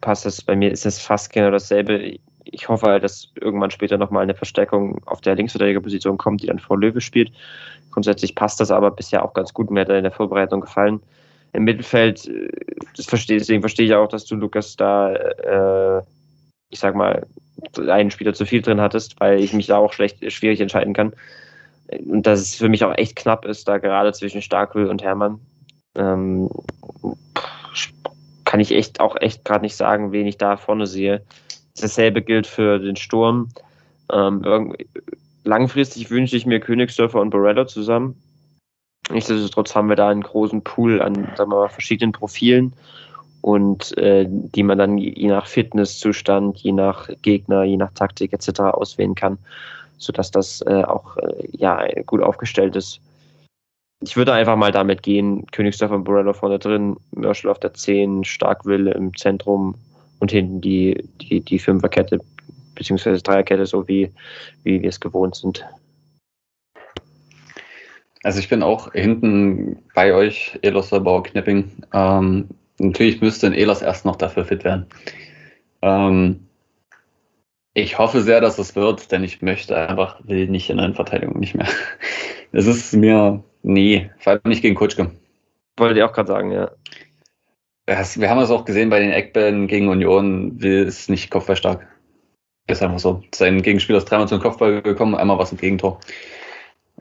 passt 0.00 0.26
das 0.26 0.42
bei 0.42 0.54
mir, 0.54 0.70
ist 0.70 0.84
das 0.84 0.98
fast 0.98 1.32
genau 1.32 1.50
dasselbe. 1.50 2.16
Ich 2.44 2.68
hoffe 2.68 2.86
halt, 2.86 3.04
dass 3.04 3.28
irgendwann 3.40 3.70
später 3.70 3.98
nochmal 3.98 4.22
eine 4.22 4.34
Verstärkung 4.34 5.02
auf 5.06 5.20
der 5.20 5.34
Linksverteidigerposition 5.34 6.18
kommt, 6.18 6.42
die 6.42 6.46
dann 6.46 6.58
vor 6.58 6.78
Löwe 6.78 7.00
spielt. 7.00 7.32
Grundsätzlich 7.90 8.34
passt 8.34 8.60
das 8.60 8.70
aber 8.70 8.90
bisher 8.90 9.24
auch 9.24 9.34
ganz 9.34 9.52
gut. 9.52 9.70
Mir 9.70 9.80
hat 9.80 9.88
er 9.88 9.98
in 9.98 10.04
der 10.04 10.12
Vorbereitung 10.12 10.60
gefallen. 10.60 11.00
Im 11.52 11.64
Mittelfeld, 11.64 12.26
äh, 12.28 12.48
verstehe, 13.02 13.38
deswegen 13.38 13.60
verstehe 13.60 13.86
ich 13.86 13.94
auch, 13.94 14.08
dass 14.08 14.24
du 14.24 14.36
Lukas 14.36 14.76
da, 14.76 15.12
äh, 15.12 16.02
ich 16.70 16.80
sag 16.80 16.94
mal, 16.94 17.26
einen 17.86 18.10
Spieler 18.10 18.32
zu 18.32 18.46
viel 18.46 18.62
drin 18.62 18.80
hattest, 18.80 19.20
weil 19.20 19.40
ich 19.40 19.52
mich 19.52 19.66
da 19.66 19.76
auch 19.76 19.92
schlecht, 19.92 20.32
schwierig 20.32 20.60
entscheiden 20.60 20.94
kann. 20.94 21.12
Und 22.06 22.26
dass 22.26 22.40
es 22.40 22.54
für 22.54 22.68
mich 22.68 22.84
auch 22.84 22.96
echt 22.96 23.16
knapp 23.16 23.44
ist, 23.44 23.68
da 23.68 23.78
gerade 23.78 24.12
zwischen 24.12 24.40
Starkwill 24.40 24.86
und 24.86 25.02
Hermann. 25.02 25.40
Ähm, 25.94 26.48
kann 28.44 28.60
ich 28.60 28.72
echt 28.72 29.00
auch 29.00 29.16
echt 29.20 29.44
gerade 29.44 29.62
nicht 29.62 29.76
sagen, 29.76 30.12
wen 30.12 30.26
ich 30.26 30.38
da 30.38 30.56
vorne 30.56 30.86
sehe. 30.86 31.22
Dasselbe 31.80 32.22
gilt 32.22 32.46
für 32.46 32.78
den 32.78 32.96
Sturm. 32.96 33.48
Ähm, 34.12 34.74
langfristig 35.44 36.10
wünsche 36.10 36.36
ich 36.36 36.46
mir 36.46 36.60
Königsdörfer 36.60 37.20
und 37.20 37.30
Borello 37.30 37.64
zusammen. 37.64 38.16
Nichtsdestotrotz 39.10 39.74
haben 39.74 39.88
wir 39.88 39.96
da 39.96 40.08
einen 40.08 40.22
großen 40.22 40.62
Pool 40.62 41.02
an 41.02 41.14
sagen 41.36 41.50
wir 41.50 41.56
mal, 41.56 41.68
verschiedenen 41.68 42.12
Profilen 42.12 42.72
und 43.40 43.96
äh, 43.98 44.26
die 44.28 44.62
man 44.62 44.78
dann 44.78 44.96
je 44.96 45.28
nach 45.28 45.46
Fitnesszustand, 45.46 46.58
je 46.58 46.72
nach 46.72 47.10
Gegner, 47.22 47.64
je 47.64 47.76
nach 47.76 47.92
Taktik 47.92 48.32
etc. 48.32 48.60
auswählen 48.60 49.16
kann, 49.16 49.38
sodass 49.98 50.30
das 50.30 50.62
äh, 50.62 50.84
auch 50.84 51.16
äh, 51.16 51.48
ja, 51.50 51.84
gut 52.06 52.22
aufgestellt 52.22 52.76
ist. 52.76 53.00
Ich 54.00 54.16
würde 54.16 54.32
einfach 54.32 54.56
mal 54.56 54.72
damit 54.72 55.02
gehen, 55.02 55.46
Königsdorfer 55.50 55.94
und 55.94 56.04
Borello 56.04 56.32
vorne 56.32 56.58
drin, 56.58 56.96
Mörschel 57.12 57.50
auf 57.50 57.58
der 57.58 57.74
10, 57.74 58.24
Starkwille 58.24 58.92
im 58.94 59.16
Zentrum 59.16 59.74
und 60.22 60.30
hinten 60.30 60.60
die, 60.60 61.02
die, 61.20 61.40
die 61.40 61.58
Fünferkette 61.58 62.20
beziehungsweise 62.76 63.20
Dreierkette, 63.20 63.66
so 63.66 63.88
wie, 63.88 64.08
wie 64.62 64.80
wir 64.80 64.88
es 64.88 65.00
gewohnt 65.00 65.34
sind. 65.34 65.66
Also 68.22 68.38
ich 68.38 68.48
bin 68.48 68.62
auch 68.62 68.92
hinten 68.92 69.82
bei 69.96 70.14
euch, 70.14 70.56
Elos 70.62 70.90
Bauer 70.90 71.24
Knipping. 71.24 71.72
Ähm, 71.92 72.48
natürlich 72.78 73.20
müsste 73.20 73.48
ein 73.48 73.52
Elos 73.52 73.82
erst 73.82 74.04
noch 74.04 74.14
dafür 74.14 74.44
fit 74.44 74.62
werden. 74.62 74.86
Ähm, 75.82 76.46
Ich 77.74 77.98
hoffe 77.98 78.20
sehr, 78.20 78.40
dass 78.40 78.60
es 78.60 78.76
wird, 78.76 79.10
denn 79.10 79.24
ich 79.24 79.42
möchte 79.42 79.76
einfach, 79.76 80.20
will 80.22 80.46
nicht 80.46 80.70
in 80.70 80.76
der 80.76 80.86
Innenverteidigung 80.86 81.40
nicht 81.40 81.56
mehr. 81.56 81.68
Es 82.52 82.66
ist 82.66 82.92
mir, 82.92 83.42
nee, 83.62 84.10
vor 84.18 84.34
allem 84.34 84.42
nicht 84.44 84.62
gegen 84.62 84.76
Kutschke. 84.76 85.10
Wollte 85.78 85.98
ich 85.98 86.04
auch 86.04 86.12
gerade 86.12 86.28
sagen, 86.28 86.52
ja. 86.52 86.70
Wir 87.86 88.30
haben 88.30 88.38
es 88.38 88.50
auch 88.50 88.64
gesehen 88.64 88.90
bei 88.90 89.00
den 89.00 89.10
Eckbällen 89.10 89.66
gegen 89.66 89.88
Union, 89.88 90.60
will 90.62 90.86
es 90.86 91.08
nicht 91.08 91.30
kopfballstark. 91.30 91.86
Ist 92.68 92.82
einfach 92.82 93.00
so. 93.00 93.22
Sein 93.34 93.60
Gegenspieler 93.62 93.98
ist 93.98 94.04
dreimal 94.04 94.28
zum 94.28 94.40
Kopfball 94.40 94.82
gekommen, 94.82 95.16
einmal 95.16 95.38
was 95.38 95.50
im 95.52 95.58
Gegentor. 95.58 95.98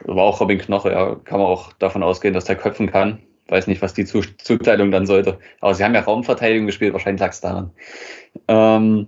War 0.06 0.24
auch 0.24 0.42
Robin 0.42 0.58
Knoche, 0.58 0.92
ja, 0.92 1.16
kann 1.16 1.40
man 1.40 1.48
auch 1.48 1.74
davon 1.74 2.02
ausgehen, 2.02 2.34
dass 2.34 2.46
der 2.46 2.56
köpfen 2.56 2.92
kann. 2.92 3.22
Weiß 3.48 3.68
nicht, 3.68 3.82
was 3.82 3.94
die 3.94 4.06
Zuteilung 4.06 4.92
dann 4.92 5.06
sollte. 5.06 5.40
Aber 5.60 5.76
sie 5.76 5.84
haben 5.84 5.94
ja 5.94 6.02
Raumverteidigung 6.02 6.66
gespielt, 6.66 6.94
wahrscheinlich 6.94 7.22
lag 7.22 7.32
es 7.32 7.42
daran. 7.42 7.72
Ähm, 8.48 9.08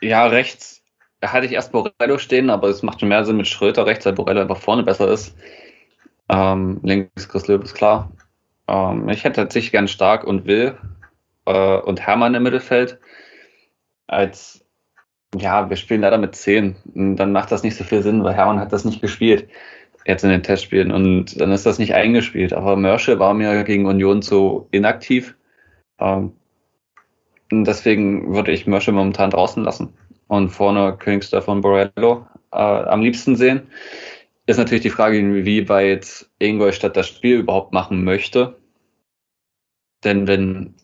ja, 0.00 0.26
rechts 0.26 0.82
hatte 1.22 1.46
ich 1.46 1.52
erst 1.52 1.72
Borello 1.72 2.18
stehen, 2.18 2.50
aber 2.50 2.68
es 2.68 2.82
macht 2.82 3.00
schon 3.00 3.08
mehr 3.08 3.24
Sinn 3.24 3.36
mit 3.36 3.46
Schröter 3.46 3.86
rechts, 3.86 4.06
weil 4.06 4.14
Borello 4.14 4.40
einfach 4.40 4.58
vorne 4.58 4.82
besser 4.82 5.08
ist. 5.08 5.36
Ähm, 6.28 6.80
links 6.82 7.28
Chris 7.28 7.46
Löw 7.46 7.62
ist 7.62 7.74
klar. 7.74 8.10
Ähm, 8.68 9.08
ich 9.08 9.24
hätte 9.24 9.42
tatsächlich 9.42 9.72
gern 9.72 9.88
Stark 9.88 10.24
und 10.24 10.46
Will 10.46 10.76
äh, 11.46 11.78
und 11.78 12.00
Hermann 12.00 12.34
im 12.34 12.42
Mittelfeld. 12.42 12.98
Als, 14.06 14.64
ja, 15.36 15.68
wir 15.68 15.76
spielen 15.76 16.02
leider 16.02 16.18
mit 16.18 16.34
10. 16.34 16.76
Und 16.94 17.16
dann 17.16 17.32
macht 17.32 17.52
das 17.52 17.62
nicht 17.62 17.76
so 17.76 17.84
viel 17.84 18.02
Sinn, 18.02 18.24
weil 18.24 18.34
Hermann 18.34 18.60
hat 18.60 18.72
das 18.72 18.84
nicht 18.84 19.00
gespielt 19.00 19.48
jetzt 20.06 20.24
in 20.24 20.30
den 20.30 20.42
Testspielen 20.42 20.90
und 20.90 21.40
dann 21.40 21.52
ist 21.52 21.66
das 21.66 21.78
nicht 21.78 21.94
eingespielt. 21.94 22.52
Aber 22.52 22.76
Mörsche 22.76 23.18
war 23.18 23.34
mir 23.34 23.64
gegen 23.64 23.86
Union 23.86 24.22
so 24.22 24.68
inaktiv. 24.70 25.36
Ähm, 25.98 26.32
deswegen 27.50 28.34
würde 28.34 28.52
ich 28.52 28.66
Mörsche 28.66 28.92
momentan 28.92 29.30
draußen 29.30 29.62
lassen 29.62 29.94
und 30.28 30.50
vorne 30.50 30.96
Königsdörfer 30.98 31.52
und 31.52 31.60
Borello 31.60 32.26
äh, 32.52 32.56
am 32.56 33.02
liebsten 33.02 33.36
sehen. 33.36 33.68
Ist 34.46 34.56
natürlich 34.56 34.82
die 34.82 34.90
Frage, 34.90 35.18
inwieweit 35.18 36.28
Ingolstadt 36.38 36.96
das 36.96 37.08
Spiel 37.08 37.38
überhaupt 37.38 37.72
machen 37.72 38.04
möchte. 38.04 38.60
Denn 40.04 40.26
wenn 40.26 40.74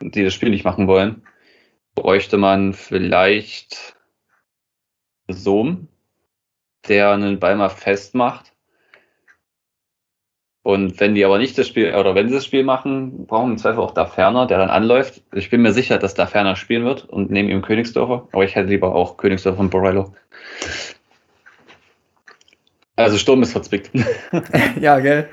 die 0.00 0.24
das 0.24 0.34
Spiel 0.34 0.50
nicht 0.50 0.64
machen 0.64 0.86
wollen, 0.86 1.26
bräuchte 1.94 2.38
man 2.38 2.72
vielleicht 2.72 3.96
Sohm, 5.28 5.88
der 6.88 7.10
einen 7.10 7.38
Ball 7.40 7.56
mal 7.56 7.68
festmacht 7.68 8.52
und 10.62 11.00
wenn 11.00 11.14
die 11.14 11.24
aber 11.24 11.38
nicht 11.38 11.56
das 11.56 11.68
Spiel, 11.68 11.94
oder 11.94 12.14
wenn 12.14 12.28
sie 12.28 12.34
das 12.34 12.44
Spiel 12.44 12.64
machen, 12.64 13.26
brauchen 13.26 13.52
im 13.52 13.58
Zweifel 13.58 13.80
auch 13.80 13.92
da 13.92 14.04
Ferner, 14.04 14.46
der 14.46 14.58
dann 14.58 14.68
anläuft. 14.68 15.22
Ich 15.34 15.48
bin 15.48 15.62
mir 15.62 15.72
sicher, 15.72 15.98
dass 15.98 16.14
da 16.14 16.26
Ferner 16.26 16.54
spielen 16.54 16.84
wird 16.84 17.06
und 17.06 17.30
neben 17.30 17.48
ihm 17.48 17.62
Königsdorfer, 17.62 18.28
aber 18.30 18.44
ich 18.44 18.54
hätte 18.54 18.68
lieber 18.68 18.94
auch 18.94 19.16
Königsdorfer 19.16 19.60
und 19.60 19.70
Borello. 19.70 20.14
Also 23.02 23.18
Sturm 23.18 23.42
ist 23.42 23.52
verzwickt. 23.52 23.90
ja, 24.80 24.98
gell? 25.00 25.28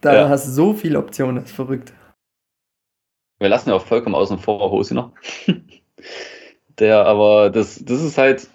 Da 0.00 0.14
ja. 0.14 0.28
hast 0.28 0.46
du 0.46 0.50
so 0.50 0.74
viele 0.74 0.98
Optionen, 0.98 1.36
das 1.36 1.46
ist 1.46 1.56
verrückt. 1.56 1.92
Wir 3.38 3.48
lassen 3.48 3.70
ja 3.70 3.76
auch 3.76 3.84
vollkommen 3.84 4.14
außen 4.14 4.38
vor 4.38 4.70
Hose 4.70 4.94
noch. 4.94 5.12
der, 6.78 7.06
aber 7.06 7.50
das, 7.50 7.84
das 7.84 8.02
ist 8.02 8.18
halt, 8.18 8.48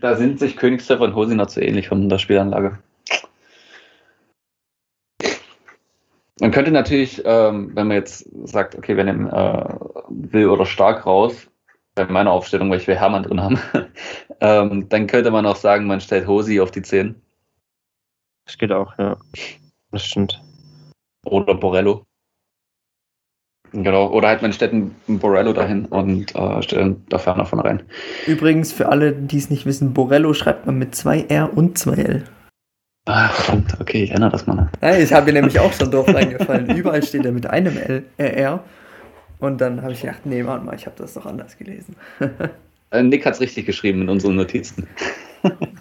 da 0.00 0.16
sind 0.16 0.38
sich 0.38 0.56
Königsdorfer 0.56 1.04
und 1.04 1.14
Hosiner 1.14 1.48
zu 1.48 1.60
ähnlich 1.60 1.88
von 1.88 2.08
der 2.08 2.18
Spielanlage. 2.18 2.78
Man 6.40 6.52
könnte 6.52 6.70
natürlich, 6.70 7.22
ähm, 7.26 7.72
wenn 7.74 7.88
man 7.88 7.98
jetzt 7.98 8.26
sagt, 8.44 8.74
okay, 8.74 8.96
wir 8.96 9.04
nehmen 9.04 9.28
äh, 9.28 9.74
Will 10.08 10.48
oder 10.48 10.64
Stark 10.64 11.04
raus, 11.04 11.50
bei 11.94 12.06
meiner 12.06 12.32
Aufstellung, 12.32 12.70
weil 12.70 12.78
ich 12.78 12.86
will 12.86 12.96
Hermann 12.96 13.24
drin 13.24 13.42
haben, 13.42 13.58
ähm, 14.40 14.88
dann 14.88 15.06
könnte 15.06 15.30
man 15.30 15.44
auch 15.44 15.56
sagen, 15.56 15.86
man 15.86 16.00
stellt 16.00 16.26
Hosi 16.26 16.60
auf 16.60 16.70
die 16.70 16.82
10. 16.82 17.20
Das 18.50 18.58
geht 18.58 18.72
auch, 18.72 18.98
ja. 18.98 19.16
Das 19.92 20.04
stimmt. 20.04 20.42
Oder 21.24 21.54
Borello. 21.54 22.02
Genau, 23.72 24.10
oder 24.10 24.26
halt 24.26 24.42
man 24.42 24.52
stellt 24.52 24.72
einen 24.72 24.92
Borello 25.06 25.52
dahin 25.52 25.84
und 25.86 26.34
äh, 26.34 26.60
stellt 26.60 26.96
da 27.10 27.18
Ferner 27.18 27.46
von 27.46 27.60
rein. 27.60 27.84
Übrigens, 28.26 28.72
für 28.72 28.88
alle, 28.88 29.12
die 29.12 29.38
es 29.38 29.50
nicht 29.50 29.66
wissen, 29.66 29.94
Borello 29.94 30.34
schreibt 30.34 30.66
man 30.66 30.78
mit 30.78 30.96
zwei 30.96 31.20
R 31.28 31.56
und 31.56 31.78
zwei 31.78 31.94
L. 31.94 32.24
Ah, 33.06 33.28
verdammt, 33.28 33.80
okay, 33.80 34.02
ich 34.02 34.10
erinnere 34.10 34.30
das 34.30 34.48
mal. 34.48 34.68
Ja, 34.82 34.96
ich 34.96 35.12
habe 35.12 35.26
mir 35.26 35.34
nämlich 35.34 35.60
auch 35.60 35.72
schon 35.72 35.92
doof 35.92 36.08
reingefallen. 36.08 36.76
Überall 36.76 37.04
steht 37.04 37.24
er 37.24 37.30
mit 37.30 37.46
einem 37.46 37.76
L, 37.76 38.02
äh, 38.16 38.30
R. 38.30 38.64
Und 39.38 39.60
dann 39.60 39.80
habe 39.82 39.92
ich 39.92 40.00
gedacht, 40.00 40.26
nee, 40.26 40.44
warte 40.44 40.64
mal, 40.64 40.74
ich 40.74 40.86
habe 40.86 40.96
das 40.98 41.14
doch 41.14 41.26
anders 41.26 41.56
gelesen. 41.56 41.94
Äh, 42.90 43.04
Nick 43.04 43.24
hat 43.24 43.34
es 43.34 43.40
richtig 43.40 43.66
geschrieben 43.66 44.02
in 44.02 44.08
unseren 44.08 44.34
Notizen. 44.34 44.88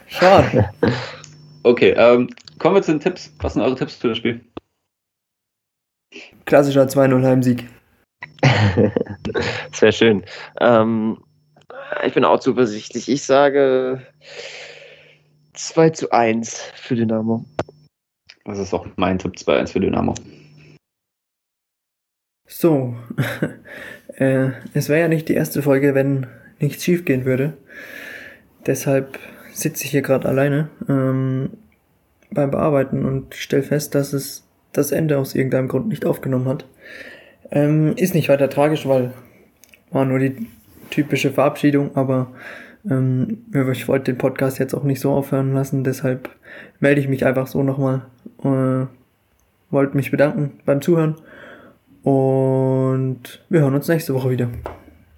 Schade. 0.06 0.70
Okay, 1.64 1.94
ähm, 1.98 2.30
kommen 2.58 2.76
wir 2.76 2.82
zu 2.82 2.92
den 2.92 3.02
Tipps. 3.02 3.34
Was 3.40 3.54
sind 3.54 3.62
eure 3.62 3.76
Tipps 3.76 3.96
für 3.96 4.10
das 4.10 4.18
Spiel? 4.18 4.42
Klassischer 6.46 6.84
2-0 6.84 7.26
Heimsieg. 7.26 7.70
Sehr 9.74 9.92
schön. 9.92 10.24
Ähm, 10.62 11.18
ich 12.06 12.14
bin 12.14 12.26
auch 12.26 12.40
zuversichtlich. 12.40 13.10
Ich 13.10 13.24
sage 13.24 14.06
2 15.54 15.90
zu 15.92 16.12
1 16.12 16.72
für 16.76 16.96
Dynamo. 16.96 17.46
Das 18.46 18.58
ist 18.58 18.74
auch 18.74 18.88
mein 18.96 19.20
Tipp 19.20 19.34
2-1 19.36 19.74
für 19.74 19.80
Dynamo. 19.82 20.16
So, 22.48 22.96
äh, 24.16 24.50
es 24.74 24.90
wäre 24.90 25.02
ja 25.02 25.08
nicht 25.08 25.30
die 25.30 25.36
erste 25.36 25.62
Folge, 25.62 25.94
wenn 25.94 26.26
nichts 26.60 26.84
schief 26.84 27.06
gehen 27.06 27.26
würde. 27.26 27.58
Deshalb 28.66 29.20
sitze 29.62 29.86
ich 29.86 29.92
hier 29.92 30.02
gerade 30.02 30.28
alleine 30.28 30.70
ähm, 30.88 31.52
beim 32.32 32.52
Bearbeiten 32.52 33.06
und 33.06 33.36
stelle 33.36 33.64
fest, 33.64 33.96
dass 33.96 34.14
es 34.14 34.46
das 34.74 34.92
Ende 34.92 35.18
aus 35.18 35.36
irgendeinem 35.36 35.68
Grund 35.68 35.88
nicht 35.88 36.06
aufgenommen 36.06 36.48
hat. 36.48 36.66
Ähm, 37.52 37.94
ist 37.96 38.14
nicht 38.14 38.30
weiter 38.30 38.50
tragisch, 38.50 38.88
weil 38.88 39.14
war 39.92 40.06
nur 40.06 40.20
die 40.20 40.48
typische 40.92 41.32
Verabschiedung, 41.32 41.96
aber 41.96 42.28
ähm, 42.90 43.46
ich 43.72 43.88
wollte 43.88 44.12
den 44.12 44.18
Podcast 44.18 44.60
jetzt 44.60 44.74
auch 44.74 44.84
nicht 44.84 45.00
so 45.00 45.12
aufhören 45.12 45.54
lassen, 45.54 45.84
deshalb 45.84 46.30
melde 46.80 47.02
ich 47.02 47.08
mich 47.08 47.26
einfach 47.26 47.48
so 47.48 47.64
nochmal. 47.64 48.04
Äh, 48.44 48.86
wollte 49.72 49.96
mich 49.96 50.12
bedanken 50.12 50.60
beim 50.66 50.82
Zuhören 50.82 51.16
und 52.04 53.44
wir 53.50 53.62
hören 53.62 53.76
uns 53.76 53.88
nächste 53.88 54.14
Woche 54.14 54.32
wieder. 54.32 54.50